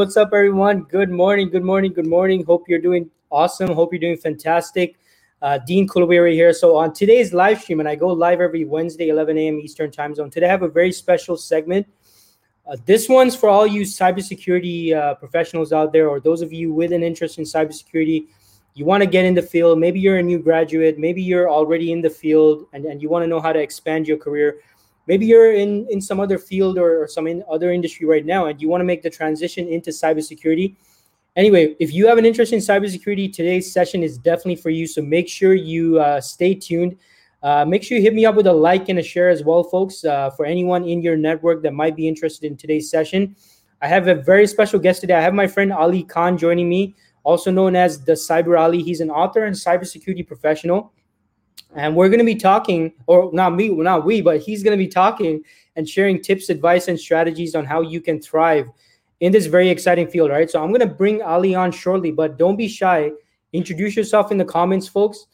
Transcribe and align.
What's 0.00 0.16
up, 0.16 0.30
everyone? 0.32 0.84
Good 0.84 1.10
morning, 1.10 1.50
good 1.50 1.62
morning, 1.62 1.92
good 1.92 2.06
morning. 2.06 2.42
Hope 2.46 2.66
you're 2.70 2.80
doing 2.80 3.10
awesome. 3.30 3.68
Hope 3.68 3.92
you're 3.92 4.00
doing 4.00 4.16
fantastic. 4.16 4.96
Uh, 5.42 5.58
Dean 5.58 5.86
Kulaweera 5.86 6.32
here. 6.32 6.54
So 6.54 6.74
on 6.74 6.94
today's 6.94 7.34
live 7.34 7.60
stream, 7.60 7.80
and 7.80 7.88
I 7.88 7.96
go 7.96 8.08
live 8.08 8.40
every 8.40 8.64
Wednesday, 8.64 9.10
11 9.10 9.36
a.m. 9.36 9.60
Eastern 9.60 9.90
Time 9.90 10.14
Zone. 10.14 10.30
Today 10.30 10.46
I 10.46 10.48
have 10.48 10.62
a 10.62 10.68
very 10.68 10.90
special 10.90 11.36
segment. 11.36 11.86
Uh, 12.66 12.78
this 12.86 13.10
one's 13.10 13.36
for 13.36 13.50
all 13.50 13.66
you 13.66 13.82
cybersecurity 13.82 14.94
uh, 14.96 15.16
professionals 15.16 15.70
out 15.70 15.92
there, 15.92 16.08
or 16.08 16.18
those 16.18 16.40
of 16.40 16.50
you 16.50 16.72
with 16.72 16.94
an 16.94 17.02
interest 17.02 17.36
in 17.36 17.44
cybersecurity. 17.44 18.28
You 18.72 18.86
want 18.86 19.02
to 19.02 19.06
get 19.06 19.26
in 19.26 19.34
the 19.34 19.42
field. 19.42 19.78
Maybe 19.78 20.00
you're 20.00 20.16
a 20.16 20.22
new 20.22 20.38
graduate. 20.38 20.98
Maybe 20.98 21.20
you're 21.20 21.50
already 21.50 21.92
in 21.92 22.00
the 22.00 22.08
field, 22.08 22.64
and, 22.72 22.86
and 22.86 23.02
you 23.02 23.10
want 23.10 23.24
to 23.24 23.26
know 23.26 23.38
how 23.38 23.52
to 23.52 23.60
expand 23.60 24.08
your 24.08 24.16
career 24.16 24.60
maybe 25.10 25.26
you're 25.26 25.52
in 25.52 25.72
in 25.90 26.00
some 26.00 26.20
other 26.24 26.38
field 26.38 26.78
or, 26.78 27.02
or 27.02 27.08
some 27.08 27.26
in 27.26 27.42
other 27.50 27.72
industry 27.72 28.06
right 28.06 28.26
now 28.34 28.46
and 28.46 28.62
you 28.62 28.68
want 28.72 28.80
to 28.80 28.88
make 28.92 29.02
the 29.02 29.10
transition 29.10 29.66
into 29.66 29.90
cybersecurity. 29.90 30.76
Anyway 31.34 31.64
if 31.80 31.92
you 31.92 32.06
have 32.06 32.18
an 32.22 32.26
interest 32.30 32.52
in 32.52 32.60
cybersecurity 32.60 33.26
today's 33.38 33.66
session 33.72 34.04
is 34.08 34.18
definitely 34.18 34.60
for 34.64 34.70
you. 34.70 34.86
So 34.86 35.02
make 35.02 35.28
sure 35.28 35.54
you 35.54 35.98
uh, 35.98 36.20
stay 36.20 36.54
tuned. 36.54 36.96
Uh, 37.42 37.64
make 37.64 37.82
sure 37.82 37.96
you 37.96 38.04
hit 38.04 38.14
me 38.14 38.24
up 38.24 38.36
with 38.36 38.46
a 38.46 38.52
like 38.68 38.88
and 38.88 38.98
a 39.00 39.02
share 39.02 39.30
as 39.30 39.42
well 39.42 39.64
folks 39.64 40.04
uh, 40.04 40.30
for 40.36 40.44
anyone 40.46 40.84
in 40.84 41.02
your 41.02 41.16
network 41.16 41.62
that 41.64 41.72
might 41.72 41.96
be 41.96 42.06
interested 42.06 42.44
in 42.46 42.56
today's 42.56 42.88
session. 42.88 43.34
I 43.82 43.88
have 43.88 44.06
a 44.08 44.14
very 44.14 44.46
special 44.46 44.78
guest 44.78 45.00
today. 45.00 45.14
I 45.14 45.22
have 45.28 45.34
my 45.34 45.48
friend 45.48 45.72
ali 45.72 46.04
khan 46.04 46.38
joining 46.38 46.68
me 46.68 46.94
also 47.24 47.50
known 47.50 47.74
as 47.74 48.04
the 48.04 48.12
cyber 48.12 48.60
ali. 48.60 48.82
He's 48.82 49.00
an 49.00 49.10
author 49.10 49.44
and 49.44 49.56
cybersecurity 49.56 50.24
professional 50.26 50.92
and 51.74 51.94
we're 51.94 52.08
going 52.08 52.18
to 52.18 52.24
be 52.24 52.34
talking 52.34 52.92
or 53.06 53.30
not 53.32 53.54
me 53.54 53.68
not 53.68 54.04
we 54.04 54.20
but 54.20 54.40
he's 54.40 54.62
going 54.62 54.76
to 54.76 54.82
be 54.82 54.88
talking 54.88 55.42
and 55.76 55.88
sharing 55.88 56.20
tips 56.20 56.48
advice 56.48 56.88
and 56.88 56.98
strategies 56.98 57.54
on 57.54 57.64
how 57.64 57.80
you 57.80 58.00
can 58.00 58.20
thrive 58.20 58.66
in 59.20 59.32
this 59.32 59.46
very 59.46 59.68
exciting 59.68 60.08
field 60.08 60.30
right? 60.30 60.50
So 60.50 60.62
i'm 60.62 60.70
going 60.70 60.80
to 60.80 60.94
bring 60.94 61.22
ali 61.22 61.54
on 61.54 61.72
shortly 61.72 62.10
but 62.10 62.38
don't 62.38 62.56
be 62.56 62.68
shy. 62.68 63.10
Introduce 63.52 63.96
yourself 63.96 64.30
in 64.30 64.38
the 64.38 64.44
comments 64.44 64.86
folks 64.86 65.26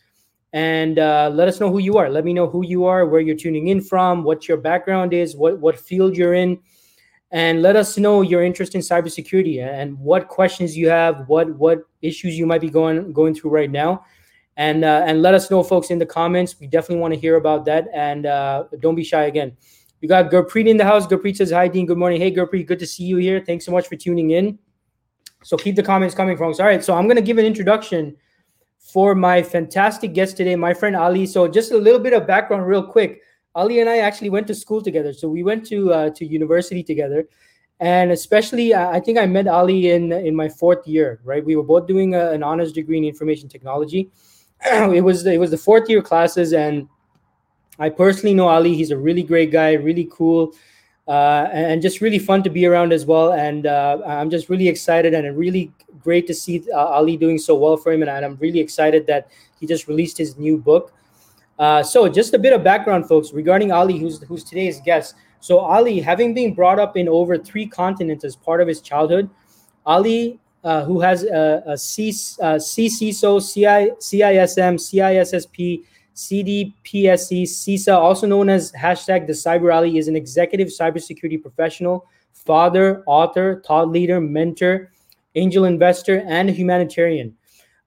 and 0.52 0.98
uh, 0.98 1.30
let 1.34 1.48
us 1.48 1.60
know 1.60 1.70
who 1.70 1.80
you 1.80 1.98
are. 1.98 2.08
Let 2.08 2.24
me 2.24 2.32
know 2.32 2.48
who 2.48 2.64
you 2.64 2.86
are 2.86 3.04
where 3.04 3.20
you're 3.20 3.36
tuning 3.36 3.68
in 3.68 3.82
from 3.82 4.24
what 4.24 4.48
your 4.48 4.56
background 4.56 5.12
is 5.12 5.36
what 5.36 5.58
what 5.58 5.78
field 5.78 6.16
you're 6.16 6.34
in 6.34 6.58
and 7.32 7.60
let 7.60 7.76
us 7.76 7.98
know 7.98 8.22
your 8.22 8.42
interest 8.42 8.74
in 8.74 8.80
cybersecurity 8.80 9.62
and 9.62 9.98
what 9.98 10.28
questions 10.28 10.76
you 10.76 10.88
have 10.88 11.28
what 11.28 11.50
what 11.56 11.80
issues 12.02 12.38
you 12.38 12.46
might 12.46 12.60
be 12.60 12.70
going 12.70 13.12
going 13.12 13.34
through 13.34 13.50
right 13.50 13.70
now 13.70 14.04
and 14.56 14.84
uh, 14.84 15.04
and 15.06 15.22
let 15.22 15.34
us 15.34 15.50
know, 15.50 15.62
folks, 15.62 15.90
in 15.90 15.98
the 15.98 16.06
comments. 16.06 16.58
We 16.58 16.66
definitely 16.66 17.00
want 17.00 17.14
to 17.14 17.20
hear 17.20 17.36
about 17.36 17.64
that, 17.66 17.88
and 17.92 18.26
uh, 18.26 18.64
don't 18.80 18.94
be 18.94 19.04
shy 19.04 19.24
again. 19.24 19.56
We 20.00 20.08
got 20.08 20.30
Gurpreet 20.30 20.66
in 20.66 20.76
the 20.76 20.84
house. 20.84 21.06
Gurpreet 21.06 21.36
says, 21.36 21.50
"Hi, 21.50 21.68
Dean. 21.68 21.86
Good 21.86 21.98
morning. 21.98 22.20
Hey, 22.20 22.32
Gurpreet. 22.34 22.66
Good 22.66 22.78
to 22.78 22.86
see 22.86 23.04
you 23.04 23.18
here. 23.18 23.42
Thanks 23.44 23.64
so 23.64 23.72
much 23.72 23.86
for 23.86 23.96
tuning 23.96 24.30
in. 24.30 24.58
So 25.42 25.56
keep 25.56 25.76
the 25.76 25.82
comments 25.82 26.14
coming, 26.14 26.36
folks. 26.36 26.58
All 26.58 26.66
right. 26.66 26.82
So 26.82 26.94
I'm 26.94 27.08
to 27.08 27.20
give 27.20 27.38
an 27.38 27.44
introduction 27.44 28.16
for 28.78 29.14
my 29.14 29.42
fantastic 29.42 30.14
guest 30.14 30.36
today, 30.36 30.56
my 30.56 30.72
friend 30.72 30.96
Ali. 30.96 31.26
So 31.26 31.46
just 31.48 31.72
a 31.72 31.76
little 31.76 32.00
bit 32.00 32.12
of 32.12 32.26
background, 32.26 32.66
real 32.66 32.82
quick. 32.82 33.20
Ali 33.54 33.80
and 33.80 33.88
I 33.88 33.98
actually 33.98 34.30
went 34.30 34.46
to 34.48 34.54
school 34.54 34.82
together. 34.82 35.12
So 35.12 35.28
we 35.28 35.42
went 35.42 35.66
to 35.66 35.92
uh, 35.92 36.10
to 36.10 36.26
university 36.26 36.82
together, 36.82 37.28
and 37.80 38.10
especially 38.10 38.74
I 38.74 39.00
think 39.00 39.18
I 39.18 39.26
met 39.26 39.48
Ali 39.48 39.90
in 39.90 40.12
in 40.12 40.34
my 40.34 40.48
fourth 40.48 40.86
year. 40.86 41.20
Right, 41.24 41.44
we 41.44 41.56
were 41.56 41.62
both 41.62 41.86
doing 41.86 42.14
a, 42.14 42.30
an 42.30 42.42
honors 42.42 42.72
degree 42.72 42.98
in 42.98 43.04
information 43.04 43.48
technology 43.48 44.10
it 44.94 45.00
was 45.00 45.24
it 45.26 45.38
was 45.38 45.50
the 45.50 45.58
fourth 45.58 45.88
year 45.88 46.02
classes, 46.02 46.52
and 46.52 46.88
I 47.78 47.88
personally 47.88 48.34
know 48.34 48.48
Ali. 48.48 48.74
He's 48.74 48.90
a 48.90 48.96
really 48.96 49.22
great 49.22 49.52
guy, 49.52 49.74
really 49.74 50.08
cool, 50.10 50.52
uh, 51.06 51.48
and 51.52 51.80
just 51.80 52.00
really 52.00 52.18
fun 52.18 52.42
to 52.42 52.50
be 52.50 52.66
around 52.66 52.92
as 52.92 53.06
well. 53.06 53.32
And 53.32 53.66
uh, 53.66 53.98
I'm 54.04 54.28
just 54.28 54.48
really 54.48 54.68
excited 54.68 55.14
and 55.14 55.36
really 55.36 55.70
great 56.02 56.26
to 56.26 56.34
see 56.34 56.64
uh, 56.72 56.78
Ali 56.78 57.16
doing 57.16 57.38
so 57.38 57.54
well 57.54 57.76
for 57.76 57.92
him. 57.92 58.02
And 58.02 58.10
I'm 58.10 58.36
really 58.36 58.58
excited 58.58 59.06
that 59.06 59.28
he 59.60 59.66
just 59.66 59.86
released 59.86 60.18
his 60.18 60.36
new 60.36 60.58
book. 60.58 60.92
Uh, 61.58 61.82
so, 61.82 62.08
just 62.08 62.34
a 62.34 62.38
bit 62.38 62.52
of 62.52 62.64
background, 62.64 63.06
folks, 63.06 63.32
regarding 63.32 63.70
Ali, 63.70 63.98
who's 63.98 64.20
who's 64.24 64.42
today's 64.42 64.80
guest. 64.80 65.14
So, 65.38 65.58
Ali, 65.58 66.00
having 66.00 66.34
been 66.34 66.54
brought 66.54 66.80
up 66.80 66.96
in 66.96 67.08
over 67.08 67.38
three 67.38 67.66
continents 67.66 68.24
as 68.24 68.34
part 68.34 68.60
of 68.60 68.66
his 68.66 68.80
childhood, 68.80 69.30
Ali 69.86 70.40
uh, 70.66 70.84
who 70.84 71.00
has 71.00 71.22
a, 71.22 71.62
a 71.64 71.78
C, 71.78 72.08
uh, 72.42 72.56
CCISO, 72.56 73.40
CI, 73.40 73.92
CISM, 74.00 74.74
CISSP, 74.74 75.84
CDPSE, 76.16 77.42
CISA, 77.44 77.94
also 77.94 78.26
known 78.26 78.48
as 78.48 78.72
hashtag 78.72 79.28
the 79.28 79.32
Cyber 79.32 79.72
Ali, 79.72 79.96
is 79.96 80.08
an 80.08 80.16
executive 80.16 80.68
cybersecurity 80.68 81.40
professional, 81.40 82.08
father, 82.32 83.04
author, 83.06 83.62
thought 83.64 83.90
leader, 83.90 84.20
mentor, 84.20 84.90
angel 85.36 85.66
investor, 85.66 86.24
and 86.26 86.50
humanitarian. 86.50 87.32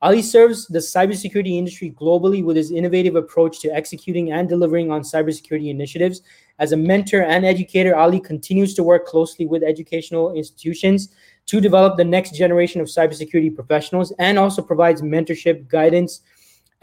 Ali 0.02 0.22
serves 0.22 0.66
the 0.68 0.80
cybersecurity 0.80 1.58
industry 1.58 1.94
globally 2.00 2.42
with 2.42 2.56
his 2.56 2.72
innovative 2.72 3.18
approach 3.18 3.60
to 3.60 3.68
executing 3.76 4.32
and 4.32 4.48
delivering 4.48 4.90
on 4.90 5.02
cybersecurity 5.02 5.70
initiatives. 5.70 6.22
As 6.60 6.72
a 6.72 6.78
mentor 6.78 7.24
and 7.24 7.46
educator, 7.46 7.94
Ali 7.98 8.22
continues 8.22 8.74
to 8.76 8.84
work 8.84 9.06
closely 9.06 9.46
with 9.46 9.64
educational 9.64 10.34
institutions 10.34 11.10
to 11.50 11.60
develop 11.60 11.98
the 11.98 12.04
next 12.06 12.36
generation 12.36 12.80
of 12.80 12.86
cybersecurity 12.86 13.54
professionals 13.54 14.14
and 14.20 14.38
also 14.38 14.62
provides 14.62 15.02
mentorship, 15.02 15.68
guidance, 15.68 16.22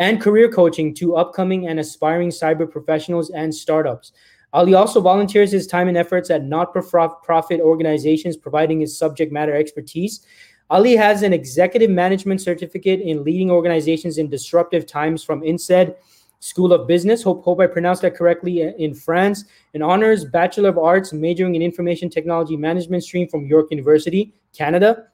and 0.00 0.21
career 0.21 0.50
coaching 0.50 0.93
to 0.93 1.15
upcoming 1.15 1.69
and 1.69 1.78
aspiring 1.78 2.31
cyber 2.31 2.69
professionals 2.69 3.31
and 3.31 3.55
startups. 3.55 4.10
Ali 4.53 4.75
also 4.75 5.00
volunteers 5.00 5.53
his 5.53 5.69
time 5.69 5.87
and 5.87 5.97
efforts 5.97 6.31
at 6.31 6.43
not 6.43 6.72
for 6.72 7.09
profit 7.22 7.60
organizations, 7.60 8.37
providing 8.37 8.81
his 8.81 8.99
subject 8.99 9.31
matter 9.31 9.55
expertise. 9.55 10.26
Ali 10.69 10.97
has 10.97 11.22
an 11.22 11.32
executive 11.32 11.91
management 11.91 12.41
certificate 12.41 13.00
in 13.00 13.22
leading 13.22 13.53
organizations 13.53 14.19
in 14.19 14.28
disruptive 14.28 14.84
times 14.84 15.22
from 15.22 15.44
INSEAD 15.44 15.94
School 16.41 16.72
of 16.72 16.86
Business. 16.86 17.22
Hope, 17.22 17.44
hope 17.44 17.60
I 17.60 17.66
pronounced 17.66 18.02
that 18.02 18.14
correctly 18.14 18.60
in 18.60 18.94
France. 18.94 19.44
An 19.74 19.82
honors 19.82 20.24
Bachelor 20.24 20.69
of 20.69 20.78
Arts 20.78 21.12
majoring 21.12 21.54
in 21.54 21.62
Information 21.62 22.10
Technology 22.10 22.56
Management 22.56 23.05
stream 23.05 23.28
from 23.28 23.46
York 23.46 23.66
University, 23.70 24.34
Canada. 24.56 25.08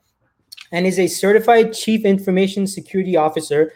And 0.72 0.86
is 0.86 0.98
a 0.98 1.06
certified 1.06 1.72
Chief 1.72 2.04
Information 2.04 2.66
Security 2.66 3.16
Officer, 3.16 3.72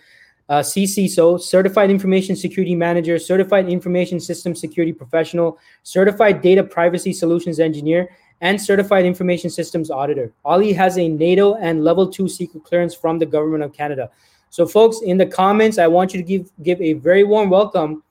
uh, 0.48 0.60
CCSO, 0.60 1.40
Certified 1.40 1.90
Information 1.90 2.36
Security 2.36 2.74
Manager, 2.74 3.18
Certified 3.18 3.68
Information 3.68 4.20
System 4.20 4.54
Security 4.54 4.92
Professional, 4.92 5.58
Certified 5.82 6.40
Data 6.40 6.62
Privacy 6.62 7.12
Solutions 7.12 7.58
Engineer, 7.60 8.08
and 8.40 8.60
Certified 8.60 9.04
Information 9.04 9.50
Systems 9.50 9.90
Auditor. 9.90 10.32
Ali 10.44 10.72
has 10.72 10.98
a 10.98 11.08
NATO 11.08 11.54
and 11.54 11.82
Level 11.82 12.06
2 12.08 12.28
secret 12.28 12.64
clearance 12.64 12.94
from 12.94 13.18
the 13.18 13.26
Government 13.26 13.62
of 13.64 13.72
Canada. 13.72 14.10
So, 14.50 14.66
folks, 14.66 15.00
in 15.02 15.18
the 15.18 15.26
comments, 15.26 15.78
I 15.78 15.86
want 15.86 16.14
you 16.14 16.22
to 16.22 16.26
give 16.26 16.50
give 16.62 16.80
a 16.80 16.94
very 16.94 17.24
warm 17.24 17.50
welcome 17.50 18.02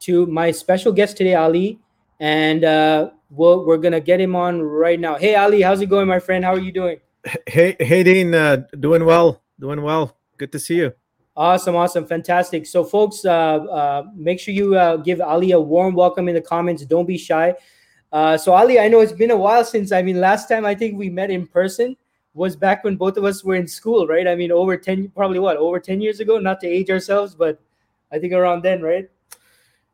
to 0.00 0.26
my 0.26 0.50
special 0.50 0.92
guest 0.92 1.16
today, 1.16 1.34
Ali, 1.34 1.78
and 2.20 2.64
uh, 2.64 3.10
we'll, 3.30 3.64
we're 3.64 3.78
gonna 3.78 4.00
get 4.00 4.20
him 4.20 4.36
on 4.36 4.62
right 4.62 5.00
now. 5.00 5.16
Hey, 5.16 5.34
Ali, 5.36 5.62
how's 5.62 5.80
it 5.80 5.86
going, 5.86 6.06
my 6.06 6.18
friend? 6.18 6.44
How 6.44 6.54
are 6.54 6.60
you 6.60 6.72
doing? 6.72 7.00
Hey, 7.46 7.76
hey, 7.80 8.02
Dean, 8.04 8.34
uh, 8.34 8.66
doing 8.78 9.04
well, 9.04 9.42
doing 9.58 9.82
well. 9.82 10.16
Good 10.38 10.52
to 10.52 10.58
see 10.58 10.76
you. 10.76 10.92
Awesome, 11.36 11.76
awesome, 11.76 12.06
fantastic. 12.06 12.66
So, 12.66 12.84
folks, 12.84 13.24
uh, 13.24 13.30
uh, 13.30 14.02
make 14.14 14.40
sure 14.40 14.54
you 14.54 14.76
uh, 14.76 14.96
give 14.96 15.20
Ali 15.20 15.52
a 15.52 15.60
warm 15.60 15.94
welcome 15.94 16.28
in 16.28 16.34
the 16.34 16.40
comments. 16.40 16.84
Don't 16.84 17.06
be 17.06 17.18
shy. 17.18 17.54
Uh, 18.12 18.38
so, 18.38 18.52
Ali, 18.52 18.78
I 18.78 18.88
know 18.88 19.00
it's 19.00 19.12
been 19.12 19.30
a 19.30 19.36
while 19.36 19.64
since. 19.64 19.92
I 19.92 20.02
mean, 20.02 20.20
last 20.20 20.48
time 20.48 20.64
I 20.64 20.74
think 20.74 20.96
we 20.96 21.10
met 21.10 21.30
in 21.30 21.46
person 21.46 21.96
was 22.36 22.54
back 22.54 22.84
when 22.84 22.96
both 22.96 23.16
of 23.16 23.24
us 23.24 23.42
were 23.42 23.54
in 23.54 23.66
school, 23.66 24.06
right? 24.06 24.28
I 24.28 24.34
mean, 24.34 24.52
over 24.52 24.76
10, 24.76 25.08
probably 25.08 25.38
what, 25.38 25.56
over 25.56 25.80
10 25.80 26.00
years 26.00 26.20
ago, 26.20 26.38
not 26.38 26.60
to 26.60 26.68
age 26.68 26.90
ourselves, 26.90 27.34
but 27.34 27.58
I 28.12 28.18
think 28.18 28.34
around 28.34 28.62
then, 28.62 28.82
right? 28.82 29.08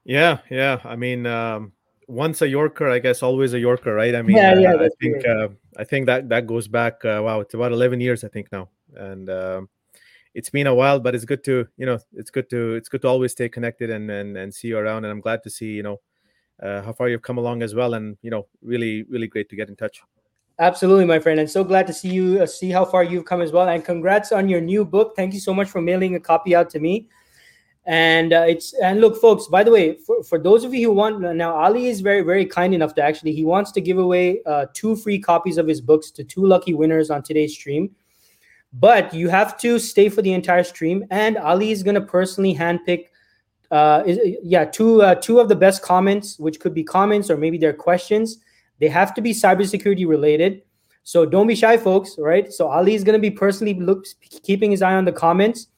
Yeah, 0.05 0.39
yeah. 0.51 0.81
I 0.85 0.97
mean, 0.97 1.25
um, 1.27 1.73
once 2.09 2.43
a 2.43 2.49
Yorker, 2.49 2.91
I 2.91 2.99
guess 2.99 3.23
always 3.23 3.55
a 3.55 3.61
Yorker, 3.61 3.95
right? 3.95 4.15
I 4.15 4.23
mean, 4.23 4.37
yeah, 4.37 4.59
yeah, 4.59 4.75
uh, 4.75 4.85
I 4.85 4.89
think 5.01 5.27
uh, 5.27 5.49
I 5.79 5.85
think 5.85 6.07
that 6.07 6.29
that 6.29 6.49
goes 6.49 6.67
back. 6.67 7.05
Uh, 7.05 7.21
wow, 7.23 7.39
it's 7.39 7.55
about 7.55 7.71
eleven 7.71 8.01
years, 8.01 8.25
I 8.25 8.29
think 8.29 8.51
now, 8.51 8.69
and 8.97 9.31
um, 9.31 9.69
it's 10.35 10.51
been 10.51 10.67
a 10.67 10.75
while, 10.75 10.99
but 10.99 11.15
it's 11.15 11.25
good 11.25 11.45
to 11.45 11.69
you 11.77 11.87
know, 11.87 12.01
it's 12.15 12.31
good 12.31 12.51
to 12.51 12.75
it's 12.75 12.89
good 12.89 13.03
to 13.03 13.09
always 13.09 13.31
stay 13.33 13.49
connected 13.49 13.91
and 13.91 14.11
and 14.11 14.37
and 14.37 14.53
see 14.53 14.69
you 14.69 14.79
around. 14.79 15.05
And 15.05 15.13
I'm 15.13 15.21
glad 15.21 15.45
to 15.45 15.51
see 15.51 15.73
you 15.73 15.85
know 15.85 16.01
uh, 16.61 16.83
how 16.83 16.93
far 16.93 17.09
you've 17.09 17.23
come 17.23 17.39
along 17.39 17.63
as 17.63 17.75
well, 17.75 17.95
and 17.95 18.19
you 18.23 18.31
know, 18.31 18.47
really 18.61 19.05
really 19.05 19.29
great 19.29 19.49
to 19.51 19.57
get 19.57 19.69
in 19.69 19.77
touch. 19.77 20.03
Absolutely, 20.59 21.07
my 21.07 21.19
friend, 21.19 21.41
and 21.41 21.51
so 21.51 21.65
glad 21.65 21.87
to 21.87 21.93
see 21.93 22.11
you. 22.11 22.43
Uh, 22.43 22.47
see 22.47 22.71
how 22.71 22.85
far 22.85 23.03
you've 23.03 23.25
come 23.25 23.41
as 23.41 23.53
well, 23.53 23.69
and 23.69 23.85
congrats 23.85 24.33
on 24.33 24.49
your 24.49 24.61
new 24.61 24.85
book. 24.85 25.15
Thank 25.17 25.33
you 25.33 25.41
so 25.41 25.55
much 25.55 25.69
for 25.69 25.81
mailing 25.81 26.15
a 26.15 26.21
copy 26.21 26.55
out 26.55 26.69
to 26.71 26.79
me. 26.79 27.09
And 27.85 28.33
uh, 28.33 28.45
it's 28.47 28.75
and 28.75 29.01
look, 29.01 29.21
folks. 29.21 29.47
By 29.47 29.65
the 29.65 29.71
way, 29.71 29.97
for, 29.97 30.23
for 30.23 30.39
those 30.39 30.63
of 30.63 30.75
you 30.75 30.89
who 30.89 30.95
want 30.95 31.21
now, 31.21 31.55
Ali 31.55 31.87
is 31.87 32.01
very 32.01 32.21
very 32.21 32.45
kind 32.45 32.75
enough 32.75 32.95
to 32.97 33.03
actually 33.03 33.33
he 33.33 33.45
wants 33.45 33.73
to 33.73 33.81
give 33.81 33.99
away 33.99 34.43
uh, 34.45 34.67
two 34.75 34.95
free 34.95 35.19
copies 35.19 35.57
of 35.57 35.67
his 35.67 35.81
books 35.81 36.11
to 36.13 36.23
two 36.23 36.47
lucky 36.47 36.75
winners 36.75 37.11
on 37.11 37.23
today's 37.23 37.55
stream. 37.55 37.91
But 38.75 39.13
you 39.13 39.29
have 39.31 39.59
to 39.59 39.79
stay 39.79 40.11
for 40.11 40.23
the 40.23 40.33
entire 40.33 40.65
stream, 40.65 41.05
and 41.11 41.39
Ali 41.39 41.71
is 41.71 41.83
going 41.83 41.97
to 41.97 42.03
personally 42.03 42.55
handpick. 42.55 43.07
Uh, 43.71 44.03
is, 44.07 44.19
yeah, 44.43 44.67
two 44.67 45.01
uh, 45.01 45.15
two 45.15 45.41
of 45.41 45.49
the 45.49 45.57
best 45.57 45.83
comments, 45.83 46.39
which 46.39 46.61
could 46.61 46.75
be 46.75 46.85
comments 46.85 47.31
or 47.31 47.39
maybe 47.39 47.57
their 47.57 47.73
questions 47.73 48.37
they 48.83 48.89
have 48.89 49.15
to 49.15 49.23
be 49.23 49.33
cybersecurity 49.33 50.09
related. 50.09 50.63
So 51.05 51.25
don't 51.25 51.47
be 51.47 51.55
shy, 51.55 51.77
folks. 51.77 52.17
Right. 52.19 52.53
So 52.53 52.67
Ali 52.67 52.95
is 52.95 53.05
going 53.05 53.15
to 53.15 53.21
be 53.21 53.31
personally 53.31 53.75
look, 53.75 54.05
keeping 54.43 54.73
his 54.73 54.83
eye 54.83 54.95
on 54.95 55.05
the 55.05 55.13
comments. 55.13 55.69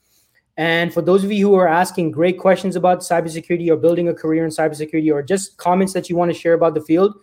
And 0.57 0.91
for 0.91 1.03
those 1.03 1.23
of 1.23 1.31
you 1.31 1.49
who 1.49 1.55
are 1.55 1.67
asking 1.67 2.11
great 2.11 2.39
questions 2.39 2.75
about 2.75 3.01
cybersecurity 3.01 3.69
or 3.69 3.75
building 3.75 4.09
a 4.09 4.13
career 4.13 4.43
in 4.43 4.49
cybersecurity 4.49 5.13
or 5.13 5.21
just 5.21 5.57
comments 5.57 5.93
that 5.93 6.09
you 6.09 6.15
want 6.15 6.31
to 6.33 6.37
share 6.37 6.53
about 6.53 6.73
the 6.73 6.81
field, 6.81 7.13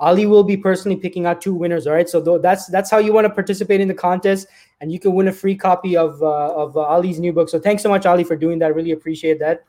Ali 0.00 0.24
will 0.24 0.44
be 0.44 0.56
personally 0.56 0.96
picking 0.96 1.26
out 1.26 1.42
two 1.42 1.52
winners. 1.52 1.86
All 1.86 1.92
right, 1.92 2.08
so 2.08 2.20
that's 2.38 2.66
that's 2.66 2.90
how 2.90 2.98
you 2.98 3.12
want 3.12 3.26
to 3.26 3.30
participate 3.30 3.80
in 3.80 3.88
the 3.88 3.94
contest, 3.94 4.46
and 4.80 4.92
you 4.92 5.00
can 5.00 5.14
win 5.14 5.28
a 5.28 5.32
free 5.32 5.56
copy 5.56 5.96
of 5.96 6.22
uh, 6.22 6.54
of 6.54 6.76
uh, 6.76 6.80
Ali's 6.80 7.18
new 7.18 7.32
book. 7.32 7.48
So 7.48 7.58
thanks 7.58 7.82
so 7.82 7.88
much, 7.88 8.04
Ali, 8.04 8.22
for 8.22 8.36
doing 8.36 8.58
that. 8.60 8.74
Really 8.74 8.92
appreciate 8.92 9.38
that. 9.40 9.64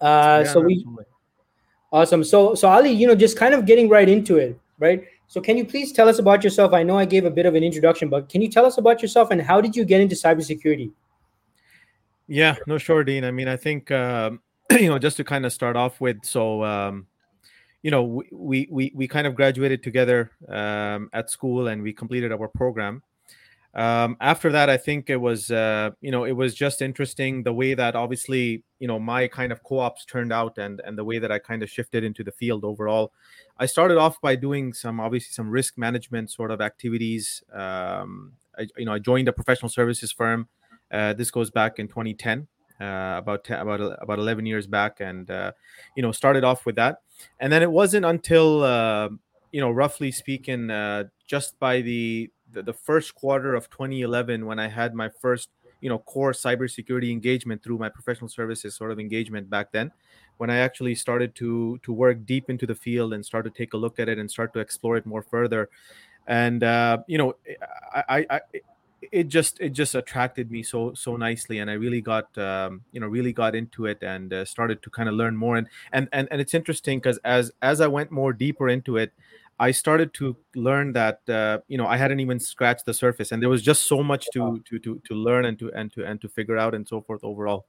Uh, 0.00 0.42
yeah, 0.44 0.52
so 0.52 0.60
we 0.60 0.76
absolutely. 0.78 1.04
Awesome. 1.92 2.24
So 2.24 2.54
so 2.54 2.68
Ali, 2.68 2.90
you 2.90 3.06
know, 3.06 3.14
just 3.14 3.36
kind 3.36 3.54
of 3.54 3.66
getting 3.66 3.88
right 3.88 4.08
into 4.08 4.36
it, 4.36 4.58
right? 4.78 5.04
So 5.28 5.40
can 5.40 5.56
you 5.56 5.64
please 5.64 5.92
tell 5.92 6.08
us 6.08 6.18
about 6.18 6.44
yourself? 6.44 6.72
I 6.72 6.82
know 6.82 6.98
I 6.98 7.04
gave 7.04 7.24
a 7.24 7.30
bit 7.30 7.46
of 7.46 7.54
an 7.54 7.62
introduction, 7.62 8.08
but 8.08 8.28
can 8.28 8.42
you 8.42 8.50
tell 8.50 8.66
us 8.66 8.78
about 8.78 9.00
yourself 9.00 9.30
and 9.30 9.40
how 9.40 9.60
did 9.60 9.74
you 9.74 9.84
get 9.84 10.00
into 10.00 10.14
cybersecurity? 10.14 10.92
Yeah, 12.28 12.56
no, 12.66 12.78
sure, 12.78 13.04
Dean. 13.04 13.24
I 13.24 13.30
mean, 13.30 13.48
I 13.48 13.56
think 13.56 13.90
um, 13.90 14.40
you 14.70 14.88
know, 14.88 14.98
just 14.98 15.16
to 15.18 15.24
kind 15.24 15.46
of 15.46 15.52
start 15.52 15.76
off 15.76 16.00
with, 16.00 16.18
so 16.22 16.64
um, 16.64 17.06
you 17.82 17.90
know, 17.90 18.22
we 18.30 18.68
we 18.70 18.92
we 18.94 19.08
kind 19.08 19.26
of 19.26 19.34
graduated 19.34 19.82
together 19.82 20.30
um, 20.48 21.10
at 21.12 21.30
school 21.30 21.68
and 21.68 21.82
we 21.82 21.92
completed 21.92 22.32
our 22.32 22.48
program. 22.48 23.02
Um, 23.74 24.16
after 24.20 24.50
that, 24.52 24.68
I 24.68 24.76
think 24.76 25.08
it 25.08 25.16
was 25.16 25.50
uh, 25.50 25.90
you 26.00 26.10
know 26.10 26.24
it 26.24 26.32
was 26.32 26.54
just 26.54 26.82
interesting 26.82 27.42
the 27.42 27.52
way 27.52 27.74
that 27.74 27.96
obviously 27.96 28.64
you 28.78 28.88
know 28.88 28.98
my 28.98 29.28
kind 29.28 29.50
of 29.50 29.62
co-ops 29.62 30.04
turned 30.04 30.32
out 30.32 30.58
and 30.58 30.80
and 30.84 30.96
the 30.98 31.04
way 31.04 31.18
that 31.18 31.32
I 31.32 31.38
kind 31.38 31.62
of 31.62 31.70
shifted 31.70 32.04
into 32.04 32.22
the 32.22 32.32
field 32.32 32.64
overall. 32.64 33.12
I 33.58 33.66
started 33.66 33.98
off 33.98 34.20
by 34.20 34.36
doing 34.36 34.72
some 34.72 35.00
obviously 35.00 35.32
some 35.32 35.48
risk 35.50 35.78
management 35.78 36.30
sort 36.30 36.50
of 36.50 36.60
activities. 36.60 37.42
Um, 37.52 38.32
I, 38.58 38.66
you 38.76 38.84
know, 38.84 38.92
I 38.92 38.98
joined 38.98 39.28
a 39.28 39.32
professional 39.32 39.70
services 39.70 40.12
firm. 40.12 40.48
Uh, 40.90 41.14
this 41.14 41.30
goes 41.30 41.50
back 41.50 41.78
in 41.78 41.88
2010, 41.88 42.46
uh, 42.78 43.14
about 43.16 43.44
10, 43.44 43.60
about 43.60 43.80
about 44.02 44.18
11 44.18 44.44
years 44.44 44.66
back, 44.66 45.00
and 45.00 45.30
uh, 45.30 45.52
you 45.96 46.02
know 46.02 46.12
started 46.12 46.44
off 46.44 46.66
with 46.66 46.76
that 46.76 46.98
and 47.40 47.52
then 47.52 47.62
it 47.62 47.70
wasn't 47.70 48.04
until 48.04 48.62
uh, 48.62 49.08
you 49.50 49.60
know 49.60 49.70
roughly 49.70 50.10
speaking 50.12 50.70
uh, 50.70 51.04
just 51.26 51.58
by 51.58 51.80
the, 51.80 52.30
the, 52.52 52.62
the 52.62 52.72
first 52.72 53.14
quarter 53.14 53.54
of 53.54 53.68
2011 53.70 54.46
when 54.46 54.58
i 54.58 54.68
had 54.68 54.94
my 54.94 55.08
first 55.08 55.50
you 55.80 55.88
know 55.88 55.98
core 55.98 56.32
cybersecurity 56.32 57.10
engagement 57.10 57.62
through 57.62 57.78
my 57.78 57.88
professional 57.88 58.28
services 58.28 58.74
sort 58.74 58.90
of 58.92 59.00
engagement 59.00 59.50
back 59.50 59.72
then 59.72 59.90
when 60.38 60.50
i 60.50 60.56
actually 60.56 60.94
started 60.94 61.34
to 61.34 61.78
to 61.82 61.92
work 61.92 62.24
deep 62.24 62.48
into 62.48 62.66
the 62.66 62.74
field 62.74 63.12
and 63.12 63.24
start 63.24 63.44
to 63.44 63.50
take 63.50 63.74
a 63.74 63.76
look 63.76 63.98
at 63.98 64.08
it 64.08 64.18
and 64.18 64.30
start 64.30 64.52
to 64.52 64.60
explore 64.60 64.96
it 64.96 65.06
more 65.06 65.22
further. 65.22 65.68
And 66.26 66.62
uh, 66.62 66.98
you 67.06 67.18
know 67.18 67.34
I, 67.94 68.04
I, 68.08 68.26
I 68.30 68.40
it 69.10 69.28
just 69.28 69.60
it 69.60 69.70
just 69.70 69.94
attracted 69.96 70.50
me 70.50 70.62
so 70.62 70.94
so 70.94 71.16
nicely 71.16 71.58
and 71.58 71.68
i 71.68 71.74
really 71.74 72.00
got 72.00 72.26
um, 72.38 72.82
you 72.92 73.00
know 73.00 73.08
really 73.08 73.32
got 73.32 73.56
into 73.56 73.86
it 73.86 74.00
and 74.02 74.32
uh, 74.32 74.44
started 74.44 74.80
to 74.82 74.90
kind 74.90 75.08
of 75.08 75.16
learn 75.16 75.36
more. 75.36 75.56
And 75.56 75.68
and 75.92 76.08
and, 76.12 76.28
and 76.30 76.40
it's 76.40 76.54
interesting 76.54 76.98
because 76.98 77.18
as 77.24 77.50
as 77.62 77.80
i 77.80 77.86
went 77.86 78.10
more 78.10 78.32
deeper 78.32 78.68
into 78.68 78.96
it 78.96 79.12
i 79.58 79.70
started 79.70 80.12
to 80.14 80.36
learn 80.54 80.92
that 80.92 81.20
uh, 81.28 81.58
you 81.68 81.78
know 81.78 81.86
i 81.86 81.96
hadn't 81.96 82.20
even 82.20 82.38
scratched 82.38 82.86
the 82.86 82.94
surface 82.94 83.32
and 83.32 83.42
there 83.42 83.50
was 83.50 83.62
just 83.62 83.86
so 83.86 84.02
much 84.02 84.26
to 84.32 84.62
to 84.68 84.78
to, 84.78 85.00
to 85.04 85.14
learn 85.14 85.44
and 85.44 85.58
to 85.58 85.72
and 85.72 85.92
to 85.92 86.04
and 86.04 86.20
to 86.20 86.28
figure 86.28 86.58
out 86.58 86.74
and 86.74 86.86
so 86.86 87.00
forth 87.00 87.22
overall. 87.24 87.66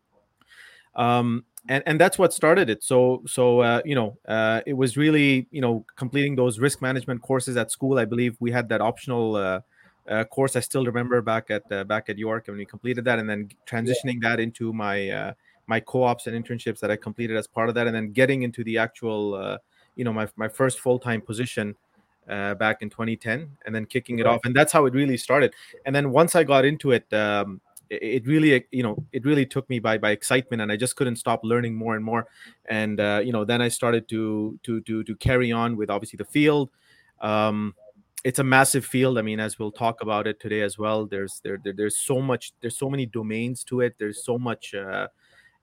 Um 0.96 1.46
and 1.70 1.84
and 1.86 2.00
that's 2.00 2.20
what 2.20 2.34
started 2.34 2.70
it. 2.70 2.84
So 2.84 3.24
so 3.26 3.62
uh, 3.62 3.82
you 3.86 3.96
know 3.96 4.18
uh, 4.28 4.62
it 4.66 4.74
was 4.74 4.98
really 4.98 5.48
you 5.52 5.62
know 5.62 5.86
completing 5.96 6.36
those 6.36 6.60
risk 6.60 6.82
management 6.82 7.22
courses 7.22 7.56
at 7.58 7.72
school. 7.72 7.98
I 7.98 8.06
believe 8.06 8.36
we 8.40 8.52
had 8.52 8.70
that 8.70 8.82
optional 8.82 9.36
uh, 9.36 9.62
uh, 10.08 10.24
course. 10.26 10.56
I 10.56 10.60
still 10.60 10.86
remember 10.86 11.22
back 11.22 11.50
at 11.50 11.64
uh, 11.72 11.84
back 11.86 12.10
at 12.10 12.18
York 12.18 12.48
when 12.48 12.58
we 12.58 12.66
completed 12.66 13.06
that, 13.06 13.20
and 13.20 13.30
then 13.30 13.50
transitioning 13.66 14.22
that 14.22 14.40
into 14.40 14.74
my 14.74 15.10
uh, 15.10 15.34
my 15.68 15.80
co-ops 15.80 16.28
and 16.28 16.36
internships 16.36 16.80
that 16.80 16.92
I 16.92 16.98
completed 16.98 17.38
as 17.38 17.48
part 17.48 17.70
of 17.70 17.76
that, 17.76 17.88
and 17.88 17.96
then 17.96 18.12
getting 18.12 18.44
into 18.44 18.64
the 18.64 18.78
actual 18.78 19.36
uh, 19.36 19.58
you 19.96 20.04
know 20.04 20.14
my 20.14 20.28
my 20.36 20.48
first 20.48 20.80
full 20.80 21.00
time 21.00 21.22
position 21.22 21.76
uh, 22.30 22.56
back 22.56 22.82
in 22.82 22.90
2010, 22.90 23.50
and 23.66 23.76
then 23.76 23.86
kicking 23.86 24.20
it 24.20 24.26
off, 24.26 24.42
and 24.46 24.56
that's 24.56 24.72
how 24.72 24.86
it 24.86 24.94
really 24.94 25.18
started. 25.18 25.54
And 25.86 25.96
then 25.96 26.12
once 26.12 26.36
I 26.36 26.44
got 26.44 26.66
into 26.66 26.92
it. 26.92 27.12
Um, 27.14 27.62
it, 27.90 28.26
really 28.26 28.66
you 28.72 28.82
know 28.82 29.06
it 29.12 29.24
really 29.24 29.46
took 29.46 29.70
me 29.70 29.78
by 29.78 30.00
by 30.00 30.10
excitement 30.10 30.64
and 30.64 30.72
i 30.72 30.76
just 30.76 30.96
couldn't 30.96 31.18
stop 31.18 31.42
learning 31.44 31.76
more 31.76 31.96
and 31.96 32.04
more 32.04 32.26
and 32.66 33.00
uh, 33.00 33.22
you 33.24 33.32
know 33.32 33.46
then 33.46 33.62
i 33.62 33.68
started 33.68 34.08
to 34.10 34.58
to 34.64 34.82
to 34.82 35.04
to 35.04 35.16
carry 35.18 35.52
on 35.52 35.78
with 35.78 35.92
obviously 35.92 36.18
the 36.18 36.26
field 36.26 36.72
um, 37.22 37.76
it's 38.24 38.40
a 38.40 38.44
massive 38.44 38.86
field. 38.86 39.18
I 39.18 39.22
mean, 39.22 39.40
as 39.40 39.58
we'll 39.60 39.72
talk 39.72 40.02
about 40.02 40.28
it 40.28 40.40
today 40.40 40.62
as 40.62 40.78
well. 40.78 41.06
There's 41.06 41.42
there, 41.44 41.60
there 41.64 41.74
there's 41.74 41.98
so 41.98 42.22
much. 42.22 42.54
There's 42.62 42.78
so 42.78 42.90
many 42.90 43.06
domains 43.06 43.64
to 43.66 43.82
it. 43.82 43.96
There's 43.98 44.24
so 44.24 44.38
much. 44.38 44.74
Uh, 44.74 45.08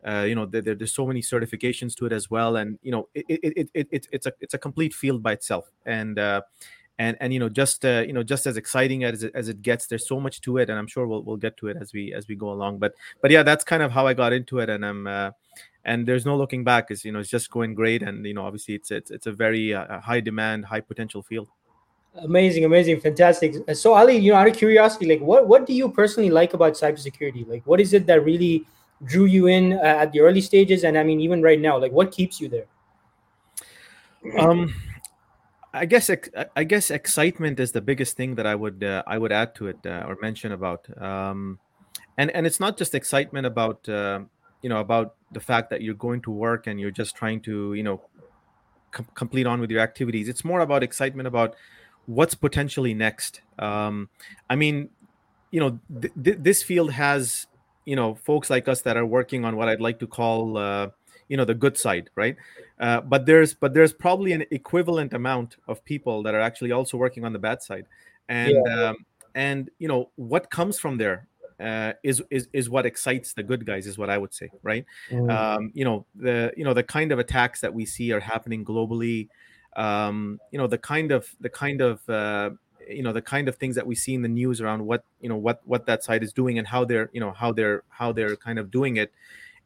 uh, 0.07 0.25
you 0.27 0.35
know, 0.35 0.47
there, 0.47 0.63
there's 0.63 0.95
so 0.95 1.07
many 1.07 1.21
certifications 1.21 1.95
to 1.97 2.07
it 2.07 2.13
as 2.13 2.31
well, 2.31 2.57
and 2.57 2.79
you 2.83 2.91
know, 2.91 3.09
it, 3.15 3.25
it, 3.29 3.71
it, 3.75 3.89
it, 3.91 4.07
it's 4.11 4.27
a 4.27 4.33
it's 4.41 4.55
a 4.55 4.59
complete 4.59 4.95
field 4.95 5.23
by 5.23 5.33
itself. 5.33 5.71
And 5.85 6.19
uh, 6.19 6.43
and 6.99 7.17
and 7.21 7.33
you 7.33 7.39
know, 7.39 7.49
just 7.49 7.85
uh, 7.85 8.05
you 8.07 8.13
know, 8.13 8.23
just 8.23 8.47
as 8.47 8.57
exciting 8.57 9.05
as 9.05 9.23
it, 9.23 9.33
as 9.35 9.49
it 9.49 9.63
gets, 9.63 9.87
there's 9.87 10.07
so 10.07 10.21
much 10.21 10.41
to 10.43 10.59
it, 10.59 10.71
and 10.71 10.79
I'm 10.79 10.87
sure 10.87 11.07
we'll 11.07 11.23
we'll 11.23 11.37
get 11.37 11.57
to 11.59 11.69
it 11.69 11.77
as 11.81 11.93
we 11.93 12.13
as 12.15 12.29
we 12.29 12.35
go 12.35 12.51
along. 12.51 12.79
But 12.79 12.95
but 13.21 13.31
yeah, 13.31 13.43
that's 13.43 13.65
kind 13.65 13.83
of 13.83 13.91
how 13.91 14.07
I 14.07 14.15
got 14.15 14.33
into 14.33 14.59
it, 14.59 14.71
and 14.71 14.85
I'm. 14.85 15.07
Uh, 15.07 15.31
and 15.83 16.07
there's 16.07 16.27
no 16.27 16.37
looking 16.37 16.63
back. 16.63 16.91
Is 16.91 17.07
you 17.07 17.13
know 17.13 17.21
it's 17.21 17.31
just 17.31 17.51
going 17.51 17.75
great, 17.75 18.03
and 18.03 18.27
you 18.27 18.35
know 18.35 18.45
obviously 18.45 18.75
it's 18.75 18.91
it's 18.91 19.11
it's 19.11 19.27
a 19.27 19.33
very 19.33 19.75
uh, 19.75 19.99
high 20.01 20.21
demand, 20.21 20.67
high 20.67 20.81
potential 20.81 21.23
field. 21.23 21.49
Amazing, 22.17 22.65
amazing, 22.65 23.01
fantastic. 23.01 23.55
So 23.75 23.95
Ali, 23.95 24.17
you 24.17 24.33
know, 24.33 24.39
out 24.39 24.49
of 24.49 24.57
curiosity, 24.57 25.07
like 25.07 25.21
what 25.21 25.49
what 25.49 25.67
do 25.67 25.73
you 25.73 25.89
personally 25.89 26.29
like 26.29 26.53
about 26.53 26.75
cybersecurity? 26.75 27.49
Like 27.49 27.67
what 27.67 27.81
is 27.81 27.95
it 27.95 28.07
that 28.07 28.25
really 28.25 28.67
drew 29.05 29.25
you 29.25 29.47
in 29.47 29.73
uh, 29.73 30.03
at 30.03 30.13
the 30.13 30.21
early 30.21 30.41
stages 30.41 30.85
and 30.85 30.99
I 30.99 31.05
mean 31.05 31.21
even 31.21 31.43
right 31.43 31.61
now, 31.61 31.79
like 31.79 31.93
what 31.93 32.13
keeps 32.13 32.41
you 32.41 32.49
there? 32.49 32.67
Um 34.39 34.75
I 35.73 35.87
guess 35.87 36.11
I 36.57 36.65
guess 36.65 36.91
excitement 36.91 37.61
is 37.61 37.73
the 37.73 37.81
biggest 37.81 38.17
thing 38.17 38.35
that 38.35 38.47
I 38.47 38.55
would 38.55 38.83
uh, 38.83 39.03
I 39.07 39.19
would 39.19 39.33
add 39.33 39.55
to 39.57 39.69
it 39.69 39.79
uh, 39.87 40.05
or 40.07 40.17
mention 40.21 40.53
about. 40.53 40.87
Um 41.01 41.59
and 42.19 42.31
and 42.33 42.47
it's 42.47 42.61
not 42.61 42.77
just 42.77 42.95
excitement 42.95 43.47
about 43.47 43.89
uh, 43.89 44.21
you 44.63 44.69
know 44.69 44.81
about 44.81 45.15
the 45.33 45.41
fact 45.41 45.71
that 45.71 45.81
you're 45.81 45.95
going 45.95 46.21
to 46.23 46.31
work 46.31 46.67
and 46.67 46.81
you're 46.81 46.91
just 46.91 47.15
trying 47.17 47.41
to, 47.41 47.75
you 47.75 47.83
know, 47.83 48.03
com- 48.91 49.09
complete 49.15 49.47
on 49.47 49.61
with 49.61 49.71
your 49.71 49.81
activities. 49.81 50.29
It's 50.29 50.45
more 50.45 50.61
about 50.61 50.83
excitement 50.83 51.29
about 51.29 51.55
what's 52.07 52.35
potentially 52.35 52.95
next. 52.95 53.41
Um, 53.59 54.09
I 54.49 54.57
mean, 54.57 54.91
you 55.51 55.61
know, 55.61 55.79
th- 56.01 56.13
th- 56.23 56.39
this 56.41 56.63
field 56.63 56.93
has 56.93 57.47
you 57.91 57.97
know 57.97 58.15
folks 58.15 58.49
like 58.51 58.69
us 58.69 58.83
that 58.83 58.97
are 58.97 59.05
working 59.05 59.45
on 59.45 59.57
what 59.57 59.69
I'd 59.69 59.81
like 59.81 59.99
to 59.99 60.07
call 60.07 60.57
uh, 60.57 60.89
you 61.29 61.37
know 61.37 61.45
the 61.45 61.59
good 61.65 61.77
side, 61.77 62.09
right? 62.15 62.37
Uh, 62.79 63.01
but 63.01 63.27
there's 63.27 63.53
but 63.53 63.75
there's 63.75 63.93
probably 63.93 64.33
an 64.33 64.45
equivalent 64.53 65.13
amount 65.13 65.57
of 65.67 65.85
people 65.85 66.23
that 66.23 66.33
are 66.33 66.41
actually 66.41 66.71
also 66.71 66.97
working 66.97 67.25
on 67.25 67.33
the 67.33 67.39
bad 67.39 67.63
side, 67.63 67.87
and 68.29 68.53
yeah. 68.53 68.91
um, 68.91 68.97
and 69.35 69.71
you 69.81 69.89
know 69.89 70.11
what 70.15 70.51
comes 70.51 70.79
from 70.79 70.99
there 70.99 71.27
uh, 71.59 71.93
is 72.05 72.23
is 72.31 72.49
is 72.53 72.71
what 72.71 72.87
excites 72.87 73.33
the 73.33 73.43
good 73.43 73.67
guys 73.67 73.89
is 73.89 73.99
what 73.99 74.09
I 74.09 74.19
would 74.19 74.33
say, 74.33 74.51
right? 74.63 74.87
Mm. 75.11 75.29
Um, 75.29 75.73
you 75.75 75.85
know 75.85 76.07
the 76.15 76.53
you 76.57 76.63
know 76.63 76.75
the 76.75 76.85
kind 76.85 77.11
of 77.11 77.19
attacks 77.19 77.61
that 77.61 77.75
we 77.75 77.87
see 77.87 78.13
are 78.13 78.21
happening 78.21 78.65
globally 78.65 79.29
um, 79.77 80.41
you 80.51 80.59
know 80.59 80.67
the 80.67 80.79
kind 80.79 81.13
of 81.13 81.29
the 81.41 81.49
kind 81.49 81.81
of 81.81 82.09
uh, 82.09 82.51
you 82.91 83.03
know 83.03 83.13
the 83.13 83.23
kind 83.23 83.49
of 83.49 83.57
things 83.57 83.75
that 83.77 83.87
we 83.87 83.95
see 83.95 84.15
in 84.15 84.23
the 84.23 84.29
news 84.29 84.61
around 84.61 84.85
what 84.85 85.05
you 85.21 85.29
know 85.29 85.37
what 85.37 85.61
what 85.65 85.87
that 85.87 86.03
side 86.03 86.23
is 86.23 86.33
doing 86.33 86.59
and 86.59 86.67
how 86.67 86.85
they're 86.85 87.11
you 87.13 87.21
know 87.21 87.33
how 87.33 87.53
they're 87.53 87.83
how 87.89 88.13
they're 88.13 88.37
kind 88.37 88.59
of 88.59 88.71
doing 88.71 88.97
it 88.97 89.13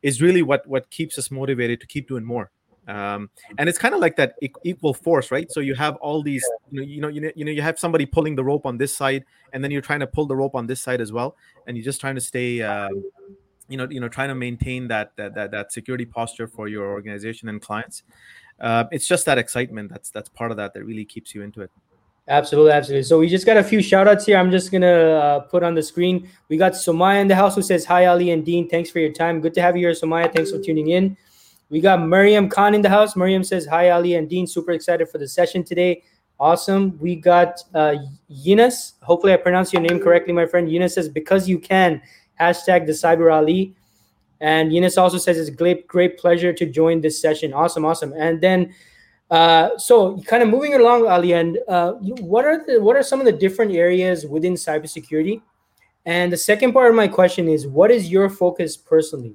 is 0.02 0.20
really 0.20 0.42
what 0.42 0.66
what 0.66 0.88
keeps 0.90 1.18
us 1.18 1.30
motivated 1.30 1.80
to 1.80 1.86
keep 1.86 2.08
doing 2.08 2.24
more. 2.24 2.50
Um, 2.86 3.30
and 3.56 3.66
it's 3.66 3.78
kind 3.78 3.94
of 3.94 4.00
like 4.00 4.16
that 4.16 4.34
equal 4.62 4.92
force 4.92 5.30
right? 5.30 5.50
So 5.50 5.60
you 5.60 5.74
have 5.74 5.96
all 5.96 6.22
these 6.22 6.44
you 6.70 6.80
know, 7.00 7.08
you 7.08 7.20
know 7.22 7.30
you 7.34 7.44
know 7.44 7.50
you 7.50 7.62
have 7.62 7.78
somebody 7.78 8.04
pulling 8.04 8.34
the 8.36 8.44
rope 8.44 8.66
on 8.66 8.76
this 8.76 8.94
side 8.94 9.24
and 9.54 9.64
then 9.64 9.70
you're 9.70 9.80
trying 9.80 10.00
to 10.00 10.06
pull 10.06 10.26
the 10.26 10.36
rope 10.36 10.54
on 10.54 10.66
this 10.66 10.82
side 10.82 11.00
as 11.00 11.10
well. 11.10 11.36
And 11.66 11.76
you're 11.78 11.84
just 11.84 12.00
trying 12.00 12.16
to 12.16 12.20
stay 12.20 12.60
uh, 12.60 12.90
you 13.68 13.78
know 13.78 13.88
you 13.90 14.00
know 14.00 14.08
trying 14.08 14.28
to 14.28 14.34
maintain 14.34 14.88
that 14.88 15.12
that 15.16 15.34
that, 15.34 15.50
that 15.52 15.72
security 15.72 16.04
posture 16.04 16.46
for 16.46 16.68
your 16.68 16.92
organization 16.92 17.48
and 17.48 17.62
clients. 17.62 18.02
Uh, 18.60 18.84
it's 18.92 19.06
just 19.06 19.24
that 19.24 19.38
excitement 19.38 19.90
that's 19.90 20.10
that's 20.10 20.28
part 20.28 20.50
of 20.50 20.58
that 20.58 20.74
that 20.74 20.84
really 20.84 21.04
keeps 21.04 21.34
you 21.34 21.42
into 21.42 21.62
it 21.62 21.70
absolutely 22.28 22.72
absolutely 22.72 23.02
so 23.02 23.18
we 23.18 23.28
just 23.28 23.44
got 23.44 23.56
a 23.56 23.62
few 23.62 23.82
shout 23.82 24.08
outs 24.08 24.24
here 24.24 24.38
i'm 24.38 24.50
just 24.50 24.72
gonna 24.72 24.86
uh, 24.86 25.40
put 25.40 25.62
on 25.62 25.74
the 25.74 25.82
screen 25.82 26.28
we 26.48 26.56
got 26.56 26.72
somaya 26.72 27.20
in 27.20 27.28
the 27.28 27.34
house 27.34 27.54
who 27.54 27.62
says 27.62 27.84
hi 27.84 28.06
ali 28.06 28.30
and 28.30 28.44
dean 28.44 28.68
thanks 28.68 28.90
for 28.90 28.98
your 28.98 29.12
time 29.12 29.40
good 29.40 29.52
to 29.52 29.60
have 29.60 29.76
you 29.76 29.86
here 29.86 29.94
somaya 29.94 30.32
thanks 30.32 30.50
for 30.50 30.58
tuning 30.58 30.88
in 30.88 31.16
we 31.70 31.80
got 31.80 32.00
Mariam 32.00 32.48
Khan 32.48 32.74
in 32.74 32.82
the 32.82 32.88
house. 32.88 33.16
Mariam 33.16 33.42
says, 33.42 33.66
Hi, 33.66 33.90
Ali 33.90 34.14
and 34.14 34.28
Dean. 34.28 34.46
Super 34.46 34.72
excited 34.72 35.08
for 35.08 35.18
the 35.18 35.26
session 35.26 35.64
today. 35.64 36.02
Awesome. 36.38 36.98
We 36.98 37.16
got 37.16 37.60
uh, 37.74 37.96
Yunus. 38.28 38.94
Hopefully, 39.02 39.32
I 39.32 39.36
pronounced 39.36 39.72
your 39.72 39.82
name 39.82 40.00
correctly, 40.00 40.32
my 40.32 40.46
friend. 40.46 40.70
Yunus 40.70 40.94
says, 40.94 41.08
Because 41.08 41.48
you 41.48 41.58
can, 41.58 42.02
hashtag 42.40 42.86
the 42.86 42.92
Cyber 42.92 43.32
Ali. 43.32 43.74
And 44.40 44.72
Yunus 44.72 44.98
also 44.98 45.16
says 45.16 45.38
it's 45.38 45.50
great, 45.50 45.86
great 45.86 46.18
pleasure 46.18 46.52
to 46.52 46.66
join 46.66 47.00
this 47.00 47.20
session. 47.20 47.54
Awesome, 47.54 47.84
awesome. 47.84 48.12
And 48.12 48.40
then 48.40 48.74
Uh, 49.30 49.76
so 49.78 50.18
kind 50.22 50.42
of 50.42 50.48
moving 50.48 50.74
along, 50.74 51.06
Ali, 51.06 51.32
and 51.32 51.58
uh, 51.66 51.92
what 51.92 52.44
are 52.44 52.64
the 52.66 52.80
what 52.80 52.96
are 52.96 53.02
some 53.02 53.20
of 53.20 53.26
the 53.26 53.32
different 53.32 53.72
areas 53.72 54.26
within 54.26 54.54
cybersecurity? 54.54 55.40
And 56.06 56.32
the 56.32 56.36
second 56.36 56.72
part 56.72 56.90
of 56.90 56.94
my 56.94 57.08
question 57.08 57.48
is, 57.48 57.66
what 57.66 57.90
is 57.90 58.10
your 58.10 58.28
focus 58.28 58.76
personally? 58.76 59.34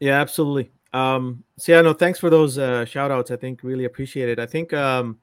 Yeah, 0.00 0.20
absolutely. 0.20 0.72
Um, 0.92 1.44
so 1.56 1.72
yeah, 1.72 1.80
no, 1.82 1.92
thanks 1.92 2.18
for 2.18 2.30
those 2.30 2.58
uh, 2.58 2.84
shout 2.84 3.10
outs. 3.10 3.30
I 3.30 3.36
think 3.36 3.62
really 3.62 3.84
appreciate 3.84 4.28
it. 4.28 4.38
I 4.38 4.46
think 4.46 4.72
um, 4.72 5.18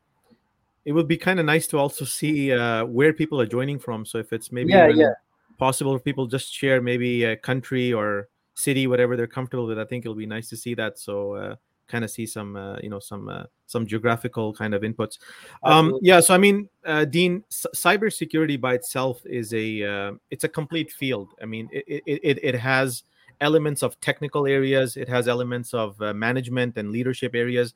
it 0.86 0.92
would 0.92 1.08
be 1.08 1.18
kind 1.18 1.40
of 1.40 1.46
nice 1.46 1.68
to 1.68 1.78
also 1.78 2.06
see 2.06 2.52
uh, 2.52 2.86
where 2.86 3.14
people 3.14 3.40
are 3.42 3.46
joining 3.46 3.80
from. 3.80 4.06
So 4.06 4.18
if 4.18 4.34
it's 4.34 4.52
maybe 4.52 4.72
yeah, 4.72 4.88
yeah. 4.88 5.14
possible 5.58 5.96
if 5.96 6.04
people 6.04 6.28
just 6.28 6.54
share 6.54 6.82
maybe 6.82 7.24
a 7.26 7.36
country 7.36 7.92
or 7.92 8.30
city, 8.56 8.88
whatever 8.88 9.18
they're 9.18 9.28
comfortable 9.28 9.66
with, 9.66 9.80
I 9.80 9.86
think 9.86 10.06
it'll 10.06 10.16
be 10.16 10.26
nice 10.26 10.50
to 10.50 10.58
see 10.58 10.74
that. 10.76 11.00
So 11.00 11.34
uh, 11.34 11.56
kind 11.88 12.04
of 12.04 12.12
see 12.12 12.25
some 12.25 12.56
uh, 12.56 12.78
you 12.82 12.90
know 12.90 13.00
some 13.00 13.30
uh, 13.30 13.44
some 13.68 13.86
geographical 13.86 14.54
kind 14.54 14.74
of 14.74 14.82
inputs. 14.82 15.18
Um 15.63 15.98
yeah 16.02 16.20
so 16.20 16.34
i 16.34 16.38
mean 16.38 16.70
uh, 16.86 17.06
dean 17.06 17.44
c- 17.50 17.70
cybersecurity 17.75 18.60
by 18.60 18.74
itself 18.74 19.22
is 19.25 19.54
a 19.54 19.84
uh, 19.84 20.12
it's 20.32 20.44
a 20.44 20.50
complete 20.50 20.92
field. 20.92 21.30
I 21.42 21.46
mean 21.46 21.70
it, 21.72 22.04
it 22.06 22.40
it 22.44 22.56
has 22.56 23.04
elements 23.42 23.84
of 23.84 24.00
technical 24.00 24.48
areas 24.48 24.96
it 24.96 25.10
has 25.10 25.28
elements 25.28 25.74
of 25.74 26.02
uh, 26.02 26.13
management 26.13 26.78
and 26.78 26.92
leadership 26.92 27.36
areas. 27.36 27.74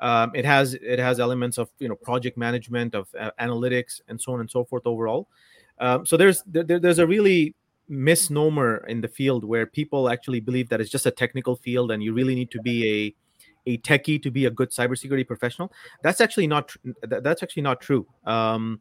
Um, 0.00 0.30
it 0.34 0.44
has 0.44 0.74
it 0.74 0.98
has 0.98 1.18
elements 1.18 1.58
of 1.58 1.70
you 1.78 1.88
know 1.88 1.96
project 1.96 2.36
management 2.36 2.94
of 2.94 3.08
uh, 3.18 3.30
analytics 3.40 4.00
and 4.08 4.20
so 4.20 4.32
on 4.32 4.40
and 4.40 4.50
so 4.50 4.64
forth 4.64 4.86
overall. 4.86 5.28
Um, 5.80 6.06
so 6.06 6.16
there's 6.16 6.42
there, 6.46 6.78
there's 6.78 6.98
a 6.98 7.06
really 7.06 7.54
misnomer 7.88 8.84
in 8.88 9.00
the 9.00 9.08
field 9.08 9.44
where 9.44 9.66
people 9.66 10.10
actually 10.10 10.40
believe 10.40 10.68
that 10.68 10.80
it's 10.80 10.90
just 10.90 11.06
a 11.06 11.10
technical 11.10 11.56
field 11.56 11.90
and 11.90 12.02
you 12.02 12.12
really 12.12 12.34
need 12.34 12.50
to 12.50 12.60
be 12.60 13.06
a 13.06 13.14
a 13.68 13.78
techie 13.78 14.22
to 14.22 14.30
be 14.30 14.46
a 14.46 14.50
good 14.50 14.70
cybersecurity 14.70 15.26
professional. 15.26 15.72
That's 16.02 16.20
actually 16.20 16.46
not 16.46 16.74
that's 17.02 17.42
actually 17.42 17.62
not 17.62 17.80
true. 17.80 18.06
Um, 18.24 18.80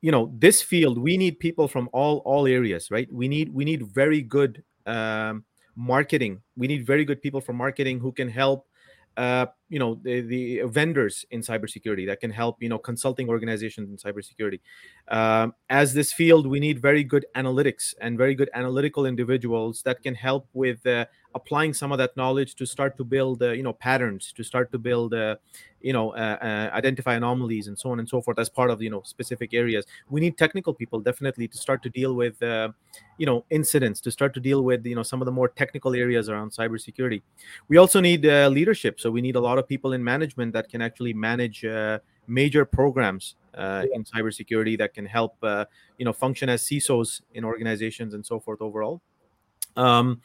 you 0.00 0.12
know, 0.12 0.32
this 0.38 0.62
field 0.62 0.98
we 0.98 1.16
need 1.16 1.38
people 1.40 1.66
from 1.68 1.88
all 1.92 2.18
all 2.18 2.46
areas, 2.46 2.90
right? 2.90 3.12
We 3.12 3.28
need 3.28 3.52
we 3.52 3.64
need 3.64 3.82
very 3.82 4.22
good 4.22 4.62
um, 4.86 5.44
marketing. 5.74 6.42
We 6.56 6.66
need 6.66 6.86
very 6.86 7.04
good 7.04 7.20
people 7.22 7.40
from 7.40 7.56
marketing 7.56 8.00
who 8.00 8.12
can 8.12 8.28
help 8.28 8.68
uh, 9.18 9.46
you 9.68 9.80
know 9.80 9.98
the, 10.04 10.20
the 10.20 10.62
vendors 10.66 11.26
in 11.32 11.40
cybersecurity 11.40 12.06
that 12.06 12.20
can 12.20 12.30
help 12.30 12.62
you 12.62 12.68
know 12.68 12.78
consulting 12.78 13.28
organizations 13.28 13.90
in 13.90 13.96
cybersecurity 13.96 14.60
um, 15.08 15.52
as 15.68 15.92
this 15.92 16.12
field 16.12 16.46
we 16.46 16.60
need 16.60 16.80
very 16.80 17.02
good 17.02 17.26
analytics 17.34 17.94
and 18.00 18.16
very 18.16 18.36
good 18.36 18.48
analytical 18.54 19.06
individuals 19.06 19.82
that 19.82 20.00
can 20.04 20.14
help 20.14 20.48
with 20.52 20.86
uh, 20.86 21.04
applying 21.40 21.72
some 21.80 21.90
of 21.92 21.98
that 21.98 22.16
knowledge 22.16 22.54
to 22.60 22.66
start 22.66 22.96
to 22.96 23.04
build 23.04 23.42
uh, 23.42 23.50
you 23.58 23.62
know 23.62 23.72
patterns 23.72 24.32
to 24.36 24.42
start 24.42 24.70
to 24.72 24.78
build 24.78 25.14
uh, 25.14 25.36
you 25.80 25.92
know 25.92 26.06
uh, 26.10 26.36
uh, 26.48 26.76
identify 26.80 27.14
anomalies 27.14 27.68
and 27.68 27.78
so 27.78 27.90
on 27.92 27.98
and 28.00 28.08
so 28.08 28.20
forth 28.20 28.38
as 28.38 28.48
part 28.48 28.70
of 28.70 28.82
you 28.82 28.90
know 28.90 29.02
specific 29.14 29.54
areas. 29.54 29.84
We 30.10 30.20
need 30.20 30.36
technical 30.36 30.74
people 30.74 31.00
definitely 31.00 31.46
to 31.48 31.58
start 31.58 31.82
to 31.84 31.90
deal 32.00 32.14
with 32.14 32.42
uh, 32.42 32.70
you 33.16 33.26
know 33.26 33.44
incidents 33.50 34.00
to 34.02 34.10
start 34.10 34.34
to 34.34 34.40
deal 34.40 34.62
with 34.62 34.86
you 34.86 34.96
know 34.98 35.06
some 35.12 35.20
of 35.22 35.26
the 35.26 35.36
more 35.40 35.48
technical 35.48 35.94
areas 35.94 36.28
around 36.28 36.50
cybersecurity. 36.50 37.22
We 37.68 37.76
also 37.76 38.00
need 38.00 38.24
leadership. 38.58 39.00
So 39.00 39.10
we 39.10 39.20
need 39.20 39.36
a 39.36 39.44
lot 39.48 39.58
of 39.58 39.68
people 39.68 39.92
in 39.92 40.02
management 40.02 40.52
that 40.54 40.68
can 40.68 40.82
actually 40.82 41.14
manage 41.14 41.64
major 42.28 42.64
programs 42.64 43.34
uh, 43.54 43.84
in 43.92 44.04
cybersecurity 44.04 44.78
that 44.78 44.94
can 44.94 45.06
help 45.06 45.36
uh, 45.42 45.64
you 45.98 46.04
know 46.04 46.12
function 46.12 46.48
as 46.48 46.62
CISOs 46.62 47.22
in 47.34 47.44
organizations 47.44 48.14
and 48.14 48.24
so 48.24 48.38
forth 48.38 48.60
overall. 48.60 49.00
Um, 49.78 50.20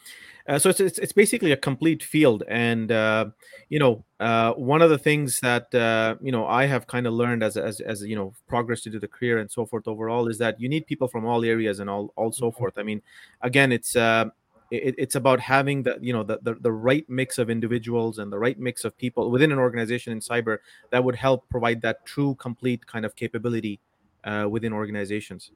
uh, 0.48 0.60
so 0.60 0.70
it's, 0.70 0.80
it's, 0.82 1.00
it's 1.00 1.14
basically 1.14 1.54
a 1.54 1.58
complete 1.58 2.04
field, 2.04 2.44
and 2.50 2.92
uh, 2.92 3.28
you 3.70 3.80
know 3.80 4.04
uh, 4.20 4.52
one 4.54 4.82
of 4.82 4.90
the 4.90 4.98
things 4.98 5.40
that 5.40 5.74
uh, 5.74 6.16
you 6.22 6.34
know 6.34 6.46
I 6.46 6.66
have 6.66 6.86
kind 6.86 7.08
of 7.08 7.14
learned 7.14 7.44
as, 7.44 7.56
as 7.56 7.80
as 7.80 8.02
you 8.02 8.18
know 8.18 8.34
progress 8.48 8.82
to 8.82 8.90
do 8.90 9.00
the 9.00 9.08
career 9.08 9.38
and 9.38 9.50
so 9.50 9.66
forth 9.66 9.88
overall 9.88 10.28
is 10.28 10.38
that 10.40 10.60
you 10.60 10.68
need 10.68 10.86
people 10.86 11.08
from 11.08 11.26
all 11.26 11.46
areas 11.46 11.80
and 11.80 11.90
all 11.90 12.12
all 12.18 12.34
so 12.34 12.48
mm-hmm. 12.48 12.58
forth. 12.58 12.78
I 12.78 12.84
mean, 12.84 13.02
again, 13.40 13.72
it's 13.72 13.96
uh, 13.96 14.26
it, 14.70 14.96
it's 14.98 15.16
about 15.16 15.40
having 15.40 15.84
the 15.84 15.98
you 16.02 16.12
know 16.12 16.24
the, 16.24 16.40
the, 16.42 16.56
the 16.56 16.72
right 16.74 17.10
mix 17.10 17.38
of 17.38 17.50
individuals 17.50 18.18
and 18.18 18.30
the 18.30 18.40
right 18.40 18.60
mix 18.60 18.84
of 18.84 18.98
people 18.98 19.32
within 19.32 19.54
an 19.54 19.60
organization 19.60 20.12
in 20.12 20.20
cyber 20.20 20.58
that 20.90 21.02
would 21.02 21.16
help 21.16 21.48
provide 21.48 21.82
that 21.84 22.06
true 22.06 22.36
complete 22.36 22.86
kind 22.86 23.06
of 23.06 23.16
capability 23.16 23.80
uh, 24.26 24.48
within 24.50 24.74
organizations. 24.74 25.52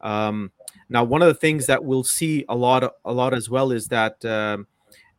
Um, 0.00 0.52
now, 0.88 1.04
one 1.04 1.22
of 1.22 1.28
the 1.28 1.34
things 1.34 1.66
that 1.66 1.84
we'll 1.84 2.04
see 2.04 2.44
a 2.48 2.56
lot, 2.56 2.94
a 3.04 3.12
lot 3.12 3.34
as 3.34 3.50
well, 3.50 3.72
is 3.72 3.88
that 3.88 4.24
um, 4.24 4.66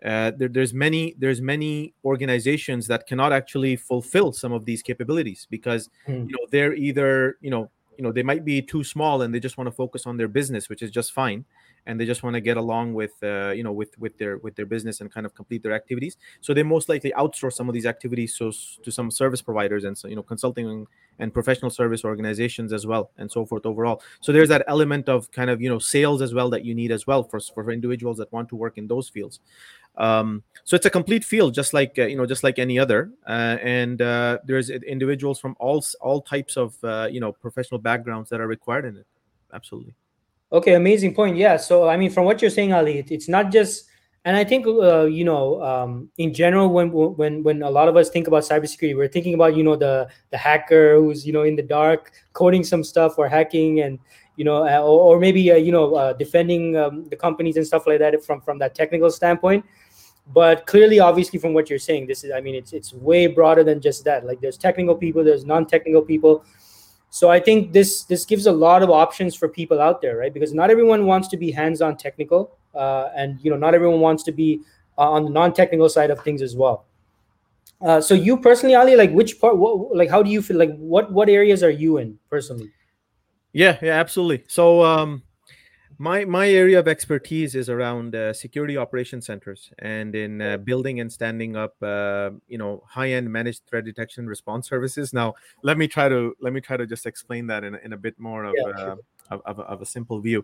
uh, 0.03 0.31
there, 0.37 0.47
there's 0.47 0.73
many, 0.73 1.15
there's 1.17 1.41
many 1.41 1.93
organizations 2.03 2.87
that 2.87 3.07
cannot 3.07 3.33
actually 3.33 3.75
fulfill 3.75 4.31
some 4.31 4.51
of 4.51 4.65
these 4.65 4.81
capabilities 4.81 5.47
because 5.49 5.89
mm. 6.07 6.27
you 6.27 6.33
know 6.33 6.47
they're 6.51 6.73
either, 6.73 7.37
you 7.41 7.49
know, 7.49 7.69
you 7.97 8.03
know, 8.03 8.11
they 8.11 8.23
might 8.23 8.45
be 8.45 8.61
too 8.61 8.83
small 8.83 9.21
and 9.23 9.35
they 9.35 9.41
just 9.41 9.57
want 9.57 9.67
to 9.67 9.71
focus 9.71 10.05
on 10.05 10.15
their 10.15 10.29
business, 10.29 10.69
which 10.69 10.81
is 10.81 10.89
just 10.89 11.11
fine 11.11 11.43
and 11.85 11.99
they 11.99 12.05
just 12.05 12.23
want 12.23 12.33
to 12.35 12.41
get 12.41 12.57
along 12.57 12.93
with 12.93 13.13
uh, 13.23 13.51
you 13.51 13.63
know 13.63 13.71
with 13.71 13.97
with 13.99 14.17
their 14.17 14.37
with 14.37 14.55
their 14.55 14.65
business 14.65 15.01
and 15.01 15.11
kind 15.11 15.25
of 15.25 15.33
complete 15.35 15.63
their 15.63 15.73
activities. 15.73 16.17
So 16.41 16.53
they 16.53 16.63
most 16.63 16.89
likely 16.89 17.11
outsource 17.11 17.53
some 17.53 17.67
of 17.69 17.73
these 17.73 17.85
activities 17.85 18.35
so 18.35 18.51
to 18.83 18.91
some 18.91 19.11
service 19.11 19.41
providers 19.41 19.83
and 19.83 19.97
so 19.97 20.07
you 20.07 20.15
know 20.15 20.23
consulting 20.23 20.87
and 21.19 21.33
professional 21.33 21.69
service 21.69 22.05
organizations 22.05 22.71
as 22.73 22.85
well 22.85 23.11
and 23.17 23.31
so 23.31 23.45
forth 23.45 23.65
overall. 23.65 24.01
So 24.21 24.31
there's 24.31 24.49
that 24.49 24.63
element 24.67 25.09
of 25.09 25.31
kind 25.31 25.49
of 25.49 25.61
you 25.61 25.69
know 25.69 25.79
sales 25.79 26.21
as 26.21 26.33
well 26.33 26.49
that 26.51 26.65
you 26.65 26.75
need 26.75 26.91
as 26.91 27.07
well 27.07 27.23
for 27.23 27.39
for 27.39 27.71
individuals 27.71 28.17
that 28.17 28.31
want 28.31 28.49
to 28.49 28.55
work 28.55 28.77
in 28.77 28.87
those 28.87 29.09
fields. 29.09 29.39
Um, 29.97 30.43
so 30.63 30.75
it's 30.75 30.85
a 30.85 30.89
complete 30.89 31.25
field 31.25 31.53
just 31.53 31.73
like 31.73 31.97
uh, 31.97 32.05
you 32.05 32.15
know 32.15 32.25
just 32.25 32.43
like 32.43 32.59
any 32.59 32.79
other 32.79 33.11
uh, 33.27 33.57
and 33.61 34.01
uh, 34.01 34.37
there's 34.45 34.69
individuals 34.69 35.39
from 35.39 35.55
all 35.59 35.83
all 36.01 36.21
types 36.21 36.57
of 36.57 36.75
uh, 36.83 37.07
you 37.11 37.19
know 37.19 37.31
professional 37.31 37.79
backgrounds 37.79 38.29
that 38.29 38.39
are 38.39 38.47
required 38.47 38.85
in 38.85 38.97
it. 38.97 39.07
Absolutely 39.51 39.95
Okay, 40.51 40.73
amazing 40.73 41.13
point. 41.13 41.37
Yeah. 41.37 41.57
So, 41.57 41.87
I 41.87 41.95
mean, 41.95 42.09
from 42.09 42.25
what 42.25 42.41
you're 42.41 42.49
saying, 42.49 42.73
Ali, 42.73 43.05
it's 43.07 43.29
not 43.29 43.51
just, 43.51 43.85
and 44.25 44.35
I 44.35 44.43
think, 44.43 44.65
uh, 44.65 45.05
you 45.05 45.23
know, 45.23 45.61
um, 45.63 46.09
in 46.17 46.33
general, 46.33 46.69
when 46.69 46.91
when 46.91 47.43
when 47.43 47.61
a 47.61 47.69
lot 47.69 47.87
of 47.87 47.95
us 47.95 48.09
think 48.09 48.27
about 48.27 48.43
cybersecurity, 48.43 48.95
we're 48.95 49.07
thinking 49.07 49.35
about, 49.35 49.55
you 49.55 49.63
know, 49.63 49.75
the 49.75 50.09
the 50.31 50.37
hacker 50.37 50.95
who's, 50.95 51.25
you 51.25 51.33
know, 51.33 51.43
in 51.43 51.55
the 51.55 51.61
dark 51.61 52.11
coding 52.33 52.63
some 52.63 52.83
stuff 52.83 53.17
or 53.17 53.29
hacking, 53.29 53.81
and 53.81 53.99
you 54.37 54.45
know, 54.45 54.65
uh, 54.67 54.79
or, 54.79 55.15
or, 55.15 55.19
maybe, 55.19 55.51
uh, 55.51 55.55
you 55.55 55.71
know, 55.71 55.95
uh, 55.95 56.13
defending 56.13 56.77
um, 56.77 57.07
the 57.09 57.15
companies 57.15 57.57
and 57.57 57.67
stuff 57.67 57.85
like 57.85 57.99
that 57.99 58.23
from 58.25 58.41
from 58.41 58.57
that 58.57 58.73
technical 58.73 59.11
standpoint. 59.11 59.63
But 60.33 60.65
clearly, 60.65 60.99
obviously, 60.99 61.39
from 61.39 61.53
what 61.53 61.69
you're 61.69 61.79
saying, 61.79 62.07
this 62.07 62.23
is, 62.23 62.31
I 62.31 62.41
mean, 62.41 62.55
it's 62.55 62.73
it's 62.73 62.91
way 62.93 63.27
broader 63.27 63.63
than 63.63 63.81
just 63.81 64.03
that. 64.05 64.25
Like, 64.25 64.41
there's 64.41 64.57
technical 64.57 64.95
people, 64.95 65.23
there's 65.23 65.45
non-technical 65.45 66.01
people 66.03 66.43
so 67.09 67.29
i 67.29 67.39
think 67.39 67.73
this 67.73 68.03
this 68.03 68.25
gives 68.25 68.45
a 68.45 68.51
lot 68.51 68.83
of 68.83 68.89
options 68.89 69.35
for 69.35 69.47
people 69.47 69.81
out 69.81 70.01
there 70.01 70.17
right? 70.17 70.33
Because 70.33 70.53
not 70.53 70.69
everyone 70.69 71.05
wants 71.05 71.27
to 71.29 71.37
be 71.37 71.51
hands-on 71.51 71.97
technical 71.97 72.57
uh, 72.75 73.09
and 73.15 73.39
you 73.41 73.49
know 73.49 73.57
not 73.57 73.73
everyone 73.73 73.99
wants 73.99 74.23
to 74.23 74.31
be 74.31 74.61
uh, 74.97 75.09
on 75.09 75.23
the 75.23 75.29
non-technical 75.29 75.89
side 75.89 76.11
of 76.11 76.21
things 76.21 76.41
as 76.41 76.55
well. 76.55 76.85
Uh, 77.81 78.01
so 78.01 78.13
you 78.13 78.37
personally 78.37 78.75
ali 78.75 78.95
like 78.95 79.11
which 79.11 79.39
part 79.39 79.57
what, 79.57 79.95
like 79.95 80.09
how 80.09 80.21
do 80.21 80.29
you 80.29 80.41
feel 80.41 80.57
like 80.57 80.75
what 80.77 81.11
what 81.11 81.29
areas 81.29 81.63
are 81.63 81.69
you 81.69 81.97
in 81.97 82.19
personally? 82.29 82.69
Yeah 83.53 83.77
yeah 83.81 83.93
absolutely. 83.93 84.43
So 84.47 84.83
um 84.83 85.23
my 86.01 86.23
my 86.23 86.49
area 86.49 86.79
of 86.79 86.87
expertise 86.87 87.55
is 87.55 87.69
around 87.69 88.15
uh, 88.15 88.31
security 88.31 88.77
operation 88.77 89.21
centers 89.21 89.69
and 89.79 90.15
in 90.15 90.41
uh, 90.41 90.55
building 90.57 91.01
and 91.01 91.11
standing 91.11 91.57
up 91.57 91.75
uh, 91.83 92.31
you 92.47 92.57
know 92.57 92.81
high 92.87 93.11
end 93.11 93.29
managed 93.29 93.63
threat 93.67 93.83
detection 93.83 94.25
response 94.25 94.67
services. 94.67 95.13
Now 95.13 95.35
let 95.61 95.77
me 95.77 95.89
try 95.89 96.07
to 96.07 96.35
let 96.39 96.53
me 96.53 96.61
try 96.61 96.77
to 96.77 96.87
just 96.87 97.05
explain 97.05 97.47
that 97.47 97.65
in, 97.65 97.75
in 97.75 97.91
a 97.91 97.97
bit 97.97 98.17
more 98.17 98.45
of, 98.45 98.55
yeah, 98.57 98.77
sure. 98.77 98.91
Uh, 98.91 98.95
of, 99.31 99.41
of, 99.45 99.59
of, 99.59 99.81
a 99.81 99.85
simple 99.85 100.19
view. 100.21 100.43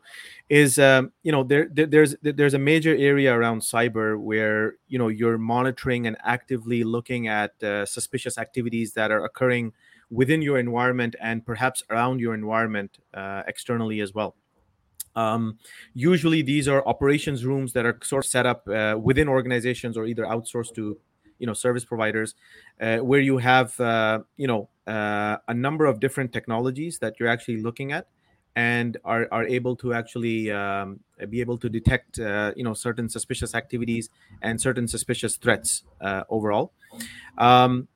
Is 0.49 0.77
um, 0.77 1.13
you 1.23 1.31
know 1.31 1.43
there, 1.43 1.69
there, 1.71 1.87
there's 1.87 2.15
there's 2.21 2.53
a 2.53 2.59
major 2.59 2.93
area 2.93 3.33
around 3.33 3.61
cyber 3.61 4.19
where 4.19 4.75
you 4.89 4.99
know 4.99 5.07
you're 5.07 5.37
monitoring 5.37 6.05
and 6.05 6.17
actively 6.23 6.83
looking 6.83 7.29
at 7.29 7.63
uh, 7.63 7.85
suspicious 7.85 8.37
activities 8.37 8.91
that 8.93 9.09
are 9.09 9.23
occurring 9.23 9.71
within 10.11 10.41
your 10.41 10.59
environment 10.59 11.15
and 11.19 11.45
perhaps 11.45 11.81
around 11.89 12.19
your 12.19 12.33
environment 12.33 12.99
uh, 13.13 13.41
externally 13.47 14.01
as 14.01 14.13
well 14.13 14.35
um, 15.15 15.57
usually, 15.93 16.41
these 16.41 16.67
are 16.67 16.85
operations 16.87 17.45
rooms 17.45 17.73
that 17.73 17.85
are 17.85 17.97
sort 18.03 18.25
of 18.25 18.29
set 18.29 18.45
up 18.45 18.67
uh, 18.67 18.97
within 19.01 19.27
organizations 19.27 19.97
or 19.97 20.05
either 20.05 20.23
outsourced 20.23 20.75
to, 20.75 20.97
you 21.39 21.47
know, 21.47 21.53
service 21.53 21.85
providers, 21.85 22.35
uh, 22.81 22.97
where 22.97 23.21
you 23.21 23.37
have, 23.37 23.79
uh, 23.79 24.19
you 24.37 24.47
know, 24.47 24.69
uh, 24.87 25.37
a 25.47 25.53
number 25.53 25.85
of 25.85 25.99
different 25.99 26.33
technologies 26.33 26.99
that 26.99 27.19
you're 27.19 27.29
actually 27.29 27.61
looking 27.61 27.91
at, 27.91 28.07
and 28.55 28.97
are 29.03 29.27
are 29.31 29.45
able 29.45 29.75
to 29.75 29.93
actually 29.93 30.51
um, 30.51 30.99
be 31.29 31.39
able 31.39 31.57
to 31.57 31.69
detect, 31.69 32.19
uh, 32.19 32.51
you 32.55 32.63
know, 32.63 32.73
certain 32.73 33.09
suspicious 33.09 33.55
activities 33.55 34.09
and 34.41 34.59
certain 34.59 34.87
suspicious 34.87 35.37
threats 35.37 35.83
uh, 36.01 36.23
overall. 36.29 36.73
Um, 37.37 37.87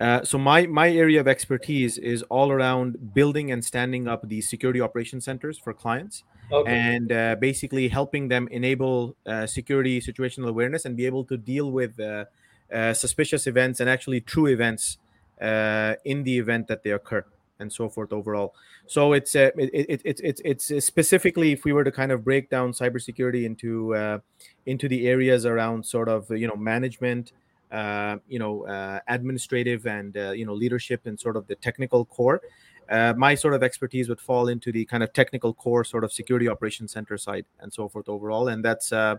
uh, 0.00 0.24
so 0.24 0.36
my 0.38 0.66
my 0.66 0.90
area 0.90 1.20
of 1.20 1.28
expertise 1.28 1.98
is 1.98 2.22
all 2.24 2.50
around 2.50 3.14
building 3.14 3.52
and 3.52 3.64
standing 3.64 4.08
up 4.08 4.28
these 4.28 4.48
security 4.48 4.80
operation 4.80 5.20
centers 5.20 5.58
for 5.58 5.72
clients 5.72 6.24
okay. 6.50 6.72
and 6.72 7.12
uh, 7.12 7.36
basically 7.36 7.88
helping 7.88 8.28
them 8.28 8.48
enable 8.50 9.16
uh, 9.26 9.46
security 9.46 10.00
situational 10.00 10.48
awareness 10.48 10.84
and 10.84 10.96
be 10.96 11.06
able 11.06 11.24
to 11.24 11.36
deal 11.36 11.70
with 11.70 11.98
uh, 12.00 12.24
uh, 12.72 12.94
suspicious 12.94 13.46
events 13.46 13.80
and 13.80 13.88
actually 13.88 14.20
true 14.20 14.46
events 14.46 14.98
uh, 15.40 15.94
in 16.04 16.22
the 16.24 16.38
event 16.38 16.68
that 16.68 16.82
they 16.82 16.90
occur 16.90 17.24
and 17.58 17.72
so 17.72 17.88
forth 17.88 18.12
overall 18.12 18.54
so 18.86 19.12
it's 19.12 19.36
uh, 19.36 19.50
it, 19.56 20.00
it, 20.04 20.20
it, 20.24 20.40
it's 20.44 20.84
specifically 20.84 21.52
if 21.52 21.64
we 21.64 21.72
were 21.72 21.84
to 21.84 21.92
kind 21.92 22.10
of 22.10 22.24
break 22.24 22.50
down 22.50 22.72
cybersecurity 22.72 23.44
into 23.44 23.94
uh, 23.94 24.18
into 24.66 24.88
the 24.88 25.06
areas 25.06 25.46
around 25.46 25.84
sort 25.84 26.08
of 26.08 26.30
you 26.30 26.48
know 26.48 26.56
management 26.56 27.32
uh, 27.70 28.16
you 28.28 28.38
know 28.38 28.64
administrative 29.08 29.86
and 29.86 30.16
you 30.36 30.44
know 30.44 30.54
leadership 30.54 31.06
and 31.06 31.20
sort 31.20 31.36
of 31.36 31.46
the 31.46 31.54
technical 31.56 32.04
core 32.04 32.40
uh, 32.88 33.14
my 33.16 33.34
sort 33.34 33.54
of 33.54 33.62
expertise 33.62 34.08
would 34.08 34.20
fall 34.20 34.48
into 34.48 34.72
the 34.72 34.84
kind 34.84 35.02
of 35.02 35.12
technical 35.12 35.54
core 35.54 35.84
sort 35.84 36.04
of 36.04 36.12
security 36.12 36.48
operations 36.48 36.92
center 36.92 37.16
side 37.16 37.46
and 37.60 37.72
so 37.72 37.88
forth 37.88 38.08
overall. 38.08 38.48
And 38.48 38.64
that's 38.64 38.92
uh, 38.92 39.16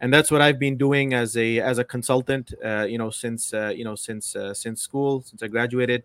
and 0.00 0.12
that's 0.12 0.30
what 0.30 0.40
I've 0.40 0.58
been 0.58 0.76
doing 0.76 1.12
as 1.14 1.36
a 1.36 1.60
as 1.60 1.78
a 1.78 1.84
consultant 1.84 2.52
uh, 2.64 2.86
you 2.88 2.98
know 2.98 3.10
since 3.10 3.52
uh, 3.52 3.72
you 3.74 3.84
know 3.84 3.94
since 3.94 4.36
uh, 4.36 4.54
since 4.54 4.82
school 4.82 5.22
since 5.22 5.42
I 5.42 5.48
graduated. 5.48 6.04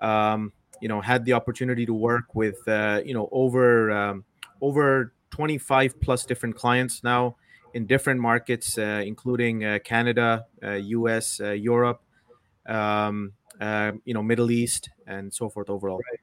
Um, 0.00 0.52
you 0.82 0.88
know 0.88 1.00
had 1.00 1.24
the 1.24 1.32
opportunity 1.32 1.86
to 1.86 1.94
work 1.94 2.34
with 2.34 2.56
uh, 2.68 3.00
you 3.04 3.14
know 3.14 3.30
over 3.32 3.90
um, 3.90 4.24
over 4.60 5.14
25 5.30 6.00
plus 6.00 6.26
different 6.26 6.54
clients 6.54 7.02
now 7.02 7.36
in 7.72 7.86
different 7.86 8.20
markets 8.20 8.76
including 8.78 9.80
Canada 9.84 10.46
US 10.62 11.40
Europe 11.40 12.02
um, 12.66 13.32
you 14.04 14.12
know 14.12 14.22
Middle 14.22 14.50
East 14.50 14.90
and 15.06 15.32
so 15.32 15.48
forth 15.48 15.70
overall. 15.70 15.96
Right. 16.10 16.20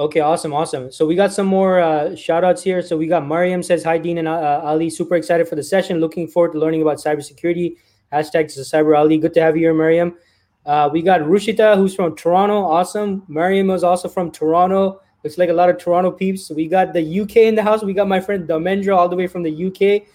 Okay, 0.00 0.20
awesome, 0.20 0.54
awesome. 0.54 0.90
So 0.90 1.04
we 1.04 1.14
got 1.14 1.30
some 1.30 1.46
more 1.46 1.78
uh, 1.78 2.16
shout 2.16 2.42
outs 2.42 2.62
here. 2.62 2.80
So 2.80 2.96
we 2.96 3.06
got 3.06 3.26
Mariam 3.26 3.62
says, 3.62 3.84
Hi, 3.84 3.98
Dean 3.98 4.16
and 4.16 4.26
uh, 4.26 4.62
Ali. 4.64 4.88
Super 4.88 5.14
excited 5.14 5.46
for 5.46 5.56
the 5.56 5.62
session. 5.62 6.00
Looking 6.00 6.26
forward 6.26 6.52
to 6.52 6.58
learning 6.58 6.80
about 6.80 6.96
cybersecurity. 6.96 7.76
Hashtag 8.10 8.46
Cyber 8.46 8.96
Ali. 8.96 9.18
Good 9.18 9.34
to 9.34 9.42
have 9.42 9.56
you 9.56 9.64
here, 9.64 9.74
Mariam. 9.74 10.16
Uh, 10.64 10.88
we 10.90 11.02
got 11.02 11.20
Rushita, 11.20 11.76
who's 11.76 11.94
from 11.94 12.16
Toronto. 12.16 12.64
Awesome. 12.64 13.24
Mariam 13.28 13.66
was 13.66 13.84
also 13.84 14.08
from 14.08 14.30
Toronto. 14.30 15.02
Looks 15.22 15.36
like 15.36 15.50
a 15.50 15.52
lot 15.52 15.68
of 15.68 15.76
Toronto 15.76 16.10
peeps. 16.10 16.48
We 16.48 16.66
got 16.66 16.94
the 16.94 17.20
UK 17.20 17.36
in 17.36 17.54
the 17.54 17.62
house. 17.62 17.82
We 17.82 17.92
got 17.92 18.08
my 18.08 18.20
friend 18.20 18.48
Domendra 18.48 18.96
all 18.96 19.10
the 19.10 19.16
way 19.16 19.26
from 19.26 19.42
the 19.42 19.66
UK. 19.66 20.08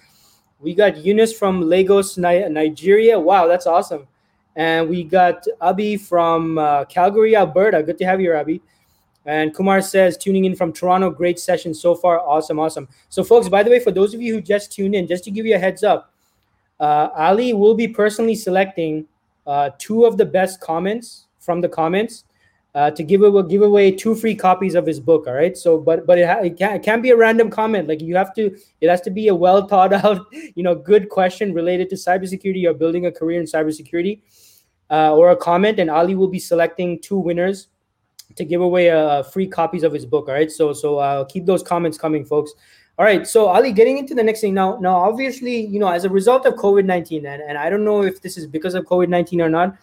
We 0.62 0.74
got 0.74 0.98
Eunice 0.98 1.38
from 1.38 1.62
Lagos, 1.62 2.18
Nigeria. 2.18 3.20
Wow, 3.20 3.46
that's 3.46 3.68
awesome. 3.68 4.08
And 4.56 4.90
we 4.90 5.04
got 5.04 5.46
Abby 5.62 5.96
from 5.96 6.58
uh, 6.58 6.86
Calgary, 6.86 7.36
Alberta. 7.36 7.84
Good 7.84 8.00
to 8.00 8.06
have 8.06 8.20
you, 8.20 8.34
Abby. 8.34 8.64
And 9.26 9.54
Kumar 9.56 9.82
says, 9.82 10.18
tuning 10.18 10.46
in 10.46 10.56
from 10.56 10.72
Toronto, 10.72 11.10
great 11.10 11.40
session 11.40 11.74
so 11.74 11.96
far. 11.96 12.20
Awesome, 12.20 12.60
awesome. 12.60 12.88
So, 13.10 13.24
folks, 13.24 13.50
by 13.50 13.64
the 13.64 13.72
way, 13.72 13.80
for 13.80 13.92
those 13.92 14.14
of 14.14 14.22
you 14.22 14.36
who 14.36 14.42
just 14.42 14.72
tuned 14.72 14.94
in, 14.94 15.08
just 15.08 15.24
to 15.24 15.32
give 15.32 15.46
you 15.46 15.56
a 15.56 15.60
heads 15.60 15.84
up, 15.84 16.14
uh, 16.80 17.10
Ali 17.16 17.54
will 17.54 17.74
be 17.74 17.88
personally 17.88 18.36
selecting 18.36 19.08
uh, 19.48 19.72
two 19.78 20.06
of 20.06 20.18
the 20.18 20.26
best 20.26 20.62
comments 20.62 21.26
from 21.40 21.62
the 21.62 21.70
comments 21.70 22.26
uh, 22.76 22.92
to 22.92 23.04
give 23.04 23.24
away, 23.24 23.48
give 23.48 23.62
away 23.62 23.90
two 23.90 24.14
free 24.14 24.36
copies 24.36 24.76
of 24.76 24.86
his 24.86 25.00
book. 25.00 25.26
All 25.28 25.34
right. 25.34 25.58
So, 25.58 25.78
but 25.78 26.06
but 26.06 26.20
it, 26.20 26.28
ha- 26.28 26.42
it, 26.42 26.58
can, 26.58 26.76
it 26.76 26.84
can't 26.84 27.02
be 27.02 27.12
a 27.12 27.16
random 27.16 27.50
comment. 27.50 27.88
Like 27.88 28.02
you 28.02 28.16
have 28.16 28.34
to, 28.36 28.56
it 28.82 28.90
has 28.90 29.02
to 29.02 29.10
be 29.10 29.30
a 29.30 29.36
well 29.36 29.68
thought 29.68 29.94
out, 30.04 30.26
you 30.34 30.62
know, 30.62 30.76
good 30.76 31.10
question 31.10 31.54
related 31.54 31.90
to 31.92 31.96
cybersecurity 31.96 32.68
or 32.68 32.74
building 32.74 33.06
a 33.06 33.12
career 33.12 33.40
in 33.40 33.46
cybersecurity, 33.48 34.22
uh, 34.92 35.16
or 35.16 35.32
a 35.32 35.38
comment. 35.38 35.80
And 35.80 35.90
Ali 35.90 36.16
will 36.16 36.28
be 36.28 36.40
selecting 36.40 37.00
two 37.00 37.18
winners 37.18 37.70
to 38.36 38.46
give 38.46 38.62
away 38.62 38.90
uh, 38.90 39.24
free 39.24 39.48
copies 39.48 39.84
of 39.84 39.94
his 39.94 40.06
book. 40.06 40.28
All 40.28 40.34
right, 40.34 40.52
so 40.52 40.74
so 40.74 41.00
uh, 41.00 41.26
keep 41.26 41.46
those 41.46 41.64
comments 41.64 41.98
coming, 41.98 42.26
folks. 42.26 42.54
All 42.98 43.06
right, 43.06 43.28
so 43.28 43.48
Ali, 43.48 43.74
getting 43.74 43.98
into 43.98 44.16
the 44.16 44.24
next 44.24 44.42
thing 44.42 44.54
now. 44.54 44.78
Now, 44.80 44.96
obviously, 44.96 45.66
you 45.66 45.80
know, 45.80 45.90
as 45.90 46.06
a 46.06 46.10
result 46.10 46.46
of 46.46 46.54
COVID 46.56 46.86
nineteen, 46.86 47.26
and 47.26 47.42
and 47.42 47.58
I 47.58 47.70
don't 47.70 47.84
know 47.84 48.04
if 48.04 48.22
this 48.22 48.38
is 48.38 48.48
because 48.48 48.74
of 48.74 48.86
COVID 48.86 49.10
nineteen 49.10 49.42
or 49.42 49.50
not, 49.50 49.78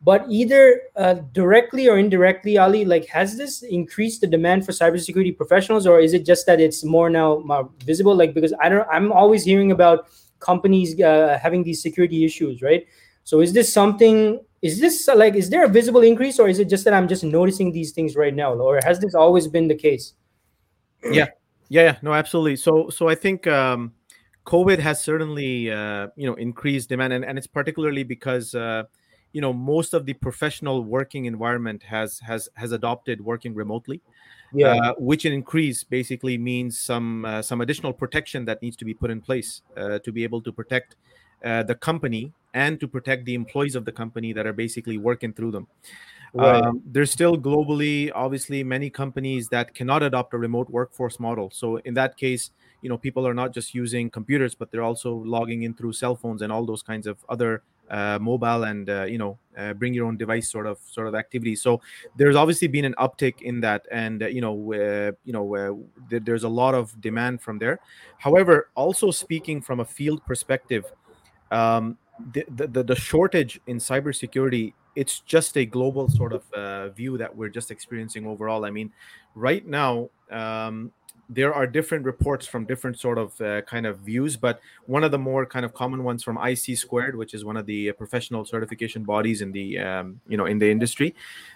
but 0.00 0.24
either 0.28 0.82
uh, 0.96 1.14
directly 1.32 1.88
or 1.88 1.98
indirectly, 1.98 2.58
Ali, 2.58 2.84
like, 2.84 3.06
has 3.06 3.36
this 3.36 3.62
increased 3.62 4.20
the 4.20 4.26
demand 4.26 4.64
for 4.64 4.72
cybersecurity 4.72 5.36
professionals, 5.36 5.86
or 5.86 6.00
is 6.00 6.12
it 6.12 6.24
just 6.24 6.46
that 6.46 6.60
it's 6.60 6.84
more 6.84 7.10
now 7.10 7.38
more 7.44 7.68
visible? 7.84 8.14
Like, 8.14 8.32
because 8.32 8.54
I 8.60 8.68
don't, 8.68 8.86
I'm 8.90 9.12
always 9.12 9.44
hearing 9.44 9.72
about 9.72 10.06
companies 10.38 11.00
uh, 11.00 11.38
having 11.42 11.62
these 11.62 11.82
security 11.82 12.24
issues, 12.24 12.62
right? 12.62 12.86
So, 13.24 13.40
is 13.40 13.52
this 13.52 13.72
something 13.72 14.40
is 14.62 14.80
this 14.80 15.08
uh, 15.08 15.16
like 15.16 15.34
is 15.34 15.50
there 15.50 15.64
a 15.64 15.68
visible 15.68 16.02
increase 16.02 16.38
or 16.38 16.48
is 16.48 16.58
it 16.58 16.68
just 16.68 16.84
that 16.84 16.94
i'm 16.94 17.08
just 17.08 17.24
noticing 17.24 17.72
these 17.72 17.92
things 17.92 18.16
right 18.16 18.34
now 18.34 18.54
or 18.54 18.78
has 18.84 19.00
this 19.00 19.14
always 19.14 19.48
been 19.48 19.68
the 19.68 19.74
case 19.74 20.14
yeah 21.04 21.26
yeah, 21.68 21.82
yeah. 21.82 21.96
no 22.02 22.14
absolutely 22.14 22.56
so 22.56 22.88
so 22.88 23.08
i 23.08 23.14
think 23.14 23.46
um 23.46 23.92
covid 24.46 24.78
has 24.78 25.02
certainly 25.02 25.70
uh 25.70 26.06
you 26.16 26.26
know 26.26 26.34
increased 26.34 26.88
demand 26.88 27.12
and, 27.12 27.24
and 27.24 27.36
it's 27.36 27.46
particularly 27.46 28.04
because 28.04 28.54
uh 28.54 28.84
you 29.32 29.40
know 29.40 29.52
most 29.52 29.94
of 29.94 30.06
the 30.06 30.14
professional 30.14 30.84
working 30.84 31.24
environment 31.24 31.82
has 31.82 32.20
has 32.20 32.48
has 32.54 32.72
adopted 32.72 33.20
working 33.20 33.54
remotely 33.54 34.00
yeah. 34.54 34.74
Uh, 34.74 34.94
which 34.98 35.24
an 35.24 35.32
increase 35.32 35.82
basically 35.82 36.36
means 36.36 36.78
some 36.78 37.24
uh, 37.24 37.40
some 37.40 37.60
additional 37.60 37.92
protection 37.92 38.44
that 38.44 38.60
needs 38.60 38.76
to 38.76 38.84
be 38.84 38.92
put 38.92 39.10
in 39.10 39.20
place 39.20 39.62
uh, 39.76 39.98
to 40.00 40.12
be 40.12 40.24
able 40.24 40.42
to 40.42 40.52
protect 40.52 40.96
uh, 41.44 41.62
the 41.62 41.74
company 41.74 42.32
and 42.54 42.78
to 42.80 42.88
protect 42.88 43.24
the 43.24 43.34
employees 43.34 43.74
of 43.74 43.84
the 43.84 43.92
company 43.92 44.32
that 44.32 44.46
are 44.46 44.52
basically 44.52 44.98
working 44.98 45.32
through 45.32 45.52
them. 45.52 45.66
Right. 46.34 46.62
Um, 46.62 46.82
there's 46.86 47.10
still 47.10 47.36
globally, 47.36 48.10
obviously, 48.14 48.64
many 48.64 48.88
companies 48.88 49.48
that 49.48 49.74
cannot 49.74 50.02
adopt 50.02 50.32
a 50.32 50.38
remote 50.38 50.70
workforce 50.70 51.20
model. 51.20 51.50
So 51.50 51.76
in 51.78 51.94
that 51.94 52.16
case, 52.16 52.50
you 52.80 52.88
know, 52.88 52.96
people 52.96 53.26
are 53.26 53.34
not 53.34 53.52
just 53.52 53.74
using 53.74 54.10
computers, 54.10 54.54
but 54.54 54.70
they're 54.70 54.82
also 54.82 55.14
logging 55.14 55.62
in 55.62 55.74
through 55.74 55.92
cell 55.92 56.16
phones 56.16 56.42
and 56.42 56.50
all 56.50 56.64
those 56.64 56.82
kinds 56.82 57.06
of 57.06 57.18
other 57.28 57.62
uh, 57.90 58.18
mobile 58.20 58.64
and 58.64 58.88
uh, 58.88 59.04
you 59.04 59.18
know 59.18 59.38
uh, 59.58 59.74
bring 59.74 59.92
your 59.92 60.06
own 60.06 60.16
device 60.16 60.50
sort 60.50 60.66
of 60.66 60.78
sort 60.90 61.06
of 61.06 61.14
activities. 61.14 61.60
So 61.60 61.80
there's 62.16 62.36
obviously 62.36 62.68
been 62.68 62.86
an 62.86 62.94
uptick 62.98 63.42
in 63.42 63.60
that, 63.60 63.86
and 63.90 64.22
uh, 64.22 64.26
you 64.26 64.40
know 64.40 64.56
you 65.24 65.32
know 65.32 65.84
th- 66.08 66.22
there's 66.24 66.44
a 66.44 66.48
lot 66.48 66.74
of 66.74 66.98
demand 67.00 67.42
from 67.42 67.58
there. 67.58 67.80
However, 68.18 68.70
also 68.74 69.10
speaking 69.10 69.60
from 69.60 69.80
a 69.80 69.84
field 69.84 70.24
perspective. 70.24 70.86
Um, 71.52 71.98
the, 72.32 72.44
the, 72.48 72.82
the 72.82 72.94
shortage 72.94 73.60
in 73.66 73.78
cybersecurity 73.78 74.74
it's 74.94 75.20
just 75.20 75.56
a 75.56 75.64
global 75.64 76.08
sort 76.08 76.32
of 76.32 76.52
uh, 76.52 76.90
view 76.90 77.16
that 77.16 77.34
we're 77.34 77.48
just 77.48 77.70
experiencing 77.70 78.26
overall. 78.26 78.64
I 78.64 78.70
mean 78.70 78.92
right 79.34 79.66
now 79.66 80.10
um, 80.30 80.92
there 81.28 81.54
are 81.54 81.66
different 81.66 82.04
reports 82.04 82.46
from 82.46 82.64
different 82.64 82.98
sort 82.98 83.16
of 83.16 83.40
uh, 83.40 83.62
kind 83.62 83.86
of 83.86 83.98
views 84.00 84.36
but 84.36 84.60
one 84.86 85.04
of 85.04 85.10
the 85.10 85.18
more 85.18 85.46
kind 85.46 85.64
of 85.64 85.72
common 85.72 86.04
ones 86.04 86.22
from 86.22 86.36
ISC 86.36 86.76
squared 86.76 87.16
which 87.16 87.32
is 87.32 87.44
one 87.44 87.56
of 87.56 87.66
the 87.66 87.92
professional 87.92 88.44
certification 88.44 89.04
bodies 89.04 89.40
in 89.40 89.52
the 89.52 89.78
um, 89.78 90.20
you 90.28 90.36
know 90.36 90.46
in 90.46 90.58
the 90.58 90.70
industry 90.70 91.14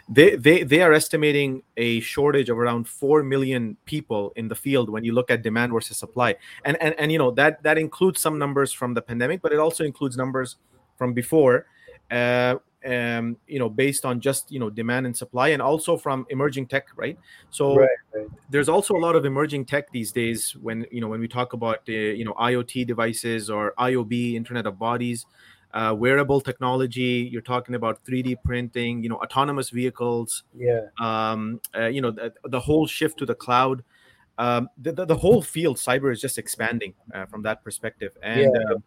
they, 0.09 0.37
they 0.37 0.63
they 0.63 0.83
are 0.83 0.93
estimating 0.93 1.63
a 1.77 2.01
shortage 2.01 2.49
of 2.49 2.59
around 2.59 2.89
4 2.89 3.23
million 3.23 3.77
people 3.85 4.33
in 4.37 4.49
the 4.49 4.55
field 4.55 4.89
when 4.89 5.05
you 5.05 5.13
look 5.13 5.31
at 5.31 5.43
demand 5.43 5.73
versus 5.73 5.97
supply. 5.97 6.37
And 6.65 6.77
and, 6.81 6.95
and 6.99 7.11
you 7.11 7.19
know 7.19 7.31
that 7.33 7.63
that 7.63 7.77
includes 7.77 8.21
some 8.21 8.39
numbers 8.39 8.73
from 8.73 8.95
the 8.95 9.03
pandemic 9.03 9.43
but 9.43 9.53
it 9.53 9.59
also 9.59 9.85
includes 9.85 10.17
numbers 10.17 10.57
from 10.97 11.13
before 11.13 11.67
uh, 12.11 12.57
um, 12.85 13.37
you 13.47 13.59
know, 13.59 13.69
based 13.69 14.05
on 14.05 14.21
just 14.21 14.51
you 14.51 14.61
know 14.61 14.71
demand 14.71 15.07
and 15.07 15.17
supply, 15.17 15.49
and 15.49 15.63
also 15.63 15.97
from 15.97 16.27
emerging 16.31 16.67
tech, 16.67 16.89
right? 16.97 17.19
So 17.51 17.77
right, 17.77 17.89
right. 18.15 18.27
there's 18.51 18.69
also 18.69 18.95
a 18.95 18.99
lot 18.99 19.17
of 19.17 19.25
emerging 19.25 19.65
tech 19.65 19.91
these 19.93 20.13
days. 20.13 20.57
When 20.61 20.87
you 20.91 21.01
know 21.01 21.09
when 21.09 21.21
we 21.21 21.29
talk 21.29 21.53
about 21.53 21.85
the 21.87 21.93
you 21.93 22.25
know 22.25 22.35
IoT 22.35 22.87
devices 22.87 23.51
or 23.51 23.75
IOB, 23.79 24.35
Internet 24.35 24.67
of 24.67 24.79
Bodies, 24.79 25.27
uh, 25.75 25.95
wearable 25.95 26.41
technology. 26.41 27.29
You're 27.31 27.43
talking 27.43 27.75
about 27.75 28.05
3D 28.05 28.37
printing, 28.45 29.03
you 29.03 29.09
know, 29.09 29.17
autonomous 29.17 29.71
vehicles. 29.71 30.45
Yeah. 30.57 30.87
Um, 30.99 31.61
uh, 31.77 31.87
you 31.87 32.01
know, 32.01 32.11
the, 32.11 32.33
the, 32.45 32.61
whole 32.61 32.87
shift 32.87 33.19
to 33.19 33.27
the 33.27 33.35
cloud. 33.35 33.85
Um, 34.39 34.69
the, 34.79 34.93
the, 34.93 35.05
the, 35.05 35.17
whole 35.17 35.43
field, 35.43 35.77
cyber, 35.77 36.13
is 36.13 36.21
just 36.21 36.39
expanding 36.39 36.95
uh, 37.13 37.27
from 37.27 37.43
that 37.43 37.63
perspective, 37.65 38.17
and. 38.23 38.41
Yeah 38.41 38.73
um, 38.73 38.83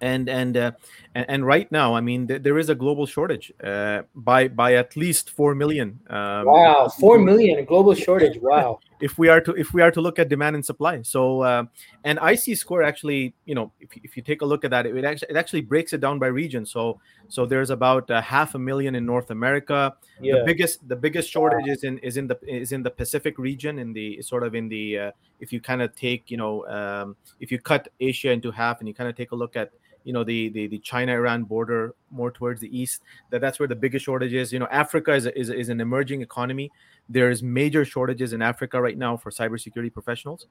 and 0.00 0.28
and 0.28 0.56
uh, 0.56 0.72
and, 1.14 1.46
right 1.46 1.70
now 1.72 1.94
i 1.94 2.00
mean 2.00 2.26
th- 2.26 2.42
there 2.42 2.58
is 2.58 2.68
a 2.68 2.74
global 2.74 3.06
shortage 3.06 3.52
uh, 3.64 4.02
by 4.14 4.48
by 4.48 4.74
at 4.74 4.96
least 4.96 5.30
4 5.30 5.54
million 5.54 5.98
um, 6.10 6.46
wow 6.46 6.88
4 6.88 7.18
million 7.18 7.58
a 7.58 7.64
global 7.64 7.94
shortage 7.94 8.38
wow. 8.42 8.80
If 9.00 9.16
we 9.16 9.28
are 9.28 9.40
to 9.40 9.52
if 9.52 9.72
we 9.72 9.82
are 9.82 9.90
to 9.92 10.00
look 10.00 10.18
at 10.18 10.28
demand 10.28 10.56
and 10.56 10.64
supply. 10.64 11.02
So 11.02 11.42
uh, 11.42 11.64
and 12.04 12.18
ISC 12.18 12.56
squared 12.56 12.84
actually 12.84 13.34
you 13.44 13.54
know 13.54 13.72
if, 13.80 13.90
if 14.02 14.16
you 14.16 14.22
take 14.22 14.42
a 14.42 14.44
look 14.44 14.64
at 14.64 14.70
that 14.72 14.86
it, 14.86 14.96
it 14.96 15.04
actually 15.04 15.28
it 15.30 15.36
actually 15.36 15.60
breaks 15.60 15.92
it 15.92 16.00
down 16.00 16.18
by 16.18 16.26
region. 16.26 16.66
So 16.66 17.00
so 17.28 17.46
there's 17.46 17.70
about 17.70 18.10
uh, 18.10 18.20
half 18.20 18.54
a 18.54 18.58
million 18.58 18.94
in 18.94 19.06
north 19.06 19.30
america. 19.30 19.94
Yeah. 20.20 20.38
the 20.38 20.44
biggest 20.44 20.88
the 20.88 20.96
biggest 20.96 21.30
shortage 21.30 21.66
wow. 21.66 21.72
is 21.72 21.84
in 21.84 21.98
is 21.98 22.16
in 22.16 22.26
the 22.26 22.38
is 22.46 22.72
in 22.72 22.82
the 22.82 22.90
pacific 22.90 23.38
region 23.38 23.78
in 23.78 23.92
the 23.92 24.20
sort 24.22 24.42
of 24.42 24.54
in 24.54 24.68
the 24.68 24.98
uh, 24.98 25.10
if 25.38 25.52
you 25.52 25.60
kind 25.60 25.80
of 25.80 25.94
take 25.94 26.30
you 26.30 26.36
know 26.36 26.66
um, 26.66 27.16
if 27.38 27.52
you 27.52 27.60
cut 27.60 27.88
asia 28.00 28.32
into 28.32 28.50
half 28.50 28.80
and 28.80 28.88
you 28.88 28.94
kind 28.94 29.08
of 29.08 29.16
take 29.16 29.30
a 29.30 29.36
look 29.36 29.54
at 29.54 29.70
you 30.04 30.12
know 30.12 30.24
the 30.24 30.48
the, 30.50 30.66
the 30.66 30.78
China 30.78 31.12
Iran 31.12 31.44
border 31.44 31.94
more 32.10 32.30
towards 32.30 32.60
the 32.60 32.78
east. 32.78 33.02
That 33.30 33.40
that's 33.40 33.58
where 33.58 33.68
the 33.68 33.76
biggest 33.76 34.04
shortage 34.04 34.32
is. 34.32 34.52
You 34.52 34.58
know, 34.58 34.68
Africa 34.70 35.12
is, 35.14 35.26
is 35.26 35.50
is 35.50 35.68
an 35.68 35.80
emerging 35.80 36.22
economy. 36.22 36.70
There's 37.08 37.42
major 37.42 37.84
shortages 37.84 38.32
in 38.32 38.42
Africa 38.42 38.80
right 38.80 38.98
now 38.98 39.16
for 39.16 39.30
cybersecurity 39.30 39.92
professionals. 39.92 40.46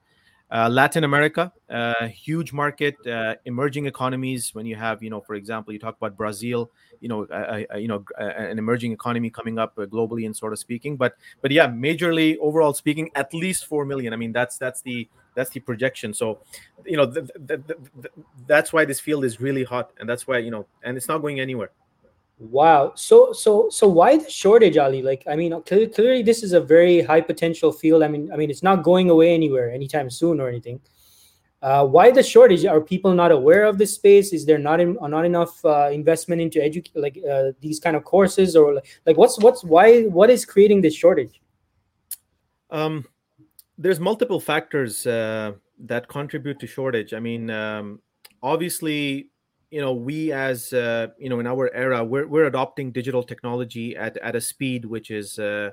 Uh, 0.50 0.66
Latin 0.66 1.04
America, 1.04 1.52
uh, 1.68 2.06
huge 2.06 2.54
market, 2.54 2.94
uh, 3.06 3.34
emerging 3.44 3.84
economies. 3.84 4.54
When 4.54 4.64
you 4.64 4.76
have, 4.76 5.02
you 5.02 5.10
know, 5.10 5.20
for 5.20 5.34
example, 5.34 5.74
you 5.74 5.78
talk 5.78 5.98
about 5.98 6.16
Brazil, 6.16 6.70
you 7.00 7.08
know, 7.08 7.26
you 7.76 7.86
know, 7.86 8.02
an 8.18 8.58
emerging 8.58 8.92
economy 8.92 9.28
coming 9.28 9.58
up 9.58 9.76
globally, 9.76 10.24
and 10.24 10.34
sort 10.34 10.54
of 10.54 10.58
speaking. 10.58 10.96
But, 10.96 11.16
but 11.42 11.50
yeah, 11.50 11.68
majorly 11.68 12.38
overall 12.40 12.72
speaking, 12.72 13.10
at 13.14 13.34
least 13.34 13.66
four 13.66 13.84
million. 13.84 14.14
I 14.14 14.16
mean, 14.16 14.32
that's 14.32 14.56
that's 14.56 14.80
the 14.80 15.06
that's 15.38 15.50
the 15.50 15.60
projection. 15.60 16.12
So, 16.12 16.40
you 16.84 16.96
know, 16.96 17.06
th- 17.08 17.30
th- 17.46 17.60
th- 17.68 18.12
that's 18.48 18.72
why 18.72 18.84
this 18.84 18.98
field 18.98 19.24
is 19.24 19.40
really 19.40 19.62
hot, 19.62 19.92
and 20.00 20.08
that's 20.08 20.26
why 20.26 20.38
you 20.38 20.50
know, 20.50 20.66
and 20.82 20.96
it's 20.96 21.06
not 21.06 21.18
going 21.18 21.38
anywhere. 21.38 21.70
Wow. 22.40 22.92
So 22.96 23.32
so 23.32 23.68
so 23.70 23.86
why 23.86 24.16
the 24.18 24.28
shortage, 24.28 24.76
Ali? 24.76 25.00
Like, 25.00 25.22
I 25.28 25.36
mean, 25.36 25.52
clearly, 25.62 25.86
clearly 25.86 26.22
this 26.22 26.42
is 26.42 26.52
a 26.54 26.60
very 26.60 27.02
high 27.02 27.20
potential 27.20 27.70
field. 27.72 28.02
I 28.02 28.08
mean, 28.08 28.32
I 28.32 28.36
mean, 28.36 28.50
it's 28.50 28.64
not 28.64 28.82
going 28.82 29.10
away 29.10 29.32
anywhere 29.32 29.70
anytime 29.70 30.10
soon 30.10 30.40
or 30.40 30.48
anything. 30.48 30.80
Uh, 31.62 31.84
why 31.84 32.10
the 32.10 32.22
shortage? 32.22 32.64
Are 32.64 32.80
people 32.80 33.14
not 33.14 33.30
aware 33.30 33.64
of 33.64 33.78
this 33.78 33.94
space? 33.94 34.32
Is 34.32 34.44
there 34.44 34.58
not 34.58 34.80
in, 34.80 34.96
not 35.00 35.24
enough 35.24 35.64
uh, 35.64 35.90
investment 35.92 36.40
into 36.40 36.62
educate 36.62 36.96
like 36.96 37.18
uh, 37.28 37.52
these 37.60 37.78
kind 37.78 37.96
of 37.96 38.04
courses 38.04 38.56
or 38.56 38.74
like, 38.74 38.86
like 39.06 39.16
what's 39.16 39.38
what's 39.38 39.62
why 39.62 40.04
what 40.18 40.30
is 40.30 40.44
creating 40.44 40.82
this 40.82 40.94
shortage? 40.94 41.40
Um, 42.70 43.04
there's 43.78 44.00
multiple 44.00 44.40
factors 44.40 45.06
uh, 45.06 45.52
that 45.78 46.08
contribute 46.08 46.58
to 46.58 46.66
shortage. 46.66 47.14
I 47.14 47.20
mean, 47.20 47.48
um, 47.50 48.00
obviously 48.42 49.30
you 49.70 49.80
know 49.80 49.92
we 49.92 50.32
as 50.32 50.72
uh, 50.72 51.08
you 51.18 51.28
know 51.28 51.40
in 51.40 51.46
our 51.46 51.72
era 51.74 52.04
we're, 52.04 52.26
we're 52.26 52.46
adopting 52.46 52.90
digital 52.90 53.22
technology 53.22 53.96
at, 53.96 54.16
at 54.18 54.36
a 54.36 54.40
speed 54.40 54.84
which 54.84 55.10
is 55.10 55.38
uh, 55.38 55.70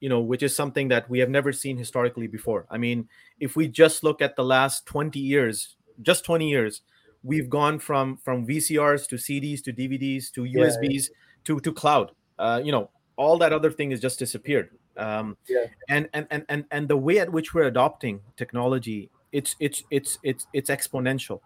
you 0.00 0.08
know 0.08 0.20
which 0.20 0.42
is 0.42 0.54
something 0.54 0.88
that 0.88 1.08
we 1.08 1.18
have 1.18 1.30
never 1.30 1.52
seen 1.52 1.76
historically 1.76 2.26
before 2.26 2.66
i 2.70 2.76
mean 2.76 3.08
if 3.40 3.56
we 3.56 3.68
just 3.68 4.04
look 4.04 4.20
at 4.20 4.36
the 4.36 4.44
last 4.44 4.86
20 4.86 5.18
years 5.18 5.76
just 6.02 6.24
20 6.24 6.48
years 6.48 6.82
we've 7.22 7.48
gone 7.48 7.78
from 7.78 8.16
from 8.16 8.46
vcrs 8.46 9.06
to 9.06 9.16
cds 9.16 9.62
to 9.62 9.72
dvds 9.72 10.30
to 10.32 10.42
usbs 10.42 11.08
yeah. 11.08 11.14
to 11.44 11.60
to 11.60 11.72
cloud 11.72 12.10
uh, 12.38 12.60
you 12.62 12.72
know 12.72 12.90
all 13.16 13.38
that 13.38 13.52
other 13.52 13.70
thing 13.70 13.90
has 13.90 14.00
just 14.00 14.18
disappeared 14.18 14.70
um, 14.96 15.36
yeah. 15.48 15.66
and, 15.88 16.08
and 16.12 16.26
and 16.30 16.44
and 16.48 16.64
and 16.70 16.88
the 16.88 16.96
way 16.96 17.18
at 17.18 17.32
which 17.32 17.54
we're 17.54 17.64
adopting 17.64 18.20
technology 18.36 19.10
it's 19.32 19.56
it's 19.60 19.82
it's 19.90 20.18
it's 20.22 20.46
it's 20.52 20.70
exponential 20.70 21.40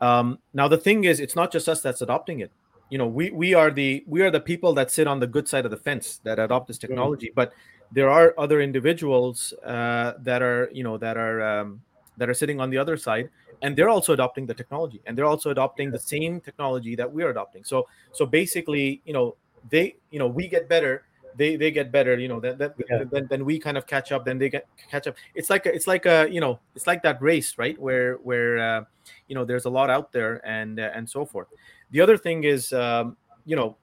um, 0.00 0.38
now 0.54 0.68
the 0.68 0.78
thing 0.78 1.04
is, 1.04 1.20
it's 1.20 1.36
not 1.36 1.52
just 1.52 1.68
us 1.68 1.80
that's 1.80 2.00
adopting 2.00 2.40
it. 2.40 2.50
You 2.90 2.98
know, 2.98 3.06
we 3.06 3.30
we 3.30 3.54
are 3.54 3.70
the 3.70 4.04
we 4.06 4.22
are 4.22 4.30
the 4.30 4.40
people 4.40 4.72
that 4.74 4.90
sit 4.90 5.06
on 5.06 5.20
the 5.20 5.26
good 5.26 5.46
side 5.46 5.64
of 5.64 5.70
the 5.70 5.76
fence 5.76 6.20
that 6.24 6.38
adopt 6.38 6.68
this 6.68 6.78
technology. 6.78 7.30
But 7.34 7.52
there 7.92 8.08
are 8.08 8.34
other 8.38 8.60
individuals 8.60 9.52
uh, 9.64 10.14
that 10.20 10.40
are 10.40 10.70
you 10.72 10.84
know 10.84 10.96
that 10.98 11.16
are 11.16 11.42
um, 11.42 11.82
that 12.16 12.30
are 12.30 12.34
sitting 12.34 12.60
on 12.60 12.70
the 12.70 12.78
other 12.78 12.96
side, 12.96 13.28
and 13.60 13.76
they're 13.76 13.90
also 13.90 14.14
adopting 14.14 14.46
the 14.46 14.54
technology, 14.54 15.02
and 15.04 15.18
they're 15.18 15.26
also 15.26 15.50
adopting 15.50 15.90
the 15.90 15.98
same 15.98 16.40
technology 16.40 16.96
that 16.96 17.12
we're 17.12 17.28
adopting. 17.28 17.62
So 17.62 17.88
so 18.12 18.24
basically, 18.24 19.02
you 19.04 19.12
know, 19.12 19.36
they 19.68 19.96
you 20.10 20.18
know 20.18 20.28
we 20.28 20.48
get 20.48 20.68
better 20.68 21.04
they 21.38 21.56
they 21.56 21.70
get 21.70 21.90
better 21.90 22.18
you 22.18 22.28
know 22.28 22.40
then 22.40 22.58
then, 22.58 22.72
yeah. 22.90 23.04
then 23.10 23.26
then 23.30 23.44
we 23.44 23.58
kind 23.58 23.78
of 23.78 23.86
catch 23.86 24.12
up 24.12 24.24
then 24.24 24.38
they 24.38 24.50
get 24.50 24.66
catch 24.90 25.06
up 25.06 25.16
it's 25.34 25.48
like 25.48 25.64
a, 25.66 25.74
it's 25.74 25.86
like 25.86 26.04
a 26.04 26.28
you 26.30 26.40
know 26.40 26.58
it's 26.74 26.86
like 26.86 27.02
that 27.02 27.22
race 27.22 27.56
right 27.56 27.78
where 27.78 28.16
where 28.16 28.58
uh, 28.58 28.84
you 29.28 29.34
know 29.34 29.44
there's 29.44 29.64
a 29.64 29.70
lot 29.70 29.88
out 29.88 30.12
there 30.12 30.44
and 30.46 30.80
uh, 30.80 30.90
and 30.94 31.08
so 31.08 31.24
forth 31.24 31.46
the 31.92 32.00
other 32.00 32.18
thing 32.18 32.44
is 32.44 32.72
um, 32.72 33.16
you 33.46 33.56
know 33.56 33.76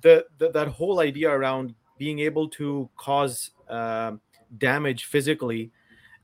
the, 0.00 0.24
the, 0.38 0.50
that 0.50 0.68
whole 0.68 1.00
idea 1.00 1.30
around 1.30 1.74
being 1.98 2.18
able 2.20 2.48
to 2.48 2.88
cause 2.96 3.50
uh, 3.68 4.12
damage 4.58 5.04
physically 5.04 5.70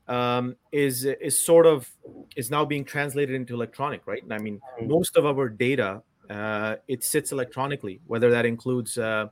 um, 0.07 0.55
is 0.71 1.05
is 1.05 1.39
sort 1.39 1.65
of 1.65 1.89
is 2.35 2.49
now 2.49 2.65
being 2.65 2.83
translated 2.83 3.35
into 3.35 3.53
electronic 3.53 4.01
right 4.05 4.23
i 4.31 4.37
mean 4.37 4.55
mm-hmm. 4.57 4.89
most 4.89 5.17
of 5.17 5.25
our 5.25 5.49
data 5.49 6.01
uh, 6.29 6.75
it 6.87 7.03
sits 7.03 7.31
electronically 7.31 7.99
whether 8.07 8.29
that 8.31 8.45
includes 8.45 8.97
uh, 8.97 9.27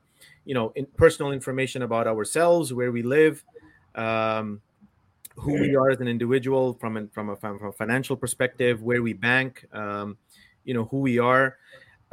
you 0.45 0.54
know 0.54 0.71
in 0.75 0.86
personal 0.97 1.32
information 1.32 1.82
about 1.84 2.08
ourselves 2.08 2.73
where 2.73 2.91
we 2.91 3.04
live 3.04 3.43
um, 3.95 4.62
who 5.36 5.54
we 5.60 5.75
are 5.75 5.89
as 5.89 5.99
an 5.99 6.08
individual 6.08 6.73
from 6.73 6.97
a, 6.97 7.08
from 7.08 7.30
a, 7.30 7.36
from 7.36 7.63
a 7.63 7.71
financial 7.71 8.15
perspective 8.15 8.82
where 8.82 9.01
we 9.01 9.13
bank 9.13 9.65
um, 9.73 10.17
you 10.63 10.73
know 10.73 10.86
who 10.86 10.99
we 10.99 11.19
are. 11.19 11.58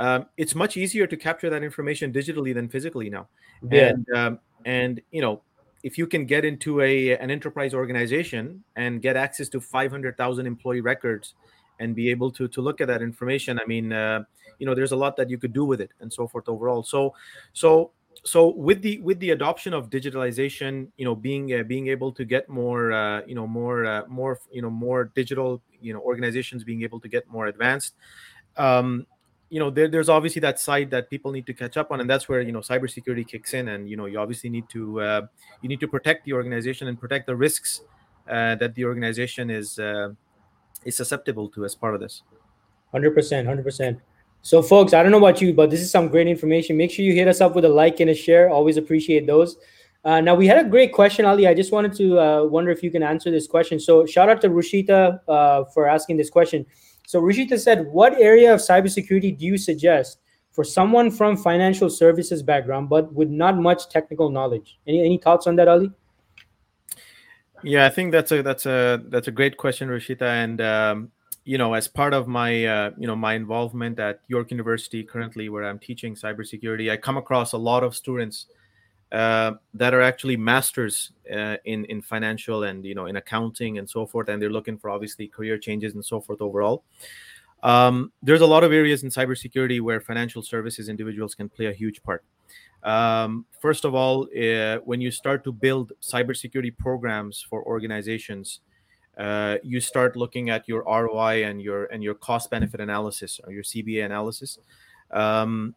Um, 0.00 0.26
it's 0.36 0.54
much 0.54 0.76
easier 0.76 1.08
to 1.08 1.16
capture 1.16 1.50
that 1.50 1.64
information 1.64 2.12
digitally 2.12 2.54
than 2.54 2.68
physically 2.68 3.10
now. 3.10 3.28
Yeah. 3.68 3.88
and 3.88 4.06
um, 4.14 4.38
and 4.64 5.00
you 5.10 5.20
know 5.20 5.42
if 5.82 5.96
you 5.96 6.06
can 6.06 6.26
get 6.26 6.44
into 6.44 6.80
a 6.80 7.16
an 7.18 7.30
enterprise 7.30 7.74
organization 7.74 8.62
and 8.76 9.02
get 9.02 9.16
access 9.16 9.48
to 9.50 9.60
500,000 9.60 10.46
employee 10.46 10.80
records 10.80 11.34
and 11.80 11.94
be 11.94 12.10
able 12.10 12.30
to 12.32 12.48
to 12.48 12.60
look 12.60 12.80
at 12.80 12.88
that 12.88 13.02
information 13.02 13.60
i 13.60 13.64
mean 13.66 13.92
uh, 13.92 14.22
you 14.58 14.66
know 14.66 14.74
there's 14.74 14.92
a 14.92 14.96
lot 14.96 15.16
that 15.16 15.30
you 15.30 15.38
could 15.38 15.52
do 15.52 15.64
with 15.64 15.80
it 15.80 15.90
and 16.00 16.12
so 16.12 16.26
forth 16.26 16.48
overall. 16.48 16.82
So 16.82 17.14
so 17.52 17.92
so 18.24 18.48
with 18.48 18.82
the 18.82 19.00
with 19.00 19.18
the 19.20 19.30
adoption 19.30 19.72
of 19.72 19.90
digitalization 19.90 20.88
you 20.96 21.04
know 21.04 21.14
being 21.14 21.52
uh, 21.52 21.62
being 21.62 21.88
able 21.88 22.12
to 22.12 22.24
get 22.24 22.48
more 22.48 22.92
uh, 22.92 23.22
you 23.26 23.34
know 23.34 23.46
more 23.46 23.84
uh, 23.84 24.02
more 24.08 24.38
you 24.50 24.62
know 24.62 24.70
more 24.70 25.04
digital 25.14 25.62
you 25.80 25.92
know 25.92 26.00
organizations 26.00 26.64
being 26.64 26.82
able 26.82 27.00
to 27.00 27.08
get 27.08 27.28
more 27.28 27.46
advanced 27.46 27.94
um, 28.56 29.06
you 29.50 29.58
know 29.58 29.70
there, 29.70 29.88
there's 29.88 30.08
obviously 30.08 30.40
that 30.40 30.58
side 30.58 30.90
that 30.90 31.08
people 31.08 31.32
need 31.32 31.46
to 31.46 31.54
catch 31.54 31.76
up 31.76 31.90
on 31.90 32.00
and 32.00 32.10
that's 32.10 32.28
where 32.28 32.40
you 32.40 32.52
know 32.52 32.60
cybersecurity 32.60 33.26
kicks 33.26 33.54
in 33.54 33.68
and 33.68 33.88
you 33.88 33.96
know 33.96 34.06
you 34.06 34.18
obviously 34.18 34.50
need 34.50 34.68
to 34.68 35.00
uh, 35.00 35.22
you 35.62 35.68
need 35.68 35.80
to 35.80 35.88
protect 35.88 36.24
the 36.24 36.32
organization 36.32 36.88
and 36.88 37.00
protect 37.00 37.26
the 37.26 37.36
risks 37.36 37.82
uh, 38.28 38.54
that 38.56 38.74
the 38.74 38.84
organization 38.84 39.48
is 39.50 39.78
uh, 39.78 40.10
is 40.84 40.96
susceptible 40.96 41.48
to 41.48 41.64
as 41.64 41.74
part 41.74 41.94
of 41.94 42.00
this. 42.00 42.22
100% 42.94 43.14
100% 43.14 44.00
so, 44.48 44.62
folks, 44.62 44.94
I 44.94 45.02
don't 45.02 45.12
know 45.12 45.18
about 45.18 45.42
you, 45.42 45.52
but 45.52 45.68
this 45.68 45.82
is 45.82 45.90
some 45.90 46.08
great 46.08 46.26
information. 46.26 46.74
Make 46.78 46.90
sure 46.90 47.04
you 47.04 47.12
hit 47.12 47.28
us 47.28 47.42
up 47.42 47.54
with 47.54 47.66
a 47.66 47.68
like 47.68 48.00
and 48.00 48.08
a 48.08 48.14
share. 48.14 48.48
Always 48.48 48.78
appreciate 48.78 49.26
those. 49.26 49.58
Uh, 50.06 50.22
now, 50.22 50.34
we 50.34 50.46
had 50.46 50.64
a 50.64 50.66
great 50.66 50.90
question, 50.90 51.26
Ali. 51.26 51.46
I 51.46 51.52
just 51.52 51.70
wanted 51.70 51.92
to 51.96 52.18
uh, 52.18 52.44
wonder 52.44 52.70
if 52.70 52.82
you 52.82 52.90
can 52.90 53.02
answer 53.02 53.30
this 53.30 53.46
question. 53.46 53.78
So, 53.78 54.06
shout 54.06 54.30
out 54.30 54.40
to 54.40 54.48
Rushita 54.48 55.20
uh, 55.28 55.64
for 55.64 55.86
asking 55.86 56.16
this 56.16 56.30
question. 56.30 56.64
So, 57.06 57.20
Rushita 57.20 57.60
said, 57.60 57.88
What 57.88 58.18
area 58.18 58.54
of 58.54 58.60
cybersecurity 58.60 59.36
do 59.36 59.44
you 59.44 59.58
suggest 59.58 60.18
for 60.50 60.64
someone 60.64 61.10
from 61.10 61.36
financial 61.36 61.90
services 61.90 62.42
background 62.42 62.88
but 62.88 63.12
with 63.12 63.28
not 63.28 63.58
much 63.58 63.90
technical 63.90 64.30
knowledge? 64.30 64.78
Any, 64.86 65.00
any 65.04 65.18
thoughts 65.18 65.46
on 65.46 65.56
that, 65.56 65.68
Ali? 65.68 65.92
Yeah, 67.62 67.84
I 67.84 67.90
think 67.90 68.12
that's 68.12 68.32
a 68.32 68.42
that's 68.42 68.64
a 68.64 69.02
that's 69.10 69.28
a 69.28 69.30
great 69.30 69.58
question, 69.58 69.90
Rushita, 69.90 70.22
and 70.22 70.62
um, 70.62 71.12
you 71.48 71.56
know, 71.56 71.72
as 71.72 71.88
part 71.88 72.12
of 72.12 72.28
my, 72.28 72.66
uh, 72.66 72.90
you 72.98 73.06
know, 73.06 73.16
my 73.16 73.32
involvement 73.32 73.98
at 73.98 74.20
York 74.28 74.50
University 74.50 75.02
currently, 75.02 75.48
where 75.48 75.64
I'm 75.64 75.78
teaching 75.78 76.14
cybersecurity, 76.14 76.92
I 76.92 76.98
come 76.98 77.16
across 77.16 77.54
a 77.54 77.56
lot 77.56 77.82
of 77.82 77.96
students 77.96 78.48
uh, 79.12 79.52
that 79.72 79.94
are 79.94 80.02
actually 80.02 80.36
masters 80.36 81.12
uh, 81.32 81.56
in 81.64 81.86
in 81.86 82.02
financial 82.02 82.64
and 82.64 82.84
you 82.84 82.94
know 82.94 83.06
in 83.06 83.16
accounting 83.16 83.78
and 83.78 83.88
so 83.88 84.04
forth, 84.04 84.28
and 84.28 84.42
they're 84.42 84.56
looking 84.58 84.76
for 84.76 84.90
obviously 84.90 85.26
career 85.26 85.56
changes 85.56 85.94
and 85.94 86.04
so 86.04 86.20
forth 86.20 86.42
overall. 86.42 86.84
Um, 87.62 88.12
there's 88.22 88.42
a 88.42 88.46
lot 88.54 88.62
of 88.62 88.70
areas 88.70 89.02
in 89.02 89.08
cybersecurity 89.08 89.80
where 89.80 90.02
financial 90.02 90.42
services 90.42 90.90
individuals 90.90 91.34
can 91.34 91.48
play 91.48 91.66
a 91.66 91.72
huge 91.72 92.02
part. 92.02 92.24
Um, 92.82 93.46
first 93.58 93.86
of 93.86 93.94
all, 93.94 94.28
uh, 94.38 94.80
when 94.84 95.00
you 95.00 95.10
start 95.10 95.44
to 95.44 95.52
build 95.52 95.92
cybersecurity 96.02 96.76
programs 96.76 97.40
for 97.40 97.64
organizations, 97.64 98.60
uh, 99.18 99.56
you 99.62 99.80
start 99.80 100.16
looking 100.16 100.48
at 100.48 100.68
your 100.68 100.82
ROI 100.84 101.44
and 101.44 101.60
your 101.60 101.86
and 101.86 102.02
your 102.02 102.14
cost 102.14 102.50
benefit 102.50 102.80
analysis 102.80 103.40
or 103.44 103.52
your 103.52 103.64
CBA 103.64 104.04
analysis. 104.04 104.58
Um, 105.10 105.74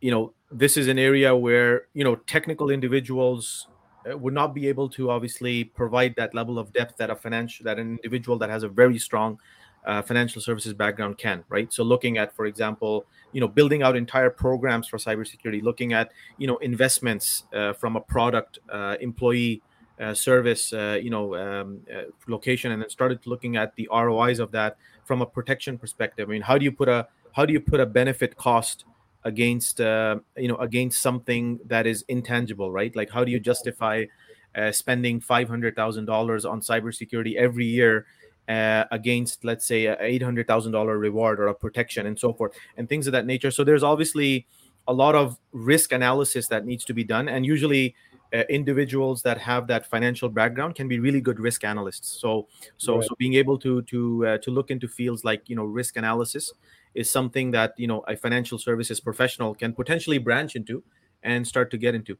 you 0.00 0.10
know, 0.10 0.34
this 0.50 0.76
is 0.76 0.86
an 0.86 0.98
area 0.98 1.34
where 1.34 1.86
you 1.94 2.04
know 2.04 2.16
technical 2.16 2.70
individuals 2.70 3.68
uh, 4.08 4.16
would 4.16 4.34
not 4.34 4.54
be 4.54 4.68
able 4.68 4.88
to 4.90 5.10
obviously 5.10 5.64
provide 5.64 6.14
that 6.16 6.34
level 6.34 6.58
of 6.58 6.72
depth 6.72 6.98
that 6.98 7.10
a 7.10 7.16
financial 7.16 7.64
that 7.64 7.78
an 7.78 7.92
individual 7.92 8.38
that 8.38 8.50
has 8.50 8.62
a 8.62 8.68
very 8.68 8.98
strong 8.98 9.38
uh, 9.86 10.02
financial 10.02 10.42
services 10.42 10.74
background 10.74 11.16
can 11.16 11.44
right 11.48 11.72
so 11.72 11.82
looking 11.82 12.18
at 12.18 12.34
for 12.34 12.46
example 12.46 13.06
you 13.32 13.40
know 13.40 13.46
building 13.46 13.82
out 13.82 13.96
entire 13.96 14.30
programs 14.30 14.88
for 14.88 14.96
cybersecurity 14.98 15.62
looking 15.62 15.92
at 15.92 16.10
you 16.38 16.46
know 16.46 16.56
investments 16.58 17.44
uh, 17.54 17.72
from 17.72 17.96
a 17.96 18.00
product 18.00 18.58
uh, 18.68 18.96
employee 19.00 19.62
uh, 20.00 20.14
service, 20.14 20.72
uh, 20.72 20.98
you 21.00 21.10
know, 21.10 21.34
um, 21.36 21.80
uh, 21.92 22.02
location, 22.28 22.72
and 22.72 22.82
then 22.82 22.90
started 22.90 23.26
looking 23.26 23.56
at 23.56 23.74
the 23.76 23.88
ROIs 23.92 24.38
of 24.38 24.52
that 24.52 24.76
from 25.04 25.22
a 25.22 25.26
protection 25.26 25.78
perspective. 25.78 26.28
I 26.28 26.32
mean, 26.32 26.42
how 26.42 26.58
do 26.58 26.64
you 26.64 26.72
put 26.72 26.88
a 26.88 27.08
how 27.32 27.46
do 27.46 27.52
you 27.52 27.60
put 27.60 27.80
a 27.80 27.86
benefit 27.86 28.36
cost 28.36 28.84
against 29.24 29.80
uh, 29.80 30.18
you 30.36 30.48
know 30.48 30.56
against 30.56 31.00
something 31.00 31.60
that 31.66 31.86
is 31.86 32.04
intangible, 32.08 32.70
right? 32.70 32.94
Like, 32.94 33.10
how 33.10 33.24
do 33.24 33.30
you 33.30 33.40
justify 33.40 34.04
uh, 34.54 34.72
spending 34.72 35.20
five 35.20 35.48
hundred 35.48 35.76
thousand 35.76 36.06
dollars 36.06 36.44
on 36.44 36.60
cybersecurity 36.60 37.36
every 37.36 37.66
year? 37.66 38.06
Uh, 38.48 38.84
against 38.92 39.44
let's 39.44 39.66
say 39.66 39.86
a 39.86 39.96
eight 40.00 40.22
hundred 40.22 40.46
thousand 40.46 40.70
dollar 40.70 40.96
reward 40.96 41.40
or 41.40 41.48
a 41.48 41.54
protection 41.54 42.06
and 42.06 42.16
so 42.16 42.32
forth 42.32 42.52
and 42.76 42.88
things 42.88 43.08
of 43.08 43.12
that 43.12 43.26
nature. 43.26 43.50
So 43.50 43.64
there's 43.64 43.82
obviously 43.82 44.46
a 44.88 44.92
lot 44.92 45.14
of 45.14 45.38
risk 45.52 45.92
analysis 45.92 46.48
that 46.48 46.64
needs 46.64 46.84
to 46.84 46.94
be 46.94 47.04
done, 47.04 47.28
and 47.28 47.44
usually 47.44 47.94
uh, 48.34 48.42
individuals 48.48 49.22
that 49.22 49.38
have 49.38 49.66
that 49.68 49.86
financial 49.86 50.28
background 50.28 50.74
can 50.74 50.88
be 50.88 50.98
really 50.98 51.20
good 51.20 51.38
risk 51.38 51.64
analysts. 51.64 52.08
So, 52.20 52.48
so, 52.76 52.96
right. 52.96 53.04
so 53.04 53.14
being 53.18 53.34
able 53.34 53.58
to 53.58 53.82
to 53.82 54.26
uh, 54.26 54.38
to 54.38 54.50
look 54.50 54.70
into 54.70 54.88
fields 54.88 55.24
like 55.24 55.48
you 55.48 55.56
know 55.56 55.64
risk 55.64 55.96
analysis 55.96 56.52
is 56.94 57.10
something 57.10 57.50
that 57.52 57.74
you 57.76 57.86
know 57.86 58.00
a 58.08 58.16
financial 58.16 58.58
services 58.58 59.00
professional 59.00 59.54
can 59.54 59.72
potentially 59.72 60.18
branch 60.18 60.56
into 60.56 60.82
and 61.26 61.46
start 61.46 61.70
to 61.72 61.76
get 61.76 61.94
into. 61.94 62.16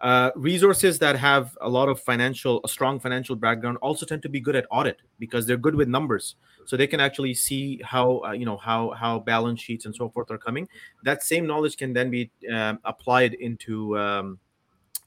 Uh, 0.00 0.30
resources 0.36 0.98
that 0.98 1.16
have 1.16 1.56
a 1.60 1.68
lot 1.68 1.88
of 1.88 1.98
financial, 2.00 2.60
a 2.64 2.68
strong 2.68 3.00
financial 3.00 3.34
background, 3.34 3.78
also 3.80 4.04
tend 4.04 4.20
to 4.22 4.28
be 4.28 4.40
good 4.40 4.56
at 4.56 4.66
audit 4.70 4.98
because 5.18 5.46
they're 5.46 5.56
good 5.56 5.74
with 5.74 5.88
numbers, 5.88 6.34
so 6.66 6.76
they 6.76 6.86
can 6.86 7.00
actually 7.00 7.34
see 7.34 7.80
how 7.82 8.20
uh, 8.26 8.32
you 8.32 8.44
know 8.44 8.56
how 8.56 8.90
how 8.90 9.18
balance 9.18 9.60
sheets 9.60 9.86
and 9.86 9.94
so 9.94 10.10
forth 10.10 10.30
are 10.30 10.38
coming. 10.38 10.68
That 11.04 11.22
same 11.22 11.46
knowledge 11.46 11.76
can 11.76 11.92
then 11.92 12.10
be 12.10 12.30
um, 12.52 12.78
applied 12.84 13.34
into 13.34 13.98
um, 13.98 14.38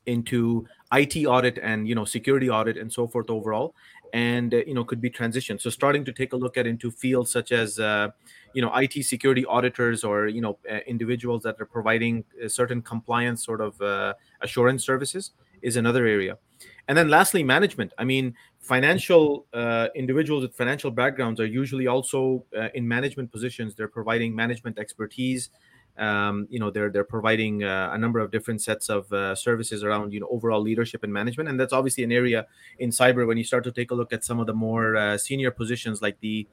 into 0.07 0.65
IT 0.93 1.25
audit 1.25 1.59
and 1.61 1.87
you 1.87 1.95
know 1.95 2.05
security 2.05 2.49
audit 2.49 2.77
and 2.77 2.91
so 2.91 3.07
forth 3.07 3.29
overall, 3.29 3.75
and 4.13 4.53
uh, 4.53 4.57
you 4.67 4.73
know 4.73 4.83
could 4.83 5.01
be 5.01 5.09
transitioned. 5.09 5.61
So 5.61 5.69
starting 5.69 6.05
to 6.05 6.11
take 6.11 6.33
a 6.33 6.35
look 6.35 6.57
at 6.57 6.67
into 6.67 6.91
fields 6.91 7.31
such 7.31 7.51
as 7.51 7.79
uh, 7.79 8.09
you 8.53 8.61
know 8.61 8.71
IT 8.75 9.03
security 9.05 9.45
auditors 9.45 10.03
or 10.03 10.27
you 10.27 10.41
know 10.41 10.57
uh, 10.69 10.79
individuals 10.87 11.43
that 11.43 11.59
are 11.59 11.65
providing 11.65 12.23
uh, 12.43 12.47
certain 12.47 12.81
compliance 12.81 13.45
sort 13.45 13.61
of 13.61 13.79
uh, 13.81 14.13
assurance 14.41 14.85
services 14.85 15.31
is 15.61 15.75
another 15.75 16.05
area. 16.05 16.37
And 16.87 16.97
then 16.97 17.09
lastly, 17.09 17.43
management. 17.43 17.93
I 17.97 18.03
mean, 18.03 18.35
financial 18.59 19.45
uh, 19.53 19.87
individuals 19.95 20.43
with 20.43 20.55
financial 20.55 20.91
backgrounds 20.91 21.39
are 21.39 21.45
usually 21.45 21.87
also 21.87 22.45
in 22.73 22.87
management 22.87 23.31
positions. 23.31 23.75
They're 23.75 23.87
providing 23.87 24.35
management 24.35 24.77
expertise 24.77 25.49
um, 26.01 26.47
you 26.49 26.59
know 26.59 26.71
they're 26.71 26.89
they're 26.89 27.03
providing 27.03 27.63
uh, 27.63 27.91
a 27.93 27.97
number 27.97 28.19
of 28.19 28.31
different 28.31 28.61
sets 28.61 28.89
of 28.89 29.11
uh, 29.13 29.35
services 29.35 29.83
around 29.83 30.13
you 30.13 30.19
know 30.19 30.27
overall 30.31 30.59
leadership 30.59 31.03
and 31.03 31.13
management 31.13 31.47
and 31.47 31.59
that's 31.59 31.73
obviously 31.73 32.03
an 32.03 32.11
area 32.11 32.47
in 32.79 32.89
cyber 32.89 33.27
when 33.27 33.37
you 33.37 33.43
start 33.43 33.63
to 33.63 33.71
take 33.71 33.91
a 33.91 33.95
look 33.95 34.11
at 34.11 34.23
some 34.25 34.39
of 34.39 34.47
the 34.47 34.53
more 34.53 34.97
uh, 34.97 35.17
senior 35.17 35.51
positions 35.51 36.01
like 36.01 36.19
the 36.19 36.47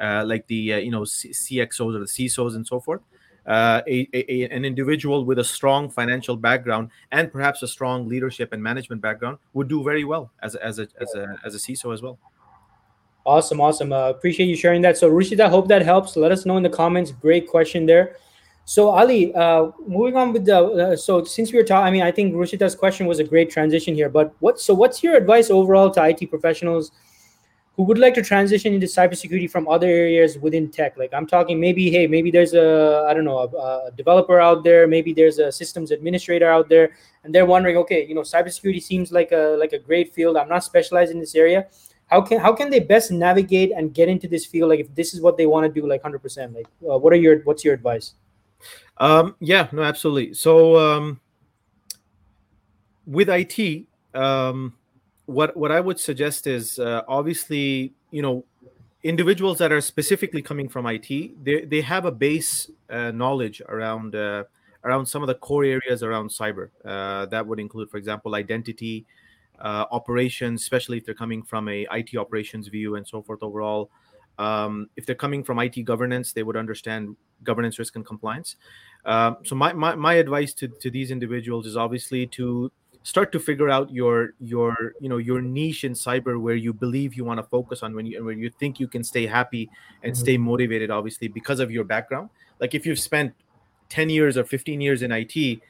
uh, 0.00 0.24
like 0.26 0.46
the 0.48 0.74
uh, 0.74 0.76
you 0.76 0.90
know 0.90 1.04
C- 1.04 1.30
cxos 1.30 1.94
or 1.94 2.00
the 2.00 2.06
cisos 2.06 2.56
and 2.56 2.66
so 2.66 2.80
forth 2.80 3.00
uh, 3.46 3.80
a, 3.86 4.06
a, 4.12 4.48
an 4.50 4.64
individual 4.64 5.24
with 5.24 5.38
a 5.38 5.44
strong 5.44 5.88
financial 5.88 6.36
background 6.36 6.90
and 7.12 7.32
perhaps 7.32 7.62
a 7.62 7.68
strong 7.68 8.06
leadership 8.06 8.52
and 8.52 8.62
management 8.62 9.00
background 9.00 9.38
would 9.54 9.68
do 9.68 9.82
very 9.82 10.04
well 10.04 10.30
as 10.42 10.54
a, 10.54 10.62
as 10.62 10.78
a, 10.78 10.88
as 11.00 11.14
a, 11.14 11.34
as 11.46 11.54
a 11.54 11.58
CISO 11.58 11.94
as 11.94 12.02
well. 12.02 12.18
Awesome, 13.24 13.60
awesome. 13.60 13.92
Uh, 13.92 14.10
appreciate 14.10 14.46
you 14.46 14.56
sharing 14.56 14.82
that. 14.82 14.98
So, 14.98 15.10
Rishit, 15.10 15.40
I 15.40 15.48
hope 15.48 15.68
that 15.68 15.82
helps. 15.82 16.16
Let 16.16 16.30
us 16.30 16.44
know 16.44 16.56
in 16.58 16.62
the 16.62 16.70
comments. 16.70 17.10
Great 17.10 17.48
question 17.48 17.86
there. 17.86 18.16
So 18.68 18.90
Ali, 18.90 19.34
uh, 19.34 19.70
moving 19.86 20.14
on 20.14 20.34
with 20.34 20.44
the 20.44 20.58
uh, 20.58 20.94
so 20.94 21.24
since 21.24 21.50
we 21.52 21.58
were 21.58 21.64
talking, 21.64 21.86
I 21.86 21.90
mean, 21.90 22.02
I 22.02 22.12
think 22.12 22.34
Rushita's 22.34 22.74
question 22.74 23.06
was 23.06 23.18
a 23.18 23.24
great 23.24 23.48
transition 23.48 23.94
here. 23.94 24.10
But 24.10 24.34
what 24.40 24.60
so 24.60 24.74
what's 24.74 25.02
your 25.02 25.16
advice 25.16 25.48
overall 25.48 25.90
to 25.92 26.04
IT 26.04 26.28
professionals 26.28 26.92
who 27.76 27.84
would 27.84 27.96
like 27.96 28.12
to 28.12 28.22
transition 28.22 28.74
into 28.74 28.86
cybersecurity 28.86 29.50
from 29.50 29.66
other 29.68 29.86
areas 29.86 30.36
within 30.36 30.68
tech? 30.70 30.98
Like 30.98 31.14
I'm 31.14 31.26
talking, 31.26 31.58
maybe 31.58 31.90
hey, 31.90 32.06
maybe 32.06 32.30
there's 32.30 32.52
a 32.52 33.06
I 33.08 33.14
don't 33.14 33.24
know 33.24 33.38
a, 33.38 33.88
a 33.88 33.90
developer 33.96 34.38
out 34.38 34.64
there, 34.64 34.86
maybe 34.86 35.14
there's 35.14 35.38
a 35.38 35.50
systems 35.50 35.90
administrator 35.90 36.50
out 36.50 36.68
there, 36.68 36.90
and 37.24 37.34
they're 37.34 37.46
wondering, 37.46 37.78
okay, 37.78 38.04
you 38.06 38.14
know, 38.14 38.20
cybersecurity 38.20 38.82
seems 38.82 39.10
like 39.10 39.32
a 39.32 39.56
like 39.58 39.72
a 39.72 39.78
great 39.78 40.12
field. 40.12 40.36
I'm 40.36 40.50
not 40.50 40.62
specialized 40.62 41.10
in 41.10 41.20
this 41.20 41.34
area. 41.34 41.68
How 42.08 42.20
can 42.20 42.38
how 42.38 42.52
can 42.52 42.68
they 42.68 42.80
best 42.80 43.10
navigate 43.12 43.72
and 43.74 43.94
get 43.94 44.10
into 44.10 44.28
this 44.28 44.44
field? 44.44 44.68
Like 44.68 44.80
if 44.80 44.94
this 44.94 45.14
is 45.14 45.22
what 45.22 45.38
they 45.38 45.46
want 45.46 45.64
to 45.72 45.80
do, 45.80 45.88
like 45.88 46.02
100%. 46.02 46.54
Like 46.54 46.66
uh, 46.82 46.98
what 46.98 47.14
are 47.14 47.22
your 47.24 47.38
what's 47.44 47.64
your 47.64 47.72
advice? 47.72 48.12
Um, 48.98 49.36
yeah, 49.40 49.68
no, 49.72 49.82
absolutely. 49.82 50.34
So 50.34 50.76
um, 50.76 51.20
with 53.06 53.28
IT, 53.28 53.86
um, 54.14 54.74
what 55.26 55.56
what 55.56 55.70
I 55.70 55.80
would 55.80 56.00
suggest 56.00 56.46
is 56.46 56.78
uh, 56.78 57.02
obviously 57.06 57.92
you 58.10 58.22
know 58.22 58.44
individuals 59.02 59.58
that 59.58 59.70
are 59.70 59.80
specifically 59.80 60.42
coming 60.42 60.68
from 60.68 60.86
IT, 60.86 61.08
they 61.44 61.64
they 61.64 61.80
have 61.80 62.04
a 62.04 62.12
base 62.12 62.70
uh, 62.90 63.10
knowledge 63.12 63.62
around 63.68 64.14
uh, 64.14 64.44
around 64.84 65.06
some 65.06 65.22
of 65.22 65.28
the 65.28 65.34
core 65.34 65.64
areas 65.64 66.02
around 66.02 66.30
cyber. 66.30 66.70
Uh, 66.84 67.26
that 67.26 67.46
would 67.46 67.60
include, 67.60 67.90
for 67.90 67.96
example, 67.96 68.34
identity, 68.34 69.04
uh, 69.60 69.84
operations, 69.90 70.62
especially 70.62 70.98
if 70.98 71.04
they're 71.04 71.14
coming 71.14 71.42
from 71.42 71.68
a 71.68 71.86
IT 71.92 72.16
operations 72.16 72.68
view 72.68 72.96
and 72.96 73.06
so 73.06 73.22
forth 73.22 73.42
overall. 73.42 73.90
Um, 74.38 74.88
if 74.96 75.04
they're 75.04 75.14
coming 75.14 75.42
from 75.42 75.58
IT 75.58 75.82
governance, 75.84 76.32
they 76.32 76.42
would 76.42 76.56
understand 76.56 77.16
governance, 77.42 77.78
risk, 77.78 77.96
and 77.96 78.06
compliance. 78.06 78.56
Um, 79.04 79.38
so 79.44 79.54
my, 79.54 79.72
my, 79.72 79.94
my 79.94 80.14
advice 80.14 80.52
to, 80.54 80.68
to 80.68 80.90
these 80.90 81.10
individuals 81.10 81.66
is 81.66 81.76
obviously 81.76 82.26
to 82.28 82.70
start 83.02 83.32
to 83.32 83.40
figure 83.40 83.70
out 83.70 83.90
your 83.90 84.34
your 84.38 84.92
you 85.00 85.08
know 85.08 85.16
your 85.16 85.40
niche 85.40 85.84
in 85.84 85.92
cyber 85.92 86.38
where 86.38 86.56
you 86.56 86.72
believe 86.72 87.14
you 87.14 87.24
want 87.24 87.38
to 87.38 87.44
focus 87.44 87.82
on 87.82 87.94
when 87.94 88.04
you 88.04 88.22
when 88.24 88.38
you 88.38 88.50
think 88.50 88.78
you 88.78 88.88
can 88.88 89.02
stay 89.02 89.26
happy 89.26 89.70
and 90.02 90.12
mm-hmm. 90.12 90.20
stay 90.20 90.36
motivated 90.36 90.90
obviously 90.90 91.28
because 91.28 91.60
of 91.60 91.70
your 91.70 91.84
background 91.84 92.28
like 92.60 92.74
if 92.74 92.84
you've 92.84 92.98
spent 92.98 93.32
10 93.88 94.10
years 94.10 94.36
or 94.36 94.44
15 94.44 94.80
years 94.80 95.00
in 95.02 95.12
IT 95.12 95.60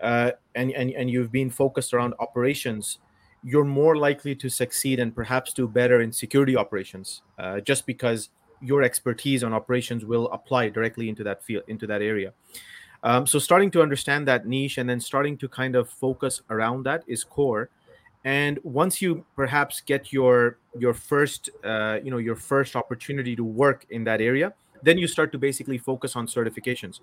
uh, 0.00 0.30
and, 0.54 0.70
and 0.72 0.90
and 0.92 1.10
you've 1.10 1.32
been 1.32 1.50
focused 1.50 1.92
around 1.92 2.14
operations 2.18 2.98
you're 3.42 3.64
more 3.64 3.96
likely 3.96 4.34
to 4.34 4.48
succeed 4.48 4.98
and 4.98 5.14
perhaps 5.14 5.52
do 5.52 5.68
better 5.68 6.00
in 6.00 6.12
security 6.12 6.56
operations 6.56 7.22
uh, 7.38 7.60
just 7.60 7.86
because 7.86 8.30
your 8.60 8.82
expertise 8.82 9.44
on 9.44 9.52
operations 9.52 10.04
will 10.04 10.28
apply 10.30 10.68
directly 10.68 11.08
into 11.08 11.22
that 11.24 11.42
field 11.42 11.62
into 11.68 11.86
that 11.86 12.02
area. 12.02 12.32
Um, 13.02 13.26
so 13.26 13.38
starting 13.38 13.70
to 13.72 13.82
understand 13.82 14.26
that 14.28 14.46
niche 14.46 14.78
and 14.78 14.88
then 14.88 15.00
starting 15.00 15.36
to 15.38 15.48
kind 15.48 15.76
of 15.76 15.88
focus 15.88 16.42
around 16.50 16.84
that 16.84 17.04
is 17.06 17.22
core. 17.22 17.70
And 18.24 18.58
once 18.64 19.00
you 19.00 19.24
perhaps 19.36 19.80
get 19.80 20.12
your 20.12 20.58
your 20.78 20.94
first 20.94 21.50
uh, 21.62 21.98
you 22.02 22.10
know 22.10 22.18
your 22.18 22.36
first 22.36 22.74
opportunity 22.74 23.36
to 23.36 23.44
work 23.44 23.86
in 23.90 24.04
that 24.04 24.20
area 24.20 24.54
then 24.86 24.96
you 24.96 25.08
start 25.08 25.32
to 25.32 25.38
basically 25.38 25.78
focus 25.78 26.14
on 26.16 26.26
certifications. 26.26 27.00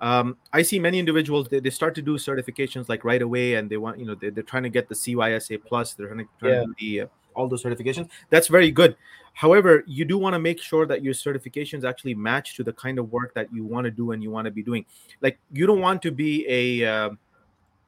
Um, 0.00 0.36
i 0.52 0.62
see 0.62 0.78
many 0.78 0.98
individuals 0.98 1.48
they, 1.48 1.60
they 1.60 1.70
start 1.70 1.94
to 1.94 2.02
do 2.02 2.16
certifications 2.16 2.88
like 2.88 3.02
right 3.02 3.22
away 3.22 3.54
and 3.54 3.70
they 3.70 3.78
want 3.78 3.98
you 3.98 4.04
know 4.04 4.14
they, 4.14 4.28
they're 4.28 4.50
trying 4.52 4.64
to 4.64 4.68
get 4.68 4.90
the 4.90 4.94
cysa 4.94 5.62
plus 5.64 5.94
they're 5.94 6.08
trying 6.08 6.18
to, 6.18 6.28
trying 6.38 6.52
yeah. 6.52 6.60
to 6.60 6.74
the 6.80 7.00
uh, 7.00 7.06
all 7.36 7.48
those 7.48 7.62
certifications. 7.62 8.08
That's 8.30 8.48
very 8.48 8.70
good. 8.70 8.96
However 9.34 9.84
you 9.86 10.04
do 10.04 10.18
want 10.18 10.34
to 10.34 10.38
make 10.38 10.60
sure 10.60 10.86
that 10.86 11.02
your 11.02 11.14
certifications 11.14 11.84
actually 11.84 12.14
match 12.14 12.56
to 12.56 12.64
the 12.64 12.72
kind 12.72 12.98
of 12.98 13.12
work 13.12 13.34
that 13.34 13.52
you 13.52 13.64
want 13.64 13.84
to 13.84 13.90
do 13.90 14.12
and 14.12 14.22
you 14.22 14.30
want 14.30 14.46
to 14.46 14.50
be 14.50 14.62
doing. 14.62 14.84
Like 15.20 15.38
you 15.52 15.66
don't 15.66 15.80
want 15.80 16.02
to 16.02 16.10
be 16.10 16.32
a 16.48 16.62
uh, 16.92 17.10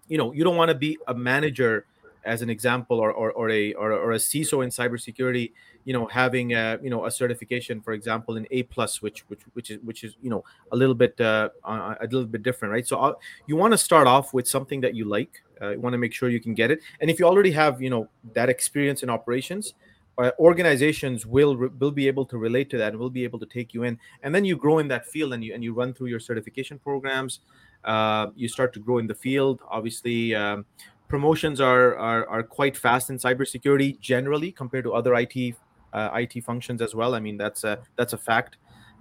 you 0.08 0.18
know 0.18 0.32
you 0.32 0.44
don't 0.44 0.56
want 0.56 0.70
to 0.70 0.74
be 0.74 0.98
a 1.08 1.14
manager 1.14 1.86
as 2.24 2.42
an 2.42 2.50
example 2.50 2.98
or 2.98 3.12
or, 3.12 3.32
or 3.32 3.50
a 3.50 3.72
or, 3.74 3.92
or 3.92 4.12
a 4.12 4.16
ciso 4.16 4.62
in 4.64 4.70
cybersecurity 4.70 5.52
you 5.84 5.92
know 5.92 6.06
having 6.06 6.52
a 6.52 6.78
you 6.82 6.90
know 6.90 7.06
a 7.06 7.10
certification 7.10 7.80
for 7.80 7.92
example 7.92 8.36
in 8.36 8.46
a 8.50 8.62
plus 8.64 9.00
which 9.00 9.20
which 9.28 9.40
which 9.54 9.70
is 9.70 9.78
which 9.82 10.04
is 10.04 10.16
you 10.20 10.30
know 10.30 10.44
a 10.72 10.76
little 10.76 10.94
bit 10.94 11.18
uh, 11.20 11.48
a 11.64 12.06
little 12.10 12.26
bit 12.26 12.42
different 12.42 12.72
right? 12.72 12.86
So 12.86 12.98
uh, 12.98 13.14
you 13.46 13.56
want 13.56 13.72
to 13.72 13.78
start 13.78 14.06
off 14.06 14.34
with 14.34 14.46
something 14.46 14.80
that 14.82 14.94
you 14.94 15.04
like 15.04 15.42
uh, 15.62 15.70
you 15.70 15.80
want 15.80 15.94
to 15.94 15.98
make 15.98 16.12
sure 16.12 16.28
you 16.28 16.40
can 16.40 16.54
get 16.54 16.70
it. 16.70 16.80
And 17.00 17.10
if 17.10 17.18
you 17.18 17.26
already 17.26 17.52
have 17.52 17.80
you 17.80 17.90
know 17.90 18.08
that 18.34 18.48
experience 18.48 19.02
in 19.02 19.10
operations 19.10 19.74
uh, 20.18 20.32
organizations 20.40 21.24
will 21.24 21.56
will 21.78 21.92
be 21.92 22.08
able 22.08 22.26
to 22.26 22.38
relate 22.38 22.68
to 22.70 22.78
that 22.78 22.88
and 22.88 22.98
will 22.98 23.10
be 23.10 23.24
able 23.24 23.38
to 23.38 23.46
take 23.46 23.72
you 23.72 23.84
in. 23.84 23.98
And 24.22 24.34
then 24.34 24.44
you 24.44 24.56
grow 24.56 24.78
in 24.80 24.88
that 24.88 25.06
field 25.06 25.32
and 25.32 25.44
you 25.44 25.54
and 25.54 25.62
you 25.62 25.72
run 25.72 25.94
through 25.94 26.08
your 26.08 26.20
certification 26.20 26.78
programs. 26.78 27.40
Uh, 27.84 28.26
you 28.34 28.48
start 28.48 28.72
to 28.74 28.80
grow 28.80 28.98
in 28.98 29.06
the 29.06 29.14
field. 29.14 29.60
Obviously 29.70 30.34
um, 30.34 30.66
promotions 31.08 31.60
are, 31.60 31.96
are 31.96 32.26
are 32.28 32.42
quite 32.42 32.76
fast 32.76 33.10
in 33.10 33.18
cybersecurity 33.18 33.98
generally 34.00 34.52
compared 34.52 34.84
to 34.84 34.92
other 34.92 35.14
IT 35.14 35.54
uh, 35.92 36.10
IT 36.14 36.44
functions 36.44 36.80
as 36.82 36.94
well. 36.94 37.14
I 37.14 37.20
mean 37.20 37.36
that's 37.36 37.64
a 37.64 37.78
that's 37.96 38.12
a 38.12 38.18
fact. 38.18 38.58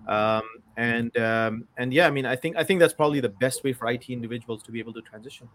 Um, 0.07 0.43
and 0.77 1.15
um, 1.17 1.67
and 1.77 1.93
yeah, 1.93 2.07
I 2.07 2.11
mean 2.11 2.25
I 2.25 2.35
think 2.35 2.55
I 2.55 2.63
think 2.63 2.79
that's 2.79 2.93
probably 2.93 3.19
the 3.19 3.29
best 3.29 3.63
way 3.63 3.73
for 3.73 3.89
IT 3.91 4.09
individuals 4.09 4.63
to 4.63 4.71
be 4.71 4.79
able 4.79 4.93
to 4.93 5.01
transition. 5.01 5.49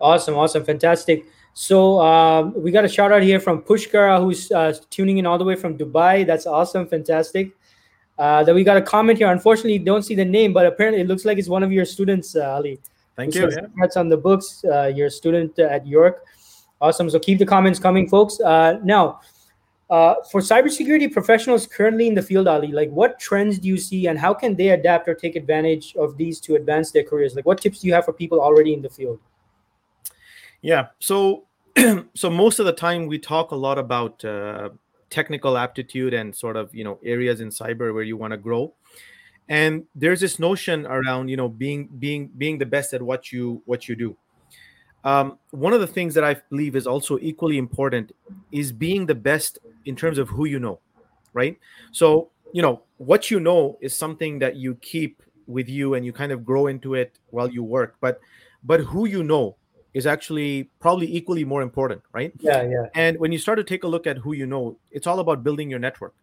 Awesome, 0.00 0.36
awesome, 0.36 0.64
fantastic. 0.64 1.26
So 1.54 2.00
um, 2.00 2.54
we 2.56 2.70
got 2.70 2.84
a 2.84 2.88
shout 2.88 3.10
out 3.10 3.22
here 3.22 3.40
from 3.40 3.62
Pushkara, 3.62 4.20
who's 4.20 4.50
uh, 4.52 4.72
tuning 4.90 5.18
in 5.18 5.26
all 5.26 5.38
the 5.38 5.44
way 5.44 5.56
from 5.56 5.76
Dubai. 5.76 6.24
That's 6.24 6.46
awesome, 6.46 6.86
fantastic. 6.86 7.50
Uh, 8.16 8.44
then 8.44 8.54
we 8.54 8.62
got 8.62 8.76
a 8.76 8.82
comment 8.82 9.18
here. 9.18 9.30
Unfortunately, 9.30 9.78
don't 9.78 10.02
see 10.02 10.14
the 10.14 10.24
name, 10.24 10.52
but 10.52 10.66
apparently 10.66 11.00
it 11.00 11.08
looks 11.08 11.24
like 11.24 11.36
it's 11.36 11.48
one 11.48 11.64
of 11.64 11.72
your 11.72 11.84
students, 11.84 12.36
uh, 12.36 12.54
Ali. 12.54 12.80
Thank 13.18 13.34
you. 13.34 13.50
That's 13.80 13.96
on 13.96 14.08
the 14.08 14.16
books. 14.16 14.64
Uh, 14.64 14.92
you're 14.94 15.08
a 15.08 15.10
student 15.10 15.58
at 15.58 15.84
York. 15.84 16.24
Awesome. 16.80 17.10
So 17.10 17.18
keep 17.18 17.40
the 17.40 17.46
comments 17.46 17.80
coming, 17.80 18.08
folks. 18.08 18.38
Uh, 18.38 18.78
now, 18.84 19.18
uh, 19.90 20.14
for 20.30 20.40
cybersecurity 20.40 21.12
professionals 21.12 21.66
currently 21.66 22.06
in 22.06 22.14
the 22.14 22.22
field, 22.22 22.46
Ali, 22.46 22.68
like 22.68 22.90
what 22.90 23.18
trends 23.18 23.58
do 23.58 23.66
you 23.66 23.76
see, 23.76 24.06
and 24.06 24.16
how 24.16 24.32
can 24.32 24.54
they 24.54 24.68
adapt 24.68 25.08
or 25.08 25.14
take 25.14 25.34
advantage 25.34 25.96
of 25.96 26.16
these 26.16 26.38
to 26.42 26.54
advance 26.54 26.92
their 26.92 27.02
careers? 27.02 27.34
Like, 27.34 27.44
what 27.44 27.60
tips 27.60 27.80
do 27.80 27.88
you 27.88 27.94
have 27.94 28.04
for 28.04 28.12
people 28.12 28.40
already 28.40 28.72
in 28.72 28.82
the 28.82 28.90
field? 28.90 29.18
Yeah. 30.62 30.86
So, 31.00 31.46
so 32.14 32.30
most 32.30 32.60
of 32.60 32.66
the 32.66 32.72
time 32.72 33.08
we 33.08 33.18
talk 33.18 33.50
a 33.50 33.56
lot 33.56 33.78
about 33.78 34.24
uh, 34.24 34.68
technical 35.10 35.58
aptitude 35.58 36.14
and 36.14 36.36
sort 36.36 36.56
of 36.56 36.72
you 36.72 36.84
know 36.84 37.00
areas 37.02 37.40
in 37.40 37.48
cyber 37.48 37.92
where 37.92 38.04
you 38.04 38.16
want 38.16 38.30
to 38.30 38.36
grow 38.36 38.72
and 39.48 39.84
there's 39.94 40.20
this 40.20 40.38
notion 40.38 40.86
around 40.86 41.28
you 41.28 41.36
know 41.36 41.48
being 41.48 41.88
being 41.98 42.30
being 42.36 42.58
the 42.58 42.66
best 42.66 42.92
at 42.92 43.02
what 43.02 43.32
you 43.32 43.62
what 43.64 43.88
you 43.88 43.96
do 43.96 44.16
um, 45.04 45.38
one 45.50 45.72
of 45.72 45.80
the 45.80 45.86
things 45.86 46.14
that 46.14 46.24
I 46.24 46.34
believe 46.50 46.76
is 46.76 46.86
also 46.86 47.18
equally 47.20 47.56
important 47.56 48.12
is 48.52 48.72
being 48.72 49.06
the 49.06 49.14
best 49.14 49.58
in 49.84 49.96
terms 49.96 50.18
of 50.18 50.28
who 50.28 50.44
you 50.44 50.58
know, 50.58 50.80
right? 51.32 51.58
So, 51.92 52.30
you 52.52 52.62
know, 52.62 52.82
what 52.98 53.30
you 53.30 53.40
know 53.40 53.78
is 53.80 53.96
something 53.96 54.38
that 54.40 54.56
you 54.56 54.74
keep 54.76 55.22
with 55.46 55.68
you 55.68 55.94
and 55.94 56.04
you 56.04 56.12
kind 56.12 56.32
of 56.32 56.44
grow 56.44 56.66
into 56.66 56.94
it 56.94 57.18
while 57.30 57.48
you 57.48 57.62
work, 57.62 57.96
but 58.00 58.20
but 58.64 58.80
who 58.80 59.06
you 59.06 59.22
know 59.22 59.56
is 59.94 60.06
actually 60.06 60.68
probably 60.80 61.10
equally 61.14 61.44
more 61.44 61.62
important, 61.62 62.02
right? 62.12 62.32
Yeah, 62.40 62.62
yeah. 62.62 62.86
And 62.94 63.18
when 63.18 63.32
you 63.32 63.38
start 63.38 63.56
to 63.58 63.64
take 63.64 63.84
a 63.84 63.88
look 63.88 64.06
at 64.06 64.18
who 64.18 64.34
you 64.34 64.46
know, 64.46 64.76
it's 64.90 65.06
all 65.06 65.20
about 65.20 65.42
building 65.42 65.70
your 65.70 65.78
network. 65.78 66.14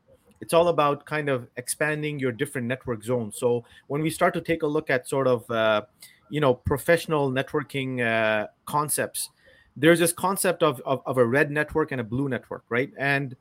It's 0.46 0.54
all 0.54 0.68
about 0.68 1.06
kind 1.06 1.28
of 1.28 1.48
expanding 1.58 2.20
your 2.20 2.32
different 2.32 2.68
network 2.68 3.04
zones. 3.04 3.38
So 3.38 3.66
when 3.88 4.02
we 4.02 4.12
start 4.12 4.34
to 4.36 4.42
take 4.42 4.62
a 4.62 4.68
look 4.68 4.90
at 4.90 5.10
sort 5.10 5.28
of 5.28 5.50
uh, 5.50 5.82
you 6.30 6.40
know 6.40 6.54
professional 6.54 7.32
networking 7.32 7.90
uh, 8.06 8.48
concepts 8.66 9.30
there's 9.76 10.00
this 10.00 10.14
concept 10.14 10.64
of, 10.64 10.82
of, 10.86 11.02
of 11.06 11.18
a 11.18 11.26
red 11.26 11.52
network 11.52 11.92
and 11.92 12.00
a 12.00 12.04
blue 12.04 12.30
network 12.30 12.64
right? 12.70 12.92
And 12.98 13.36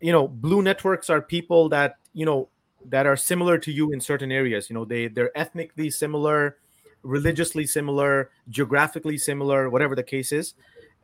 you 0.00 0.12
know 0.12 0.26
blue 0.28 0.62
networks 0.62 1.10
are 1.10 1.20
people 1.20 1.68
that 1.70 1.96
you 2.12 2.26
know 2.26 2.48
that 2.88 3.06
are 3.06 3.16
similar 3.16 3.58
to 3.58 3.70
you 3.70 3.92
in 3.92 4.00
certain 4.00 4.32
areas. 4.32 4.70
You 4.70 4.74
know 4.74 4.84
they 4.84 5.08
they're 5.08 5.36
ethnically 5.36 5.90
similar 5.90 6.56
religiously 7.02 7.66
similar 7.66 8.30
geographically 8.48 9.18
similar 9.18 9.68
whatever 9.68 9.96
the 9.96 10.02
case 10.04 10.30
is 10.30 10.54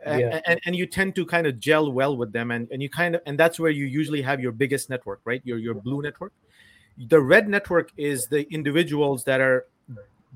yeah. 0.07 0.41
and, 0.47 0.61
and 0.65 0.77
you 0.77 0.87
tend 0.87 1.15
to 1.17 1.27
kind 1.27 1.47
of 1.47 1.59
gel 1.59 1.93
well 1.93 2.17
with 2.17 2.33
them 2.33 2.51
and, 2.51 2.69
and 2.71 2.83
you 2.83 2.89
kind 2.89 3.15
of 3.15 3.23
and 3.27 3.39
that's 3.39 3.59
where 3.59 3.71
you 3.71 3.85
usually 3.85 4.23
have 4.23 4.41
your 4.41 4.53
biggest 4.53 4.89
network 4.91 5.21
right 5.25 5.43
your 5.45 5.59
your 5.59 5.75
blue 5.75 6.03
network 6.03 6.33
the 7.09 7.21
red 7.21 7.49
network 7.49 7.91
is 7.97 8.27
the 8.27 8.51
individuals 8.53 9.25
that 9.25 9.41
are 9.41 9.67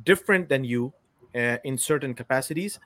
different 0.04 0.48
than 0.48 0.64
you 0.64 0.92
uh, 1.34 1.58
in 1.64 1.78
certain 1.78 2.14
capacities 2.14 2.78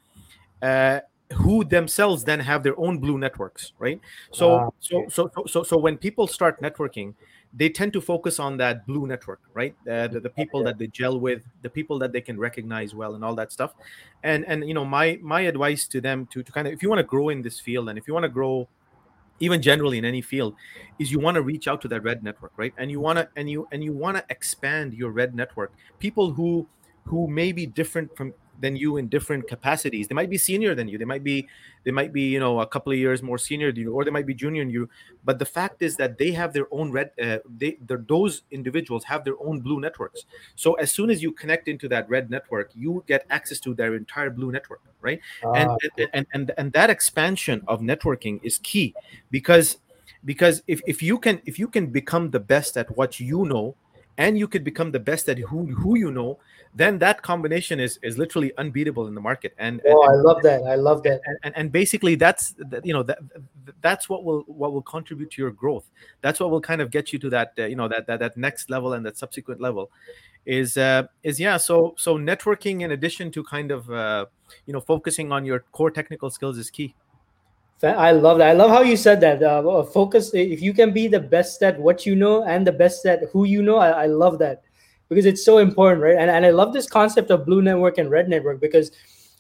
uh, 0.62 1.01
who 1.35 1.65
themselves 1.65 2.25
then 2.25 2.41
have 2.41 2.62
their 2.62 2.79
own 2.79 2.99
blue 2.99 3.19
networks 3.19 3.73
right 3.79 4.01
so, 4.33 4.55
ah, 4.55 4.67
okay. 4.67 4.77
so 5.11 5.31
so 5.35 5.45
so 5.47 5.62
so 5.62 5.77
when 5.77 5.97
people 5.97 6.27
start 6.27 6.61
networking 6.61 7.15
they 7.57 7.71
tend 7.71 7.92
to 7.95 8.01
focus 8.01 8.38
on 8.38 8.59
that 8.59 8.87
blue 8.87 9.07
network 9.07 9.40
right? 9.55 9.75
Uh, 9.90 10.07
the, 10.07 10.21
the, 10.21 10.31
people 10.31 10.62
that 10.62 10.79
they 10.79 10.87
gel 10.88 11.19
with 11.19 11.42
the 11.62 11.71
people 11.71 11.99
that 11.99 12.12
they 12.12 12.21
can 12.21 12.38
recognize 12.38 12.95
well 12.95 13.14
and 13.14 13.25
all 13.25 13.35
that 13.35 13.51
stuff. 13.51 13.75
And 14.23 14.45
and 14.47 14.69
you 14.69 14.75
know 14.75 14.85
my 14.85 15.19
my 15.23 15.40
advice 15.40 15.88
to 15.88 16.01
them 16.01 16.27
to, 16.33 16.42
to 16.42 16.53
kind 16.53 16.69
of 16.69 16.75
if 16.75 16.83
you 16.83 16.88
want 16.88 16.99
to 16.99 17.05
grow 17.05 17.31
in 17.31 17.42
this 17.42 17.59
field 17.59 17.88
and 17.88 17.99
if 17.99 18.07
you 18.07 18.14
want 18.14 18.25
to 18.25 18.29
grow 18.29 18.69
even 19.38 19.61
generally 19.61 19.99
in 19.99 20.05
any 20.05 20.23
field 20.23 20.55
is 20.99 21.12
you 21.12 21.19
want 21.19 21.35
to 21.35 21.42
reach 21.42 21.69
out 21.69 21.81
to 21.83 21.88
that 21.88 22.03
red 22.03 22.23
network 22.23 22.53
right? 22.57 22.75
And 22.77 22.90
you 22.90 23.01
want 23.01 23.19
to 23.19 23.29
and 23.37 23.49
you 23.49 23.66
and 23.73 23.83
you 23.83 23.92
want 23.92 24.19
to 24.19 24.25
expand 24.29 24.92
your 24.92 25.11
red 25.11 25.35
network. 25.35 25.73
People 25.99 26.33
who 26.33 26.69
who 27.05 27.27
may 27.27 27.53
be 27.53 27.66
different 27.66 28.14
from 28.16 28.35
than 28.59 28.77
you 28.77 28.97
in 28.97 29.09
different 29.09 29.47
capacities. 29.49 30.09
They 30.09 30.14
might 30.14 30.31
be 30.31 30.38
senior 30.38 30.75
than 30.75 30.88
you. 30.88 30.99
They 30.99 31.05
might 31.05 31.25
be 31.25 31.49
they 31.85 31.90
might 31.90 32.12
be 32.12 32.23
you 32.23 32.40
know 32.40 32.61
a 32.61 32.66
couple 32.66 32.92
of 32.92 32.99
years 32.99 33.23
more 33.23 33.38
senior 33.38 33.73
than 33.73 33.83
you, 33.83 33.92
or 33.95 34.05
they 34.05 34.11
might 34.11 34.27
be 34.27 34.35
junior 34.35 34.62
than 34.62 34.71
you. 34.71 34.88
But 35.25 35.38
the 35.38 35.45
fact 35.45 35.83
is 35.83 35.97
that 35.97 36.19
they 36.19 36.33
have 36.33 36.53
their 36.53 36.66
own 36.71 36.92
red. 36.92 37.11
Uh, 37.21 37.38
they 37.59 37.79
those 37.81 38.42
individuals 38.51 39.05
have 39.05 39.25
their 39.25 39.37
own 39.40 39.61
blue 39.61 39.81
networks. 39.81 40.25
So 40.55 40.75
as 40.75 40.92
soon 40.92 41.11
as 41.11 41.23
you 41.23 41.33
connect 41.33 41.69
into 41.69 41.88
that 41.88 42.09
red 42.09 42.31
network, 42.31 42.71
you 42.75 43.05
get 43.07 43.27
access 43.31 43.61
to 43.61 43.75
their 43.75 43.95
entire 43.95 44.31
blue 44.31 44.53
network, 44.53 44.83
right? 45.01 45.21
Ah, 45.45 45.53
and, 45.55 45.71
and, 45.99 46.09
and 46.12 46.27
and 46.33 46.53
and 46.59 46.73
that 46.73 46.90
expansion 46.90 47.62
of 47.66 47.81
networking 47.81 48.40
is 48.42 48.59
key 48.59 48.95
because 49.31 49.79
because 50.25 50.62
if, 50.66 50.81
if 50.87 51.03
you 51.03 51.19
can 51.19 51.40
if 51.47 51.59
you 51.59 51.69
can 51.69 51.87
become 51.87 52.31
the 52.31 52.40
best 52.40 52.77
at 52.77 52.97
what 52.97 53.21
you 53.21 53.45
know 53.45 53.77
and 54.19 54.38
you 54.38 54.49
could 54.49 54.64
become 54.64 54.92
the 54.92 55.01
best 55.01 55.29
at 55.29 55.38
who 55.38 55.66
who 55.66 55.97
you 55.97 56.11
know 56.11 56.38
then 56.77 56.99
that 56.99 57.23
combination 57.23 57.81
is 57.81 57.99
is 58.03 58.19
literally 58.19 58.53
unbeatable 58.59 59.07
in 59.07 59.15
the 59.15 59.21
market 59.21 59.55
and 59.59 59.81
oh 59.87 60.03
and, 60.03 60.12
i 60.12 60.15
love 60.15 60.43
that 60.43 60.62
i 60.65 60.75
love 60.75 61.03
that 61.03 61.21
and, 61.25 61.39
and, 61.43 61.57
and 61.57 61.73
basically 61.73 62.15
that's 62.15 62.55
you 62.85 62.93
know 62.93 63.03
that 63.03 63.19
that's 63.81 64.09
what 64.09 64.25
will 64.25 64.43
what 64.47 64.73
will 64.73 64.83
contribute 64.83 65.31
to 65.31 65.41
your 65.41 65.51
growth 65.51 65.91
that's 66.21 66.39
what 66.39 66.51
will 66.51 66.61
kind 66.61 66.81
of 66.81 66.91
get 66.91 67.12
you 67.12 67.19
to 67.19 67.31
that 67.31 67.53
uh, 67.59 67.65
you 67.65 67.77
know 67.77 67.89
that, 67.89 68.07
that 68.07 68.21
that 68.21 68.37
next 68.37 68.69
level 68.71 68.93
and 68.93 69.05
that 69.05 69.17
subsequent 69.17 69.61
level 69.61 69.91
is 70.45 70.77
uh 70.77 71.03
is 71.23 71.41
yeah 71.41 71.57
so 71.57 71.95
so 71.97 72.17
networking 72.17 72.83
in 72.83 72.93
addition 72.93 73.31
to 73.31 73.43
kind 73.43 73.71
of 73.71 73.91
uh 73.91 74.27
you 74.67 74.73
know 74.73 74.81
focusing 74.81 75.33
on 75.33 75.45
your 75.45 75.61
core 75.73 75.91
technical 75.91 76.31
skills 76.31 76.59
is 76.59 76.71
key 76.71 76.95
I 77.83 78.12
love 78.12 78.39
that. 78.39 78.49
I 78.49 78.53
love 78.55 78.71
how 78.71 78.81
you 78.81 78.97
said 78.97 79.21
that. 79.21 79.43
Uh, 79.43 79.83
focus. 79.83 80.33
If 80.33 80.62
you 80.62 80.73
can 80.73 80.95
be 80.95 81.09
the 81.09 81.21
best 81.21 81.62
at 81.62 81.79
what 81.79 82.07
you 82.07 82.17
know 82.17 82.43
and 82.43 82.67
the 82.67 82.73
best 82.73 83.05
at 83.05 83.25
who 83.31 83.45
you 83.45 83.62
know, 83.62 83.77
I, 83.77 84.05
I 84.05 84.07
love 84.07 84.39
that 84.39 84.62
because 85.09 85.27
it's 85.27 85.45
so 85.45 85.59
important, 85.59 86.03
right? 86.03 86.16
And, 86.16 86.31
and 86.31 86.45
I 86.45 86.51
love 86.51 86.73
this 86.73 86.88
concept 86.88 87.31
of 87.31 87.47
blue 87.47 87.62
network 87.62 87.99
and 87.99 88.11
red 88.11 88.29
network 88.29 88.61
because 88.61 88.90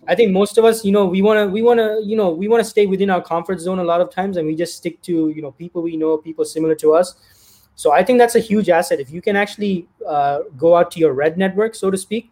I 0.08 0.14
think 0.14 0.32
most 0.32 0.58
of 0.58 0.64
us, 0.64 0.84
you 0.84 0.92
know, 0.92 1.06
we 1.06 1.22
want 1.22 1.38
to, 1.38 1.46
we 1.46 1.62
want 1.62 1.78
to, 1.78 2.00
you 2.04 2.16
know, 2.16 2.30
we 2.30 2.48
want 2.48 2.62
to 2.62 2.68
stay 2.68 2.86
within 2.86 3.10
our 3.10 3.22
comfort 3.22 3.60
zone 3.60 3.78
a 3.78 3.84
lot 3.84 4.00
of 4.00 4.10
times, 4.10 4.36
and 4.36 4.46
we 4.46 4.54
just 4.54 4.76
stick 4.76 5.00
to, 5.02 5.30
you 5.30 5.42
know, 5.42 5.52
people 5.52 5.82
we 5.82 5.96
know, 5.96 6.16
people 6.18 6.44
similar 6.44 6.74
to 6.76 6.92
us. 6.92 7.16
So 7.74 7.92
I 7.92 8.02
think 8.04 8.18
that's 8.18 8.34
a 8.34 8.40
huge 8.40 8.70
asset 8.70 9.00
if 9.00 9.10
you 9.10 9.20
can 9.20 9.36
actually 9.36 9.86
uh, 10.06 10.40
go 10.56 10.76
out 10.76 10.90
to 10.92 10.98
your 10.98 11.12
red 11.12 11.36
network, 11.36 11.74
so 11.74 11.90
to 11.90 11.98
speak, 11.98 12.30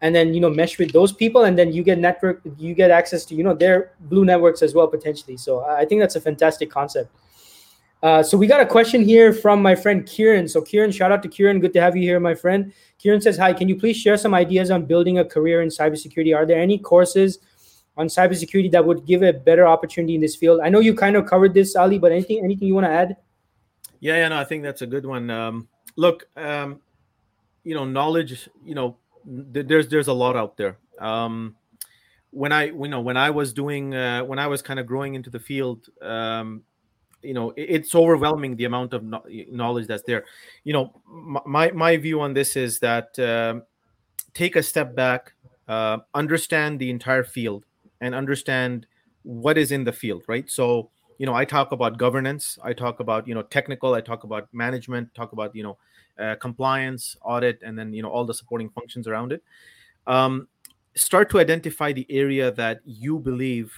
and 0.00 0.14
then 0.14 0.34
you 0.34 0.40
know 0.40 0.50
mesh 0.50 0.78
with 0.78 0.92
those 0.92 1.12
people, 1.12 1.44
and 1.44 1.58
then 1.58 1.72
you 1.72 1.82
get 1.82 1.98
network, 1.98 2.40
you 2.58 2.74
get 2.74 2.90
access 2.90 3.24
to 3.26 3.34
you 3.34 3.42
know 3.42 3.54
their 3.54 3.92
blue 4.00 4.24
networks 4.24 4.62
as 4.62 4.74
well 4.74 4.86
potentially. 4.86 5.36
So 5.36 5.64
I 5.64 5.84
think 5.84 6.00
that's 6.00 6.16
a 6.16 6.20
fantastic 6.20 6.70
concept. 6.70 7.10
Uh, 8.02 8.22
so 8.22 8.36
we 8.36 8.46
got 8.46 8.60
a 8.60 8.66
question 8.66 9.02
here 9.02 9.32
from 9.32 9.62
my 9.62 9.74
friend 9.74 10.06
Kieran. 10.06 10.46
So 10.48 10.60
Kieran, 10.60 10.92
shout 10.92 11.12
out 11.12 11.22
to 11.22 11.28
Kieran. 11.28 11.60
Good 11.60 11.72
to 11.72 11.80
have 11.80 11.96
you 11.96 12.02
here, 12.02 12.20
my 12.20 12.34
friend. 12.34 12.72
Kieran 12.98 13.20
says, 13.20 13.38
"Hi, 13.38 13.52
can 13.52 13.68
you 13.68 13.76
please 13.76 13.96
share 13.96 14.16
some 14.16 14.34
ideas 14.34 14.70
on 14.70 14.84
building 14.84 15.18
a 15.18 15.24
career 15.24 15.62
in 15.62 15.68
cybersecurity? 15.68 16.36
Are 16.36 16.44
there 16.44 16.60
any 16.60 16.78
courses 16.78 17.38
on 17.96 18.08
cybersecurity 18.08 18.70
that 18.72 18.84
would 18.84 19.06
give 19.06 19.22
a 19.22 19.32
better 19.32 19.66
opportunity 19.66 20.14
in 20.14 20.20
this 20.20 20.36
field?" 20.36 20.60
I 20.62 20.68
know 20.68 20.80
you 20.80 20.94
kind 20.94 21.16
of 21.16 21.26
covered 21.26 21.54
this, 21.54 21.74
Ali, 21.74 21.98
but 21.98 22.12
anything 22.12 22.44
anything 22.44 22.68
you 22.68 22.74
want 22.74 22.86
to 22.86 22.92
add? 22.92 23.16
Yeah, 24.00 24.16
yeah, 24.16 24.28
no, 24.28 24.38
I 24.38 24.44
think 24.44 24.62
that's 24.62 24.82
a 24.82 24.86
good 24.86 25.06
one. 25.06 25.30
Um, 25.30 25.68
look, 25.96 26.28
um, 26.36 26.80
you 27.64 27.74
know, 27.74 27.84
knowledge. 27.84 28.48
You 28.62 28.74
know, 28.74 28.96
th- 29.54 29.66
there's 29.66 29.88
there's 29.88 30.08
a 30.08 30.12
lot 30.12 30.36
out 30.36 30.56
there. 30.58 30.76
Um, 31.00 31.56
when 32.30 32.52
I 32.52 32.64
you 32.64 32.88
know 32.88 33.00
when 33.00 33.16
I 33.16 33.30
was 33.30 33.54
doing 33.54 33.94
uh, 33.94 34.22
when 34.22 34.38
I 34.38 34.46
was 34.46 34.60
kind 34.60 34.78
of 34.78 34.86
growing 34.86 35.14
into 35.14 35.30
the 35.30 35.40
field, 35.40 35.88
um, 36.02 36.62
you 37.26 37.34
know 37.34 37.52
it's 37.56 37.94
overwhelming 37.94 38.56
the 38.56 38.64
amount 38.64 38.94
of 38.94 39.02
knowledge 39.50 39.86
that's 39.86 40.04
there. 40.04 40.24
You 40.64 40.72
know 40.72 41.02
my 41.46 41.70
my 41.72 41.96
view 41.96 42.20
on 42.20 42.34
this 42.34 42.56
is 42.56 42.78
that 42.80 43.18
um, 43.18 43.62
take 44.34 44.56
a 44.56 44.62
step 44.62 44.94
back 44.94 45.34
uh, 45.68 45.98
understand 46.14 46.78
the 46.78 46.90
entire 46.90 47.24
field 47.24 47.64
and 48.00 48.14
understand 48.14 48.86
what 49.22 49.58
is 49.58 49.72
in 49.72 49.84
the 49.84 49.92
field 49.92 50.22
right? 50.28 50.48
So 50.50 50.90
you 51.18 51.24
know 51.24 51.34
i 51.34 51.46
talk 51.46 51.72
about 51.72 51.96
governance 51.96 52.58
i 52.62 52.74
talk 52.74 53.00
about 53.00 53.26
you 53.26 53.34
know 53.34 53.40
technical 53.40 53.94
i 53.94 54.02
talk 54.02 54.24
about 54.24 54.52
management 54.52 55.08
talk 55.14 55.32
about 55.32 55.56
you 55.56 55.62
know 55.62 55.78
uh, 56.18 56.34
compliance 56.36 57.16
audit 57.22 57.60
and 57.62 57.78
then 57.78 57.92
you 57.92 58.02
know 58.02 58.08
all 58.08 58.24
the 58.24 58.34
supporting 58.34 58.70
functions 58.70 59.06
around 59.06 59.32
it. 59.32 59.42
Um, 60.06 60.48
start 60.94 61.28
to 61.30 61.38
identify 61.38 61.92
the 61.92 62.06
area 62.08 62.50
that 62.52 62.80
you 62.84 63.18
believe 63.18 63.72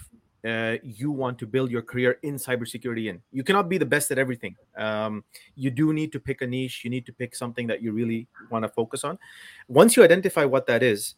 uh, 0.47 0.77
you 0.83 1.11
want 1.11 1.39
to 1.39 1.47
build 1.47 1.71
your 1.71 1.83
career 1.83 2.19
in 2.23 2.37
cybersecurity 2.37 3.07
in. 3.07 3.21
You 3.33 3.43
cannot 3.43 3.69
be 3.69 3.79
the 3.79 3.87
best 3.87 4.11
at 4.11 4.19
everything. 4.19 4.57
Um, 4.77 5.25
you 5.57 5.71
do 5.71 5.93
need 5.93 6.13
to 6.13 6.21
pick 6.21 6.43
a 6.43 6.47
niche. 6.47 6.85
You 6.85 6.91
need 6.91 7.07
to 7.07 7.13
pick 7.13 7.35
something 7.35 7.67
that 7.67 7.83
you 7.83 7.93
really 7.93 8.29
want 8.51 8.65
to 8.65 8.69
focus 8.69 9.05
on. 9.05 9.19
Once 9.67 9.97
you 9.97 10.05
identify 10.05 10.45
what 10.45 10.67
that 10.67 10.83
is, 10.83 11.15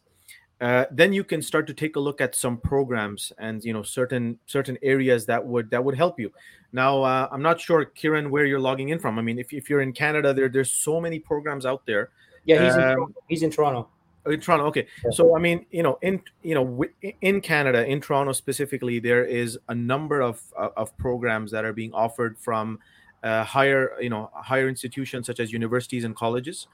uh, 0.59 0.85
then 0.91 1.11
you 1.11 1.23
can 1.23 1.41
start 1.41 1.65
to 1.65 1.73
take 1.73 1.95
a 1.95 1.99
look 1.99 2.21
at 2.21 2.35
some 2.35 2.55
programs 2.55 3.33
and 3.39 3.63
you 3.63 3.73
know 3.73 3.81
certain 3.81 4.37
certain 4.45 4.77
areas 4.83 5.25
that 5.25 5.43
would 5.43 5.71
that 5.71 5.83
would 5.83 5.95
help 5.95 6.19
you. 6.19 6.31
Now, 6.71 7.01
uh, 7.03 7.27
I'm 7.31 7.41
not 7.41 7.59
sure, 7.59 7.83
Kieran, 7.83 8.29
where 8.29 8.45
you're 8.45 8.59
logging 8.59 8.89
in 8.89 8.99
from. 8.99 9.19
I 9.19 9.21
mean, 9.23 9.39
if, 9.39 9.51
if 9.53 9.69
you're 9.69 9.81
in 9.81 9.91
Canada, 9.91 10.33
there 10.33 10.49
there's 10.49 10.71
so 10.71 11.01
many 11.01 11.19
programs 11.19 11.65
out 11.65 11.85
there. 11.85 12.09
Yeah, 12.45 12.63
he's 12.63 12.75
um, 12.75 12.81
in, 12.81 13.13
he's 13.27 13.43
in 13.43 13.49
Toronto. 13.49 13.89
In 14.25 14.39
Toronto. 14.39 14.65
Okay. 14.65 14.87
So 15.11 15.35
I 15.35 15.39
mean, 15.39 15.65
you 15.71 15.81
know, 15.81 15.97
in 16.01 16.21
you 16.43 16.53
know, 16.53 16.85
in 17.21 17.41
Canada, 17.41 17.85
in 17.85 18.01
Toronto 18.01 18.33
specifically, 18.33 18.99
there 18.99 19.25
is 19.25 19.57
a 19.67 19.75
number 19.75 20.21
of 20.21 20.41
of 20.55 20.95
programs 20.97 21.51
that 21.51 21.65
are 21.65 21.73
being 21.73 21.93
offered 21.93 22.37
from 22.37 22.79
uh, 23.23 23.43
higher, 23.43 23.91
you 23.99 24.09
know, 24.09 24.29
higher 24.33 24.67
institutions 24.67 25.27
such 25.27 25.39
as 25.39 25.51
universities 25.51 26.03
and 26.03 26.15
colleges. 26.15 26.67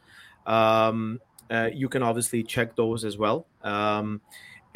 Um, 0.46 1.20
uh, 1.50 1.70
you 1.74 1.88
can 1.90 2.04
obviously 2.04 2.44
check 2.44 2.76
those 2.76 3.06
as 3.06 3.18
well. 3.18 3.48
Um, 3.64 4.22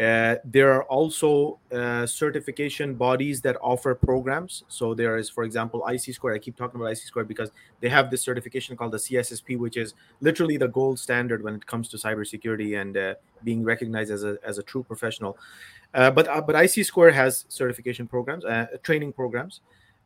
uh, 0.02 0.38
there 0.44 0.74
are 0.74 0.84
also 0.86 1.60
uh, 1.72 2.08
certification 2.08 2.96
bodies 2.96 3.40
that 3.42 3.56
offer 3.62 3.94
programs. 3.94 4.64
So 4.68 4.96
there 4.96 5.16
is, 5.18 5.30
for 5.30 5.44
example, 5.44 5.86
ISC 5.88 6.16
squared. 6.16 6.36
I 6.36 6.40
keep 6.40 6.56
talking 6.58 6.82
about 6.82 6.92
ISC 6.92 7.04
squared 7.06 7.28
because 7.28 7.52
they 7.82 7.90
have 7.90 8.10
this 8.10 8.24
certification 8.24 8.76
called 8.76 8.94
the 8.94 8.98
CISSP, 8.98 9.60
which 9.60 9.78
is 9.78 9.94
literally 10.20 10.58
the 10.58 10.70
gold 10.70 10.98
standard 10.98 11.44
when 11.44 11.54
it 11.54 11.68
comes 11.68 11.88
to 11.90 11.98
cybersecurity 11.98 12.82
and 12.82 12.98
uh, 12.98 13.14
being 13.44 13.64
recognized 13.64 14.10
as 14.10 14.24
a, 14.24 14.40
as 14.44 14.58
a 14.58 14.64
true 14.64 14.82
professional. 14.82 15.38
Uh, 15.94 16.10
but 16.10 16.28
uh, 16.28 16.42
but 16.42 16.56
ISC 16.56 16.84
squared 16.84 17.14
has 17.14 17.46
certification 17.50 18.08
programs, 18.08 18.44
training 18.82 19.14
programs. 19.14 19.62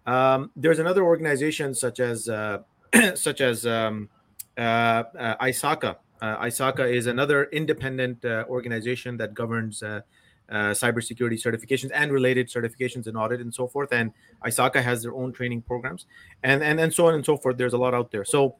Um, 0.05 0.51
there's 0.57 0.79
another 0.79 1.03
organization 1.03 1.73
such 1.73 2.01
as 2.01 2.25
such 3.15 3.39
as 3.39 3.65
um, 3.65 4.09
ISACA, 4.57 5.95
uh, 6.21 6.37
ISACA 6.37 6.91
is 6.91 7.07
another 7.07 7.45
independent 7.45 8.23
uh, 8.25 8.45
organization 8.47 9.17
that 9.17 9.33
governs 9.33 9.83
uh, 9.83 10.01
uh, 10.49 10.55
cybersecurity 10.71 11.41
certifications 11.41 11.91
and 11.93 12.11
related 12.11 12.47
certifications 12.47 13.07
and 13.07 13.17
audit 13.17 13.41
and 13.41 13.53
so 13.53 13.67
forth. 13.67 13.91
And 13.91 14.11
ISACA 14.45 14.81
has 14.81 15.01
their 15.01 15.13
own 15.13 15.33
training 15.33 15.63
programs, 15.63 16.05
and 16.43 16.63
and 16.63 16.79
and 16.79 16.93
so 16.93 17.07
on 17.07 17.15
and 17.15 17.25
so 17.25 17.37
forth. 17.37 17.57
There's 17.57 17.73
a 17.73 17.77
lot 17.77 17.93
out 17.93 18.11
there. 18.11 18.25
So 18.25 18.55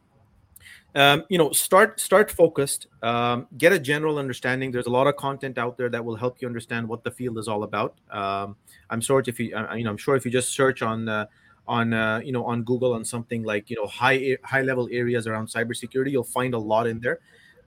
um, 0.95 1.23
you 1.29 1.37
know 1.37 1.51
start 1.51 1.99
start 1.99 2.31
focused 2.31 2.87
um, 3.03 3.47
get 3.57 3.71
a 3.73 3.79
general 3.79 4.17
understanding 4.17 4.71
there's 4.71 4.87
a 4.87 4.91
lot 4.91 5.07
of 5.07 5.15
content 5.15 5.57
out 5.57 5.77
there 5.77 5.89
that 5.89 6.03
will 6.03 6.15
help 6.15 6.41
you 6.41 6.47
understand 6.47 6.87
what 6.87 7.03
the 7.03 7.11
field 7.11 7.37
is 7.37 7.47
all 7.47 7.63
about 7.63 7.95
um, 8.11 8.55
i'm 8.89 9.01
sure 9.01 9.21
if 9.25 9.39
you 9.39 9.55
uh, 9.55 9.75
you 9.75 9.83
know 9.83 9.89
i'm 9.89 9.97
sure 9.97 10.15
if 10.15 10.25
you 10.25 10.31
just 10.31 10.53
search 10.53 10.81
on 10.81 11.09
uh, 11.09 11.25
on 11.67 11.93
uh, 11.93 12.21
you 12.23 12.31
know 12.31 12.45
on 12.45 12.63
google 12.63 12.93
on 12.93 13.03
something 13.03 13.43
like 13.43 13.69
you 13.69 13.75
know 13.75 13.85
high 13.87 14.37
high 14.43 14.61
level 14.61 14.87
areas 14.91 15.27
around 15.27 15.47
cybersecurity 15.47 16.11
you'll 16.11 16.23
find 16.23 16.53
a 16.53 16.57
lot 16.57 16.87
in 16.87 16.99
there 16.99 17.19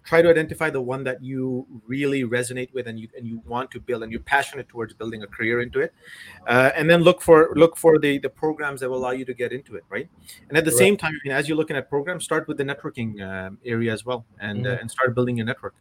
try 0.09 0.23
to 0.23 0.31
identify 0.31 0.71
the 0.71 0.81
one 0.81 1.05
that 1.05 1.23
you 1.23 1.67
really 1.87 2.23
resonate 2.25 2.73
with 2.73 2.87
and 2.89 2.99
you 2.99 3.09
and 3.17 3.27
you 3.27 3.43
want 3.47 3.71
to 3.71 3.79
build 3.79 4.03
and 4.03 4.11
you're 4.11 4.29
passionate 4.37 4.67
towards 4.69 4.95
building 4.95 5.23
a 5.23 5.27
career 5.27 5.61
into 5.61 5.81
it. 5.81 5.93
Uh, 6.47 6.71
and 6.75 6.89
then 6.89 7.03
look 7.03 7.21
for 7.21 7.39
look 7.63 7.77
for 7.77 7.99
the 7.99 8.19
the 8.19 8.33
programs 8.43 8.81
that 8.81 8.89
will 8.91 8.97
allow 9.03 9.15
you 9.21 9.27
to 9.27 9.35
get 9.35 9.53
into 9.53 9.77
it 9.77 9.85
right? 9.91 10.09
And 10.49 10.57
at 10.57 10.65
the 10.65 10.71
right. 10.71 10.85
same 10.85 10.97
time 10.97 11.15
as 11.31 11.47
you're 11.47 11.61
looking 11.63 11.77
at 11.77 11.91
programs 11.91 12.25
start 12.25 12.49
with 12.49 12.57
the 12.57 12.65
networking 12.65 13.11
um, 13.29 13.59
area 13.75 13.93
as 13.93 14.07
well 14.07 14.25
and 14.41 14.65
mm-hmm. 14.65 14.75
uh, 14.75 14.81
and 14.81 14.91
start 14.91 15.15
building 15.15 15.37
your 15.37 15.47
network. 15.47 15.75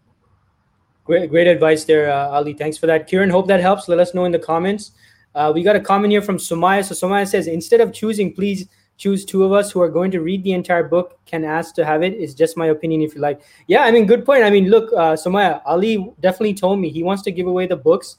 Great 1.05 1.29
great 1.29 1.47
advice 1.47 1.85
there 1.85 2.11
uh, 2.11 2.37
ali. 2.37 2.53
Thanks 2.53 2.77
for 2.77 2.87
that. 2.87 3.07
Kieran 3.07 3.29
hope 3.29 3.47
that 3.47 3.61
helps. 3.61 3.87
Let 3.87 3.99
us 3.99 4.13
know 4.13 4.25
in 4.25 4.33
the 4.33 4.43
comments. 4.51 4.91
Uh, 5.35 5.51
we 5.55 5.61
got 5.63 5.75
a 5.75 5.79
comment 5.79 6.11
here 6.11 6.21
from 6.21 6.37
Somaya. 6.37 6.83
So 6.83 6.93
Somaya 6.95 7.27
says, 7.27 7.45
instead 7.47 7.79
of 7.79 7.93
choosing, 7.93 8.33
please 8.33 8.67
choose 8.97 9.23
two 9.23 9.43
of 9.43 9.51
us 9.51 9.71
who 9.71 9.81
are 9.81 9.89
going 9.89 10.11
to 10.11 10.21
read 10.21 10.43
the 10.43 10.51
entire 10.53 10.83
book 10.83 11.19
can 11.25 11.43
ask 11.45 11.75
to 11.75 11.85
have 11.85 12.01
it 12.03 12.13
it's 12.13 12.33
just 12.33 12.57
my 12.57 12.67
opinion 12.67 13.01
if 13.01 13.15
you 13.15 13.21
like. 13.21 13.41
Yeah 13.67 13.83
i 13.83 13.91
mean 13.91 14.05
good 14.05 14.25
point. 14.25 14.43
I 14.43 14.49
mean 14.49 14.69
look 14.69 14.91
uh 14.93 15.13
somaya 15.13 15.61
ali 15.65 16.13
definitely 16.19 16.53
told 16.53 16.79
me 16.79 16.89
he 16.89 17.03
wants 17.03 17.23
to 17.23 17.31
give 17.31 17.47
away 17.47 17.67
the 17.67 17.75
books 17.75 18.17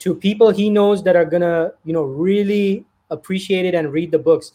to 0.00 0.14
people 0.14 0.50
he 0.50 0.70
knows 0.70 1.02
that 1.04 1.16
are 1.16 1.24
gonna 1.24 1.72
you 1.84 1.92
know 1.92 2.02
really 2.02 2.84
appreciate 3.10 3.66
it 3.66 3.74
and 3.74 3.92
read 3.92 4.10
the 4.10 4.18
books. 4.18 4.52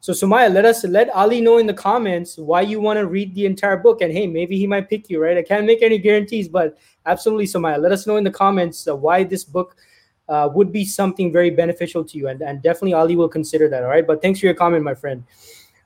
So 0.00 0.12
Somaya, 0.12 0.52
let 0.52 0.64
us 0.64 0.84
let 0.84 1.10
Ali 1.10 1.40
know 1.40 1.58
in 1.58 1.66
the 1.66 1.74
comments 1.74 2.38
why 2.38 2.60
you 2.60 2.80
want 2.80 2.98
to 2.98 3.06
read 3.06 3.34
the 3.34 3.46
entire 3.46 3.76
book, 3.76 4.00
and 4.00 4.12
hey, 4.12 4.26
maybe 4.26 4.56
he 4.56 4.66
might 4.66 4.88
pick 4.88 5.10
you, 5.10 5.20
right? 5.20 5.36
I 5.36 5.42
can't 5.42 5.66
make 5.66 5.82
any 5.82 5.98
guarantees, 5.98 6.48
but 6.48 6.78
absolutely, 7.04 7.46
Somaya, 7.46 7.80
let 7.80 7.92
us 7.92 8.06
know 8.06 8.16
in 8.16 8.24
the 8.24 8.30
comments 8.30 8.86
uh, 8.86 8.94
why 8.94 9.24
this 9.24 9.42
book 9.42 9.76
uh, 10.28 10.48
would 10.54 10.72
be 10.72 10.84
something 10.84 11.32
very 11.32 11.50
beneficial 11.50 12.04
to 12.04 12.18
you. 12.18 12.28
And, 12.28 12.42
and 12.42 12.62
definitely 12.62 12.94
Ali 12.94 13.16
will 13.16 13.28
consider 13.28 13.68
that. 13.68 13.82
All 13.82 13.88
right. 13.88 14.06
But 14.06 14.22
thanks 14.22 14.40
for 14.40 14.46
your 14.46 14.54
comment, 14.54 14.84
my 14.84 14.94
friend. 14.94 15.24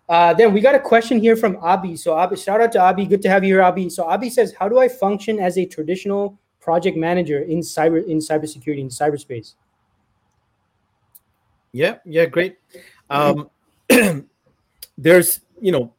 Uh, 0.08 0.34
then 0.34 0.52
we 0.52 0.60
got 0.60 0.74
a 0.74 0.80
question 0.80 1.18
here 1.18 1.36
from 1.36 1.56
Abi. 1.58 1.96
So 1.96 2.14
Abi, 2.14 2.36
shout 2.36 2.60
out 2.60 2.72
to 2.72 2.80
Abi. 2.80 3.06
Good 3.06 3.22
to 3.22 3.30
have 3.30 3.44
you 3.44 3.54
here, 3.54 3.62
Abi. 3.62 3.88
So 3.88 4.04
Abi 4.04 4.30
says, 4.30 4.52
how 4.52 4.68
do 4.68 4.78
I 4.78 4.88
function 4.88 5.38
as 5.38 5.56
a 5.56 5.64
traditional 5.64 6.38
project 6.60 6.96
manager 6.96 7.40
in 7.40 7.60
cyber 7.60 8.06
in 8.06 8.18
cybersecurity 8.18 8.80
in 8.80 8.88
cyberspace? 8.88 9.54
Yeah, 11.72 11.98
yeah, 12.04 12.26
great. 12.26 12.58
Um, 13.08 13.48
there's 14.98 15.40
you 15.60 15.72
know 15.72 15.94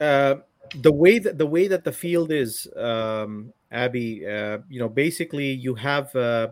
uh, 0.00 0.36
the 0.80 0.92
way 0.92 1.18
that 1.18 1.38
the 1.38 1.46
way 1.46 1.68
that 1.68 1.84
the 1.84 1.92
field 1.92 2.30
is, 2.30 2.68
um, 2.76 3.52
Abby. 3.70 4.26
Uh, 4.26 4.58
you 4.68 4.80
know, 4.80 4.88
basically 4.88 5.50
you 5.52 5.74
have. 5.74 6.14
Uh, 6.14 6.48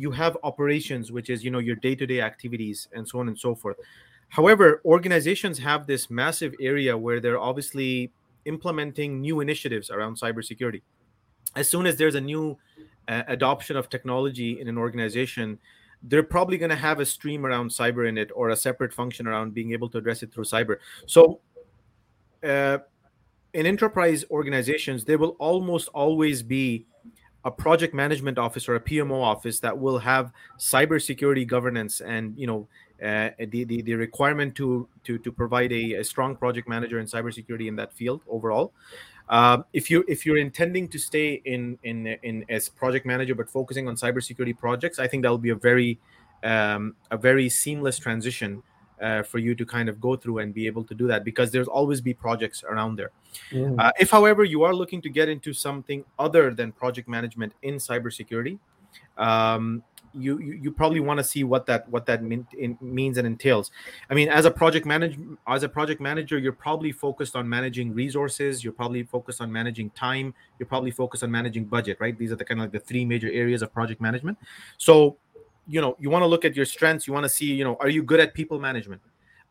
you 0.00 0.10
have 0.10 0.36
operations 0.42 1.12
which 1.12 1.28
is 1.30 1.44
you 1.44 1.50
know 1.50 1.58
your 1.58 1.76
day-to-day 1.76 2.20
activities 2.20 2.88
and 2.92 3.06
so 3.06 3.20
on 3.20 3.28
and 3.28 3.38
so 3.38 3.54
forth. 3.54 3.76
However 4.28 4.80
organizations 4.84 5.58
have 5.58 5.86
this 5.86 6.08
massive 6.08 6.54
area 6.60 6.96
where 6.96 7.20
they're 7.20 7.38
obviously 7.50 8.12
implementing 8.44 9.20
new 9.20 9.40
initiatives 9.40 9.90
around 9.90 10.18
cybersecurity. 10.18 10.82
As 11.56 11.68
soon 11.68 11.84
as 11.86 11.96
there's 11.96 12.14
a 12.14 12.20
new 12.20 12.56
uh, 13.08 13.22
adoption 13.28 13.76
of 13.76 13.88
technology 13.88 14.60
in 14.60 14.68
an 14.68 14.78
organization 14.78 15.58
they're 16.02 16.22
probably 16.22 16.56
going 16.56 16.70
to 16.70 16.76
have 16.76 16.98
a 17.00 17.04
stream 17.04 17.44
around 17.44 17.70
cyber 17.70 18.08
in 18.08 18.16
it 18.16 18.30
or 18.34 18.50
a 18.50 18.56
separate 18.56 18.92
function 18.92 19.26
around 19.26 19.52
being 19.52 19.72
able 19.72 19.88
to 19.90 19.98
address 19.98 20.22
it 20.22 20.32
through 20.32 20.44
cyber. 20.44 20.76
So 21.06 21.40
uh, 22.42 22.78
in 23.52 23.66
enterprise 23.66 24.24
organizations 24.30 25.04
there 25.04 25.18
will 25.18 25.36
almost 25.38 25.88
always 25.88 26.42
be 26.42 26.86
a 27.44 27.50
project 27.50 27.94
management 27.94 28.38
office 28.38 28.68
or 28.68 28.74
a 28.74 28.80
PMO 28.80 29.22
office 29.22 29.60
that 29.60 29.78
will 29.78 29.98
have 29.98 30.32
cybersecurity 30.58 31.46
governance 31.46 32.00
and 32.00 32.38
you 32.38 32.46
know 32.46 32.68
uh, 33.02 33.30
the, 33.38 33.64
the, 33.64 33.80
the 33.82 33.94
requirement 33.94 34.54
to 34.54 34.86
to 35.04 35.18
to 35.18 35.32
provide 35.32 35.72
a, 35.72 35.94
a, 35.94 36.04
strong 36.04 36.36
project 36.36 36.68
manager 36.68 36.98
in 36.98 37.06
cybersecurity 37.06 37.66
in 37.66 37.76
that 37.76 37.92
field 37.94 38.20
overall. 38.28 38.72
Uh, 39.28 39.62
if 39.72 39.90
you 39.90 40.04
if 40.06 40.26
you're 40.26 40.36
intending 40.36 40.86
to 40.88 40.98
stay 40.98 41.40
in 41.44 41.78
in 41.82 42.06
in 42.22 42.44
as 42.50 42.68
project 42.68 43.06
manager 43.06 43.34
but 43.34 43.48
focusing 43.48 43.88
on 43.88 43.94
cybersecurity 43.94 44.56
projects, 44.58 44.98
I 44.98 45.06
think 45.06 45.22
that 45.22 45.30
will 45.30 45.38
be 45.38 45.50
a 45.50 45.56
very 45.56 45.98
um, 46.42 46.94
a 47.10 47.16
very 47.16 47.48
seamless 47.48 47.98
transition 47.98 48.62
uh, 49.00 49.22
for 49.22 49.38
you 49.38 49.54
to 49.54 49.64
kind 49.64 49.88
of 49.88 50.00
go 50.00 50.16
through 50.16 50.38
and 50.38 50.52
be 50.54 50.66
able 50.66 50.84
to 50.84 50.94
do 50.94 51.06
that 51.06 51.24
because 51.24 51.50
there's 51.50 51.68
always 51.68 52.00
be 52.00 52.14
projects 52.14 52.64
around 52.64 52.96
there. 52.96 53.10
Mm. 53.50 53.78
Uh, 53.78 53.92
if, 53.98 54.10
however, 54.10 54.44
you 54.44 54.62
are 54.62 54.74
looking 54.74 55.00
to 55.02 55.08
get 55.08 55.28
into 55.28 55.52
something 55.52 56.04
other 56.18 56.52
than 56.52 56.72
project 56.72 57.08
management 57.08 57.52
in 57.62 57.76
cybersecurity, 57.76 58.58
um, 59.16 59.82
you, 60.12 60.40
you, 60.40 60.52
you 60.54 60.72
probably 60.72 61.00
want 61.00 61.18
to 61.18 61.24
see 61.24 61.44
what 61.44 61.66
that 61.66 61.88
what 61.88 62.04
that 62.06 62.22
mean, 62.22 62.46
in, 62.58 62.76
means 62.80 63.16
and 63.16 63.26
entails. 63.26 63.70
I 64.08 64.14
mean, 64.14 64.28
as 64.28 64.44
a 64.44 64.50
project 64.50 64.84
manager, 64.86 65.20
as 65.46 65.62
a 65.62 65.68
project 65.68 66.00
manager, 66.00 66.36
you're 66.38 66.52
probably 66.52 66.90
focused 66.90 67.36
on 67.36 67.48
managing 67.48 67.94
resources. 67.94 68.64
You're 68.64 68.72
probably 68.72 69.04
focused 69.04 69.40
on 69.40 69.52
managing 69.52 69.90
time. 69.90 70.34
You're 70.58 70.66
probably 70.66 70.90
focused 70.90 71.22
on 71.22 71.30
managing 71.30 71.66
budget. 71.66 71.98
Right? 72.00 72.18
These 72.18 72.32
are 72.32 72.36
the 72.36 72.44
kind 72.44 72.60
of 72.60 72.64
like 72.64 72.72
the 72.72 72.80
three 72.80 73.04
major 73.04 73.30
areas 73.30 73.62
of 73.62 73.72
project 73.72 74.00
management. 74.00 74.38
So 74.78 75.16
you 75.70 75.80
know 75.80 75.96
you 75.98 76.10
want 76.10 76.22
to 76.22 76.26
look 76.26 76.44
at 76.44 76.56
your 76.56 76.64
strengths 76.64 77.06
you 77.06 77.12
want 77.12 77.24
to 77.24 77.28
see 77.28 77.46
you 77.46 77.64
know 77.64 77.76
are 77.80 77.88
you 77.88 78.02
good 78.02 78.20
at 78.20 78.34
people 78.34 78.58
management? 78.58 79.00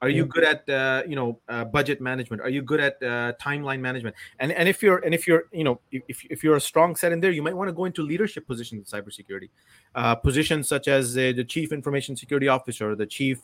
Are 0.01 0.07
you 0.07 0.25
good 0.25 0.45
at 0.45 0.69
uh, 0.69 1.03
you 1.05 1.15
know 1.15 1.41
uh, 1.49 1.65
budget 1.65 1.99
management? 1.99 2.41
Are 2.41 2.49
you 2.49 2.61
good 2.61 2.79
at 2.79 3.03
uh, 3.03 3.33
timeline 3.41 3.81
management? 3.81 4.15
And 4.39 4.53
and 4.53 4.69
if 4.69 4.81
you're 4.81 4.99
and 4.99 5.13
if 5.13 5.27
you're 5.27 5.43
you 5.51 5.65
know 5.65 5.81
if, 5.91 6.23
if 6.29 6.41
you're 6.41 6.55
a 6.55 6.61
strong 6.61 6.95
set 6.95 7.11
in 7.11 7.19
there 7.19 7.31
you 7.31 7.43
might 7.43 7.55
want 7.55 7.67
to 7.67 7.73
go 7.73 7.83
into 7.83 8.01
leadership 8.01 8.47
positions 8.47 8.93
in 8.93 9.01
cybersecurity. 9.01 9.49
Uh, 9.95 10.15
positions 10.15 10.69
such 10.69 10.87
as 10.87 11.17
uh, 11.17 11.33
the 11.35 11.43
chief 11.43 11.73
information 11.73 12.15
security 12.15 12.47
officer 12.47 12.95
the 12.95 13.05
chief 13.05 13.39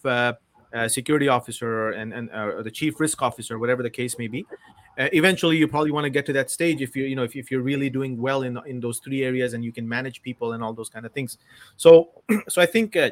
uh, 0.73 0.87
security 0.87 1.27
officer 1.27 1.91
and 1.91 2.13
and 2.13 2.29
uh, 2.31 2.61
the 2.61 2.71
chief 2.71 2.99
risk 2.99 3.21
officer, 3.21 3.59
whatever 3.59 3.83
the 3.83 3.89
case 3.89 4.17
may 4.17 4.27
be. 4.27 4.45
Uh, 4.97 5.09
eventually, 5.11 5.57
you 5.57 5.67
probably 5.67 5.91
want 5.91 6.05
to 6.05 6.09
get 6.09 6.25
to 6.25 6.33
that 6.33 6.49
stage 6.49 6.81
if 6.81 6.95
you 6.95 7.05
you 7.05 7.15
know 7.15 7.23
if, 7.23 7.35
if 7.35 7.51
you're 7.51 7.61
really 7.61 7.89
doing 7.89 8.17
well 8.17 8.43
in 8.43 8.59
in 8.65 8.79
those 8.79 8.99
three 8.99 9.23
areas 9.23 9.53
and 9.53 9.63
you 9.63 9.71
can 9.71 9.87
manage 9.87 10.21
people 10.21 10.53
and 10.53 10.63
all 10.63 10.73
those 10.73 10.89
kind 10.89 11.05
of 11.05 11.11
things. 11.11 11.37
So 11.77 12.09
so 12.47 12.61
I 12.61 12.65
think. 12.65 12.95
Uh, 12.95 13.11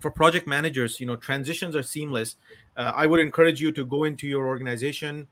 for 0.00 0.10
project 0.10 0.48
managers, 0.48 0.98
you 0.98 1.06
know, 1.06 1.14
transitions 1.14 1.76
are 1.76 1.82
seamless. 1.82 2.34
Uh, 2.76 2.90
I 2.92 3.06
would 3.06 3.20
encourage 3.20 3.60
you 3.60 3.70
to 3.70 3.84
go 3.84 4.02
into 4.02 4.26
your 4.26 4.48
organization, 4.48 5.28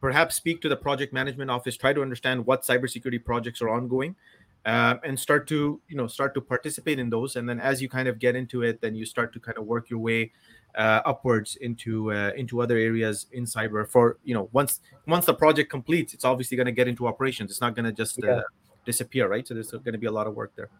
perhaps 0.00 0.34
speak 0.34 0.60
to 0.62 0.68
the 0.68 0.76
project 0.76 1.12
management 1.12 1.52
office, 1.52 1.76
try 1.76 1.92
to 1.92 2.02
understand 2.02 2.44
what 2.44 2.64
cybersecurity 2.64 3.24
projects 3.24 3.62
are 3.62 3.68
ongoing, 3.68 4.16
uh, 4.66 4.96
and 5.04 5.18
start 5.18 5.46
to 5.48 5.80
you 5.88 5.96
know 5.96 6.06
start 6.06 6.34
to 6.34 6.40
participate 6.40 6.98
in 6.98 7.08
those 7.08 7.36
and 7.36 7.48
then 7.48 7.60
as 7.60 7.80
you 7.80 7.88
kind 7.88 8.08
of 8.08 8.18
get 8.18 8.36
into 8.36 8.62
it 8.62 8.80
then 8.80 8.94
you 8.94 9.06
start 9.06 9.32
to 9.32 9.40
kind 9.40 9.56
of 9.56 9.64
work 9.64 9.88
your 9.88 9.98
way 9.98 10.30
uh, 10.78 11.02
upwards 11.04 11.56
into 11.56 12.12
uh, 12.12 12.30
into 12.36 12.62
other 12.62 12.76
areas 12.78 13.26
in 13.32 13.44
cyber 13.44 13.86
for 13.86 14.18
you 14.24 14.32
know 14.32 14.48
once 14.52 14.80
once 15.06 15.26
the 15.26 15.34
project 15.34 15.70
completes 15.70 16.14
it's 16.14 16.24
obviously 16.24 16.56
going 16.56 16.66
to 16.66 16.72
get 16.72 16.88
into 16.88 17.06
operations. 17.06 17.50
It's 17.50 17.60
not 17.60 17.74
going 17.74 17.84
to 17.84 17.92
just 17.92 18.22
uh, 18.22 18.26
yeah. 18.26 18.40
disappear 18.86 19.28
right? 19.28 19.46
So 19.46 19.54
there's 19.54 19.72
going 19.72 19.92
to 19.92 19.98
be 19.98 20.06
a 20.06 20.12
lot 20.12 20.26
of 20.26 20.34
work 20.34 20.52
there. 20.56 20.70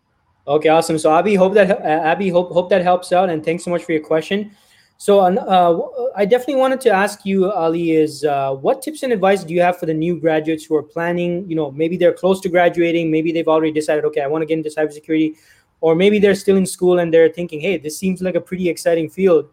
Okay 0.46 0.68
awesome. 0.68 0.98
So 0.98 1.12
abby 1.12 1.34
hope 1.34 1.52
that 1.54 1.70
uh, 1.70 1.84
abby 1.84 2.28
hope 2.28 2.52
hope 2.52 2.70
that 2.70 2.82
helps 2.82 3.12
out 3.12 3.28
and 3.28 3.44
thanks 3.44 3.64
so 3.64 3.70
much 3.70 3.84
for 3.84 3.92
your 3.92 4.04
question. 4.04 4.52
So 4.98 5.20
uh, 5.20 6.08
i 6.16 6.24
definitely 6.24 6.56
wanted 6.56 6.80
to 6.82 6.90
ask 6.90 7.24
you 7.24 7.50
ali 7.52 7.92
is 7.92 8.24
uh, 8.24 8.54
what 8.54 8.82
tips 8.82 9.02
and 9.02 9.12
advice 9.12 9.44
do 9.44 9.52
you 9.52 9.60
have 9.60 9.78
for 9.78 9.86
the 9.86 9.94
new 9.94 10.18
graduates 10.18 10.64
who 10.64 10.74
are 10.76 10.82
planning 10.82 11.48
you 11.48 11.54
know 11.54 11.70
maybe 11.70 11.96
they're 11.96 12.12
close 12.12 12.40
to 12.40 12.48
graduating 12.48 13.08
maybe 13.08 13.30
they've 13.30 13.46
already 13.46 13.70
decided 13.70 14.04
okay 14.04 14.22
i 14.22 14.26
want 14.26 14.42
to 14.42 14.46
get 14.46 14.58
into 14.58 14.70
cybersecurity 14.70 15.36
or 15.80 15.94
maybe 15.94 16.18
they're 16.18 16.34
still 16.34 16.56
in 16.56 16.66
school 16.66 16.98
and 16.98 17.14
they're 17.14 17.28
thinking 17.28 17.60
hey 17.60 17.76
this 17.76 17.96
seems 17.96 18.20
like 18.20 18.34
a 18.34 18.40
pretty 18.40 18.68
exciting 18.68 19.08
field 19.08 19.48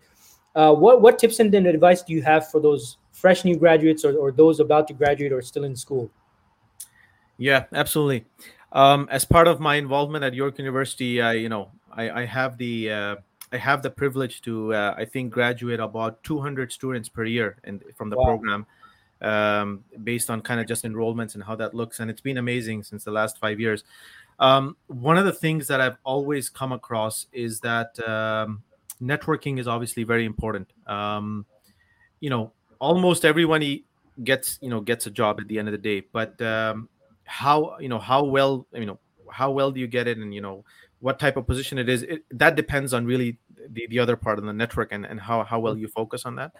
uh, 0.56 0.74
what 0.74 1.02
what 1.02 1.20
tips 1.20 1.40
and 1.40 1.54
advice 1.54 2.02
do 2.02 2.14
you 2.14 2.22
have 2.22 2.50
for 2.50 2.62
those 2.62 2.98
fresh 3.12 3.44
new 3.46 3.58
graduates 3.58 4.06
or, 4.06 4.16
or 4.18 4.32
those 4.32 4.60
about 4.60 4.88
to 4.88 4.94
graduate 4.94 5.32
or 5.32 5.42
still 5.42 5.66
in 5.66 5.76
school? 5.76 6.10
Yeah, 7.38 7.66
absolutely. 7.74 8.26
Um, 8.72 9.08
as 9.12 9.26
part 9.26 9.48
of 9.48 9.60
my 9.60 9.76
involvement 9.76 10.24
at 10.24 10.34
York 10.34 10.58
University, 10.58 11.22
I 11.22 11.34
you 11.34 11.50
know 11.50 11.72
I, 11.92 12.22
I 12.22 12.26
have 12.26 12.58
the 12.58 12.92
uh, 12.92 13.16
I 13.52 13.58
have 13.58 13.82
the 13.82 13.90
privilege 13.90 14.42
to 14.42 14.74
uh, 14.74 14.96
I 14.98 15.06
think 15.06 15.32
graduate 15.32 15.80
about 15.80 16.24
200 16.24 16.72
students 16.72 17.10
per 17.10 17.26
year 17.26 17.58
in, 17.66 17.82
from 17.96 18.10
the 18.10 18.18
wow. 18.18 18.24
program, 18.24 18.66
um, 19.22 19.84
based 20.04 20.30
on 20.30 20.42
kind 20.42 20.60
of 20.60 20.68
just 20.68 20.86
enrollments 20.86 21.36
and 21.36 21.44
how 21.44 21.56
that 21.56 21.74
looks, 21.74 22.00
and 22.00 22.10
it's 22.10 22.22
been 22.22 22.38
amazing 22.38 22.84
since 22.84 23.04
the 23.04 23.12
last 23.12 23.40
five 23.40 23.60
years. 23.60 23.84
Um, 24.40 24.76
one 24.88 25.18
of 25.18 25.26
the 25.26 25.32
things 25.32 25.68
that 25.68 25.80
I've 25.80 25.98
always 26.04 26.50
come 26.50 26.74
across 26.74 27.28
is 27.32 27.62
that 27.62 27.98
um, 28.08 28.64
networking 29.02 29.60
is 29.60 29.68
obviously 29.68 30.04
very 30.04 30.26
important. 30.26 30.72
Um, 30.88 31.46
you 32.20 32.30
know, 32.30 32.54
almost 32.80 33.26
everyone 33.26 33.64
gets 34.24 34.58
you 34.62 34.70
know 34.70 34.82
gets 34.82 35.06
a 35.06 35.12
job 35.12 35.40
at 35.40 35.48
the 35.48 35.60
end 35.60 35.68
of 35.68 35.72
the 35.72 35.78
day, 35.78 36.06
but 36.12 36.42
um, 36.42 36.90
how 37.26 37.78
you 37.80 37.90
know 37.90 38.00
how 38.00 38.24
well 38.24 38.68
you 38.74 38.86
know 38.86 39.00
how 39.32 39.52
well 39.52 39.72
do 39.72 39.80
you 39.80 39.88
get 39.88 40.08
it, 40.08 40.18
and 40.18 40.34
you 40.34 40.42
know 40.42 40.64
what 41.00 41.20
type 41.20 41.38
of 41.38 41.46
position 41.46 41.78
it 41.78 41.90
is? 41.90 42.04
It, 42.04 42.24
that 42.32 42.56
depends 42.56 42.94
on 42.94 43.06
really 43.06 43.38
the, 43.70 43.88
the 43.88 44.00
other 44.00 44.16
part 44.16 44.40
of 44.40 44.46
the 44.46 44.54
network 44.54 44.92
and, 44.92 45.06
and 45.06 45.20
how, 45.20 45.44
how 45.44 45.60
well 45.60 45.78
you 45.78 45.88
focus 45.88 46.26
on 46.26 46.38
that. 46.38 46.52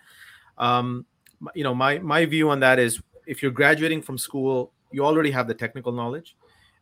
Um, 0.58 1.06
you 1.54 1.64
know 1.64 1.76
my 1.76 2.00
my 2.00 2.26
view 2.26 2.50
on 2.50 2.62
that 2.62 2.80
is 2.80 3.02
if 3.26 3.42
you're 3.42 3.52
graduating 3.52 4.02
from 4.02 4.18
school 4.18 4.72
you 4.96 5.06
already 5.06 5.32
have 5.32 5.48
the 5.48 5.54
technical 5.54 5.92
knowledge. 5.92 6.38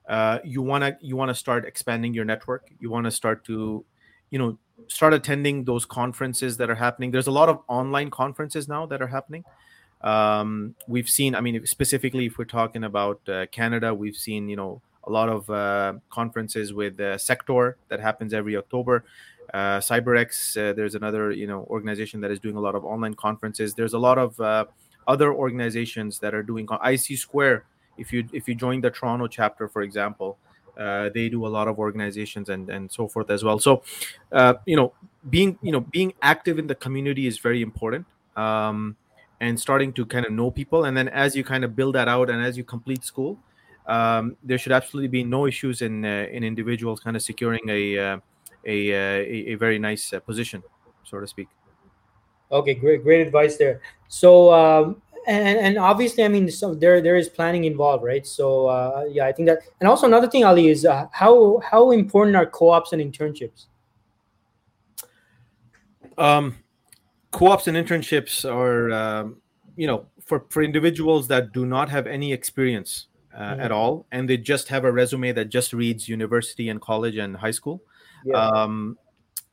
Uh, 0.08 0.38
you 0.44 0.62
want 0.62 0.84
to 0.84 0.96
you 1.02 1.16
want 1.16 1.30
to 1.30 1.36
start 1.36 1.66
expanding 1.66 2.14
your 2.14 2.26
network. 2.26 2.70
You 2.80 2.92
want 2.92 3.06
to 3.06 3.12
start 3.12 3.44
to 3.46 3.86
you 4.34 4.40
know 4.40 4.58
start 4.88 5.14
attending 5.14 5.64
those 5.64 5.86
conferences 5.86 6.58
that 6.58 6.68
are 6.70 6.76
happening. 6.76 7.12
There's 7.12 7.28
a 7.28 7.38
lot 7.42 7.50
of 7.50 7.60
online 7.68 8.10
conferences 8.10 8.68
now 8.68 8.88
that 8.88 9.00
are 9.00 9.12
happening. 9.18 9.44
Um, 10.02 10.76
we've 10.86 11.08
seen 11.08 11.34
i 11.34 11.40
mean 11.40 11.66
specifically 11.66 12.26
if 12.26 12.38
we're 12.38 12.54
talking 12.60 12.84
about 12.84 13.22
uh, 13.30 13.46
canada 13.54 13.94
we've 13.94 14.18
seen 14.18 14.50
you 14.50 14.58
know 14.58 14.82
a 15.06 15.10
lot 15.10 15.30
of 15.30 15.50
uh, 15.50 15.94
conferences 16.10 16.74
with 16.74 17.00
uh, 17.00 17.16
SecTor 17.16 17.76
that 17.90 18.00
happens 18.00 18.34
every 18.34 18.58
october. 18.58 19.06
Uh, 19.54 19.80
cyberx 19.80 20.58
uh, 20.58 20.74
there's 20.74 20.96
another 20.96 21.32
you 21.32 21.48
know 21.48 21.62
organization 21.70 22.20
that 22.22 22.32
is 22.32 22.40
doing 22.40 22.58
a 22.58 22.60
lot 22.68 22.76
of 22.76 22.84
online 22.84 23.14
conferences. 23.14 23.74
There's 23.76 23.94
a 23.94 24.04
lot 24.10 24.18
of 24.18 24.40
uh, 24.42 24.66
other 25.08 25.34
organizations 25.34 26.20
that 26.20 26.34
are 26.34 26.44
doing 26.44 26.68
isc 26.92 27.10
squared 27.26 27.64
if 27.98 28.12
you 28.12 28.28
if 28.34 28.48
you 28.48 28.56
join 28.56 28.82
the 28.82 28.90
toronto 28.90 29.28
chapter 29.28 29.68
for 29.68 29.82
example 29.84 30.38
uh, 30.78 31.10
they 31.14 31.30
do 31.30 31.46
a 31.46 31.52
lot 31.58 31.68
of 31.68 31.80
organizations 31.80 32.50
and 32.50 32.70
and 32.70 32.92
so 32.92 33.08
forth 33.08 33.30
as 33.30 33.44
well. 33.44 33.60
So 33.60 33.84
uh, 34.32 34.56
you 34.66 34.76
know 34.76 34.94
being 35.30 35.58
you 35.62 35.72
know 35.72 35.82
being 35.82 36.14
active 36.22 36.60
in 36.60 36.68
the 36.68 36.76
community 36.76 37.28
is 37.28 37.40
very 37.40 37.62
important 37.62 38.06
um, 38.36 38.96
and 39.40 39.60
starting 39.60 39.94
to 39.94 40.06
kind 40.06 40.26
of 40.26 40.32
know 40.32 40.52
people. 40.52 40.86
And 40.86 40.96
then 40.96 41.10
as 41.10 41.36
you 41.36 41.44
kind 41.44 41.64
of 41.64 41.76
build 41.76 41.96
that 41.96 42.08
out 42.08 42.30
and 42.30 42.44
as 42.44 42.58
you 42.58 42.64
complete 42.64 43.04
school 43.04 43.38
um, 43.88 44.38
there 44.44 44.58
should 44.58 44.72
absolutely 44.72 45.10
be 45.10 45.24
no 45.24 45.46
issues 45.46 45.82
in 45.82 46.06
uh, 46.06 46.28
in 46.32 46.44
individuals 46.44 47.00
kind 47.00 47.16
of 47.16 47.22
securing 47.22 47.62
a 47.70 47.98
uh, 47.98 48.18
a, 48.66 48.94
uh, 48.94 49.24
a, 49.24 49.54
a 49.54 49.56
very 49.56 49.78
nice 49.78 50.14
position 50.26 50.64
so 51.04 51.20
to 51.20 51.28
speak. 51.28 51.48
Okay 52.52 52.74
great 52.74 53.04
great 53.04 53.26
advice 53.28 53.58
there. 53.58 53.82
So 54.08 54.54
um, 54.54 55.02
and 55.28 55.58
and 55.58 55.78
obviously, 55.78 56.24
I 56.24 56.28
mean, 56.28 56.50
so 56.50 56.74
there 56.74 57.02
there 57.02 57.16
is 57.16 57.30
planning 57.30 57.66
involved, 57.66 58.04
right? 58.04 58.26
So 58.26 58.68
uh, 58.68 59.06
yeah, 59.10 59.26
I 59.26 59.32
think 59.32 59.48
that, 59.48 59.60
and 59.80 59.88
also 59.88 60.08
another 60.08 60.28
thing, 60.28 60.44
Ali, 60.44 60.68
is 60.68 60.86
uh, 60.86 61.08
how 61.12 61.60
how 61.60 61.92
important 61.92 62.36
are 62.36 62.46
co-ops 62.46 62.94
and 62.94 63.02
internships? 63.02 63.66
Um, 66.18 66.58
co-ops 67.32 67.68
and 67.68 67.76
internships 67.76 68.50
are, 68.50 68.92
um, 68.92 69.42
you 69.76 69.88
know, 69.88 70.06
for 70.24 70.46
for 70.50 70.64
individuals 70.64 71.28
that 71.30 71.52
do 71.54 71.66
not 71.66 71.90
have 71.90 72.08
any 72.08 72.34
experience 72.34 73.08
uh, 73.36 73.40
mm-hmm. 73.40 73.62
at 73.62 73.72
all, 73.72 74.06
and 74.12 74.30
they 74.30 74.38
just 74.38 74.68
have 74.70 74.86
a 74.86 74.92
resume 74.92 75.32
that 75.32 75.50
just 75.50 75.74
reads 75.74 76.08
university 76.08 76.70
and 76.70 76.82
college 76.82 77.18
and 77.18 77.38
high 77.38 77.52
school. 77.52 77.82
Yeah. 78.26 78.38
Um, 78.38 78.98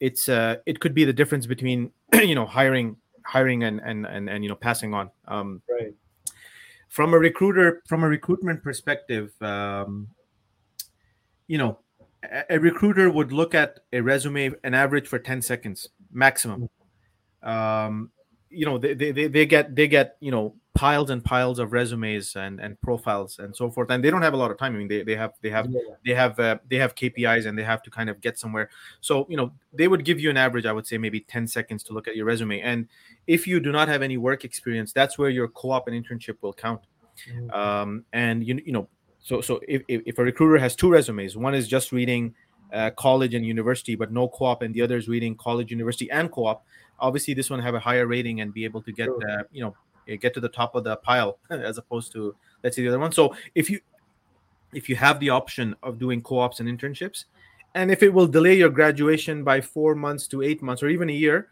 it's 0.01 0.29
uh, 0.29 0.57
it 0.67 0.81
could 0.81 0.95
be 0.95 1.05
the 1.05 1.13
difference 1.13 1.47
between 1.47 1.93
you 2.15 2.35
know 2.35 2.47
hiring 2.47 2.97
hiring 3.25 3.65
and 3.65 3.81
and 3.85 4.07
and, 4.07 4.29
and 4.29 4.45
you 4.45 4.51
know 4.51 4.57
passing 4.57 4.95
on. 4.95 5.11
Um, 5.29 5.63
right. 5.69 5.95
from 6.89 7.15
a 7.15 7.19
recruiter 7.19 7.83
from 7.87 8.05
a 8.05 8.09
recruitment 8.09 8.63
perspective 8.63 9.31
um, 9.43 10.09
you 11.47 11.59
know 11.59 11.79
a, 12.23 12.45
a, 12.51 12.59
recruiter 12.59 13.11
would 13.11 13.33
look 13.33 13.55
at 13.55 13.81
a 13.93 14.01
resume 14.01 14.53
an 14.65 14.75
average 14.75 15.09
for 15.09 15.19
10 15.19 15.43
seconds 15.43 15.89
maximum. 16.13 16.69
Um, 17.43 18.11
you 18.51 18.67
know 18.67 18.79
they, 18.79 18.95
they, 18.95 19.29
they 19.29 19.47
get 19.47 19.75
they 19.75 19.89
get 19.89 20.17
you 20.21 20.31
know 20.31 20.55
piles 20.75 21.11
and 21.11 21.25
piles 21.25 21.59
of 21.59 21.73
resumes 21.73 22.37
and 22.37 22.61
and 22.61 22.81
profiles 22.81 23.41
and 23.41 23.55
so 23.57 23.69
forth 23.71 23.91
and 23.91 24.05
they 24.05 24.11
don't 24.11 24.23
have 24.23 24.35
a 24.35 24.37
lot 24.37 24.53
of 24.53 24.59
time 24.59 24.75
i 24.75 24.79
mean 24.79 24.87
they, 24.87 25.03
they 25.03 25.17
have 25.17 25.33
they 25.43 25.51
have 25.51 25.67
yeah. 25.69 25.81
they 26.07 26.15
have 26.15 26.39
uh, 26.39 26.57
they 26.69 26.77
have 26.77 26.95
kpis 26.95 27.45
and 27.45 27.59
they 27.59 27.65
have 27.65 27.83
to 27.83 27.91
kind 27.91 28.09
of 28.09 28.21
get 28.21 28.39
somewhere 28.39 28.71
so 29.01 29.27
you 29.29 29.37
know 29.37 29.53
they 29.73 29.89
would 29.89 30.05
give 30.05 30.21
you 30.21 30.31
an 30.31 30.37
average 30.37 30.67
i 30.67 30.73
would 30.73 30.87
say 30.87 30.97
maybe 30.97 31.21
10 31.21 31.47
seconds 31.49 31.83
to 31.83 31.93
look 31.93 32.07
at 32.07 32.15
your 32.15 32.25
resume 32.25 32.61
and 32.61 32.87
if 33.27 33.47
you 33.47 33.59
do 33.59 33.73
not 33.73 33.89
have 33.89 34.01
any 34.01 34.17
work 34.17 34.45
experience 34.45 34.93
that's 34.93 35.19
where 35.19 35.29
your 35.29 35.49
co-op 35.49 35.89
and 35.89 36.05
internship 36.05 36.37
will 36.41 36.53
count 36.53 36.83
mm-hmm. 37.29 37.51
um, 37.51 38.05
and 38.13 38.47
you, 38.47 38.61
you 38.65 38.73
know 38.73 38.89
so 39.19 39.41
so 39.41 39.61
if, 39.67 39.83
if 39.89 40.19
a 40.19 40.23
recruiter 40.23 40.57
has 40.57 40.77
two 40.77 40.89
resumes 40.89 41.37
one 41.37 41.55
is 41.55 41.67
just 41.67 41.91
reading 41.91 42.33
uh, 42.73 42.91
college 42.91 43.35
and 43.35 43.45
university 43.45 43.97
but 43.97 44.13
no 44.13 44.29
co-op 44.29 44.63
and 44.63 44.73
the 44.73 44.81
other 44.83 44.97
is 44.97 45.09
reading 45.09 45.35
college 45.35 45.73
university 45.73 46.09
and 46.13 46.31
co-op 46.31 46.65
obviously 47.01 47.35
this 47.35 47.51
one 47.51 47.61
have 47.61 47.75
a 47.75 47.81
higher 47.81 48.07
rating 48.07 48.41
and 48.41 48.55
be 48.55 48.65
able 48.65 48.81
to 48.81 48.93
get 48.93 49.07
sure. 49.07 49.29
uh, 49.29 49.43
you 49.51 49.61
know 49.61 49.75
get 50.17 50.35
to 50.35 50.41
the 50.41 50.49
top 50.49 50.75
of 50.75 50.85
the 50.85 50.97
pile 50.97 51.39
as 51.51 51.79
opposed 51.79 52.13
to 52.13 52.35
let's 52.63 52.77
say 52.77 52.83
the 52.83 52.89
other 52.89 52.99
one. 52.99 53.13
So 53.13 53.35
if 53.55 53.71
you 53.71 53.81
if 54.73 54.89
you 54.89 54.97
have 54.97 55.19
the 55.21 55.31
option 55.31 55.75
of 55.83 55.99
doing 55.99 56.23
co-ops 56.23 56.61
and 56.61 56.69
internships 56.69 57.25
and 57.75 57.91
if 57.91 58.03
it 58.03 58.13
will 58.13 58.27
delay 58.27 58.57
your 58.57 58.71
graduation 58.71 59.45
by 59.45 59.61
four 59.61 59.95
months 59.95 60.27
to 60.29 60.43
eight 60.43 60.63
months 60.63 60.83
or 60.83 60.89
even 60.89 61.11
a 61.11 61.13
year 61.13 61.49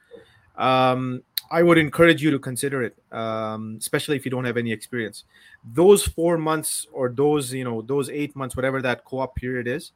um, 0.57 1.23
i 1.51 1.63
would 1.63 1.79
encourage 1.79 2.23
you 2.23 2.31
to 2.31 2.39
consider 2.39 2.83
it 2.83 2.97
um, 3.13 3.77
especially 3.79 4.17
if 4.17 4.25
you 4.25 4.31
don't 4.31 4.45
have 4.45 4.57
any 4.57 4.73
experience. 4.73 5.25
Those 5.75 6.05
four 6.05 6.39
months 6.39 6.87
or 6.93 7.09
those 7.09 7.53
you 7.53 7.65
know 7.65 7.83
those 7.83 8.09
eight 8.11 8.37
months 8.37 8.57
whatever 8.57 8.81
that 8.83 9.05
co-op 9.05 9.35
period 9.35 9.67
is 9.67 9.93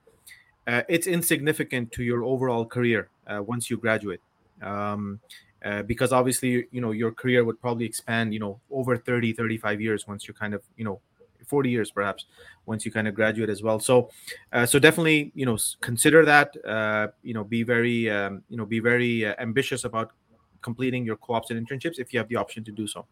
uh, 0.67 0.83
it's 0.89 1.07
insignificant 1.07 1.93
to 1.93 2.03
your 2.03 2.25
overall 2.25 2.65
career 2.65 3.09
uh, 3.27 3.43
once 3.43 3.69
you 3.69 3.77
graduate. 3.77 4.21
Um, 4.61 5.21
uh, 5.65 5.83
because 5.83 6.13
obviously 6.13 6.67
you 6.71 6.81
know 6.81 6.91
your 6.91 7.13
career 7.13 7.45
would 7.45 7.61
probably 7.61 7.87
expand 7.87 8.33
you 8.35 8.41
know 8.41 8.61
over 8.71 8.97
30 8.97 9.33
35 9.33 9.81
years 9.81 10.07
once 10.07 10.27
you 10.27 10.35
kind 10.35 10.55
of 10.55 10.63
you 10.77 10.85
know 10.85 11.01
40 11.47 11.71
years 11.71 11.91
perhaps 11.91 12.25
once 12.65 12.87
you 12.87 12.93
kind 12.93 13.07
of 13.07 13.15
graduate 13.15 13.51
as 13.51 13.63
well. 13.63 13.79
So 13.79 14.11
uh, 14.53 14.67
so 14.67 14.79
definitely 14.79 15.33
you 15.35 15.47
know 15.47 15.59
consider 15.81 16.25
that 16.25 16.57
uh, 16.65 17.09
you 17.23 17.35
know 17.35 17.45
be 17.45 17.63
very 17.63 18.11
um, 18.11 18.43
you 18.49 18.57
know 18.57 18.65
be 18.65 18.81
very 18.81 19.27
uh, 19.27 19.35
ambitious 19.39 19.85
about 19.85 20.13
completing 20.63 21.05
your 21.05 21.17
co-ops 21.17 21.51
and 21.51 21.59
internships 21.61 21.99
if 21.99 22.13
you 22.13 22.19
have 22.19 22.29
the 22.29 22.37
option 22.37 22.65
to 22.65 22.73
do 22.73 22.87
so. 22.87 23.07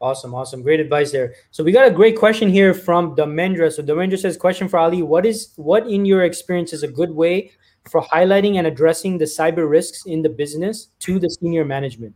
Awesome 0.00 0.34
awesome. 0.34 0.62
Great 0.62 0.80
advice 0.80 1.12
there. 1.12 1.34
So 1.50 1.62
we 1.62 1.70
got 1.72 1.86
a 1.86 1.90
great 1.90 2.16
question 2.16 2.48
here 2.48 2.74
from 2.74 3.14
Damendra. 3.14 3.70
So 3.70 3.82
Damendra 3.82 4.18
says 4.18 4.36
question 4.36 4.68
for 4.68 4.78
Ali 4.78 5.02
what 5.02 5.26
is 5.26 5.52
what 5.56 5.86
in 5.88 6.04
your 6.04 6.24
experience 6.24 6.72
is 6.72 6.82
a 6.82 6.88
good 6.88 7.10
way 7.10 7.52
for 7.88 8.02
highlighting 8.02 8.56
and 8.56 8.66
addressing 8.66 9.18
the 9.18 9.24
cyber 9.24 9.68
risks 9.68 10.06
in 10.06 10.22
the 10.22 10.28
business 10.28 10.88
to 11.00 11.18
the 11.18 11.28
senior 11.28 11.64
management. 11.64 12.14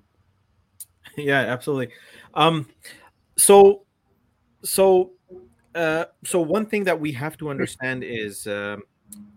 Yeah 1.17 1.41
absolutely. 1.41 1.95
Um 2.35 2.69
so 3.37 3.83
so 4.63 5.13
uh 5.75 6.07
so 6.25 6.41
one 6.41 6.67
thing 6.67 6.85
that 6.85 6.99
we 6.99 7.13
have 7.13 7.37
to 7.39 7.51
understand 7.51 8.05
is 8.05 8.47
um, 8.47 8.83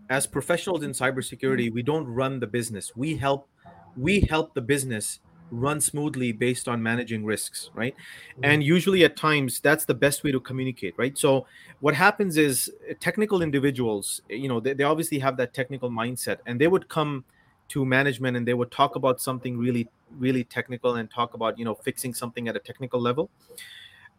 as 0.08 0.26
professionals 0.26 0.82
in 0.82 0.92
cybersecurity 0.92 1.72
we 1.72 1.82
don't 1.82 2.06
run 2.06 2.40
the 2.40 2.46
business. 2.46 2.94
We 2.96 3.16
help 3.16 3.48
we 3.96 4.20
help 4.20 4.54
the 4.54 4.62
business 4.62 5.20
run 5.50 5.80
smoothly 5.80 6.32
based 6.32 6.68
on 6.68 6.82
managing 6.82 7.24
risks 7.24 7.70
right 7.74 7.94
mm-hmm. 7.94 8.44
and 8.44 8.62
usually 8.62 9.04
at 9.04 9.16
times 9.16 9.60
that's 9.60 9.84
the 9.84 9.94
best 9.94 10.22
way 10.24 10.32
to 10.32 10.40
communicate 10.40 10.94
right 10.96 11.18
so 11.18 11.46
what 11.80 11.94
happens 11.94 12.36
is 12.36 12.70
uh, 12.88 12.94
technical 13.00 13.42
individuals 13.42 14.20
you 14.28 14.48
know 14.48 14.60
they, 14.60 14.72
they 14.72 14.84
obviously 14.84 15.18
have 15.18 15.36
that 15.36 15.52
technical 15.52 15.90
mindset 15.90 16.38
and 16.46 16.60
they 16.60 16.68
would 16.68 16.88
come 16.88 17.24
to 17.68 17.84
management 17.84 18.36
and 18.36 18.46
they 18.46 18.54
would 18.54 18.70
talk 18.70 18.96
about 18.96 19.20
something 19.20 19.56
really 19.56 19.88
really 20.18 20.44
technical 20.44 20.96
and 20.96 21.10
talk 21.10 21.34
about 21.34 21.58
you 21.58 21.64
know 21.64 21.74
fixing 21.74 22.14
something 22.14 22.48
at 22.48 22.56
a 22.56 22.60
technical 22.60 23.00
level 23.00 23.30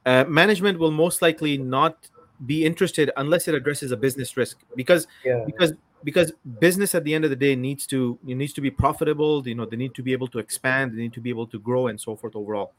uh, 0.05 0.23
management 0.27 0.79
will 0.79 0.91
most 0.91 1.21
likely 1.21 1.57
not 1.57 2.09
be 2.45 2.65
interested 2.65 3.11
unless 3.17 3.47
it 3.47 3.53
addresses 3.53 3.91
a 3.91 3.97
business 3.97 4.35
risk 4.35 4.57
because 4.75 5.07
yeah. 5.23 5.43
because 5.45 5.73
because 6.03 6.31
business 6.59 6.95
at 6.95 7.03
the 7.03 7.13
end 7.13 7.23
of 7.23 7.29
the 7.29 7.35
day 7.35 7.55
needs 7.55 7.85
to 7.87 8.17
it 8.27 8.35
needs 8.35 8.53
to 8.53 8.61
be 8.61 8.71
profitable 8.71 9.47
you 9.47 9.55
know 9.55 9.65
they 9.65 9.75
need 9.75 9.93
to 9.95 10.03
be 10.03 10.13
able 10.13 10.27
to 10.27 10.39
expand 10.39 10.91
they 10.91 11.01
need 11.01 11.13
to 11.13 11.21
be 11.21 11.29
able 11.29 11.47
to 11.47 11.59
grow 11.59 11.87
and 11.87 11.99
so 11.99 12.15
forth 12.15 12.35
overall. 12.35 12.73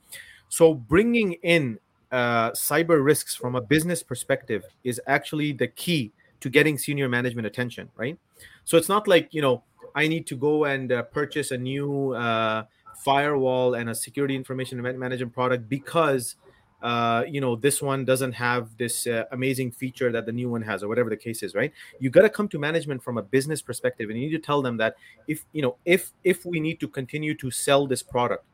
So 0.49 0.75
bringing 0.75 1.35
in 1.43 1.79
uh, 2.11 2.51
cyber 2.51 3.03
risks 3.03 3.35
from 3.35 3.55
a 3.55 3.61
business 3.61 4.03
perspective 4.03 4.65
is 4.85 5.01
actually 5.07 5.53
the 5.53 5.69
key 5.69 6.13
to 6.41 6.51
getting 6.51 6.77
senior 6.77 7.09
management 7.09 7.47
attention 7.47 7.89
right? 7.97 8.19
So 8.65 8.77
it's 8.77 8.89
not 8.89 9.09
like 9.09 9.33
you 9.33 9.43
know 9.43 9.63
i 9.95 10.09
need 10.09 10.27
to 10.27 10.37
go 10.37 10.65
and 10.65 10.91
uh, 10.91 11.03
purchase 11.03 11.51
a 11.51 11.59
new 11.59 12.15
uh, 12.15 12.65
firewall 13.05 13.75
and 13.75 13.91
a 13.91 13.95
security 13.95 14.37
information 14.37 14.79
event 14.79 14.99
management 14.99 15.33
product 15.33 15.69
because 15.69 16.37
uh, 16.83 17.25
you 17.29 17.41
know 17.41 17.57
this 17.57 17.81
one 17.81 18.05
doesn't 18.05 18.33
have 18.33 18.77
this 18.77 19.07
uh, 19.07 19.25
amazing 19.33 19.71
feature 19.71 20.11
that 20.13 20.27
the 20.27 20.33
new 20.33 20.49
one 20.49 20.63
has 20.63 20.83
or 20.83 20.89
whatever 20.89 21.11
the 21.11 21.17
case 21.17 21.43
is 21.43 21.55
right? 21.55 21.73
You 22.01 22.11
got 22.11 22.23
to 22.23 22.29
come 22.29 22.49
to 22.49 22.59
management 22.59 23.03
from 23.03 23.19
a 23.19 23.23
business 23.23 23.63
perspective 23.63 24.11
and 24.11 24.19
you 24.19 24.27
need 24.27 24.37
to 24.37 24.43
tell 24.43 24.63
them 24.63 24.77
that 24.79 24.97
if 25.29 25.45
you 25.53 25.63
know 25.63 25.77
if 25.85 26.13
if 26.25 26.45
we 26.45 26.61
need 26.61 26.81
to 26.81 26.89
continue 26.89 27.35
to 27.37 27.51
sell 27.51 27.87
this 27.87 28.03
product 28.03 28.45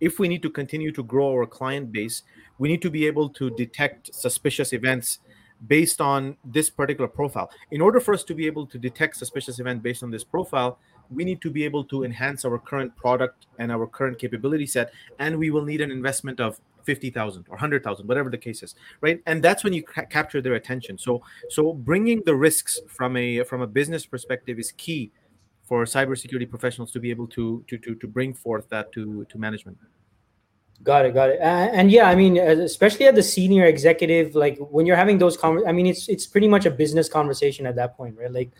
if 0.00 0.18
we 0.18 0.28
need 0.28 0.42
to 0.42 0.50
continue 0.50 0.92
to 0.92 1.02
grow 1.02 1.30
our 1.30 1.46
client 1.46 1.90
base 1.90 2.22
we 2.58 2.68
need 2.68 2.82
to 2.82 2.90
be 2.90 3.06
able 3.06 3.28
to 3.28 3.50
detect 3.50 4.14
suspicious 4.14 4.72
events 4.72 5.18
based 5.66 6.00
on 6.00 6.36
this 6.44 6.70
particular 6.70 7.08
profile. 7.08 7.50
In 7.72 7.80
order 7.80 7.98
for 7.98 8.14
us 8.14 8.22
to 8.24 8.34
be 8.34 8.46
able 8.46 8.64
to 8.66 8.78
detect 8.78 9.16
suspicious 9.16 9.58
event 9.58 9.82
based 9.82 10.02
on 10.02 10.10
this 10.10 10.24
profile 10.24 10.78
we 11.10 11.24
need 11.24 11.40
to 11.40 11.50
be 11.50 11.64
able 11.64 11.84
to 11.84 12.04
enhance 12.04 12.44
our 12.44 12.58
current 12.58 12.94
product 12.96 13.46
and 13.58 13.72
our 13.72 13.86
current 13.86 14.18
capability 14.18 14.66
set 14.66 14.92
and 15.18 15.38
we 15.38 15.50
will 15.50 15.64
need 15.64 15.80
an 15.80 15.90
investment 15.90 16.38
of 16.40 16.60
50,000 16.88 17.44
or 17.50 17.56
100,000 17.56 18.06
whatever 18.06 18.30
the 18.30 18.38
case 18.38 18.62
is 18.62 18.74
right? 19.02 19.20
And 19.26 19.42
that's 19.42 19.62
when 19.62 19.74
you 19.74 19.82
ca- 19.82 20.06
capture 20.06 20.40
their 20.40 20.54
attention. 20.54 20.96
So 20.96 21.12
so 21.50 21.74
bringing 21.74 22.22
the 22.24 22.34
risks 22.34 22.80
from 22.96 23.14
a 23.24 23.44
from 23.50 23.60
a 23.60 23.66
business 23.66 24.06
perspective 24.06 24.58
is 24.58 24.72
key 24.72 25.12
for 25.68 25.84
cybersecurity 25.84 26.48
professionals 26.48 26.90
to 26.92 27.00
be 27.04 27.10
able 27.10 27.28
to 27.36 27.62
to 27.68 27.76
to, 27.84 27.94
to 28.02 28.06
bring 28.16 28.32
forth 28.32 28.66
that 28.70 28.90
to 28.92 29.26
to 29.30 29.36
management. 29.46 29.76
Got 30.82 31.04
it 31.04 31.12
got 31.12 31.28
it. 31.28 31.38
And, 31.42 31.70
and 31.78 31.86
yeah 31.96 32.06
i 32.12 32.14
mean 32.22 32.38
especially 32.70 33.06
at 33.10 33.16
the 33.20 33.26
senior 33.36 33.64
executive 33.74 34.34
like 34.44 34.56
when 34.74 34.86
you're 34.86 35.00
having 35.04 35.18
those 35.24 35.36
con- 35.42 35.66
i 35.70 35.72
mean 35.76 35.88
it's 35.92 36.08
it's 36.08 36.26
pretty 36.34 36.48
much 36.54 36.64
a 36.70 36.70
business 36.82 37.06
conversation 37.18 37.66
at 37.70 37.74
that 37.80 37.96
point 37.98 38.16
right? 38.16 38.32
Like 38.40 38.50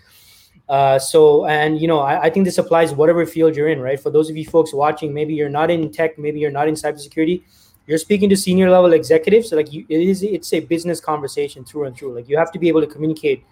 uh, 0.68 0.98
so, 0.98 1.46
and 1.46 1.80
you 1.80 1.88
know, 1.88 2.00
I, 2.00 2.24
I, 2.24 2.30
think 2.30 2.44
this 2.44 2.58
applies 2.58 2.92
whatever 2.92 3.24
field 3.24 3.56
you're 3.56 3.68
in, 3.68 3.80
right? 3.80 3.98
For 3.98 4.10
those 4.10 4.28
of 4.28 4.36
you 4.36 4.44
folks 4.44 4.74
watching, 4.74 5.14
maybe 5.14 5.32
you're 5.34 5.48
not 5.48 5.70
in 5.70 5.90
tech, 5.90 6.18
maybe 6.18 6.40
you're 6.40 6.50
not 6.50 6.68
in 6.68 6.74
cybersecurity, 6.74 7.42
you're 7.88 7.98
speaking 7.98 8.28
to 8.28 8.36
senior 8.36 8.70
level 8.70 8.92
executives. 8.92 9.48
So 9.48 9.56
like, 9.56 9.72
you, 9.72 9.86
it 9.88 10.00
is 10.00 10.22
it's 10.22 10.52
a 10.52 10.60
business 10.60 11.00
conversation 11.00 11.64
through 11.64 11.84
and 11.84 11.96
through. 11.96 12.14
Like, 12.14 12.28
you 12.28 12.36
have 12.36 12.52
to 12.52 12.58
be 12.58 12.68
able 12.68 12.82
to 12.82 12.86
communicate 12.86 13.42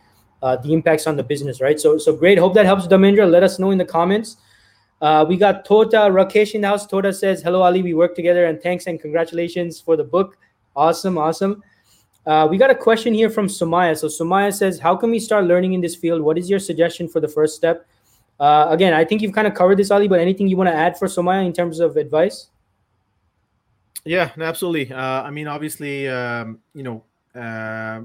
uh, 0.42 0.56
the 0.56 0.74
impacts 0.74 1.06
on 1.06 1.16
the 1.16 1.22
business, 1.22 1.60
right? 1.60 1.80
So, 1.80 1.96
so 1.96 2.14
great. 2.14 2.38
Hope 2.38 2.52
that 2.54 2.66
helps, 2.66 2.86
Damendra. 2.86 3.28
Let 3.28 3.42
us 3.42 3.58
know 3.58 3.70
in 3.70 3.78
the 3.78 3.84
comments. 3.84 4.36
Uh, 5.00 5.24
we 5.26 5.36
got 5.36 5.64
Tota 5.64 5.96
Rakesh 5.96 6.54
in 6.54 6.60
the 6.60 6.68
house. 6.68 6.86
Tota 6.86 7.12
says, 7.12 7.42
"Hello, 7.42 7.62
Ali. 7.62 7.82
We 7.82 7.94
work 7.94 8.14
together, 8.14 8.46
and 8.46 8.62
thanks 8.62 8.86
and 8.86 9.00
congratulations 9.00 9.80
for 9.80 9.96
the 9.96 10.04
book. 10.04 10.38
Awesome, 10.74 11.18
awesome." 11.18 11.62
Uh, 12.26 12.48
we 12.50 12.58
got 12.58 12.70
a 12.70 12.74
question 12.74 13.14
here 13.14 13.28
from 13.30 13.46
Sumaya. 13.46 13.96
So 13.96 14.08
Sumaya 14.08 14.52
says, 14.52 14.78
"How 14.78 14.96
can 14.96 15.10
we 15.10 15.18
start 15.18 15.44
learning 15.44 15.74
in 15.74 15.80
this 15.82 15.94
field? 15.94 16.22
What 16.22 16.38
is 16.38 16.48
your 16.48 16.58
suggestion 16.58 17.08
for 17.08 17.20
the 17.20 17.28
first 17.28 17.56
step?" 17.56 17.86
Uh, 18.40 18.66
again, 18.70 18.94
I 18.94 19.04
think 19.04 19.20
you've 19.20 19.34
kind 19.34 19.46
of 19.46 19.54
covered 19.54 19.78
this, 19.78 19.90
Ali. 19.90 20.08
But 20.08 20.20
anything 20.20 20.48
you 20.48 20.56
want 20.56 20.68
to 20.68 20.74
add 20.74 20.98
for 20.98 21.08
Sumaya 21.08 21.44
in 21.44 21.52
terms 21.52 21.78
of 21.78 21.96
advice? 21.96 22.48
Yeah, 24.06 24.30
absolutely. 24.38 24.92
Uh, 24.94 25.22
I 25.24 25.30
mean, 25.30 25.48
obviously, 25.48 26.08
um, 26.08 26.60
you 26.74 26.84
know, 26.84 27.04
uh, 27.40 28.02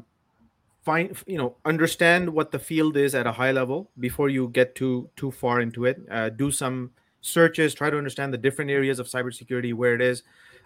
find 0.84 1.16
you 1.28 1.38
know, 1.38 1.56
understand 1.66 2.30
what 2.30 2.52
the 2.52 2.60
field 2.60 2.98
is 2.98 3.16
at 3.16 3.28
a 3.28 3.34
high 3.34 3.52
level 3.52 3.92
before 4.00 4.30
you 4.30 4.50
get 4.50 4.76
too 4.76 5.10
too 5.18 5.32
far 5.32 5.62
into 5.62 5.86
it. 5.86 6.02
Uh, 6.12 6.30
do 6.30 6.52
some 6.52 6.92
searches. 7.22 7.74
Try 7.76 7.92
to 7.92 7.98
understand 7.98 8.34
the 8.34 8.40
different 8.40 8.72
areas 8.72 9.00
of 9.00 9.08
cybersecurity 9.08 9.74
where 9.74 9.96
it 9.96 10.02
is. 10.02 10.24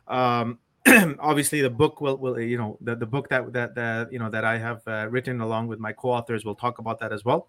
Um, 0.08 0.60
obviously 1.20 1.62
the 1.62 1.70
book 1.72 2.02
will, 2.02 2.18
will 2.18 2.40
you 2.40 2.58
know 2.58 2.78
the, 2.82 2.96
the 2.96 3.08
book 3.08 3.30
that 3.30 3.54
that 3.54 3.76
that 3.76 4.14
you 4.14 4.20
know 4.20 4.30
that 4.30 4.46
i 4.46 4.58
have 4.58 4.82
uh, 4.88 5.08
written 5.10 5.42
along 5.42 5.68
with 5.68 5.80
my 5.80 5.94
co-authors 5.94 6.46
will 6.46 6.56
talk 6.56 6.80
about 6.80 7.00
that 7.00 7.14
as 7.14 7.26
well 7.26 7.48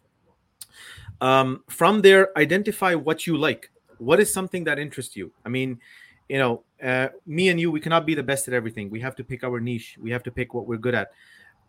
um, 1.20 1.62
from 1.68 2.02
there 2.02 2.36
identify 2.38 2.94
what 2.94 3.26
you 3.26 3.36
like 3.36 3.70
what 3.98 4.20
is 4.20 4.32
something 4.32 4.64
that 4.64 4.78
interests 4.78 5.16
you 5.16 5.32
i 5.44 5.48
mean 5.48 5.78
you 6.28 6.38
know 6.38 6.62
uh, 6.82 7.08
me 7.26 7.48
and 7.48 7.60
you 7.60 7.70
we 7.70 7.80
cannot 7.80 8.06
be 8.06 8.14
the 8.14 8.22
best 8.22 8.48
at 8.48 8.54
everything. 8.54 8.90
We 8.90 9.00
have 9.00 9.16
to 9.16 9.24
pick 9.24 9.44
our 9.44 9.60
niche. 9.60 9.98
We 10.00 10.10
have 10.10 10.22
to 10.24 10.30
pick 10.30 10.54
what 10.54 10.66
we're 10.66 10.78
good 10.78 10.94
at. 10.94 11.12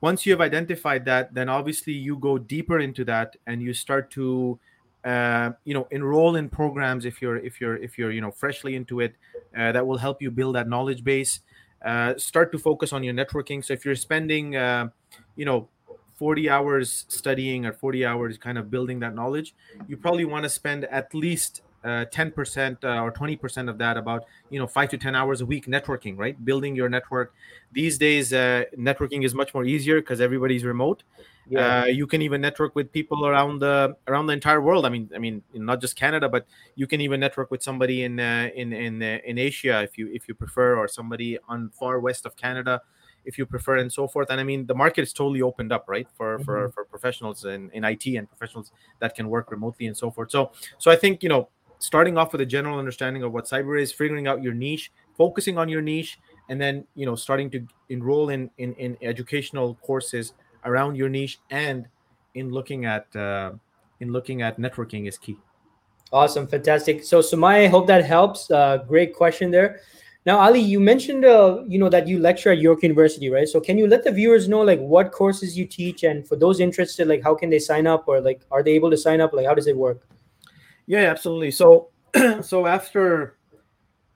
Once 0.01 0.25
you 0.25 0.31
have 0.31 0.41
identified 0.41 1.05
that 1.05 1.33
then 1.33 1.49
obviously 1.49 1.93
you 1.93 2.17
go 2.17 2.37
deeper 2.37 2.79
into 2.79 3.03
that 3.05 3.35
and 3.47 3.61
you 3.61 3.73
start 3.73 4.11
to 4.11 4.59
uh, 5.05 5.51
you 5.63 5.73
know 5.73 5.87
enroll 5.91 6.35
in 6.35 6.49
programs 6.49 7.05
if 7.05 7.21
you're 7.21 7.37
if 7.37 7.61
you're 7.61 7.77
if 7.77 7.97
you're 7.97 8.11
you 8.11 8.21
know 8.21 8.31
freshly 8.31 8.75
into 8.75 8.99
it 8.99 9.15
uh, 9.57 9.71
that 9.71 9.85
will 9.85 9.97
help 9.97 10.21
you 10.21 10.29
build 10.31 10.55
that 10.55 10.67
knowledge 10.67 11.03
base. 11.03 11.39
Uh, 11.85 12.17
start 12.17 12.51
to 12.51 12.57
focus 12.57 12.91
on 12.91 13.03
your 13.03 13.13
networking. 13.13 13.63
So 13.63 13.71
if 13.71 13.85
you're 13.85 13.95
spending 13.95 14.55
uh, 14.55 14.89
you 15.35 15.45
know 15.45 15.69
40 16.17 16.49
hours 16.49 17.05
studying 17.09 17.65
or 17.65 17.73
40 17.73 18.03
hours 18.05 18.37
kind 18.39 18.57
of 18.57 18.71
building 18.71 18.99
that 19.01 19.13
knowledge 19.13 19.53
you 19.87 19.95
probably 19.95 20.25
want 20.25 20.43
to 20.43 20.49
spend 20.49 20.83
at 20.85 21.13
least 21.13 21.61
uh, 21.87 22.05
10% 22.05 22.83
uh, 22.83 23.01
or 23.01 23.11
20% 23.11 23.69
of 23.69 23.77
that 23.77 23.97
about 23.97 24.25
you 24.49 24.59
know 24.59 24.67
5 24.67 24.89
to 24.89 24.97
10 24.97 25.15
hours 25.15 25.41
a 25.41 25.45
week 25.45 25.65
networking 25.65 26.17
right 26.17 26.43
building 26.43 26.75
your 26.75 26.89
network 26.89 27.33
these 27.71 27.97
days 27.97 28.33
uh, 28.33 28.63
networking 28.77 29.23
is 29.23 29.33
much 29.33 29.53
more 29.53 29.65
easier 29.65 30.01
because 30.01 30.21
everybody's 30.21 30.63
remote 30.63 31.03
yeah. 31.49 31.83
Uh, 31.83 31.85
you 31.85 32.07
can 32.07 32.21
even 32.21 32.41
network 32.41 32.75
with 32.75 32.91
people 32.91 33.25
around 33.25 33.59
the 33.59 33.95
around 34.07 34.27
the 34.27 34.33
entire 34.33 34.61
world. 34.61 34.85
I 34.85 34.89
mean, 34.89 35.09
I 35.15 35.17
mean, 35.17 35.43
not 35.53 35.79
just 35.79 35.95
Canada, 35.95 36.27
but 36.27 36.45
you 36.75 36.87
can 36.87 36.99
even 36.99 37.19
network 37.19 37.51
with 37.51 37.63
somebody 37.63 38.03
in 38.03 38.19
uh, 38.19 38.49
in 38.53 38.73
in 38.73 39.01
uh, 39.01 39.19
in 39.25 39.37
Asia 39.37 39.81
if 39.81 39.97
you 39.97 40.09
if 40.13 40.27
you 40.27 40.33
prefer, 40.33 40.77
or 40.77 40.87
somebody 40.87 41.37
on 41.47 41.69
far 41.69 41.99
west 41.99 42.25
of 42.25 42.35
Canada 42.35 42.81
if 43.23 43.37
you 43.37 43.45
prefer, 43.45 43.77
and 43.77 43.91
so 43.91 44.07
forth. 44.07 44.29
And 44.29 44.41
I 44.41 44.43
mean, 44.43 44.65
the 44.65 44.75
market 44.75 45.01
is 45.01 45.13
totally 45.13 45.41
opened 45.41 45.71
up, 45.71 45.85
right, 45.87 46.07
for 46.17 46.35
mm-hmm. 46.35 46.43
for 46.43 46.69
for 46.71 46.85
professionals 46.85 47.45
in, 47.45 47.69
in 47.71 47.85
IT 47.85 48.05
and 48.07 48.27
professionals 48.27 48.71
that 48.99 49.15
can 49.15 49.29
work 49.29 49.49
remotely 49.49 49.87
and 49.87 49.95
so 49.95 50.11
forth. 50.11 50.31
So 50.31 50.51
so 50.77 50.91
I 50.91 50.97
think 50.97 51.23
you 51.23 51.29
know, 51.29 51.47
starting 51.79 52.17
off 52.17 52.31
with 52.31 52.41
a 52.41 52.45
general 52.45 52.79
understanding 52.79 53.23
of 53.23 53.31
what 53.31 53.45
cyber 53.45 53.79
is, 53.79 53.91
figuring 53.91 54.27
out 54.27 54.41
your 54.41 54.53
niche, 54.53 54.91
focusing 55.17 55.57
on 55.57 55.69
your 55.69 55.81
niche, 55.81 56.19
and 56.49 56.59
then 56.59 56.85
you 56.95 57.05
know, 57.05 57.15
starting 57.15 57.49
to 57.51 57.65
enroll 57.89 58.29
in 58.29 58.49
in, 58.57 58.73
in 58.75 58.97
educational 59.01 59.75
courses 59.75 60.33
around 60.65 60.95
your 60.95 61.09
niche 61.09 61.39
and 61.49 61.87
in 62.35 62.51
looking 62.51 62.85
at 62.85 63.13
uh, 63.15 63.51
in 63.99 64.11
looking 64.11 64.41
at 64.41 64.59
networking 64.59 65.07
is 65.07 65.17
key. 65.17 65.37
Awesome. 66.11 66.47
Fantastic. 66.47 67.03
So 67.03 67.19
sumaya 67.19 67.65
i 67.65 67.67
hope 67.67 67.87
that 67.87 68.05
helps. 68.05 68.49
Uh, 68.49 68.77
great 68.87 69.13
question 69.13 69.51
there. 69.51 69.81
Now 70.25 70.39
ali 70.39 70.59
you 70.59 70.79
mentioned 70.79 71.25
uh, 71.25 71.63
you 71.67 71.79
know 71.79 71.89
that 71.89 72.07
you 72.07 72.19
lecture 72.19 72.51
at 72.51 72.59
york 72.59 72.83
university 72.83 73.29
right? 73.29 73.47
So 73.47 73.59
can 73.59 73.77
you 73.77 73.87
let 73.87 74.03
the 74.03 74.11
viewers 74.11 74.47
know 74.47 74.61
like 74.61 74.79
what 74.79 75.11
courses 75.11 75.57
you 75.57 75.65
teach? 75.65 76.03
And 76.03 76.27
for 76.27 76.35
those 76.35 76.59
interested 76.59 77.07
like 77.07 77.23
how 77.23 77.35
can 77.35 77.49
they 77.49 77.59
sign 77.59 77.87
up 77.87 78.07
or 78.07 78.21
like 78.21 78.41
are 78.51 78.63
they 78.63 78.71
able 78.71 78.89
to 78.91 78.97
sign 78.97 79.21
up? 79.21 79.33
Like 79.33 79.45
how 79.45 79.53
does 79.53 79.67
it 79.67 79.75
work 79.75 80.07
yeah 80.87 81.11
absolutely. 81.11 81.51
So 81.51 81.89
so 82.41 82.65
after 82.65 83.37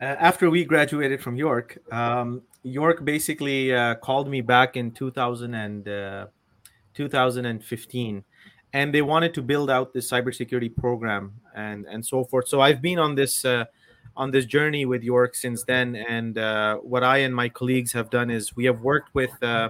uh, 0.01 0.05
after 0.05 0.49
we 0.49 0.65
graduated 0.65 1.21
from 1.21 1.35
york 1.35 1.77
um, 1.91 2.41
york 2.63 3.03
basically 3.05 3.73
uh, 3.73 3.95
called 3.95 4.27
me 4.27 4.41
back 4.41 4.75
in 4.75 4.91
2000 4.91 5.53
and 5.53 5.87
uh, 5.87 6.25
2015 6.93 8.23
and 8.73 8.93
they 8.93 9.01
wanted 9.01 9.33
to 9.33 9.41
build 9.41 9.69
out 9.69 9.93
this 9.93 10.09
cybersecurity 10.09 10.75
program 10.75 11.33
and 11.55 11.85
and 11.85 12.05
so 12.05 12.23
forth. 12.23 12.47
So 12.47 12.61
i've 12.61 12.81
been 12.81 12.99
on 12.99 13.15
this 13.15 13.45
uh, 13.45 13.65
on 14.15 14.31
this 14.31 14.45
journey 14.45 14.85
with 14.85 15.03
york 15.03 15.35
since 15.35 15.63
then 15.63 15.95
and 15.95 16.37
uh, 16.37 16.77
what 16.77 17.03
i 17.03 17.17
and 17.17 17.35
my 17.35 17.49
colleagues 17.49 17.91
have 17.93 18.09
done 18.09 18.29
is 18.29 18.55
we 18.55 18.65
have 18.65 18.81
worked 18.81 19.13
with 19.13 19.31
uh, 19.43 19.69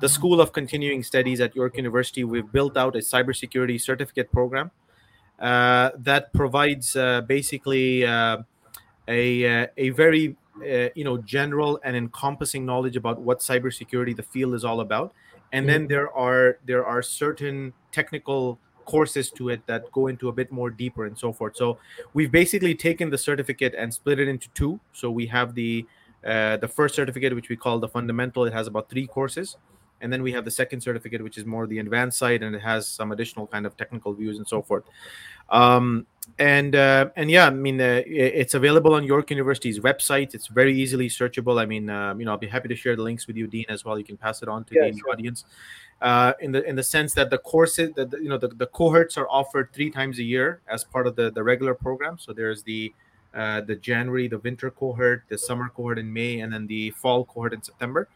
the 0.00 0.08
school 0.08 0.40
of 0.40 0.52
continuing 0.52 1.02
studies 1.02 1.40
at 1.40 1.54
york 1.56 1.76
university. 1.76 2.24
We've 2.24 2.50
built 2.50 2.76
out 2.76 2.96
a 2.96 3.00
cybersecurity 3.00 3.80
certificate 3.80 4.30
program 4.32 4.70
that 5.42 6.32
provides 6.32 6.96
uh, 6.96 7.20
basically 7.22 8.06
uh, 8.06 8.38
a, 9.08 9.68
a 9.76 9.90
very 9.90 10.36
you 10.94 11.04
know 11.04 11.18
general 11.18 11.80
and 11.84 11.96
encompassing 11.96 12.64
knowledge 12.64 12.96
about 12.96 13.20
what 13.20 13.40
cybersecurity 13.40 14.14
the 14.16 14.22
field 14.22 14.54
is 14.54 14.64
all 14.64 14.80
about. 14.80 15.12
And 15.52 15.68
then 15.68 15.82
mm-hmm. 15.82 15.88
there 15.88 16.12
are 16.12 16.58
there 16.64 16.84
are 16.84 17.02
certain 17.02 17.74
technical 17.90 18.58
courses 18.84 19.30
to 19.30 19.48
it 19.48 19.66
that 19.66 19.90
go 19.92 20.06
into 20.06 20.28
a 20.28 20.32
bit 20.32 20.50
more 20.50 20.70
deeper 20.70 21.06
and 21.06 21.18
so 21.18 21.32
forth. 21.32 21.56
So 21.56 21.78
we've 22.14 22.32
basically 22.32 22.74
taken 22.74 23.10
the 23.10 23.18
certificate 23.18 23.74
and 23.76 23.92
split 23.92 24.18
it 24.18 24.28
into 24.28 24.48
two. 24.50 24.80
So 24.92 25.10
we 25.10 25.26
have 25.26 25.54
the 25.54 25.86
uh, 26.24 26.56
the 26.56 26.68
first 26.68 26.94
certificate 26.94 27.34
which 27.34 27.48
we 27.48 27.56
call 27.56 27.78
the 27.80 27.88
fundamental. 27.88 28.44
It 28.44 28.52
has 28.52 28.66
about 28.66 28.88
three 28.88 29.06
courses. 29.06 29.56
And 30.00 30.12
then 30.12 30.22
we 30.22 30.32
have 30.32 30.44
the 30.44 30.50
second 30.50 30.80
certificate 30.80 31.22
which 31.22 31.38
is 31.38 31.44
more 31.44 31.66
the 31.66 31.78
advanced 31.78 32.18
side 32.18 32.42
and 32.42 32.56
it 32.56 32.62
has 32.62 32.88
some 32.88 33.12
additional 33.12 33.46
kind 33.46 33.66
of 33.66 33.76
technical 33.76 34.12
views 34.12 34.36
and 34.36 34.48
so 34.48 34.60
forth 34.60 34.82
um, 35.50 36.06
and 36.38 36.74
uh, 36.74 37.10
and 37.16 37.30
yeah, 37.30 37.46
I 37.46 37.50
mean, 37.50 37.80
uh, 37.80 38.02
it's 38.06 38.54
available 38.54 38.94
on 38.94 39.04
York 39.04 39.30
University's 39.30 39.78
website. 39.80 40.34
It's 40.34 40.48
very 40.48 40.74
easily 40.74 41.08
searchable. 41.08 41.60
I 41.60 41.66
mean, 41.66 41.90
um, 41.90 42.18
you 42.18 42.26
know, 42.26 42.32
I'll 42.32 42.38
be 42.38 42.48
happy 42.48 42.68
to 42.68 42.76
share 42.76 42.96
the 42.96 43.02
links 43.02 43.26
with 43.26 43.36
you, 43.36 43.46
Dean, 43.46 43.66
as 43.68 43.84
well. 43.84 43.98
You 43.98 44.04
can 44.04 44.16
pass 44.16 44.42
it 44.42 44.48
on 44.48 44.64
to 44.64 44.74
yeah, 44.74 44.90
the 44.90 44.98
sure. 44.98 45.10
audience. 45.10 45.44
Uh, 46.00 46.32
in 46.40 46.50
the 46.50 46.64
in 46.64 46.74
the 46.74 46.82
sense 46.82 47.14
that 47.14 47.30
the 47.30 47.38
courses, 47.38 47.92
that 47.94 48.12
you 48.20 48.28
know, 48.28 48.38
the, 48.38 48.48
the 48.48 48.66
cohorts 48.66 49.16
are 49.16 49.28
offered 49.28 49.72
three 49.72 49.90
times 49.90 50.18
a 50.18 50.24
year 50.24 50.60
as 50.68 50.82
part 50.82 51.06
of 51.06 51.14
the 51.16 51.30
the 51.30 51.42
regular 51.42 51.74
program. 51.74 52.18
So 52.18 52.32
there's 52.32 52.62
the 52.62 52.92
uh, 53.34 53.60
the 53.60 53.76
January, 53.76 54.26
the 54.26 54.38
winter 54.38 54.70
cohort, 54.70 55.24
the 55.28 55.38
summer 55.38 55.70
cohort 55.74 55.98
in 55.98 56.12
May, 56.12 56.40
and 56.40 56.52
then 56.52 56.66
the 56.66 56.90
fall 56.90 57.24
cohort 57.24 57.52
in 57.52 57.62
September. 57.62 58.08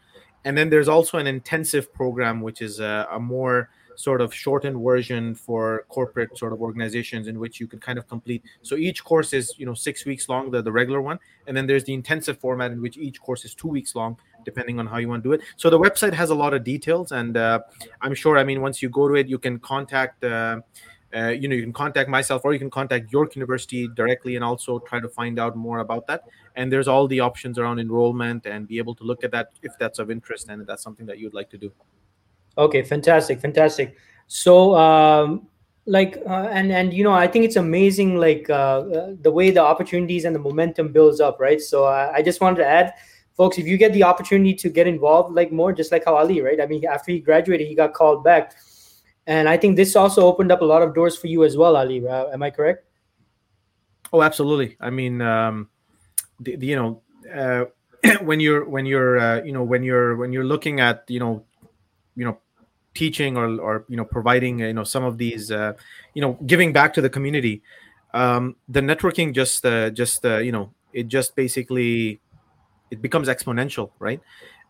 And 0.43 0.57
then 0.57 0.69
there's 0.69 0.87
also 0.87 1.17
an 1.17 1.27
intensive 1.27 1.93
program, 1.93 2.41
which 2.41 2.61
is 2.61 2.79
a 2.79 3.17
more 3.19 3.69
sort 3.97 4.21
of 4.21 4.33
shortened 4.33 4.81
version 4.81 5.33
for 5.33 5.85
corporate 5.89 6.37
sort 6.37 6.53
of 6.53 6.61
organizations 6.61 7.27
in 7.27 7.39
which 7.39 7.59
you 7.59 7.67
can 7.67 7.79
kind 7.79 7.97
of 7.97 8.07
complete. 8.07 8.43
So 8.61 8.75
each 8.75 9.03
course 9.03 9.33
is 9.33 9.53
you 9.57 9.65
know 9.65 9.73
six 9.73 10.05
weeks 10.05 10.29
long, 10.29 10.51
the, 10.51 10.61
the 10.61 10.71
regular 10.71 11.01
one, 11.01 11.19
and 11.47 11.57
then 11.57 11.67
there's 11.67 11.83
the 11.83 11.93
intensive 11.93 12.39
format 12.39 12.71
in 12.71 12.81
which 12.81 12.97
each 12.97 13.19
course 13.19 13.43
is 13.43 13.55
two 13.55 13.67
weeks 13.67 13.95
long, 13.95 14.17
depending 14.45 14.79
on 14.79 14.85
how 14.85 14.97
you 14.97 15.09
want 15.09 15.23
to 15.23 15.29
do 15.29 15.33
it. 15.33 15.41
So 15.57 15.69
the 15.69 15.79
website 15.79 16.13
has 16.13 16.29
a 16.29 16.35
lot 16.35 16.53
of 16.53 16.63
details, 16.63 17.11
and 17.11 17.35
uh, 17.35 17.59
I'm 18.01 18.13
sure. 18.13 18.37
I 18.37 18.43
mean, 18.43 18.61
once 18.61 18.81
you 18.81 18.89
go 18.89 19.07
to 19.07 19.15
it, 19.15 19.27
you 19.27 19.39
can 19.39 19.59
contact. 19.59 20.23
Uh, 20.23 20.61
uh, 21.15 21.29
you 21.29 21.47
know, 21.47 21.55
you 21.55 21.63
can 21.63 21.71
contact 21.71 22.09
myself 22.09 22.41
or 22.43 22.51
you 22.51 22.59
can 22.59 22.69
contact 22.69 23.09
York 23.13 23.33
University 23.37 23.87
directly 23.87 24.35
and 24.35 24.43
also 24.43 24.77
try 24.79 24.99
to 24.99 25.07
find 25.07 25.39
out 25.39 25.55
more 25.55 25.79
about 25.79 26.05
that. 26.05 26.25
And 26.57 26.69
there's 26.69 26.89
all 26.89 27.07
the 27.07 27.21
options 27.21 27.57
around 27.57 27.79
enrollment 27.79 28.45
and 28.45 28.67
be 28.67 28.77
able 28.77 28.93
to 28.95 29.05
look 29.05 29.23
at 29.23 29.31
that 29.31 29.51
if 29.63 29.71
that's 29.79 29.99
of 29.99 30.11
interest 30.11 30.49
and 30.49 30.67
that's 30.67 30.83
something 30.83 31.05
that 31.05 31.17
you'd 31.17 31.33
like 31.33 31.49
to 31.51 31.57
do. 31.57 31.71
Okay, 32.57 32.81
fantastic, 32.81 33.39
fantastic. 33.39 33.95
So, 34.27 34.75
um, 34.75 35.47
like, 35.85 36.17
uh, 36.25 36.49
and 36.51 36.71
and 36.71 36.93
you 36.93 37.03
know, 37.03 37.13
I 37.13 37.27
think 37.27 37.45
it's 37.45 37.55
amazing, 37.55 38.17
like 38.17 38.49
uh, 38.49 38.79
uh, 38.79 39.13
the 39.21 39.31
way 39.31 39.51
the 39.51 39.61
opportunities 39.61 40.25
and 40.25 40.35
the 40.35 40.39
momentum 40.39 40.91
builds 40.91 41.21
up, 41.21 41.39
right? 41.39 41.61
So, 41.61 41.85
I, 41.85 42.15
I 42.15 42.21
just 42.21 42.41
wanted 42.41 42.57
to 42.57 42.67
add 42.67 42.93
folks, 43.37 43.59
if 43.59 43.67
you 43.67 43.77
get 43.77 43.93
the 43.93 44.03
opportunity 44.03 44.53
to 44.55 44.67
get 44.67 44.87
involved, 44.87 45.33
like 45.35 45.51
more, 45.51 45.71
just 45.71 45.91
like 45.91 46.03
how 46.03 46.17
Ali, 46.17 46.41
right? 46.41 46.59
I 46.59 46.65
mean, 46.65 46.83
after 46.85 47.11
he 47.11 47.19
graduated, 47.19 47.67
he 47.67 47.75
got 47.75 47.93
called 47.93 48.23
back, 48.23 48.53
and 49.27 49.47
I 49.47 49.55
think 49.55 49.75
this 49.75 49.95
also 49.95 50.25
opened 50.25 50.51
up 50.51 50.61
a 50.61 50.65
lot 50.65 50.81
of 50.81 50.95
doors 50.95 51.15
for 51.15 51.27
you 51.27 51.43
as 51.43 51.55
well, 51.55 51.77
Ali. 51.77 52.05
Uh, 52.05 52.27
am 52.33 52.41
I 52.41 52.49
correct? 52.49 52.85
Oh, 54.11 54.23
absolutely. 54.23 54.75
I 54.79 54.89
mean, 54.89 55.21
um, 55.21 55.69
the, 56.39 56.55
the, 56.55 56.65
you 56.65 56.75
know, 56.75 57.01
uh, 57.33 57.65
when 58.21 58.39
you're 58.39 58.65
when 58.65 58.85
you're 58.85 59.19
uh, 59.19 59.43
you 59.43 59.51
know 59.51 59.63
when 59.63 59.83
you're 59.83 60.15
when 60.15 60.31
you're 60.33 60.45
looking 60.45 60.79
at 60.79 61.03
you 61.07 61.19
know 61.19 61.45
you 62.15 62.25
know 62.25 62.39
teaching 62.97 63.37
or 63.37 63.47
or 63.61 63.85
you 63.87 63.95
know 63.95 64.03
providing 64.03 64.59
you 64.59 64.73
know 64.73 64.83
some 64.83 65.03
of 65.03 65.17
these 65.17 65.51
uh, 65.51 65.73
you 66.15 66.21
know 66.21 66.33
giving 66.45 66.73
back 66.73 66.93
to 66.95 67.01
the 67.01 67.09
community. 67.09 67.61
Um, 68.13 68.55
the 68.67 68.81
networking 68.81 69.33
just 69.33 69.65
uh, 69.65 69.91
just 69.91 70.25
uh, 70.25 70.37
you 70.37 70.51
know 70.51 70.73
it 70.93 71.07
just 71.07 71.35
basically 71.35 72.19
it 72.89 73.01
becomes 73.01 73.27
exponential 73.27 73.91
right? 73.99 74.21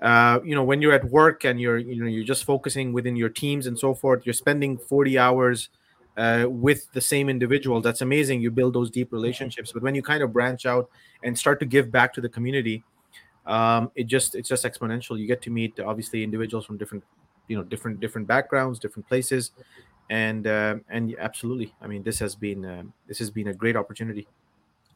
Uh, 0.01 0.39
you 0.43 0.55
know 0.55 0.63
when 0.63 0.81
you're 0.81 0.93
at 0.93 1.05
work 1.05 1.45
and 1.45 1.59
you're 1.61 1.77
you 1.77 2.01
know 2.03 2.09
you're 2.15 2.29
just 2.35 2.43
focusing 2.43 2.91
within 2.91 3.15
your 3.15 3.29
teams 3.29 3.65
and 3.65 3.79
so 3.79 3.95
forth 3.95 4.25
you're 4.25 4.41
spending 4.45 4.77
40 4.77 5.17
hours 5.17 5.69
uh, 6.17 6.45
with 6.47 6.91
the 6.93 7.01
same 7.01 7.29
individual 7.29 7.81
that's 7.81 8.01
amazing. 8.01 8.41
You 8.41 8.51
build 8.51 8.73
those 8.73 8.91
deep 8.91 9.11
relationships. 9.11 9.71
But 9.71 9.81
when 9.81 9.95
you 9.95 10.03
kind 10.03 10.21
of 10.21 10.33
branch 10.33 10.65
out 10.65 10.89
and 11.23 11.37
start 11.37 11.59
to 11.61 11.65
give 11.65 11.91
back 11.91 12.13
to 12.15 12.21
the 12.21 12.29
community 12.29 12.83
um, 13.47 13.91
it 13.95 14.07
just 14.07 14.35
it's 14.35 14.49
just 14.49 14.65
exponential. 14.65 15.17
You 15.17 15.25
get 15.25 15.41
to 15.43 15.49
meet 15.49 15.79
obviously 15.79 16.23
individuals 16.23 16.65
from 16.65 16.77
different 16.77 17.03
you 17.47 17.57
know 17.57 17.63
different 17.63 17.99
different 17.99 18.27
backgrounds 18.27 18.79
different 18.79 19.07
places. 19.07 19.51
And 20.09 20.47
uh, 20.47 20.75
and 20.89 21.15
absolutely. 21.19 21.73
I 21.81 21.87
mean 21.87 22.03
this 22.03 22.19
has 22.19 22.35
been 22.35 22.65
uh, 22.65 22.83
this 23.07 23.19
has 23.19 23.29
been 23.29 23.47
a 23.49 23.53
great 23.53 23.75
opportunity. 23.75 24.27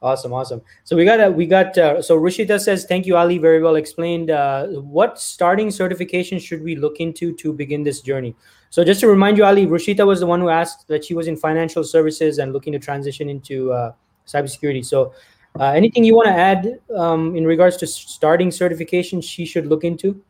Awesome 0.01 0.33
awesome. 0.33 0.61
So 0.83 0.95
we 0.95 1.05
got 1.05 1.19
a 1.19 1.29
we 1.29 1.45
got 1.45 1.77
uh, 1.77 2.01
so 2.01 2.19
rushita 2.19 2.59
says 2.59 2.85
thank 2.85 3.05
you 3.05 3.17
ali. 3.17 3.37
Very 3.37 3.61
well 3.61 3.75
explained. 3.75 4.31
Uh, 4.31 4.67
what 4.67 5.19
starting 5.19 5.69
certification 5.69 6.39
should 6.39 6.63
we 6.63 6.75
look 6.75 6.99
into 6.99 7.35
to 7.35 7.53
begin 7.53 7.83
this 7.83 8.01
journey? 8.01 8.35
So 8.69 8.83
just 8.85 9.01
to 9.01 9.07
remind 9.07 9.37
you 9.37 9.43
ali 9.43 9.67
rushita 9.67 10.07
was 10.07 10.21
the 10.21 10.25
one 10.25 10.39
who 10.39 10.49
asked 10.49 10.87
that 10.87 11.03
she 11.05 11.13
was 11.13 11.27
in 11.27 11.35
financial 11.35 11.83
services 11.83 12.39
and 12.39 12.53
looking 12.53 12.73
to 12.73 12.79
transition 12.79 13.29
into 13.29 13.73
uh, 13.73 13.91
cybersecurity. 14.25 14.83
So 14.85 15.13
uh, 15.59 15.65
anything 15.65 16.03
you 16.03 16.15
want 16.15 16.29
to 16.29 16.33
add 16.33 16.79
um, 16.95 17.35
in 17.35 17.45
regards 17.45 17.75
to 17.77 17.85
starting 17.85 18.49
certification 18.49 19.19
she 19.19 19.45
should 19.45 19.67
look 19.67 19.83
into 19.83 20.23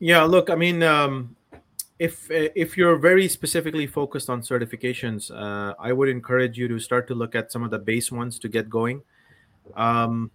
yeah 0.00 0.22
look 0.22 0.50
i 0.50 0.56
mean 0.56 0.82
um, 0.82 1.36
if 2.00 2.30
if 2.30 2.78
you're 2.78 2.96
very 2.96 3.28
specifically 3.28 3.86
focused 3.86 4.30
on 4.30 4.40
certifications, 4.40 5.30
uh, 5.30 5.74
I 5.78 5.92
would 5.92 6.08
encourage 6.08 6.56
you 6.56 6.66
to 6.66 6.80
start 6.80 7.06
to 7.08 7.14
look 7.14 7.34
at 7.34 7.52
some 7.52 7.62
of 7.62 7.70
the 7.70 7.78
base 7.78 8.10
ones 8.10 8.38
to 8.38 8.48
get 8.48 8.70
going. 8.70 9.02
Um, 9.76 10.30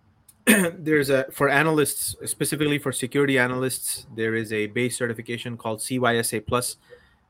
there's 0.44 1.10
a 1.10 1.30
for 1.30 1.48
analysts 1.48 2.16
specifically 2.24 2.78
for 2.78 2.92
security 2.92 3.38
analysts 3.38 4.06
there 4.14 4.34
is 4.34 4.52
a 4.52 4.66
base 4.66 4.98
certification 4.98 5.56
called 5.56 5.78
CYSA 5.78 6.46
plus 6.46 6.76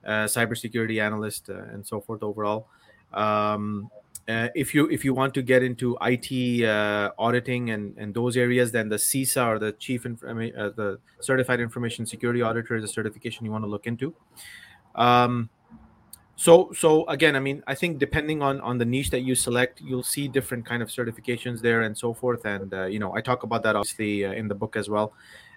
uh, 0.05 0.25
cybersecurity 0.25 1.01
analyst 1.01 1.49
uh, 1.49 1.63
and 1.73 1.87
so 1.87 2.01
forth 2.01 2.25
overall 2.25 2.67
um, 3.13 3.89
uh, 4.29 4.49
if 4.55 4.75
you 4.75 4.89
if 4.89 5.05
you 5.05 5.13
want 5.13 5.35
to 5.35 5.43
get 5.43 5.63
into 5.63 5.99
IT 6.01 6.65
uh, 6.65 7.11
auditing 7.19 7.71
and, 7.71 7.97
and 7.99 8.15
those 8.15 8.37
areas, 8.37 8.73
then 8.73 8.89
the 8.89 8.97
CISA 8.97 9.47
or 9.47 9.59
the 9.59 9.73
Chief 9.73 10.05
Informa- 10.05 10.57
uh, 10.59 10.71
the 10.71 10.99
Certified 11.21 11.61
Information 11.61 12.07
Security 12.07 12.41
Auditor 12.41 12.77
is 12.77 12.85
a 12.85 12.89
certification 12.89 13.45
you 13.45 13.53
want 13.53 13.65
to 13.65 13.69
look 13.69 13.87
into. 13.87 14.15
Um, 14.95 15.51
so 16.37 16.73
so 16.73 17.07
again, 17.07 17.37
I 17.37 17.41
mean, 17.41 17.63
I 17.67 17.75
think 17.75 17.99
depending 17.99 18.41
on 18.41 18.61
on 18.63 18.79
the 18.79 18.85
niche 18.85 19.11
that 19.11 19.21
you 19.21 19.35
select, 19.35 19.83
you'll 19.83 20.03
see 20.03 20.27
different 20.27 20.65
kind 20.65 20.83
of 20.83 20.89
certifications 20.89 21.61
there 21.61 21.83
and 21.83 21.97
so 21.97 22.15
forth. 22.15 22.47
And 22.47 22.73
uh, 22.73 22.87
you 22.87 22.99
know, 22.99 23.15
I 23.15 23.21
talk 23.21 23.43
about 23.43 23.63
that 23.65 23.77
obviously 23.77 24.25
uh, 24.25 24.33
in 24.33 24.49
the 24.49 24.55
book 24.55 24.77
as 24.77 24.89
well. 24.89 25.13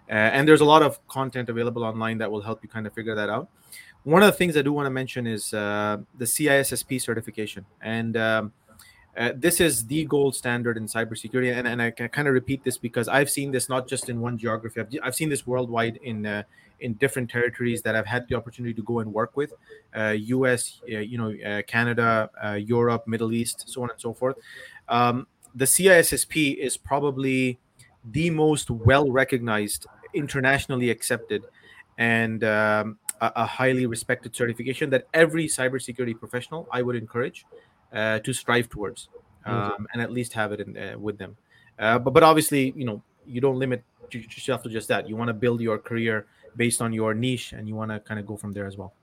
Uh, 0.09 0.13
and 0.13 0.47
there's 0.47 0.61
a 0.61 0.65
lot 0.65 0.81
of 0.81 1.05
content 1.07 1.49
available 1.49 1.83
online 1.83 2.17
that 2.17 2.31
will 2.31 2.41
help 2.41 2.63
you 2.63 2.69
kind 2.69 2.87
of 2.87 2.93
figure 2.93 3.15
that 3.15 3.29
out 3.29 3.49
one 4.07 4.23
of 4.23 4.27
the 4.27 4.37
things 4.37 4.55
I 4.55 4.61
do 4.61 4.71
want 4.71 4.85
to 4.85 4.89
mention 4.89 5.27
is 5.27 5.53
uh, 5.53 5.97
the 6.17 6.23
CISSP 6.23 7.01
certification, 7.01 7.65
and 7.81 8.15
um, 8.15 8.53
uh, 9.17 9.33
this 9.35 9.59
is 9.59 9.85
the 9.85 10.05
gold 10.05 10.33
standard 10.33 10.77
in 10.77 10.85
cybersecurity. 10.85 11.53
And, 11.53 11.67
and 11.67 11.81
I 11.81 11.91
kind 11.91 12.25
of 12.25 12.33
repeat 12.33 12.63
this 12.63 12.77
because 12.77 13.09
I've 13.09 13.29
seen 13.29 13.51
this 13.51 13.67
not 13.67 13.85
just 13.85 14.07
in 14.07 14.21
one 14.21 14.37
geography. 14.37 14.79
I've, 14.79 14.87
I've 15.03 15.15
seen 15.15 15.27
this 15.27 15.45
worldwide 15.45 15.99
in 16.03 16.25
uh, 16.25 16.43
in 16.79 16.93
different 16.93 17.29
territories 17.29 17.81
that 17.81 17.97
I've 17.97 18.05
had 18.05 18.25
the 18.29 18.35
opportunity 18.35 18.73
to 18.75 18.81
go 18.83 18.99
and 18.99 19.13
work 19.13 19.35
with, 19.35 19.51
U.S., 19.93 20.79
uh, 20.89 20.95
uh, 20.95 20.99
you 20.99 21.17
know, 21.17 21.33
uh, 21.45 21.63
Canada, 21.63 22.29
Europe, 22.63 23.07
Middle 23.07 23.33
East, 23.33 23.65
so 23.67 23.83
on 23.83 23.89
and 23.89 23.99
so 23.99 24.13
forth. 24.13 24.37
Um, 24.87 25.27
the 25.53 25.65
CISSP 25.65 26.55
is 26.55 26.77
probably 26.77 27.59
the 28.05 28.29
most 28.29 28.69
well 28.69 29.11
recognized, 29.11 29.85
internationally 30.13 30.91
accepted, 30.91 31.43
and 31.97 32.45
um, 32.45 32.99
a, 33.21 33.31
a, 33.37 33.45
highly 33.45 33.85
respected 33.85 34.35
certification 34.35 34.89
that 34.89 35.07
every 35.13 35.47
cybersecurity 35.47 36.17
professional 36.17 36.67
I 36.71 36.81
would 36.81 36.95
encourage 36.95 37.45
uh, 37.93 38.19
to 38.19 38.33
strive 38.33 38.69
towards, 38.69 39.09
um, 39.45 39.87
and 39.93 40.01
at 40.01 40.11
least 40.11 40.33
have 40.33 40.51
it 40.51 40.59
in, 40.59 40.77
uh, 40.77 40.97
with 40.97 41.17
them. 41.17 41.37
Uh, 41.79 41.99
but 41.99 42.11
but 42.11 42.23
obviously, 42.23 42.73
you 42.75 42.85
know, 42.85 43.01
you 43.25 43.41
don't 43.41 43.59
limit 43.59 43.83
yourself 44.11 44.63
to 44.63 44.69
just 44.69 44.87
that. 44.87 45.07
You 45.07 45.15
want 45.15 45.29
to 45.29 45.33
build 45.33 45.61
your 45.61 45.77
career 45.77 46.25
based 46.55 46.81
on 46.81 46.93
your 46.93 47.13
niche, 47.13 47.53
and 47.53 47.67
you 47.67 47.75
want 47.75 47.91
to 47.91 47.99
kind 47.99 48.19
of 48.19 48.25
go 48.25 48.37
from 48.37 48.53
there 48.53 48.65
as 48.65 48.77
well. 48.77 48.93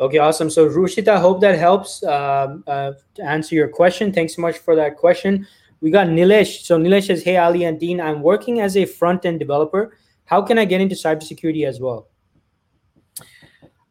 Okay, 0.00 0.18
awesome. 0.18 0.48
So 0.48 0.68
Rushita, 0.68 1.20
hope 1.20 1.40
that 1.40 1.58
helps 1.58 2.04
um, 2.04 2.62
uh, 2.66 2.92
to 3.14 3.22
answer 3.22 3.54
your 3.54 3.68
question. 3.68 4.12
Thanks 4.12 4.36
so 4.36 4.42
much 4.42 4.58
for 4.58 4.76
that 4.76 4.96
question. 4.96 5.46
We 5.80 5.90
got 5.90 6.06
Nilesh. 6.06 6.62
So 6.62 6.78
Nilesh 6.78 7.06
says, 7.06 7.22
"Hey 7.22 7.36
Ali 7.36 7.64
and 7.64 7.78
Dean, 7.78 8.00
I'm 8.00 8.22
working 8.22 8.60
as 8.60 8.76
a 8.76 8.84
front 8.84 9.26
end 9.26 9.38
developer. 9.38 9.96
How 10.24 10.42
can 10.42 10.58
I 10.58 10.64
get 10.64 10.80
into 10.80 10.94
cybersecurity 10.94 11.66
as 11.66 11.80
well?" 11.80 12.08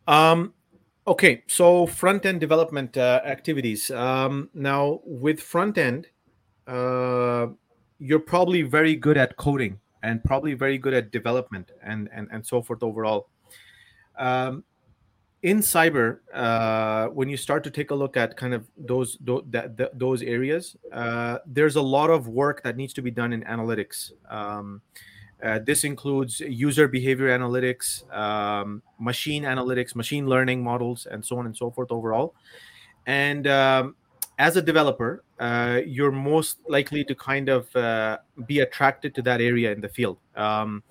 Um, 0.07 0.53
okay, 1.05 1.43
so 1.47 1.85
front 1.85 2.25
end 2.25 2.39
development 2.39 2.97
uh, 2.97 3.21
activities. 3.25 3.91
Um, 3.91 4.49
now, 4.53 5.01
with 5.03 5.39
front 5.39 5.77
end, 5.77 6.07
uh, 6.65 7.47
you're 7.99 8.19
probably 8.19 8.61
very 8.61 8.95
good 8.95 9.17
at 9.17 9.35
coding 9.37 9.79
and 10.03 10.23
probably 10.23 10.53
very 10.53 10.77
good 10.77 10.93
at 10.93 11.11
development 11.11 11.71
and 11.83 12.09
and, 12.13 12.27
and 12.31 12.45
so 12.45 12.61
forth 12.61 12.83
overall. 12.83 13.29
Um, 14.17 14.63
in 15.43 15.59
cyber, 15.59 16.19
uh, 16.33 17.07
when 17.07 17.29
you 17.29 17.37
start 17.37 17.63
to 17.63 17.69
take 17.69 17.91
a 17.91 17.95
look 17.95 18.17
at 18.17 18.35
kind 18.37 18.53
of 18.53 18.67
those 18.77 19.17
those, 19.21 19.43
those 19.93 20.21
areas, 20.21 20.75
uh, 20.91 21.39
there's 21.45 21.75
a 21.75 21.81
lot 21.81 22.09
of 22.09 22.27
work 22.27 22.63
that 22.63 22.75
needs 22.75 22.93
to 22.93 23.01
be 23.01 23.11
done 23.11 23.33
in 23.33 23.43
analytics. 23.43 24.11
Um, 24.29 24.81
uh, 25.43 25.59
this 25.59 25.83
includes 25.83 26.39
user 26.39 26.87
behavior 26.87 27.27
analytics, 27.37 28.11
um, 28.15 28.81
machine 28.99 29.43
analytics, 29.43 29.95
machine 29.95 30.27
learning 30.27 30.63
models, 30.63 31.07
and 31.09 31.23
so 31.23 31.37
on 31.37 31.45
and 31.45 31.55
so 31.55 31.69
forth 31.69 31.91
overall. 31.91 32.33
And 33.05 33.47
um, 33.47 33.95
as 34.39 34.57
a 34.57 34.61
developer, 34.61 35.23
uh, 35.39 35.81
you're 35.85 36.11
most 36.11 36.57
likely 36.67 37.03
to 37.05 37.15
kind 37.15 37.49
of 37.49 37.73
uh, 37.75 38.17
be 38.45 38.59
attracted 38.59 39.13
to 39.15 39.21
that 39.23 39.41
area 39.41 39.71
in 39.71 39.81
the 39.81 39.89
field. 39.89 40.17
Um, 40.35 40.83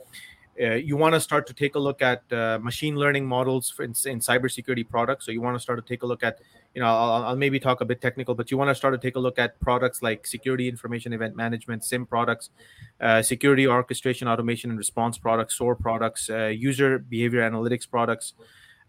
uh, 0.61 0.75
you 0.75 0.97
want 0.97 1.15
to 1.15 1.21
start 1.21 1.47
to 1.47 1.53
take 1.53 1.75
a 1.75 1.79
look 1.79 2.01
at 2.01 2.23
uh, 2.33 2.59
machine 2.63 2.97
learning 2.97 3.27
models 3.27 3.75
in, 3.79 3.91
in 4.11 4.21
cybersecurity 4.21 4.89
products. 4.89 5.27
So 5.27 5.33
you 5.33 5.43
want 5.43 5.57
to 5.57 5.61
start 5.61 5.85
to 5.85 5.87
take 5.87 6.03
a 6.03 6.07
look 6.07 6.23
at 6.23 6.39
you 6.77 6.83
know 6.83 6.89
I'll, 6.89 7.25
I'll, 7.25 7.37
maybe 7.37 7.59
talk 7.59 7.81
a 7.81 7.87
bit 7.87 8.03
technical 8.03 8.35
but 8.35 8.51
you 8.51 8.59
want 8.59 8.69
to 8.69 8.75
start 8.75 8.93
to 8.93 8.99
take 8.99 9.17
a 9.17 9.19
look 9.19 9.39
at 9.39 9.59
products 9.61 10.03
like 10.03 10.27
security 10.27 10.69
information 10.69 11.15
event 11.15 11.35
management 11.35 11.83
SIEM 11.85 12.05
products 12.05 12.51
uh, 13.01 13.23
security 13.23 13.67
orchestration 13.67 14.29
automation 14.29 14.69
and 14.69 14.79
response 14.79 15.17
products 15.17 15.57
SOAR 15.57 15.75
products 15.75 16.29
uh, 16.29 16.47
user 16.47 16.99
behavior 16.99 17.41
analytics 17.41 17.89
products 17.89 18.35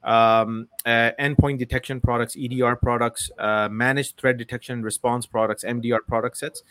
um, 0.03 0.67
uh, 0.85 1.11
endpoint 1.19 1.57
detection 1.57 1.99
products 1.99 2.35
edr 2.35 2.79
products 2.79 3.29
uh, 3.39 3.67
managed 3.69 4.17
threat 4.17 4.37
detection 4.37 4.81
response 4.81 5.25
products 5.25 5.63
mdr 5.63 5.99
product 6.07 6.37
sets. 6.37 6.63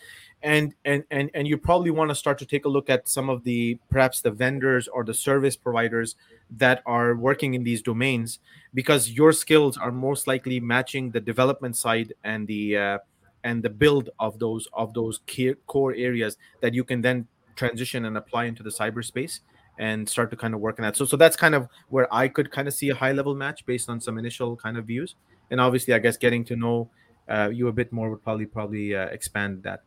And 0.42 0.74
and 0.84 1.04
and, 1.10 1.30
and 1.34 1.48
you 1.48 1.58
probably 1.58 1.90
want 1.90 2.10
to 2.10 2.14
start 2.14 2.38
to 2.38 2.46
take 2.46 2.64
a 2.64 2.68
look 2.68 2.88
at 2.88 3.08
some 3.08 3.28
of 3.28 3.44
the 3.44 3.78
perhaps 3.90 4.20
the 4.20 4.30
vendors 4.30 4.86
or 4.88 5.04
the 5.04 5.14
service 5.14 5.56
providers 5.56 6.14
that 6.50 6.82
are 6.86 7.14
working 7.14 7.54
in 7.54 7.64
these 7.64 7.82
domains 7.82 8.38
because 8.72 9.10
your 9.10 9.32
skills 9.32 9.76
are 9.76 9.90
most 9.90 10.26
likely 10.26 10.60
matching 10.60 11.10
the 11.10 11.20
development 11.20 11.76
side 11.76 12.12
and 12.22 12.46
the 12.46 12.76
uh, 12.76 12.98
and 13.44 13.62
the 13.62 13.70
build 13.70 14.10
of 14.18 14.38
those 14.38 14.68
of 14.72 14.92
those 14.94 15.20
core 15.66 15.94
areas 15.94 16.36
that 16.60 16.74
you 16.74 16.84
can 16.84 17.00
then 17.00 17.26
transition 17.56 18.04
and 18.04 18.16
apply 18.16 18.44
into 18.44 18.62
the 18.62 18.70
cyberspace 18.70 19.40
and 19.78 20.08
start 20.08 20.30
to 20.30 20.36
kind 20.36 20.54
of 20.54 20.60
work 20.60 20.78
on 20.78 20.84
that. 20.84 20.96
So 20.96 21.04
so 21.04 21.16
that's 21.16 21.36
kind 21.36 21.54
of 21.54 21.68
where 21.88 22.12
I 22.12 22.28
could 22.28 22.50
kind 22.50 22.68
of 22.68 22.74
see 22.74 22.90
a 22.90 22.94
high 22.94 23.12
level 23.12 23.34
match 23.34 23.64
based 23.66 23.88
on 23.88 24.00
some 24.00 24.18
initial 24.18 24.56
kind 24.56 24.76
of 24.76 24.86
views. 24.86 25.14
And 25.50 25.60
obviously, 25.60 25.94
I 25.94 25.98
guess 25.98 26.16
getting 26.16 26.44
to 26.46 26.56
know 26.56 26.90
uh, 27.28 27.50
you 27.52 27.68
a 27.68 27.72
bit 27.72 27.92
more 27.92 28.10
would 28.10 28.22
probably 28.22 28.46
probably 28.46 28.94
uh, 28.94 29.06
expand 29.06 29.62
that. 29.62 29.82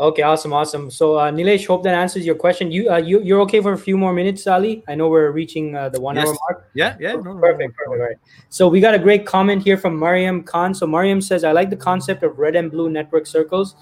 Okay, 0.00 0.22
awesome, 0.22 0.54
awesome. 0.54 0.90
So, 0.90 1.18
uh, 1.18 1.30
Nilesh, 1.30 1.66
hope 1.66 1.82
that 1.82 1.92
answers 1.92 2.24
your 2.24 2.34
question. 2.34 2.72
You, 2.72 2.90
uh, 2.90 2.96
you, 2.96 3.20
you're 3.22 3.42
okay 3.42 3.60
for 3.60 3.74
a 3.74 3.78
few 3.78 3.98
more 3.98 4.14
minutes, 4.14 4.46
Ali? 4.46 4.82
I 4.88 4.94
know 4.94 5.10
we're 5.10 5.30
reaching 5.30 5.76
uh, 5.76 5.90
the 5.90 6.00
one 6.00 6.16
yes. 6.16 6.26
hour 6.26 6.38
mark. 6.48 6.70
Yeah, 6.72 6.96
yeah, 6.98 7.12
no, 7.12 7.34
perfect, 7.34 7.74
no, 7.86 7.92
no, 7.92 7.98
perfect. 7.98 8.00
Right. 8.00 8.16
So, 8.48 8.66
we 8.66 8.80
got 8.80 8.94
a 8.94 8.98
great 8.98 9.26
comment 9.26 9.62
here 9.62 9.76
from 9.76 9.98
Mariam 9.98 10.42
Khan. 10.42 10.72
So, 10.72 10.86
Mariam 10.86 11.20
says, 11.20 11.44
"I 11.44 11.52
like 11.52 11.68
the 11.68 11.76
concept 11.76 12.22
of 12.22 12.38
red 12.38 12.56
and 12.56 12.70
blue 12.70 12.88
network 12.88 13.26
circles. 13.26 13.76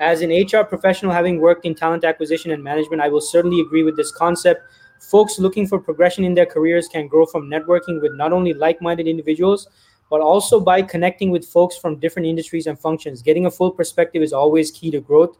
As 0.00 0.22
an 0.22 0.30
HR 0.30 0.64
professional, 0.64 1.12
having 1.12 1.38
worked 1.40 1.66
in 1.66 1.74
talent 1.74 2.04
acquisition 2.04 2.50
and 2.52 2.64
management, 2.64 3.02
I 3.02 3.08
will 3.08 3.20
certainly 3.20 3.60
agree 3.60 3.82
with 3.82 3.96
this 3.96 4.10
concept. 4.10 4.62
Folks 4.98 5.38
looking 5.38 5.66
for 5.66 5.78
progression 5.78 6.24
in 6.24 6.32
their 6.32 6.46
careers 6.46 6.88
can 6.88 7.06
grow 7.06 7.26
from 7.26 7.50
networking 7.50 8.00
with 8.00 8.14
not 8.14 8.32
only 8.32 8.54
like 8.54 8.80
minded 8.80 9.06
individuals, 9.06 9.68
but 10.08 10.22
also 10.22 10.58
by 10.58 10.80
connecting 10.80 11.30
with 11.30 11.46
folks 11.46 11.76
from 11.76 12.00
different 12.00 12.26
industries 12.26 12.66
and 12.66 12.78
functions. 12.78 13.20
Getting 13.20 13.44
a 13.44 13.50
full 13.50 13.70
perspective 13.70 14.22
is 14.22 14.32
always 14.32 14.70
key 14.70 14.90
to 14.90 15.00
growth. 15.00 15.36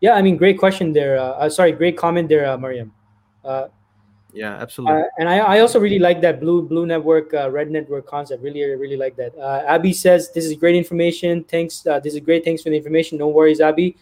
Yeah, 0.00 0.12
I 0.12 0.22
mean, 0.22 0.36
great 0.36 0.58
question 0.58 0.92
there. 0.92 1.18
Uh, 1.18 1.30
uh 1.30 1.50
sorry, 1.50 1.72
great 1.72 1.96
comment 1.96 2.28
there, 2.28 2.48
uh, 2.48 2.56
Mariam. 2.56 2.92
Uh, 3.44 3.66
yeah 4.32 4.54
absolutely. 4.56 5.02
Uh, 5.02 5.04
and 5.18 5.28
I, 5.28 5.38
I 5.38 5.60
also 5.60 5.80
really 5.80 5.98
like 5.98 6.20
that 6.20 6.40
blue 6.40 6.62
blue 6.62 6.86
network 6.86 7.32
uh, 7.34 7.50
red 7.50 7.70
network 7.70 8.06
concept. 8.06 8.42
Really 8.42 8.62
really 8.64 8.96
like 8.96 9.16
that. 9.16 9.36
Uh, 9.36 9.62
abby 9.66 9.92
says 9.92 10.32
this 10.32 10.44
is 10.44 10.54
great 10.54 10.76
information. 10.76 11.44
Thanks 11.44 11.86
uh, 11.86 12.00
this 12.00 12.14
is 12.14 12.20
great. 12.20 12.44
Thanks 12.44 12.62
for 12.62 12.70
the 12.70 12.76
information. 12.76 13.18
No 13.18 13.28
worries 13.28 13.60
abby. 13.60 13.96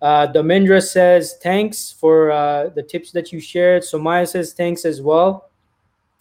Uh, 0.00 0.26
Domendra 0.32 0.82
says 0.82 1.36
thanks 1.42 1.92
for 1.92 2.30
uh, 2.30 2.70
the 2.70 2.82
tips 2.82 3.12
that 3.12 3.32
you 3.32 3.40
shared. 3.40 3.82
Somaya 3.82 4.26
says 4.26 4.52
thanks 4.54 4.84
as 4.84 5.02
well. 5.02 5.50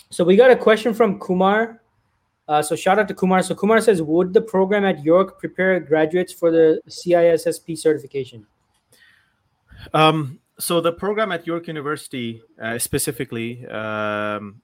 So 0.10 0.24
we 0.24 0.36
got 0.36 0.52
a 0.52 0.56
question 0.56 0.94
from 0.94 1.20
kumar. 1.20 1.82
Uh, 2.48 2.64
so 2.64 2.76
shout 2.76 2.98
out 2.98 3.08
to 3.08 3.14
kumar. 3.14 3.44
So 3.44 3.54
kumar 3.54 3.80
says 3.80 4.02
would 4.02 4.34
the 4.34 4.42
program 4.42 4.84
at 4.84 5.04
york 5.04 5.40
prepare 5.40 5.80
graduates 5.80 6.34
for 6.34 6.52
the 6.52 6.82
cissp 6.90 7.78
certification? 7.78 8.46
Um, 9.94 10.40
so 10.60 10.82
the 10.82 10.92
program 10.92 11.32
at 11.32 11.48
York 11.48 11.68
University 11.68 12.42
uh, 12.62 12.78
specifically, 12.78 13.66
um, 13.68 14.62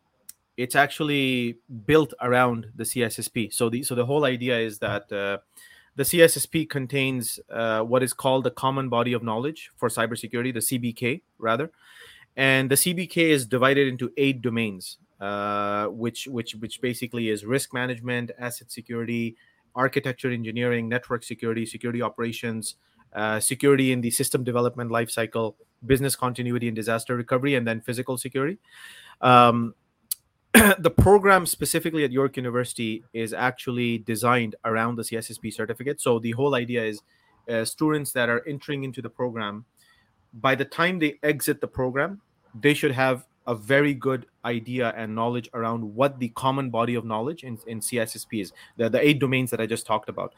it's 0.58 0.76
actually 0.76 1.58
built 1.86 2.14
around 2.22 2.68
the 2.76 2.84
CISSP. 2.84 3.54
So 3.54 3.70
the 3.70 3.84
so 3.84 3.96
the 3.96 4.06
whole 4.06 4.26
idea 4.26 4.60
is 4.60 4.80
that 4.80 5.12
uh, 5.12 5.38
the 5.96 6.04
CISSP 6.04 6.70
contains 6.70 7.40
uh, 7.50 7.82
what 7.82 8.04
is 8.04 8.14
called 8.14 8.44
the 8.44 8.52
Common 8.52 8.90
Body 8.90 9.14
of 9.14 9.24
Knowledge 9.24 9.72
for 9.78 9.90
Cybersecurity, 9.90 10.54
the 10.54 10.60
CBK 10.60 11.22
rather, 11.40 11.72
and 12.36 12.70
the 12.70 12.76
CBK 12.76 13.18
is 13.18 13.46
divided 13.46 13.88
into 13.88 14.12
eight 14.18 14.42
domains, 14.42 14.98
uh, 15.22 15.88
which 15.88 16.28
which 16.28 16.56
which 16.56 16.82
basically 16.82 17.30
is 17.30 17.46
risk 17.46 17.74
management, 17.74 18.32
asset 18.38 18.70
security, 18.70 19.38
architecture 19.76 20.32
engineering, 20.32 20.90
network 20.90 21.24
security, 21.24 21.66
security 21.66 22.02
operations, 22.02 22.76
uh, 23.14 23.40
security 23.40 23.94
in 23.94 24.02
the 24.02 24.12
system 24.12 24.44
development 24.44 24.92
lifecycle, 24.92 25.56
business 25.86 26.16
continuity 26.16 26.68
and 26.68 26.76
disaster 26.76 27.16
recovery, 27.16 27.56
and 27.56 27.68
then 27.68 27.82
physical 27.82 28.18
security. 28.18 28.58
Um, 29.22 29.74
the 30.80 30.92
program 30.92 31.46
specifically 31.46 32.04
at 32.04 32.12
York 32.12 32.38
University 32.38 33.04
is 33.14 33.34
actually 33.34 33.98
designed 34.00 34.56
around 34.64 34.96
the 34.96 35.04
CISSP 35.04 35.54
certificate. 35.54 36.00
So 36.00 36.20
the 36.20 36.32
whole 36.32 36.56
idea 36.56 36.84
is 36.84 37.02
uh, 37.50 37.66
students 37.66 38.12
that 38.14 38.30
are 38.30 38.42
entering 38.48 38.84
into 38.84 39.02
the 39.02 39.10
program, 39.10 39.66
by 40.34 40.56
the 40.56 40.66
time 40.66 41.00
they 41.00 41.16
exit 41.24 41.62
the 41.62 41.68
program, 41.68 42.22
they 42.60 42.74
should 42.74 42.92
have 42.92 43.26
a 43.48 43.56
very 43.56 43.94
good 43.94 44.26
idea 44.44 44.94
and 44.98 45.14
knowledge 45.14 45.50
around 45.54 45.84
what 45.84 46.20
the 46.20 46.30
common 46.30 46.70
body 46.70 46.96
of 46.96 47.06
knowledge 47.06 47.44
in, 47.44 47.60
in 47.68 47.80
CISSP 47.80 48.42
is, 48.42 48.54
the, 48.78 48.90
the 48.90 49.06
eight 49.06 49.20
domains 49.20 49.52
that 49.52 49.62
I 49.62 49.66
just 49.66 49.86
talked 49.86 50.10
about 50.10 50.34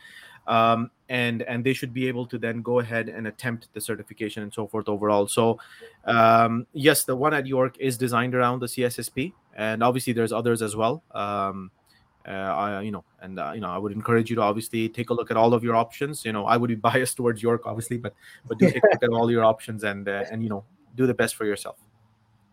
um, 0.47 0.91
and 1.09 1.41
and 1.43 1.63
they 1.63 1.73
should 1.73 1.93
be 1.93 2.07
able 2.07 2.25
to 2.27 2.37
then 2.37 2.61
go 2.61 2.79
ahead 2.79 3.09
and 3.09 3.27
attempt 3.27 3.67
the 3.73 3.81
certification 3.81 4.43
and 4.43 4.53
so 4.53 4.67
forth 4.67 4.89
overall. 4.89 5.27
So 5.27 5.59
um, 6.05 6.65
yes, 6.73 7.03
the 7.03 7.15
one 7.15 7.33
at 7.33 7.45
York 7.45 7.77
is 7.79 7.97
designed 7.97 8.33
around 8.33 8.59
the 8.59 8.67
CISSP, 8.67 9.33
and 9.55 9.83
obviously 9.83 10.13
there's 10.13 10.31
others 10.31 10.61
as 10.61 10.75
well. 10.75 11.03
Um, 11.11 11.71
uh, 12.27 12.31
I, 12.31 12.81
you 12.81 12.91
know, 12.91 13.05
and 13.21 13.39
uh, 13.39 13.51
you 13.53 13.61
know, 13.61 13.69
I 13.69 13.77
would 13.77 13.93
encourage 13.93 14.29
you 14.29 14.35
to 14.35 14.41
obviously 14.41 14.89
take 14.89 15.11
a 15.11 15.13
look 15.13 15.31
at 15.31 15.37
all 15.37 15.53
of 15.53 15.63
your 15.63 15.75
options. 15.75 16.25
You 16.25 16.33
know, 16.33 16.45
I 16.45 16.57
would 16.57 16.67
be 16.67 16.75
biased 16.89 17.17
towards 17.17 17.41
York, 17.41 17.63
obviously, 17.65 17.97
but 17.97 18.13
but 18.47 18.57
do 18.57 18.69
take 18.69 18.83
a 18.83 18.89
look 18.91 19.03
at 19.03 19.09
all 19.09 19.31
your 19.31 19.45
options 19.45 19.83
and 19.83 20.07
uh, 20.07 20.23
and 20.31 20.43
you 20.43 20.49
know, 20.49 20.63
do 20.95 21.07
the 21.07 21.13
best 21.13 21.35
for 21.35 21.45
yourself. 21.45 21.77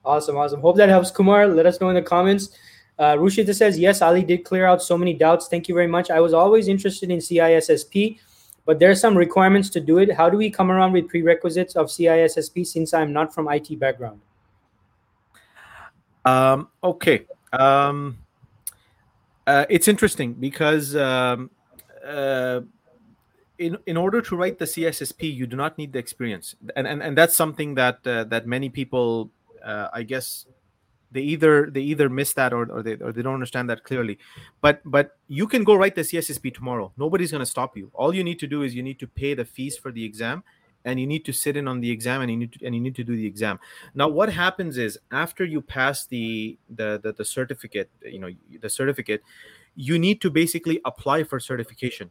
Awesome, 0.05 0.37
awesome. 0.37 0.61
Hope 0.61 0.77
that 0.77 0.91
helps, 0.91 1.11
Kumar. 1.11 1.49
Let 1.49 1.65
us 1.67 1.81
know 1.81 1.89
in 1.89 1.95
the 1.95 2.03
comments. 2.03 2.51
Uh, 2.99 3.15
Rushita 3.15 3.55
says, 3.55 3.79
yes, 3.79 4.03
Ali 4.03 4.23
did 4.23 4.45
clear 4.45 4.67
out 4.67 4.83
so 4.83 4.97
many 4.97 5.15
doubts. 5.15 5.49
Thank 5.49 5.69
you 5.69 5.75
very 5.75 5.89
much. 5.89 6.11
I 6.11 6.21
was 6.21 6.33
always 6.33 6.69
interested 6.69 7.11
in 7.11 7.19
CISSP, 7.19 8.19
but 8.65 8.79
there 8.79 8.91
are 8.91 8.95
some 8.95 9.17
requirements 9.17 9.69
to 9.71 9.81
do 9.81 9.99
it. 9.99 10.13
How 10.13 10.31
do 10.31 10.37
we 10.37 10.51
come 10.51 10.71
around 10.71 10.93
with 10.93 11.09
prerequisites 11.09 11.75
of 11.75 11.89
CISSP 11.89 12.67
since 12.67 12.95
I'm 12.95 13.13
not 13.13 13.35
from 13.35 13.49
IT 13.49 13.79
background? 13.81 14.21
Um, 16.25 16.69
okay. 16.83 17.27
Um, 17.53 18.19
uh, 19.47 19.67
it's 19.69 19.89
interesting 19.89 20.35
because 20.35 20.97
um, 20.97 21.51
uh, 22.05 22.61
in 23.59 23.79
in 23.87 23.97
order 23.97 24.21
to 24.21 24.37
write 24.37 24.59
the 24.59 24.65
CISSP, 24.65 25.35
you 25.35 25.47
do 25.47 25.57
not 25.57 25.77
need 25.79 25.93
the 25.93 25.99
experience, 25.99 26.57
and 26.77 26.87
and, 26.87 27.03
and 27.03 27.17
that's 27.17 27.37
something 27.37 27.75
that 27.75 28.07
uh, 28.07 28.25
that 28.25 28.47
many 28.47 28.69
people, 28.69 29.31
uh, 29.63 29.89
I 29.93 30.03
guess, 30.03 30.47
they 31.15 31.21
either 31.21 31.71
they 31.71 31.81
either 31.81 32.09
miss 32.09 32.35
that 32.35 32.53
or, 32.53 32.71
or 32.71 32.83
they 32.83 32.97
or 32.97 33.13
they 33.13 33.23
don't 33.23 33.35
understand 33.35 33.71
that 33.71 33.85
clearly. 33.85 34.19
But 34.61 34.83
but 34.85 35.17
you 35.29 35.47
can 35.47 35.65
go 35.65 35.75
write 35.75 35.95
the 35.95 36.03
cissp 36.03 36.53
tomorrow. 36.53 36.93
Nobody's 36.99 37.31
going 37.31 37.41
to 37.41 37.47
stop 37.47 37.77
you. 37.77 37.91
All 37.95 38.15
you 38.15 38.25
need 38.25 38.41
to 38.41 38.47
do 38.47 38.63
is 38.63 38.75
you 38.75 38.83
need 38.83 38.99
to 38.99 39.07
pay 39.07 39.33
the 39.33 39.45
fees 39.45 39.79
for 39.79 39.93
the 39.93 40.05
exam 40.05 40.43
and 40.85 41.01
you 41.01 41.07
need 41.07 41.25
to 41.25 41.33
sit 41.33 41.57
in 41.57 41.67
on 41.67 41.81
the 41.81 41.91
exam 41.91 42.21
and 42.21 42.31
you 42.31 42.37
need 42.37 42.53
to 42.53 42.67
and 42.67 42.75
you 42.75 42.81
need 42.81 42.97
to 42.97 43.05
do 43.05 43.17
the 43.17 43.27
exam. 43.27 43.61
Now 43.95 44.09
what 44.09 44.31
happens 44.33 44.77
is 44.77 44.99
after 45.13 45.45
you 45.45 45.63
pass 45.63 46.07
the 46.07 46.59
the 46.69 47.01
the, 47.03 47.13
the 47.13 47.25
certificate 47.25 47.91
you 48.03 48.19
know 48.19 48.31
the 48.61 48.69
certificate 48.69 49.23
you 49.77 49.99
need 49.99 50.21
to 50.21 50.31
basically 50.31 50.81
apply 50.85 51.23
for 51.23 51.39
certification. 51.39 52.11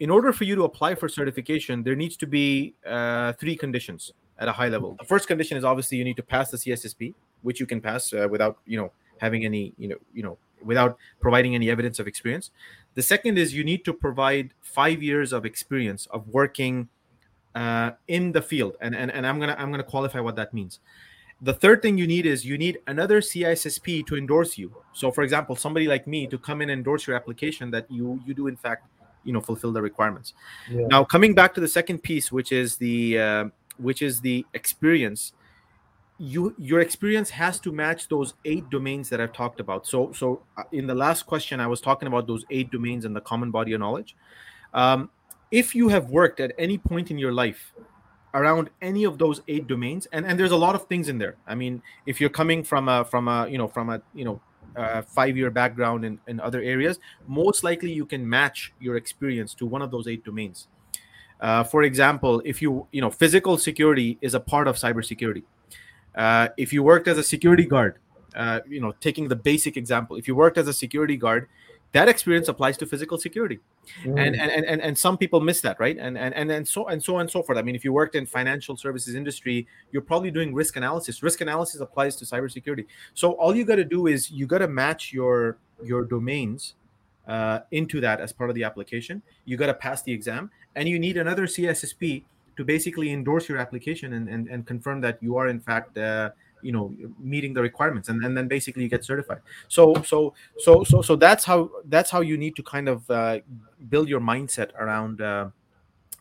In 0.00 0.08
order 0.08 0.32
for 0.32 0.44
you 0.44 0.54
to 0.56 0.64
apply 0.64 0.94
for 0.94 1.10
certification 1.10 1.82
there 1.82 1.94
needs 1.94 2.16
to 2.16 2.26
be 2.26 2.74
uh, 2.86 3.34
three 3.34 3.54
conditions 3.54 4.12
at 4.40 4.48
a 4.48 4.52
high 4.52 4.68
level. 4.68 4.96
The 4.98 5.04
first 5.04 5.28
condition 5.28 5.56
is 5.56 5.64
obviously 5.64 5.98
you 5.98 6.04
need 6.04 6.16
to 6.16 6.22
pass 6.22 6.50
the 6.50 6.56
cissp 6.56 7.14
which 7.42 7.60
you 7.60 7.66
can 7.66 7.80
pass 7.80 8.12
uh, 8.12 8.26
without 8.30 8.58
you 8.66 8.76
know 8.76 8.92
having 9.18 9.44
any 9.44 9.72
you 9.78 9.88
know 9.88 9.96
you 10.12 10.22
know 10.22 10.38
without 10.62 10.98
providing 11.20 11.54
any 11.54 11.70
evidence 11.70 11.98
of 11.98 12.06
experience. 12.06 12.50
The 12.94 13.02
second 13.02 13.38
is 13.38 13.54
you 13.54 13.64
need 13.64 13.84
to 13.84 13.92
provide 13.92 14.52
five 14.60 15.02
years 15.02 15.32
of 15.32 15.46
experience 15.46 16.06
of 16.10 16.28
working 16.28 16.88
uh, 17.54 17.92
in 18.08 18.32
the 18.32 18.42
field. 18.42 18.76
And, 18.80 18.94
and 18.94 19.10
and 19.10 19.26
i'm 19.26 19.38
gonna 19.40 19.56
i'm 19.58 19.70
gonna 19.70 19.82
qualify 19.82 20.20
what 20.20 20.36
that 20.36 20.52
means. 20.54 20.80
The 21.42 21.54
third 21.54 21.80
thing 21.80 21.96
you 21.96 22.06
need 22.06 22.26
is 22.26 22.44
you 22.44 22.58
need 22.58 22.80
another 22.86 23.20
cissp 23.22 24.06
to 24.06 24.16
endorse 24.16 24.58
you. 24.58 24.74
So 24.92 25.10
for 25.10 25.22
example 25.22 25.56
somebody 25.56 25.86
like 25.86 26.06
me 26.06 26.26
to 26.26 26.38
come 26.38 26.60
in 26.62 26.70
and 26.70 26.78
endorse 26.78 27.06
your 27.06 27.16
application 27.16 27.70
that 27.70 27.90
you 27.90 28.20
you 28.26 28.34
do 28.34 28.46
in 28.46 28.56
fact 28.56 28.86
you 29.24 29.32
know 29.32 29.40
fulfill 29.40 29.72
the 29.72 29.82
requirements. 29.82 30.34
Yeah. 30.70 30.86
now 30.88 31.04
coming 31.04 31.34
back 31.34 31.54
to 31.54 31.60
the 31.60 31.68
second 31.68 32.02
piece 32.02 32.30
which 32.32 32.52
is 32.52 32.76
the 32.76 33.18
uh, 33.18 33.44
which 33.80 34.02
is 34.02 34.20
the 34.20 34.46
experience 34.54 35.32
you 36.20 36.54
your 36.58 36.80
experience 36.80 37.30
has 37.30 37.58
to 37.58 37.72
match 37.72 38.08
those 38.08 38.34
eight 38.44 38.68
domains 38.68 39.08
that 39.08 39.20
I've 39.22 39.32
talked 39.32 39.58
about. 39.58 39.86
So 39.86 40.12
so 40.12 40.42
uh, 40.56 40.64
in 40.70 40.86
the 40.86 40.94
last 40.94 41.24
question, 41.24 41.60
I 41.60 41.66
was 41.66 41.80
talking 41.80 42.06
about 42.06 42.26
those 42.26 42.44
eight 42.50 42.70
domains 42.70 43.06
and 43.06 43.16
the 43.16 43.22
common 43.22 43.50
body 43.50 43.72
of 43.72 43.80
knowledge. 43.80 44.14
Um, 44.74 45.08
if 45.50 45.74
you 45.74 45.88
have 45.88 46.10
worked 46.10 46.38
at 46.38 46.52
any 46.58 46.76
point 46.76 47.10
in 47.10 47.18
your 47.18 47.32
life 47.32 47.72
around 48.34 48.70
any 48.82 49.04
of 49.04 49.18
those 49.18 49.40
eight 49.48 49.66
domains, 49.66 50.06
and 50.12 50.26
and 50.26 50.38
there's 50.38 50.52
a 50.52 50.56
lot 50.56 50.74
of 50.74 50.86
things 50.88 51.08
in 51.08 51.16
there. 51.16 51.36
I 51.46 51.54
mean, 51.54 51.82
if 52.04 52.20
you're 52.20 52.30
coming 52.30 52.64
from 52.64 52.88
a 52.90 53.02
from 53.04 53.26
a 53.26 53.48
you 53.48 53.56
know 53.56 53.66
from 53.66 53.88
a 53.88 54.02
you 54.14 54.26
know 54.26 54.40
five 55.06 55.38
year 55.38 55.50
background 55.50 56.04
in, 56.04 56.20
in 56.28 56.38
other 56.38 56.60
areas, 56.60 56.98
most 57.26 57.64
likely 57.64 57.92
you 57.92 58.04
can 58.04 58.28
match 58.28 58.72
your 58.78 58.96
experience 58.96 59.54
to 59.54 59.64
one 59.64 59.80
of 59.80 59.90
those 59.90 60.06
eight 60.06 60.24
domains. 60.24 60.68
Uh, 61.40 61.64
for 61.64 61.82
example, 61.82 62.42
if 62.44 62.60
you 62.60 62.86
you 62.92 63.00
know 63.00 63.10
physical 63.10 63.58
security 63.58 64.18
is 64.20 64.34
a 64.34 64.40
part 64.40 64.68
of 64.68 64.76
cybersecurity 64.76 65.42
uh, 66.14 66.48
if 66.56 66.72
you 66.72 66.82
worked 66.82 67.08
as 67.08 67.18
a 67.18 67.22
security 67.22 67.64
guard, 67.64 67.98
uh, 68.34 68.60
you 68.68 68.80
know, 68.80 68.92
taking 69.00 69.28
the 69.28 69.36
basic 69.36 69.76
example, 69.76 70.16
if 70.16 70.26
you 70.28 70.34
worked 70.34 70.58
as 70.58 70.68
a 70.68 70.72
security 70.72 71.16
guard, 71.16 71.48
that 71.92 72.08
experience 72.08 72.46
applies 72.46 72.76
to 72.76 72.86
physical 72.86 73.18
security, 73.18 73.58
mm. 74.04 74.16
and, 74.16 74.36
and 74.36 74.64
and 74.64 74.80
and 74.80 74.96
some 74.96 75.18
people 75.18 75.40
miss 75.40 75.60
that, 75.62 75.80
right? 75.80 75.96
And 75.98 76.16
and 76.16 76.32
and 76.34 76.48
and 76.48 76.66
so 76.66 76.86
and 76.86 77.02
so 77.02 77.18
and 77.18 77.28
so 77.28 77.42
forth. 77.42 77.58
I 77.58 77.62
mean, 77.62 77.74
if 77.74 77.84
you 77.84 77.92
worked 77.92 78.14
in 78.14 78.26
financial 78.26 78.76
services 78.76 79.16
industry, 79.16 79.66
you're 79.90 80.02
probably 80.02 80.30
doing 80.30 80.54
risk 80.54 80.76
analysis. 80.76 81.20
Risk 81.20 81.40
analysis 81.40 81.80
applies 81.80 82.14
to 82.16 82.24
cybersecurity. 82.24 82.86
So 83.14 83.32
all 83.32 83.56
you 83.56 83.64
got 83.64 83.76
to 83.76 83.84
do 83.84 84.06
is 84.06 84.30
you 84.30 84.46
got 84.46 84.58
to 84.58 84.68
match 84.68 85.12
your 85.12 85.58
your 85.82 86.04
domains 86.04 86.74
uh, 87.26 87.60
into 87.72 88.00
that 88.00 88.20
as 88.20 88.32
part 88.32 88.50
of 88.50 88.54
the 88.54 88.62
application. 88.62 89.20
You 89.44 89.56
got 89.56 89.66
to 89.66 89.74
pass 89.74 90.02
the 90.02 90.12
exam, 90.12 90.50
and 90.74 90.88
you 90.88 90.98
need 90.98 91.16
another 91.16 91.46
CISSP 91.46 92.22
to 92.56 92.64
basically 92.64 93.12
endorse 93.12 93.48
your 93.48 93.58
application 93.58 94.12
and, 94.12 94.28
and, 94.28 94.48
and 94.48 94.66
confirm 94.66 95.00
that 95.00 95.22
you 95.22 95.36
are 95.36 95.48
in 95.48 95.60
fact 95.60 95.96
uh, 95.96 96.30
you 96.62 96.72
know 96.72 96.94
meeting 97.18 97.54
the 97.54 97.62
requirements 97.62 98.08
and, 98.08 98.22
and 98.24 98.36
then 98.36 98.48
basically 98.48 98.82
you 98.82 98.88
get 98.88 99.04
certified. 99.04 99.40
So 99.68 99.94
so 100.02 100.34
so 100.58 100.84
so 100.84 101.02
so 101.02 101.16
that's 101.16 101.44
how 101.44 101.70
that's 101.86 102.10
how 102.10 102.20
you 102.20 102.36
need 102.36 102.56
to 102.56 102.62
kind 102.62 102.88
of 102.88 103.10
uh, 103.10 103.38
build 103.88 104.08
your 104.08 104.20
mindset 104.20 104.74
around 104.74 105.20
uh, 105.20 105.50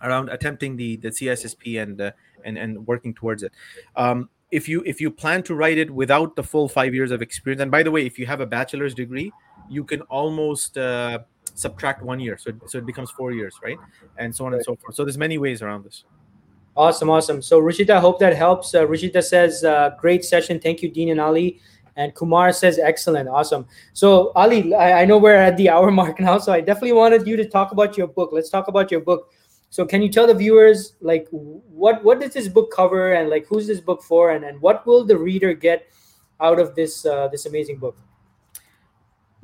around 0.02 0.30
attempting 0.30 0.78
the 0.78 0.96
the 0.98 1.10
cissp 1.10 1.82
and 1.82 2.00
uh, 2.00 2.12
and 2.46 2.58
and 2.58 2.88
working 2.88 3.14
towards 3.14 3.44
it. 3.44 3.52
Um, 3.96 4.30
if 4.52 4.68
you 4.68 4.82
if 4.86 5.00
you 5.00 5.12
plan 5.12 5.44
to 5.44 5.56
write 5.56 5.78
it 5.78 5.92
without 5.92 6.36
the 6.36 6.44
full 6.44 6.68
five 6.68 6.94
years 6.94 7.12
of 7.12 7.22
experience 7.22 7.62
and 7.62 7.70
by 7.70 7.84
the 7.84 7.92
way 7.92 8.06
if 8.06 8.18
you 8.18 8.26
have 8.26 8.42
a 8.42 8.46
bachelor's 8.46 8.96
degree 8.96 9.32
you 9.70 9.84
can 9.84 10.02
almost 10.04 10.76
uh, 10.78 11.20
subtract 11.60 12.02
one 12.02 12.20
year 12.20 12.38
so, 12.38 12.52
so 12.66 12.78
it 12.78 12.86
becomes 12.86 13.12
four 13.12 13.32
years 13.32 13.56
right 13.64 13.78
and 14.18 14.36
so 14.36 14.46
on 14.46 14.52
right. 14.52 14.58
and 14.58 14.66
so 14.66 14.76
forth 14.76 14.96
so 14.96 15.04
there's 15.04 15.18
many 15.18 15.38
ways 15.38 15.62
around 15.62 15.84
this 15.84 16.04
Awesome, 16.80 17.10
awesome. 17.10 17.42
So 17.42 17.62
Rushita, 17.62 17.90
I 17.90 18.00
hope 18.00 18.20
that 18.20 18.34
helps. 18.38 18.74
Uh, 18.74 18.88
says, 19.22 19.66
uh, 19.66 19.92
"Great 20.00 20.24
session. 20.24 20.62
Thank 20.62 20.82
you, 20.82 20.90
Dean 20.90 21.10
and 21.10 21.20
Ali." 21.20 21.60
And 21.98 22.16
Kumar 22.16 22.54
says, 22.54 22.80
"Excellent, 22.80 23.28
awesome." 23.28 23.66
So 23.92 24.32
Ali, 24.34 24.74
I, 24.74 25.02
I 25.02 25.06
know 25.06 25.18
we're 25.18 25.36
at 25.36 25.58
the 25.58 25.70
hour 25.74 25.92
mark 25.92 26.22
now, 26.22 26.38
so 26.38 26.54
I 26.54 26.62
definitely 26.62 26.94
wanted 26.94 27.28
you 27.28 27.36
to 27.36 27.46
talk 27.46 27.74
about 27.74 27.98
your 27.98 28.08
book. 28.08 28.30
Let's 28.32 28.50
talk 28.50 28.70
about 28.70 28.92
your 28.92 29.02
book. 29.02 29.34
So 29.70 29.86
can 29.86 30.02
you 30.02 30.08
tell 30.08 30.26
the 30.26 30.34
viewers 30.34 30.94
like 31.02 31.28
what 31.32 32.02
what 32.02 32.22
does 32.22 32.34
this 32.34 32.48
book 32.48 32.72
cover 32.72 33.12
and 33.12 33.30
like 33.30 33.46
who's 33.48 33.68
this 33.68 33.82
book 33.82 34.02
for 34.02 34.32
and, 34.32 34.46
and 34.46 34.62
what 34.62 34.88
will 34.88 35.04
the 35.04 35.18
reader 35.18 35.54
get 35.54 35.92
out 36.40 36.60
of 36.60 36.76
this 36.76 37.06
uh, 37.06 37.28
this 37.28 37.46
amazing 37.46 37.78
book? 37.78 37.98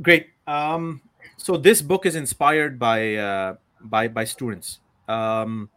Great. 0.01 0.28
Um, 0.47 1.01
so 1.46 1.58
this 1.58 1.80
book 1.80 2.08
is 2.08 2.16
inspired 2.16 2.80
by 2.80 3.16
uh, 3.16 3.56
by 3.82 4.08
by 4.08 4.26
students. 4.26 4.80
Um, 5.08 5.70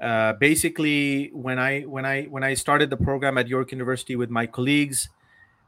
uh, 0.00 0.32
basically, 0.40 1.30
when 1.34 1.58
I 1.58 1.82
when 1.82 2.06
I 2.06 2.24
when 2.24 2.42
I 2.42 2.54
started 2.54 2.88
the 2.88 2.96
program 2.96 3.36
at 3.36 3.46
York 3.46 3.72
University 3.72 4.16
with 4.16 4.30
my 4.30 4.46
colleagues, 4.46 5.10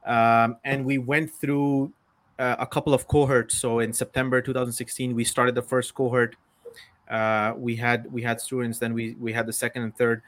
um, 0.07 0.57
and 0.65 0.83
we 0.87 0.97
went 0.97 1.31
through 1.31 1.93
uh, 2.39 2.57
a 2.59 2.67
couple 2.67 2.95
of 2.95 3.07
cohorts. 3.07 3.55
So 3.55 3.81
in 3.81 3.93
September 3.93 4.41
2016, 4.41 5.15
we 5.15 5.25
started 5.25 5.55
the 5.55 5.63
first 5.63 5.95
cohort 5.95 6.35
uh, 7.11 7.53
we 7.57 7.77
had 7.77 8.11
we 8.13 8.23
had 8.23 8.41
students 8.41 8.79
then 8.79 8.95
we 8.95 9.15
we 9.21 9.33
had 9.33 9.47
the 9.47 9.53
second 9.53 9.83
and 9.83 9.97
third 9.97 10.23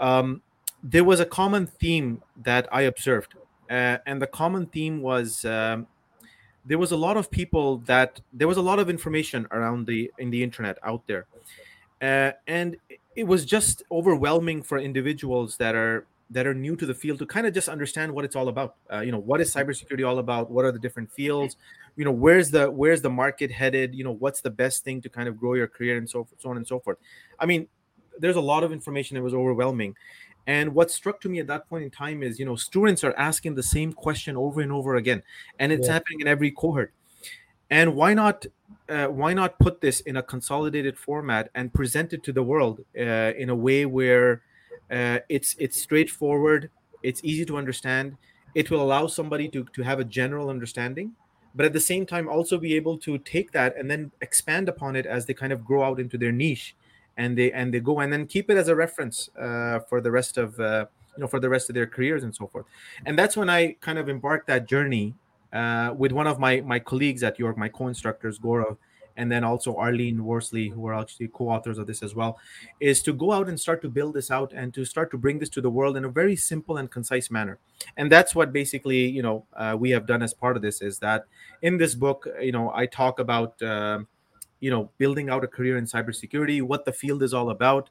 um, 0.00 0.42
there 0.82 1.04
was 1.04 1.20
a 1.20 1.26
common 1.26 1.66
theme 1.66 2.22
that 2.42 2.66
i 2.72 2.82
observed 2.82 3.34
uh, 3.70 3.98
and 4.06 4.20
the 4.20 4.26
common 4.26 4.66
theme 4.66 5.00
was 5.00 5.44
um, 5.44 5.86
there 6.64 6.78
was 6.78 6.92
a 6.92 6.96
lot 6.96 7.16
of 7.16 7.30
people 7.30 7.78
that 7.78 8.20
there 8.32 8.48
was 8.48 8.56
a 8.56 8.62
lot 8.62 8.78
of 8.78 8.88
information 8.88 9.46
around 9.50 9.86
the 9.86 10.10
in 10.18 10.30
the 10.30 10.42
internet 10.42 10.78
out 10.82 11.06
there 11.06 11.26
uh, 12.02 12.32
and 12.46 12.76
it 13.14 13.24
was 13.24 13.44
just 13.44 13.82
overwhelming 13.90 14.62
for 14.62 14.78
individuals 14.78 15.56
that 15.56 15.74
are 15.74 16.04
that 16.30 16.46
are 16.46 16.54
new 16.54 16.74
to 16.74 16.86
the 16.86 16.94
field 16.94 17.18
to 17.18 17.26
kind 17.26 17.46
of 17.46 17.52
just 17.52 17.68
understand 17.68 18.10
what 18.10 18.24
it's 18.24 18.34
all 18.34 18.48
about. 18.48 18.74
Uh, 18.90 19.00
you 19.00 19.12
know, 19.12 19.18
what 19.18 19.40
is 19.40 19.54
cybersecurity 19.54 20.06
all 20.06 20.18
about? 20.18 20.50
What 20.50 20.64
are 20.64 20.72
the 20.72 20.78
different 20.78 21.12
fields? 21.12 21.56
You 21.94 22.04
know, 22.04 22.10
where's 22.10 22.50
the 22.50 22.70
where's 22.70 23.02
the 23.02 23.10
market 23.10 23.52
headed? 23.52 23.94
You 23.94 24.02
know, 24.02 24.12
what's 24.12 24.40
the 24.40 24.50
best 24.50 24.82
thing 24.82 25.00
to 25.02 25.08
kind 25.08 25.28
of 25.28 25.38
grow 25.38 25.54
your 25.54 25.68
career 25.68 25.96
and 25.96 26.08
so 26.08 26.26
so 26.38 26.50
on 26.50 26.56
and 26.56 26.66
so 26.66 26.80
forth. 26.80 26.98
I 27.38 27.46
mean, 27.46 27.68
there's 28.18 28.36
a 28.36 28.40
lot 28.40 28.64
of 28.64 28.72
information 28.72 29.14
that 29.14 29.22
was 29.22 29.34
overwhelming. 29.34 29.94
And 30.46 30.74
what 30.74 30.90
struck 30.90 31.20
to 31.20 31.28
me 31.28 31.38
at 31.38 31.46
that 31.46 31.68
point 31.68 31.84
in 31.84 31.90
time 31.90 32.22
is, 32.22 32.38
you 32.38 32.44
know, 32.44 32.56
students 32.56 33.04
are 33.04 33.14
asking 33.16 33.54
the 33.54 33.62
same 33.62 33.92
question 33.92 34.36
over 34.36 34.60
and 34.60 34.72
over 34.72 34.96
again, 34.96 35.22
and 35.58 35.70
it's 35.70 35.86
yeah. 35.86 35.94
happening 35.94 36.20
in 36.20 36.26
every 36.26 36.50
cohort. 36.50 36.92
And 37.70 37.94
why 37.94 38.12
not 38.12 38.46
uh, 38.88 39.06
why 39.06 39.32
not 39.32 39.58
put 39.58 39.80
this 39.80 40.00
in 40.00 40.16
a 40.16 40.22
consolidated 40.22 40.98
format 40.98 41.50
and 41.54 41.72
present 41.72 42.12
it 42.12 42.22
to 42.24 42.32
the 42.32 42.42
world 42.42 42.80
uh, 42.98 43.32
in 43.38 43.48
a 43.48 43.54
way 43.54 43.86
where 43.86 44.42
uh, 44.90 45.18
it's 45.28 45.54
it's 45.58 45.80
straightforward. 45.80 46.70
It's 47.02 47.20
easy 47.24 47.44
to 47.46 47.56
understand. 47.56 48.16
It 48.54 48.70
will 48.70 48.82
allow 48.82 49.06
somebody 49.06 49.48
to 49.48 49.64
to 49.72 49.82
have 49.82 50.00
a 50.00 50.04
general 50.04 50.50
understanding, 50.50 51.12
but 51.54 51.64
at 51.64 51.72
the 51.72 51.80
same 51.80 52.04
time 52.04 52.28
also 52.28 52.58
be 52.58 52.74
able 52.74 52.98
to 52.98 53.18
take 53.18 53.52
that 53.52 53.76
and 53.76 53.90
then 53.90 54.10
expand 54.20 54.68
upon 54.68 54.96
it 54.96 55.06
as 55.06 55.26
they 55.26 55.34
kind 55.34 55.52
of 55.52 55.64
grow 55.64 55.82
out 55.82 56.00
into 56.00 56.18
their 56.18 56.32
niche, 56.32 56.74
and 57.16 57.36
they 57.36 57.52
and 57.52 57.72
they 57.72 57.80
go 57.80 58.00
and 58.00 58.12
then 58.12 58.26
keep 58.26 58.50
it 58.50 58.56
as 58.56 58.68
a 58.68 58.76
reference 58.76 59.28
uh, 59.40 59.80
for 59.88 60.00
the 60.00 60.10
rest 60.10 60.38
of 60.38 60.58
uh, 60.60 60.86
you 61.16 61.20
know 61.20 61.26
for 61.26 61.40
the 61.40 61.48
rest 61.48 61.68
of 61.68 61.74
their 61.74 61.86
careers 61.86 62.24
and 62.24 62.34
so 62.34 62.46
forth. 62.46 62.66
And 63.06 63.18
that's 63.18 63.36
when 63.36 63.50
I 63.50 63.72
kind 63.80 63.98
of 63.98 64.08
embarked 64.08 64.46
that 64.48 64.66
journey 64.66 65.14
uh, 65.52 65.94
with 65.96 66.12
one 66.12 66.26
of 66.26 66.38
my 66.38 66.60
my 66.60 66.78
colleagues 66.78 67.22
at 67.22 67.38
York, 67.38 67.56
my 67.56 67.68
co-instructors, 67.68 68.38
Gaurav 68.38 68.76
and 69.16 69.30
then 69.30 69.44
also 69.44 69.76
Arlene 69.76 70.24
Worsley, 70.24 70.68
who 70.68 70.86
are 70.86 70.94
actually 70.94 71.28
co-authors 71.28 71.78
of 71.78 71.86
this 71.86 72.02
as 72.02 72.14
well, 72.14 72.38
is 72.80 73.02
to 73.02 73.12
go 73.12 73.32
out 73.32 73.48
and 73.48 73.58
start 73.58 73.82
to 73.82 73.88
build 73.88 74.14
this 74.14 74.30
out 74.30 74.52
and 74.52 74.72
to 74.74 74.84
start 74.84 75.10
to 75.10 75.18
bring 75.18 75.38
this 75.38 75.48
to 75.50 75.60
the 75.60 75.70
world 75.70 75.96
in 75.96 76.04
a 76.04 76.08
very 76.08 76.36
simple 76.36 76.76
and 76.78 76.90
concise 76.90 77.30
manner. 77.30 77.58
And 77.96 78.10
that's 78.10 78.34
what 78.34 78.52
basically, 78.52 79.08
you 79.08 79.22
know, 79.22 79.44
uh, 79.54 79.76
we 79.78 79.90
have 79.90 80.06
done 80.06 80.22
as 80.22 80.32
part 80.34 80.56
of 80.56 80.62
this 80.62 80.80
is 80.80 80.98
that 81.00 81.24
in 81.62 81.76
this 81.76 81.94
book, 81.94 82.26
you 82.40 82.52
know, 82.52 82.72
I 82.74 82.86
talk 82.86 83.18
about, 83.18 83.60
uh, 83.62 84.00
you 84.62 84.70
know, 84.70 84.90
building 84.96 85.28
out 85.28 85.42
a 85.44 85.48
career 85.48 85.76
in 85.76 85.84
cybersecurity, 85.84 86.62
what 86.62 86.84
the 86.84 86.92
field 86.92 87.22
is 87.22 87.34
all 87.34 87.50
about. 87.50 87.90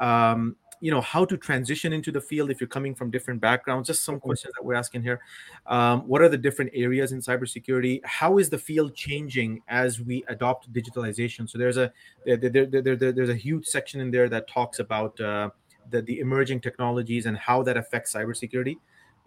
Um, 0.00 0.56
you 0.80 0.90
know 0.90 1.00
how 1.00 1.24
to 1.24 1.36
transition 1.36 1.92
into 1.92 2.12
the 2.12 2.20
field 2.20 2.50
if 2.50 2.60
you're 2.60 2.68
coming 2.68 2.94
from 2.94 3.10
different 3.10 3.40
backgrounds 3.40 3.86
just 3.86 4.04
some 4.04 4.20
questions 4.20 4.52
that 4.54 4.62
we're 4.62 4.74
asking 4.74 5.02
here 5.02 5.20
um, 5.66 6.00
what 6.06 6.20
are 6.20 6.28
the 6.28 6.36
different 6.36 6.70
areas 6.74 7.12
in 7.12 7.20
cybersecurity 7.20 7.98
how 8.04 8.36
is 8.36 8.50
the 8.50 8.58
field 8.58 8.94
changing 8.94 9.58
as 9.68 10.02
we 10.02 10.22
adopt 10.28 10.70
digitalization 10.74 11.48
so 11.48 11.56
there's 11.56 11.78
a 11.78 11.90
there, 12.26 12.36
there, 12.36 12.66
there, 12.66 12.82
there 12.82 13.12
there's 13.12 13.30
a 13.30 13.34
huge 13.34 13.64
section 13.64 14.00
in 14.00 14.10
there 14.10 14.28
that 14.28 14.46
talks 14.48 14.78
about 14.78 15.18
uh, 15.18 15.48
the, 15.90 16.02
the 16.02 16.20
emerging 16.20 16.60
technologies 16.60 17.24
and 17.24 17.38
how 17.38 17.62
that 17.62 17.78
affects 17.78 18.12
cybersecurity 18.12 18.76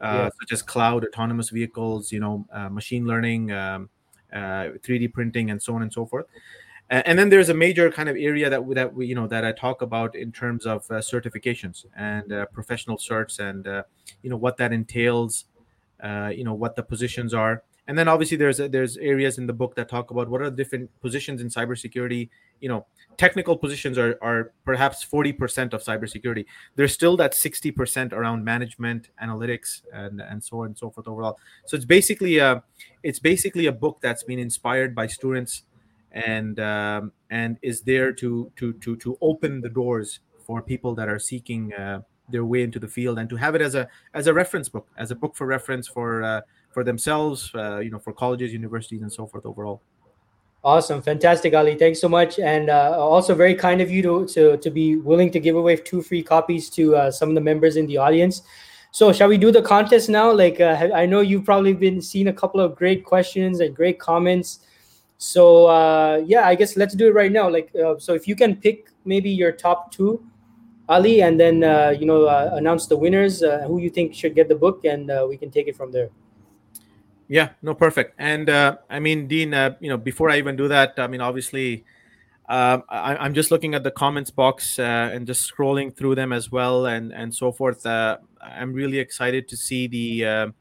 uh, 0.02 0.30
yeah. 0.30 0.30
such 0.40 0.52
as 0.52 0.62
cloud 0.62 1.04
autonomous 1.04 1.50
vehicles 1.50 2.12
you 2.12 2.20
know 2.20 2.46
uh, 2.54 2.70
machine 2.70 3.08
learning 3.08 3.52
um, 3.52 3.90
3d 4.32 5.08
uh, 5.08 5.12
printing 5.12 5.50
and 5.50 5.60
so 5.60 5.74
on 5.74 5.82
and 5.82 5.92
so 5.92 6.06
forth 6.06 6.28
and 6.90 7.20
then 7.20 7.30
there's 7.30 7.50
a 7.50 7.54
major 7.54 7.92
kind 7.92 8.10
of 8.10 8.16
area 8.16 8.50
that 8.50 8.66
we, 8.66 8.74
that 8.76 8.94
we 8.94 9.06
you 9.06 9.16
know 9.16 9.28
that 9.28 9.46
I 9.46 9.52
talk 9.52 9.82
about 9.82 10.16
in 10.16 10.32
terms 10.32 10.66
of 10.66 10.86
uh, 10.90 10.96
certifications 10.96 11.86
and 11.96 12.32
uh, 12.34 12.46
professional 12.48 12.98
certs 12.98 13.40
and 13.40 13.68
uh, 13.68 13.84
you 14.24 14.30
know 14.30 14.38
what 14.38 14.58
that 14.58 14.74
entails, 14.74 15.46
uh, 16.02 16.32
you 16.36 16.44
know 16.44 16.54
what 16.54 16.76
the 16.76 16.84
positions 16.84 17.34
are, 17.34 17.64
and 17.88 17.98
then 17.98 18.08
obviously 18.08 18.38
there's 18.38 18.58
there's 18.58 18.98
areas 18.98 19.38
in 19.38 19.46
the 19.46 19.54
book 19.54 19.76
that 19.76 19.88
talk 19.88 20.10
about 20.10 20.30
what 20.30 20.42
are 20.42 20.50
the 20.50 20.56
different 20.56 20.90
positions 21.00 21.42
in 21.42 21.48
cybersecurity. 21.48 22.30
You 22.60 22.70
know, 22.70 22.86
technical 23.18 23.56
positions 23.56 23.98
are 23.98 24.18
are 24.22 24.52
perhaps 24.66 25.06
40% 25.06 25.74
of 25.74 25.84
cybersecurity. 25.84 26.46
There's 26.76 26.94
still 26.94 27.18
that 27.18 27.34
60% 27.34 28.14
around 28.14 28.44
management, 28.44 29.10
analytics, 29.22 29.82
and 29.94 30.22
and 30.22 30.44
so 30.44 30.62
on 30.62 30.68
and 30.68 30.78
so 30.78 30.90
forth 30.90 31.08
overall. 31.08 31.40
So 31.66 31.78
it's 31.78 31.86
basically 31.86 32.40
a 32.40 32.64
it's 33.04 33.20
basically 33.20 33.68
a 33.68 33.72
book 33.72 34.00
that's 34.02 34.24
been 34.24 34.40
inspired 34.40 34.96
by 34.96 35.08
students 35.08 35.64
and 36.12 36.60
um, 36.60 37.12
and 37.30 37.58
is 37.62 37.82
there 37.82 38.12
to 38.14 38.52
to 38.56 38.74
to 38.74 38.96
to 38.98 39.18
open 39.22 39.62
the 39.62 39.70
doors 39.70 40.20
for 40.46 40.62
people 40.62 40.96
that 40.96 41.08
are 41.08 41.20
seeking 41.20 41.74
uh, 41.74 42.02
their 42.30 42.46
way 42.46 42.64
into 42.64 42.80
the 42.80 42.88
field 42.88 43.20
and 43.20 43.30
to 43.30 43.36
have 43.36 43.56
it 43.56 43.62
as 43.62 43.76
a 43.76 43.88
as 44.14 44.28
a 44.28 44.34
reference 44.34 44.70
book 44.70 44.88
as 44.98 45.12
a 45.12 45.16
book 45.16 45.36
for 45.36 45.46
reference 45.46 45.88
for 45.88 46.24
uh, 46.24 46.42
for 46.72 46.84
themselves 46.84 47.52
uh, 47.56 47.80
you 47.80 47.90
know 47.90 48.00
for 48.00 48.14
colleges 48.14 48.54
universities 48.54 49.02
and 49.02 49.12
so 49.12 49.26
forth 49.26 49.46
overall. 49.46 49.82
Awesome. 50.62 51.02
Fantastic 51.02 51.54
ali. 51.54 51.76
Thanks 51.76 52.02
so 52.02 52.10
much. 52.10 52.38
And 52.38 52.70
uh, 52.70 52.94
also 53.00 53.34
very 53.34 53.56
kind 53.56 53.80
of 53.80 53.90
you 53.90 54.02
to, 54.02 54.28
to 54.34 54.58
to 54.58 54.70
be 54.70 54.98
willing 54.98 55.32
to 55.32 55.40
give 55.40 55.56
away 55.56 55.78
two 55.78 56.02
free 56.02 56.22
copies 56.22 56.70
to 56.72 56.96
uh, 56.96 57.12
some 57.12 57.30
of 57.30 57.36
the 57.36 57.42
members 57.42 57.78
in 57.78 57.88
the 57.88 57.98
audience. 57.98 58.42
So 58.92 59.14
shall 59.14 59.30
we 59.30 59.38
do 59.38 59.52
the 59.52 59.62
contest 59.62 60.10
now? 60.10 60.32
Like 60.32 60.60
uh, 60.60 60.90
i 60.94 61.06
know 61.06 61.22
you've 61.22 61.46
probably 61.46 61.74
been 61.74 62.02
seeing 62.02 62.28
a 62.28 62.34
couple 62.34 62.60
of 62.60 62.76
great 62.76 63.06
questions 63.06 63.62
and 63.62 63.76
great 63.76 64.00
comments 64.00 64.60
so 65.20 65.66
uh, 65.68 66.24
yeah, 66.26 66.48
I 66.48 66.56
guess 66.56 66.78
let's 66.78 66.96
do 66.96 67.08
it 67.08 67.14
right 67.14 67.32
now. 67.32 67.50
Like, 67.50 67.70
uh, 67.76 68.00
so 68.00 68.14
if 68.14 68.26
you 68.26 68.38
can 68.38 68.56
pick 68.56 68.90
maybe 69.04 69.30
your 69.30 69.52
top 69.52 69.92
two, 69.92 70.26
Ali, 70.88 71.22
and 71.22 71.38
then 71.38 71.62
uh, 71.62 71.90
you 71.90 72.06
know 72.06 72.24
uh, 72.24 72.52
announce 72.54 72.88
the 72.88 72.96
winners, 72.96 73.44
uh, 73.44 73.66
who 73.68 73.80
you 73.80 73.90
think 73.90 74.16
should 74.16 74.34
get 74.34 74.48
the 74.48 74.56
book, 74.56 74.86
and 74.86 75.12
uh, 75.12 75.26
we 75.28 75.36
can 75.36 75.52
take 75.52 75.68
it 75.68 75.76
from 75.76 75.92
there. 75.92 76.10
Yeah, 77.28 77.50
no, 77.62 77.76
perfect. 77.76 78.16
And 78.18 78.50
I 78.50 79.00
mean, 79.00 79.28
Dean, 79.28 79.52
you 79.82 79.90
know, 79.90 79.98
before 79.98 80.30
I 80.30 80.38
even 80.38 80.56
do 80.56 80.70
that, 80.70 80.94
I 80.98 81.08
mean, 81.08 81.22
obviously. 81.22 81.86
Um, 82.52 82.82
I, 82.90 83.28
am 83.28 83.36
just 83.36 83.52
looking 83.52 83.76
at 83.76 83.84
the 83.84 83.92
comments 83.92 84.32
box 84.32 84.80
and 84.80 85.28
just 85.28 85.48
scrolling 85.48 85.96
through 85.96 86.16
them 86.16 86.34
as 86.34 86.52
well, 86.52 86.88
and 86.88 87.14
and 87.14 87.32
so 87.32 87.52
forth. 87.52 87.86
I'm 87.86 88.74
really 88.74 88.98
excited 88.98 89.48
to 89.50 89.56
see 89.56 89.86
the 89.86 90.52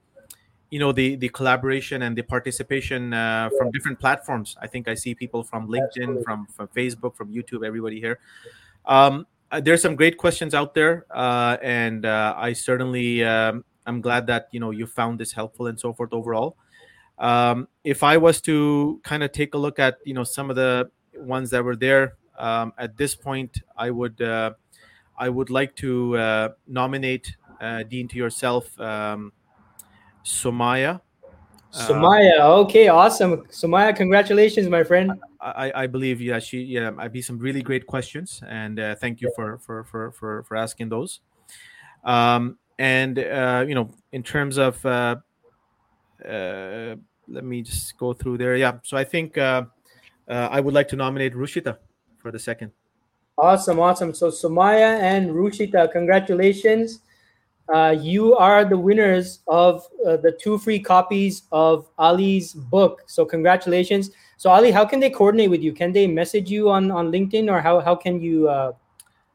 you 0.70 0.78
know 0.78 0.92
the 0.92 1.16
the 1.16 1.28
collaboration 1.28 2.02
and 2.02 2.16
the 2.16 2.22
participation 2.22 3.14
uh, 3.14 3.48
from 3.56 3.70
different 3.70 3.98
platforms. 3.98 4.56
I 4.60 4.66
think 4.66 4.88
i 4.88 4.94
see 4.94 5.14
people 5.14 5.42
from 5.42 5.68
linkedin 5.68 6.22
from 6.22 6.46
from 6.46 6.68
facebook 6.68 7.16
from 7.16 7.32
youtube 7.32 7.66
everybody 7.66 8.00
here. 8.00 8.18
Um, 8.84 9.26
uh, 9.50 9.60
there's 9.60 9.80
some 9.80 9.96
great 9.96 10.18
questions 10.18 10.54
out 10.54 10.74
there 10.74 11.06
uh, 11.10 11.56
and 11.62 12.04
uh, 12.04 12.34
i 12.36 12.52
certainly 12.52 13.24
um, 13.24 13.64
i'm 13.86 14.00
glad 14.00 14.26
that 14.26 14.48
you 14.52 14.60
know 14.60 14.70
you 14.70 14.86
found 14.86 15.18
this 15.18 15.32
helpful 15.32 15.66
and 15.66 15.78
so 15.78 15.92
forth 15.92 16.12
overall. 16.12 16.56
Um, 17.18 17.68
if 17.82 18.02
i 18.02 18.16
was 18.16 18.40
to 18.42 19.00
kind 19.02 19.22
of 19.22 19.32
take 19.32 19.54
a 19.54 19.58
look 19.58 19.78
at 19.78 19.98
you 20.04 20.14
know 20.14 20.24
some 20.24 20.50
of 20.50 20.56
the 20.56 20.90
ones 21.16 21.50
that 21.50 21.64
were 21.64 21.76
there 21.76 22.14
um, 22.38 22.72
at 22.78 22.96
this 22.96 23.16
point 23.16 23.58
i 23.76 23.90
would 23.90 24.20
uh, 24.20 24.52
i 25.16 25.28
would 25.28 25.50
like 25.50 25.74
to 25.76 26.16
uh, 26.16 26.48
nominate 26.66 27.36
dean 27.88 28.06
to 28.06 28.16
yourself 28.16 28.78
um, 30.18 30.24
Somaya. 30.24 31.00
Somaya, 31.72 32.40
okay, 32.40 32.88
awesome. 32.88 33.44
Somaya, 33.46 33.94
congratulations, 33.94 34.68
my 34.68 34.84
friend. 34.84 35.12
I, 35.40 35.72
I 35.84 35.86
believe 35.86 36.20
yeah 36.20 36.40
she 36.40 36.62
yeah 36.62 36.90
I 36.98 37.06
be 37.06 37.22
some 37.22 37.38
really 37.38 37.62
great 37.62 37.86
questions 37.86 38.42
and 38.48 38.80
uh, 38.80 38.96
thank 38.96 39.20
you 39.20 39.30
for 39.36 39.58
for 39.58 39.84
for 39.84 40.10
for 40.12 40.42
for 40.42 40.56
asking 40.56 40.88
those. 40.88 41.20
Um, 42.04 42.58
and 42.78 43.18
uh, 43.18 43.64
you 43.66 43.74
know 43.74 43.90
in 44.12 44.22
terms 44.22 44.56
of 44.56 44.84
uh, 44.84 45.16
uh, 46.28 46.96
let 47.28 47.44
me 47.44 47.62
just 47.62 47.96
go 47.98 48.12
through 48.12 48.38
there. 48.38 48.56
Yeah, 48.56 48.78
so 48.82 48.96
I 48.96 49.04
think 49.04 49.38
uh, 49.38 49.64
uh, 50.28 50.48
I 50.50 50.60
would 50.60 50.74
like 50.74 50.88
to 50.88 50.96
nominate 50.96 51.34
Rushita 51.34 51.76
for 52.18 52.32
the 52.32 52.38
second. 52.38 52.72
Awesome, 53.36 53.78
awesome. 53.78 54.14
So 54.14 54.28
Sumaya 54.28 54.98
and 55.00 55.30
Rushita, 55.30 55.92
congratulations. 55.92 57.00
Uh, 57.72 57.94
you 58.00 58.34
are 58.34 58.64
the 58.64 58.78
winners 58.78 59.40
of 59.46 59.86
uh, 60.06 60.16
the 60.16 60.32
two 60.32 60.56
free 60.56 60.80
copies 60.80 61.42
of 61.52 61.86
Ali's 61.98 62.54
book. 62.54 63.02
So 63.06 63.26
congratulations. 63.26 64.10
So 64.38 64.48
Ali, 64.50 64.70
how 64.70 64.86
can 64.86 65.00
they 65.00 65.10
coordinate 65.10 65.50
with 65.50 65.62
you? 65.62 65.72
Can 65.72 65.92
they 65.92 66.06
message 66.06 66.50
you 66.50 66.70
on, 66.70 66.90
on 66.90 67.12
LinkedIn 67.12 67.50
or 67.50 67.60
how, 67.60 67.80
how 67.80 67.94
can 67.94 68.20
you 68.20 68.48
uh, 68.48 68.72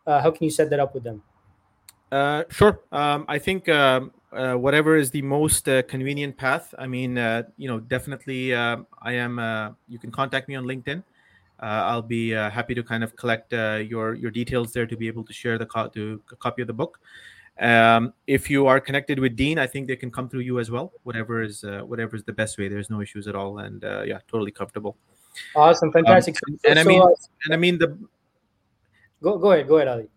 uh 0.08 0.22
how 0.22 0.32
can 0.32 0.44
you 0.46 0.50
set 0.50 0.70
that 0.72 0.80
up 0.80 0.94
with 0.94 1.04
them? 1.04 1.22
Uh, 2.12 2.44
sure. 2.50 2.82
Um, 2.92 3.26
I 3.28 3.38
think 3.38 3.70
um, 3.70 4.12
whatever 4.32 4.98
is 4.98 5.12
the 5.12 5.22
most 5.22 5.66
convenient 5.88 6.36
path. 6.36 6.74
I 6.78 6.88
mean, 6.88 7.18
you 7.58 7.68
know, 7.68 7.80
definitely 7.80 8.56
I 8.56 8.84
am. 9.04 9.76
you 9.88 10.00
can 10.00 10.12
contact 10.12 10.48
me 10.48 10.56
on 10.56 10.66
LinkedIn. 10.66 11.04
I'll 11.60 12.02
be 12.02 12.30
happy 12.30 12.74
to 12.74 12.84
kind 12.84 13.04
of 13.04 13.16
collect 13.16 13.52
your 13.52 14.14
your 14.16 14.32
details 14.32 14.74
there 14.74 14.86
to 14.86 14.98
be 14.98 15.08
able 15.08 15.24
to 15.24 15.34
share 15.34 15.58
the 15.58 15.66
co- 15.66 15.90
to 15.90 16.22
copy 16.40 16.62
of 16.62 16.68
the 16.68 16.74
book. 16.74 17.00
Um, 17.60 18.14
if 18.26 18.50
you 18.50 18.68
are 18.68 18.80
connected 18.80 19.20
with 19.20 19.36
Dean, 19.36 19.60
I 19.60 19.68
think 19.68 19.88
they 19.88 19.96
can 19.96 20.12
come 20.12 20.28
through 20.28 20.42
you 20.42 20.60
as 20.60 20.72
well. 20.72 20.92
Whatever 21.04 21.42
is 21.42 21.64
uh, 21.64 21.82
whatever 21.82 22.16
is 22.16 22.24
the 22.24 22.34
best 22.34 22.58
way. 22.58 22.68
There's 22.68 22.90
no 22.90 23.02
issues 23.02 23.28
at 23.28 23.36
all, 23.36 23.60
and 23.60 23.84
uh, 23.84 24.04
yeah, 24.04 24.20
totally 24.28 24.52
comfortable. 24.52 24.98
Awesome, 25.56 25.90
um, 25.90 25.94
fantastic. 25.94 26.36
Um, 26.48 26.60
and, 26.68 26.80
I 26.80 26.84
mean, 26.84 27.02
and 27.46 27.54
I 27.54 27.58
mean 27.58 27.78
the. 27.78 27.98
Go 29.22 29.38
go 29.38 29.52
ahead, 29.52 29.68
go 29.68 29.78
ahead, 29.78 29.88
Ali 29.88 30.10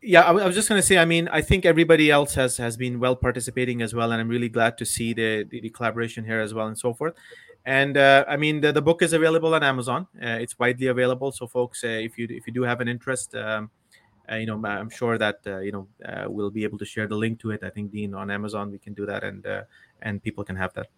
yeah 0.00 0.22
I, 0.22 0.30
was 0.30 0.54
just 0.54 0.68
going 0.68 0.80
to 0.80 0.86
say 0.86 0.96
i 0.96 1.04
mean 1.04 1.26
i 1.28 1.40
think 1.40 1.64
everybody 1.64 2.08
else 2.08 2.34
has 2.34 2.56
has 2.56 2.76
been 2.76 3.00
well 3.00 3.16
participating 3.16 3.82
as 3.82 3.94
well 3.94 4.12
and 4.12 4.20
i'm 4.20 4.28
really 4.28 4.48
glad 4.48 4.78
to 4.78 4.84
see 4.84 5.12
the, 5.12 5.44
the, 5.50 5.60
the 5.60 5.70
collaboration 5.70 6.24
here 6.24 6.40
as 6.40 6.54
well 6.54 6.68
and 6.68 6.78
so 6.78 6.94
forth 6.94 7.14
and 7.68 7.98
uh, 7.98 8.24
I 8.26 8.38
mean 8.38 8.62
the, 8.62 8.72
the 8.72 8.80
book 8.80 9.02
is 9.02 9.12
available 9.12 9.54
on 9.54 9.62
Amazon. 9.62 10.06
Uh, 10.16 10.38
it's 10.40 10.58
widely 10.58 10.86
available. 10.86 11.32
So 11.32 11.46
folks, 11.46 11.84
uh, 11.84 11.88
if 11.88 12.16
you 12.16 12.26
if 12.30 12.46
you 12.46 12.52
do 12.52 12.62
have 12.62 12.80
an 12.80 12.88
interest, 12.88 13.34
um, 13.34 13.44
uh, 13.44 13.66
you 14.36 14.46
know 14.46 14.60
I'm 14.64 14.90
sure 14.90 15.18
that 15.18 15.40
uh, 15.46 15.58
you 15.58 15.72
know 15.72 15.88
uh, 16.04 16.24
we'll 16.28 16.50
be 16.50 16.64
able 16.64 16.78
to 16.78 16.84
share 16.84 17.06
the 17.06 17.16
link 17.16 17.40
to 17.40 17.50
it. 17.50 17.62
I 17.62 17.70
think 17.70 17.92
Dean 17.92 18.14
on 18.14 18.30
Amazon 18.30 18.70
we 18.70 18.78
can 18.78 18.94
do 18.94 19.06
that, 19.06 19.24
and 19.24 19.46
and 20.02 20.22
people 20.22 20.44
can 20.44 20.56
have 20.56 20.72
that. 20.74 20.88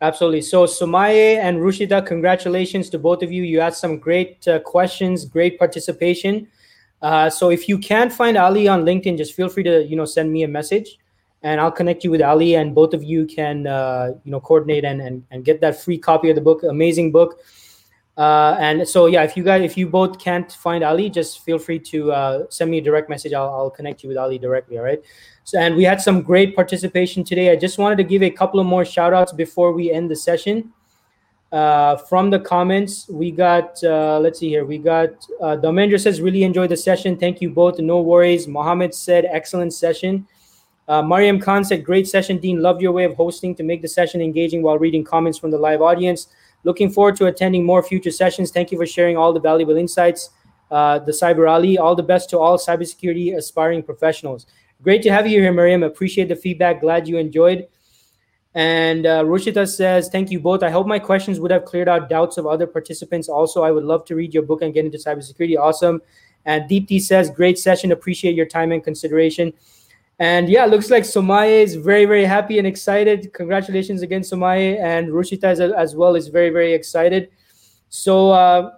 Absolutely. 0.00 0.42
So 0.42 0.64
Sumaye 0.64 1.36
and 1.36 1.58
Rushita, 1.58 2.04
congratulations 2.06 2.90
to 2.90 2.98
both 2.98 3.22
of 3.22 3.32
you. 3.32 3.42
You 3.42 3.60
asked 3.60 3.80
some 3.80 3.98
great 3.98 4.46
questions, 4.64 5.24
great 5.24 5.58
participation. 5.58 6.48
so 7.30 7.50
if 7.50 7.68
you 7.68 7.78
can't 7.78 8.12
find 8.12 8.36
Ali 8.36 8.68
on 8.68 8.84
LinkedIn, 8.84 9.16
just 9.16 9.34
feel 9.34 9.48
free 9.48 9.62
to 9.64 9.84
you 9.84 9.96
know 9.96 10.04
send 10.04 10.32
me 10.32 10.42
a 10.42 10.48
message 10.48 10.98
and 11.44 11.60
I'll 11.60 11.70
connect 11.70 12.02
you 12.02 12.10
with 12.10 12.22
Ali, 12.22 12.56
and 12.56 12.74
both 12.74 12.94
of 12.94 13.04
you 13.04 13.26
can 13.26 13.66
uh, 13.66 14.12
you 14.24 14.32
know 14.32 14.40
coordinate 14.40 14.84
and, 14.84 15.00
and 15.00 15.22
and 15.30 15.44
get 15.44 15.60
that 15.60 15.80
free 15.80 15.98
copy 15.98 16.30
of 16.30 16.34
the 16.34 16.40
book. 16.40 16.62
Amazing 16.64 17.12
book. 17.12 17.38
Uh, 18.16 18.56
and 18.60 18.86
so 18.86 19.06
yeah, 19.06 19.24
if 19.24 19.36
you 19.36 19.42
guys 19.42 19.62
if 19.62 19.76
you 19.76 19.88
both 19.88 20.18
can't 20.18 20.52
find 20.52 20.84
Ali, 20.84 21.10
just 21.10 21.44
feel 21.44 21.58
free 21.58 21.80
to 21.80 22.12
uh, 22.12 22.44
send 22.48 22.70
me 22.70 22.78
a 22.78 22.80
direct 22.80 23.08
message. 23.08 23.32
I'll, 23.32 23.48
I'll 23.48 23.70
connect 23.70 24.02
you 24.02 24.08
with 24.08 24.18
Ali 24.18 24.38
directly. 24.38 24.78
All 24.78 24.84
right. 24.84 25.02
So 25.42 25.58
and 25.58 25.74
we 25.74 25.82
had 25.82 26.00
some 26.00 26.22
great 26.22 26.54
participation 26.54 27.24
today. 27.24 27.50
I 27.50 27.56
just 27.56 27.76
wanted 27.76 27.96
to 27.96 28.04
give 28.04 28.22
a 28.22 28.30
couple 28.30 28.60
of 28.60 28.66
more 28.66 28.84
shout 28.84 29.12
outs 29.12 29.32
before 29.32 29.72
we 29.72 29.90
end 29.90 30.10
the 30.10 30.16
session. 30.16 30.72
Uh, 31.50 31.96
from 31.96 32.30
the 32.30 32.40
comments, 32.40 33.08
we 33.08 33.30
got, 33.30 33.78
uh, 33.84 34.18
let's 34.18 34.40
see 34.40 34.48
here, 34.48 34.64
we 34.64 34.76
got, 34.76 35.10
uh, 35.40 35.56
Domendra 35.56 36.00
says, 36.00 36.20
really 36.20 36.42
enjoyed 36.42 36.68
the 36.68 36.76
session. 36.76 37.16
Thank 37.16 37.40
you 37.40 37.48
both. 37.48 37.78
No 37.78 38.00
worries. 38.00 38.48
Mohammed 38.48 38.92
said, 38.92 39.24
excellent 39.30 39.72
session. 39.72 40.26
Uh, 40.88 41.00
Mariam 41.00 41.38
Khan 41.38 41.64
said, 41.64 41.84
Great 41.84 42.06
session, 42.08 42.38
Dean. 42.38 42.60
Love 42.60 42.82
your 42.82 42.92
way 42.92 43.04
of 43.04 43.14
hosting 43.14 43.54
to 43.54 43.62
make 43.62 43.82
the 43.82 43.88
session 43.88 44.20
engaging 44.20 44.62
while 44.62 44.78
reading 44.78 45.04
comments 45.04 45.38
from 45.38 45.50
the 45.50 45.58
live 45.58 45.80
audience. 45.80 46.26
Looking 46.64 46.90
forward 46.90 47.16
to 47.16 47.26
attending 47.26 47.64
more 47.64 47.82
future 47.82 48.10
sessions. 48.10 48.50
Thank 48.50 48.72
you 48.72 48.78
for 48.78 48.86
sharing 48.86 49.16
all 49.16 49.32
the 49.32 49.40
valuable 49.40 49.76
insights. 49.76 50.30
Uh, 50.70 50.98
the 50.98 51.12
Cyber 51.12 51.48
Ali, 51.48 51.78
all 51.78 51.94
the 51.94 52.02
best 52.02 52.30
to 52.30 52.38
all 52.38 52.58
cybersecurity 52.58 53.36
aspiring 53.36 53.82
professionals. 53.82 54.46
Great 54.82 55.02
to 55.02 55.12
have 55.12 55.26
you 55.26 55.40
here, 55.40 55.52
Mariam. 55.52 55.82
Appreciate 55.82 56.28
the 56.28 56.36
feedback. 56.36 56.80
Glad 56.80 57.06
you 57.06 57.16
enjoyed. 57.18 57.68
And 58.54 59.06
uh, 59.06 59.66
says, 59.66 60.08
Thank 60.08 60.30
you 60.30 60.40
both. 60.40 60.62
I 60.62 60.70
hope 60.70 60.86
my 60.86 60.98
questions 60.98 61.38
would 61.40 61.50
have 61.50 61.64
cleared 61.64 61.88
out 61.88 62.08
doubts 62.08 62.38
of 62.38 62.46
other 62.46 62.66
participants. 62.66 63.28
Also, 63.28 63.62
I 63.62 63.70
would 63.70 63.84
love 63.84 64.04
to 64.06 64.14
read 64.14 64.32
your 64.32 64.42
book 64.42 64.62
and 64.62 64.72
get 64.72 64.84
into 64.84 64.98
cybersecurity. 64.98 65.58
Awesome. 65.58 66.00
And 66.44 66.68
Deepti 66.70 67.00
says, 67.00 67.30
Great 67.30 67.58
session. 67.58 67.92
Appreciate 67.92 68.34
your 68.34 68.46
time 68.46 68.72
and 68.72 68.82
consideration. 68.82 69.52
And 70.18 70.48
yeah, 70.48 70.64
looks 70.66 70.90
like 70.90 71.02
Somaye 71.02 71.62
is 71.62 71.74
very, 71.74 72.04
very 72.04 72.24
happy 72.24 72.58
and 72.58 72.66
excited. 72.66 73.32
Congratulations 73.32 74.02
again, 74.02 74.20
Somaye. 74.20 74.78
And 74.80 75.08
Rushita 75.08 75.44
as, 75.44 75.60
as 75.60 75.96
well 75.96 76.14
is 76.14 76.28
very, 76.28 76.50
very 76.50 76.72
excited. 76.72 77.30
So 77.88 78.30
uh, 78.30 78.72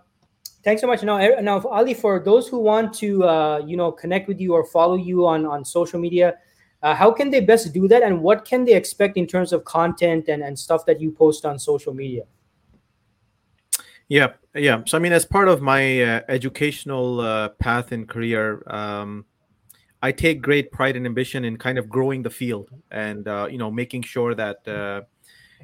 thanks 0.64 0.80
so 0.80 0.87
much. 0.87 1.03
Now, 1.03 1.18
now, 1.41 1.61
Ali, 1.61 1.95
for 1.95 2.20
those 2.20 2.49
who 2.49 2.59
want 2.59 2.95
to, 2.95 3.24
uh, 3.24 3.62
you 3.66 3.76
know, 3.76 3.93
connect 3.93 4.28
with 4.28 4.41
you 4.41 4.55
or 4.55 4.64
follow 4.64 4.97
you 4.97 5.26
on, 5.26 5.45
on 5.45 5.64
social 5.64 6.01
media, 6.01 6.37
uh, 6.82 6.95
how 6.95 7.11
can 7.11 7.30
they 7.30 7.41
best 7.41 7.72
do 7.72 7.87
that? 7.89 8.03
And 8.03 8.22
what 8.22 8.45
can 8.45 8.64
they 8.64 8.74
expect 8.74 9.16
in 9.16 9.26
terms 9.26 9.53
of 9.53 9.64
content 9.64 10.28
and, 10.28 10.43
and 10.43 10.59
stuff 10.59 10.87
that 10.87 11.01
you 11.01 11.11
post 11.11 11.45
on 11.45 11.59
social 11.59 11.93
media? 11.93 12.24
Yeah, 14.09 14.34
yeah. 14.55 14.82
So, 14.87 14.97
I 14.97 15.01
mean, 15.01 15.12
as 15.12 15.26
part 15.26 15.49
of 15.49 15.61
my 15.61 16.03
uh, 16.03 16.20
educational 16.28 17.20
uh, 17.20 17.49
path 17.51 17.93
and 17.93 18.09
career, 18.09 18.62
um, 18.68 19.24
I 20.07 20.12
take 20.12 20.40
great 20.40 20.70
pride 20.70 20.94
and 20.94 21.04
ambition 21.04 21.44
in 21.44 21.57
kind 21.57 21.78
of 21.78 21.88
growing 21.88 22.22
the 22.22 22.30
field 22.30 22.70
and 22.92 23.26
uh, 23.26 23.49
you 23.50 23.58
know 23.58 23.72
making 23.72 24.03
sure 24.03 24.33
that 24.37 24.58
uh, 24.68 25.00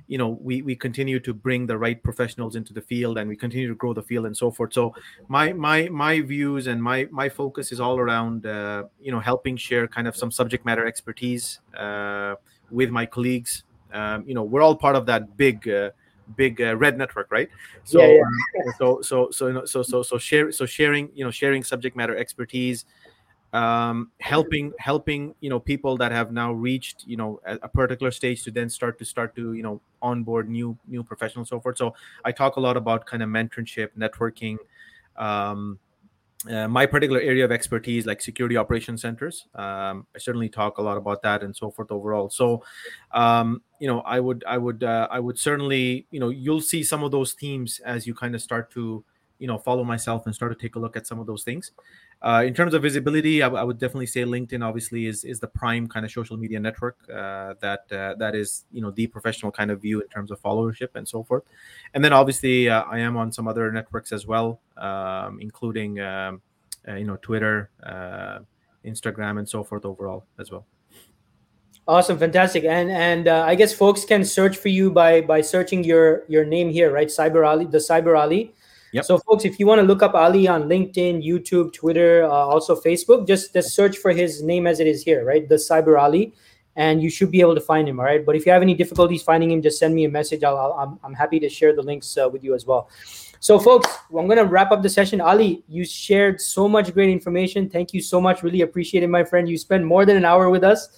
you 0.09 0.19
know 0.19 0.31
we 0.49 0.63
we 0.63 0.75
continue 0.75 1.21
to 1.21 1.33
bring 1.33 1.69
the 1.69 1.79
right 1.79 2.03
professionals 2.03 2.57
into 2.57 2.73
the 2.79 2.85
field 2.93 3.19
and 3.19 3.29
we 3.29 3.37
continue 3.37 3.69
to 3.69 3.79
grow 3.83 3.93
the 3.95 4.03
field 4.03 4.27
and 4.27 4.37
so 4.37 4.51
forth. 4.51 4.73
So 4.73 4.85
my 5.29 5.53
my 5.53 5.89
my 5.91 6.15
views 6.23 6.67
and 6.67 6.83
my 6.83 6.99
my 7.21 7.29
focus 7.29 7.71
is 7.71 7.79
all 7.79 7.99
around 8.01 8.45
uh, 8.45 8.83
you 9.01 9.13
know 9.13 9.21
helping 9.21 9.57
share 9.57 9.87
kind 9.87 10.09
of 10.09 10.17
some 10.17 10.33
subject 10.33 10.67
matter 10.67 10.85
expertise 10.93 11.61
uh, 11.79 12.35
with 12.79 12.91
my 12.91 13.07
colleagues. 13.07 13.63
Um, 13.93 14.25
you 14.27 14.35
know 14.35 14.43
we're 14.43 14.63
all 14.63 14.75
part 14.75 14.97
of 14.97 15.07
that 15.07 15.37
big 15.37 15.69
uh, 15.69 15.91
big 16.37 16.61
uh, 16.61 16.77
red 16.77 16.97
network 16.99 17.31
right 17.31 17.51
so 17.85 18.01
yeah, 18.01 18.19
yeah. 18.57 18.73
so 18.79 19.03
so 19.03 19.31
so 19.31 19.65
so 19.67 19.83
so 19.83 20.03
so 20.03 20.19
share 20.19 20.51
so 20.51 20.65
sharing 20.65 21.11
you 21.15 21.25
know 21.25 21.31
sharing 21.31 21.63
subject 21.63 21.95
matter 21.95 22.17
expertise 22.17 22.87
um, 23.53 24.11
helping 24.21 24.73
helping 24.79 25.35
you 25.41 25.51
know 25.51 25.61
people 25.61 25.97
that 25.99 26.11
have 26.11 26.33
now 26.33 26.53
reached 26.53 27.05
you 27.07 27.17
know 27.17 27.41
a, 27.47 27.59
a, 27.63 27.69
particular 27.69 28.11
stage 28.11 28.43
to 28.45 28.51
then 28.51 28.71
start 28.71 28.99
to 28.99 29.05
start 29.05 29.37
to 29.37 29.53
you 29.53 29.63
know 29.63 29.81
onboard 30.01 30.49
new 30.49 30.77
new 30.89 31.03
professionals 31.05 31.51
so 31.51 31.61
forth. 31.61 31.77
So 31.77 31.95
i 32.25 32.33
talk 32.33 32.57
a 32.57 32.61
lot 32.61 32.77
about 32.77 33.05
kind 33.05 33.23
of 33.23 33.29
mentorship 33.29 33.91
networking 33.99 34.57
um, 35.17 35.79
uh, 36.51 36.67
my 36.67 36.87
particular 36.87 37.21
area 37.21 37.45
of 37.45 37.53
expertise 37.53 38.05
like 38.05 38.21
security 38.21 38.57
operations 38.57 39.03
centers. 39.03 39.47
Um, 39.55 40.07
i 40.15 40.19
certainly 40.19 40.49
talk 40.49 40.79
a 40.79 40.83
lot 40.83 40.97
about 40.97 41.23
that 41.23 41.43
and 41.43 41.55
so 41.55 41.71
forth 41.71 41.93
overall. 41.93 42.31
So 42.31 42.65
um, 43.13 43.63
you 43.81 43.87
know 43.87 44.01
i 44.01 44.19
would 44.19 44.45
i 44.47 44.57
would 44.57 44.83
uh, 44.83 45.09
i 45.11 45.21
would 45.21 45.39
certainly 45.39 46.07
you 46.11 46.21
know 46.21 46.31
you'll 46.31 46.63
see 46.63 46.83
some 46.83 47.05
of 47.05 47.11
those 47.11 47.35
themes 47.35 47.81
as 47.85 48.07
you 48.07 48.15
kind 48.15 48.35
of 48.35 48.41
start 48.41 48.71
to 48.73 49.05
you 49.43 49.49
know 49.51 49.59
follow 49.59 49.85
myself 49.95 50.27
and 50.27 50.35
start 50.35 50.51
to 50.55 50.59
take 50.65 50.75
a 50.77 50.79
look 50.85 50.97
at 50.97 51.05
some 51.11 51.19
of 51.23 51.27
those 51.27 51.43
things 51.49 51.73
uh, 52.23 52.45
in 52.47 52.55
terms 52.55 52.73
of 52.73 52.83
visibility, 52.83 53.43
I, 53.43 53.47
w- 53.47 53.61
I 53.61 53.65
would 53.65 53.79
definitely 53.79 54.07
say 54.07 54.23
LinkedIn 54.23 54.65
obviously 54.65 55.07
is 55.07 55.25
is 55.25 55.41
the 55.41 55.49
prime 55.49 55.89
kind 55.89 56.07
of 56.07 56.13
social 56.13 56.37
media 56.37 56.61
network 56.61 56.97
uh, 57.11 57.55
that 57.61 57.91
uh, 57.91 58.15
that 58.15 58.37
is 58.37 58.65
you 58.71 58.81
know 58.81 58.93
the 58.93 59.09
professional 59.09 59.51
kind 59.51 59.73
of 59.73 59.83
view 59.83 60.01
in 60.01 60.07
terms 60.07 60.31
of 60.31 60.41
followership 60.41 60.91
and 60.95 61.07
so 61.07 61.25
forth. 61.25 61.43
And 61.95 62.05
then 62.05 62.13
obviously 62.13 62.69
uh, 62.69 62.83
I 62.83 63.01
am 63.01 63.17
on 63.17 63.33
some 63.33 63.49
other 63.49 63.73
networks 63.73 64.13
as 64.13 64.25
well, 64.25 64.61
um, 64.77 65.41
including 65.41 65.99
um, 65.99 66.43
uh, 66.87 66.95
you 66.95 67.07
know 67.07 67.17
Twitter, 67.17 67.71
uh, 67.83 68.39
Instagram, 68.85 69.41
and 69.41 69.49
so 69.49 69.65
forth 69.65 69.85
overall 69.85 70.25
as 70.39 70.53
well. 70.53 70.65
Awesome, 71.89 72.19
fantastic, 72.19 72.63
and 72.63 72.89
and 72.89 73.27
uh, 73.27 73.45
I 73.45 73.57
guess 73.57 73.75
folks 73.75 74.05
can 74.05 74.25
search 74.25 74.57
for 74.57 74.69
you 74.69 74.93
by 74.93 75.23
by 75.23 75.41
searching 75.41 75.83
your 75.83 76.23
your 76.29 76.45
name 76.45 76.71
here, 76.71 76.93
right? 76.93 77.09
Cyber 77.09 77.45
Ali, 77.45 77.65
the 77.65 77.79
Cyber 77.79 78.17
Ali 78.17 78.55
Yep. 78.93 79.05
So, 79.07 79.19
folks, 79.19 79.45
if 79.47 79.59
you 79.59 79.67
want 79.67 79.81
to 79.81 79.87
look 79.87 80.03
up 80.03 80.15
Ali 80.15 80.47
on 80.47 80.65
LinkedIn, 80.65 81.27
YouTube, 81.27 81.73
Twitter, 81.73 82.25
uh, 82.25 82.29
also 82.29 82.77
Facebook, 82.77 83.27
just, 83.27 83.55
just 83.55 83.75
search 83.75 83.97
for 83.97 84.13
his 84.13 84.43
name 84.43 84.67
as 84.67 84.81
it 84.81 84.87
is 84.87 85.03
here, 85.03 85.25
right? 85.25 85.49
The 85.49 85.55
Cyber 85.55 85.99
Ali, 85.99 86.35
and 86.77 87.03
you 87.03 87.09
should 87.09 87.31
be 87.31 87.41
able 87.41 87.55
to 87.55 87.61
find 87.61 87.89
him. 87.89 87.99
All 87.99 88.07
right. 88.07 88.25
But 88.25 88.37
if 88.37 88.45
you 88.45 88.53
have 88.53 88.63
any 88.63 88.75
difficulties 88.75 89.23
finding 89.23 89.51
him, 89.51 89.63
just 89.63 89.79
send 89.79 89.95
me 89.95 90.05
a 90.05 90.11
message. 90.11 90.45
I'll, 90.45 90.57
i 90.57 90.83
am 90.83 90.91
I'm, 90.91 90.99
I'm 91.05 91.15
happy 91.15 91.41
to 91.41 91.49
share 91.49 91.75
the 91.75 91.83
links 91.83 92.17
uh, 92.19 92.29
with 92.29 92.45
you 92.45 92.55
as 92.55 92.67
well. 92.67 92.91
So, 93.41 93.59
folks, 93.59 93.89
I'm 94.17 94.27
going 94.27 94.39
to 94.39 94.45
wrap 94.45 94.71
up 94.71 94.83
the 94.83 94.89
session. 94.89 95.21
Ali, 95.21 95.65
you 95.69 95.85
shared 95.85 96.41
so 96.41 96.69
much 96.69 96.95
great 96.95 97.11
information. 97.11 97.69
Thank 97.69 97.93
you 97.93 98.01
so 98.01 98.21
much. 98.21 98.43
Really 98.43 98.61
appreciate 98.61 99.03
it, 99.03 99.09
my 99.09 99.25
friend. 99.25 99.49
You 99.49 99.59
spent 99.59 99.85
more 99.85 100.07
than 100.07 100.17
an 100.17 100.25
hour 100.25 100.49
with 100.49 100.63
us, 100.63 100.91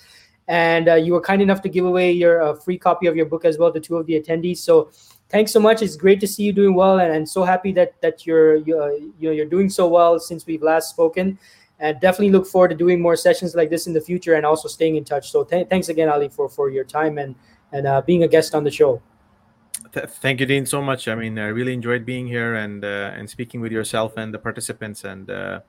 and 0.46 0.90
uh, 0.90 0.94
you 0.96 1.14
were 1.14 1.22
kind 1.22 1.40
enough 1.40 1.62
to 1.62 1.70
give 1.70 1.86
away 1.86 2.12
your 2.12 2.42
uh, 2.42 2.54
free 2.54 2.76
copy 2.76 3.06
of 3.06 3.16
your 3.16 3.24
book 3.24 3.46
as 3.46 3.56
well 3.56 3.72
to 3.72 3.80
two 3.80 3.96
of 3.96 4.04
the 4.04 4.20
attendees. 4.20 4.58
So, 4.58 4.90
thanks 5.34 5.52
so 5.52 5.58
much. 5.58 5.82
It's 5.82 5.96
great 5.96 6.20
to 6.20 6.28
see 6.28 6.44
you 6.44 6.52
doing 6.52 6.74
well, 6.74 7.00
and, 7.00 7.12
and 7.12 7.28
so 7.28 7.42
happy 7.42 7.72
that 7.72 8.00
that 8.00 8.24
you're 8.24 8.56
you 8.56 8.78
uh, 8.78 8.94
know 9.20 9.32
you're 9.38 9.52
doing 9.56 9.68
so 9.68 9.88
well 9.88 10.18
since 10.20 10.46
we've 10.46 10.62
last 10.62 10.88
spoken. 10.90 11.38
And 11.80 12.00
definitely 12.00 12.30
look 12.30 12.46
forward 12.46 12.70
to 12.70 12.76
doing 12.76 13.02
more 13.02 13.16
sessions 13.16 13.56
like 13.56 13.68
this 13.68 13.88
in 13.88 13.92
the 13.92 14.00
future, 14.00 14.34
and 14.34 14.46
also 14.46 14.68
staying 14.68 14.94
in 14.94 15.04
touch. 15.04 15.32
So 15.32 15.42
th- 15.42 15.66
thanks 15.68 15.88
again, 15.88 16.08
Ali, 16.08 16.28
for 16.28 16.48
for 16.48 16.70
your 16.70 16.84
time 16.84 17.18
and 17.18 17.34
and 17.72 17.86
uh, 17.86 18.00
being 18.06 18.22
a 18.22 18.28
guest 18.28 18.54
on 18.54 18.62
the 18.62 18.70
show. 18.70 19.02
Thank 19.92 20.40
you, 20.40 20.46
Dean, 20.46 20.66
so 20.66 20.80
much. 20.80 21.08
I 21.08 21.14
mean, 21.14 21.38
I 21.38 21.48
really 21.48 21.74
enjoyed 21.74 22.06
being 22.06 22.26
here 22.26 22.54
and 22.54 22.84
uh, 22.84 23.18
and 23.18 23.28
speaking 23.28 23.60
with 23.60 23.72
yourself 23.72 24.16
and 24.16 24.32
the 24.32 24.38
participants, 24.38 25.02
and 25.02 25.28
uh, 25.28 25.60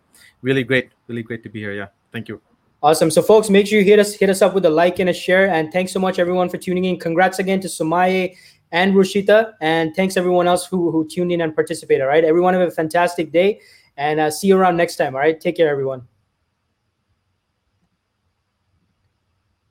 really 0.42 0.64
great, 0.64 0.92
really 1.08 1.24
great 1.24 1.42
to 1.42 1.50
be 1.50 1.60
here. 1.60 1.74
Yeah, 1.74 1.90
thank 2.14 2.30
you. 2.30 2.40
Awesome. 2.84 3.10
So, 3.10 3.24
folks, 3.24 3.50
make 3.50 3.66
sure 3.66 3.80
you 3.80 3.86
hit 3.86 3.98
us 3.98 4.14
hit 4.14 4.30
us 4.30 4.44
up 4.44 4.54
with 4.54 4.66
a 4.66 4.70
like 4.70 5.00
and 5.00 5.10
a 5.10 5.14
share. 5.14 5.50
And 5.50 5.74
thanks 5.74 5.92
so 5.92 6.00
much, 6.00 6.20
everyone, 6.20 6.50
for 6.50 6.58
tuning 6.58 6.86
in. 6.86 7.00
Congrats 7.00 7.40
again 7.40 7.60
to 7.62 7.68
Sumaye 7.68 8.38
and 8.72 8.94
Rushita. 8.94 9.54
And 9.62 9.96
thanks 9.96 10.18
everyone 10.18 10.48
else 10.48 10.66
who, 10.66 10.92
who 10.92 11.08
tuned 11.08 11.32
in 11.32 11.42
and 11.42 11.54
participated. 11.54 12.02
All 12.02 12.08
right. 12.08 12.24
Everyone 12.24 12.54
have 12.54 12.68
a 12.68 12.72
fantastic 12.72 13.32
day 13.32 13.62
and 13.98 14.20
uh, 14.20 14.32
see 14.32 14.48
you 14.48 14.58
around 14.58 14.78
next 14.78 14.96
time. 14.98 15.16
All 15.16 15.22
right. 15.22 15.40
Take 15.40 15.58
care, 15.58 15.70
everyone. 15.70 16.08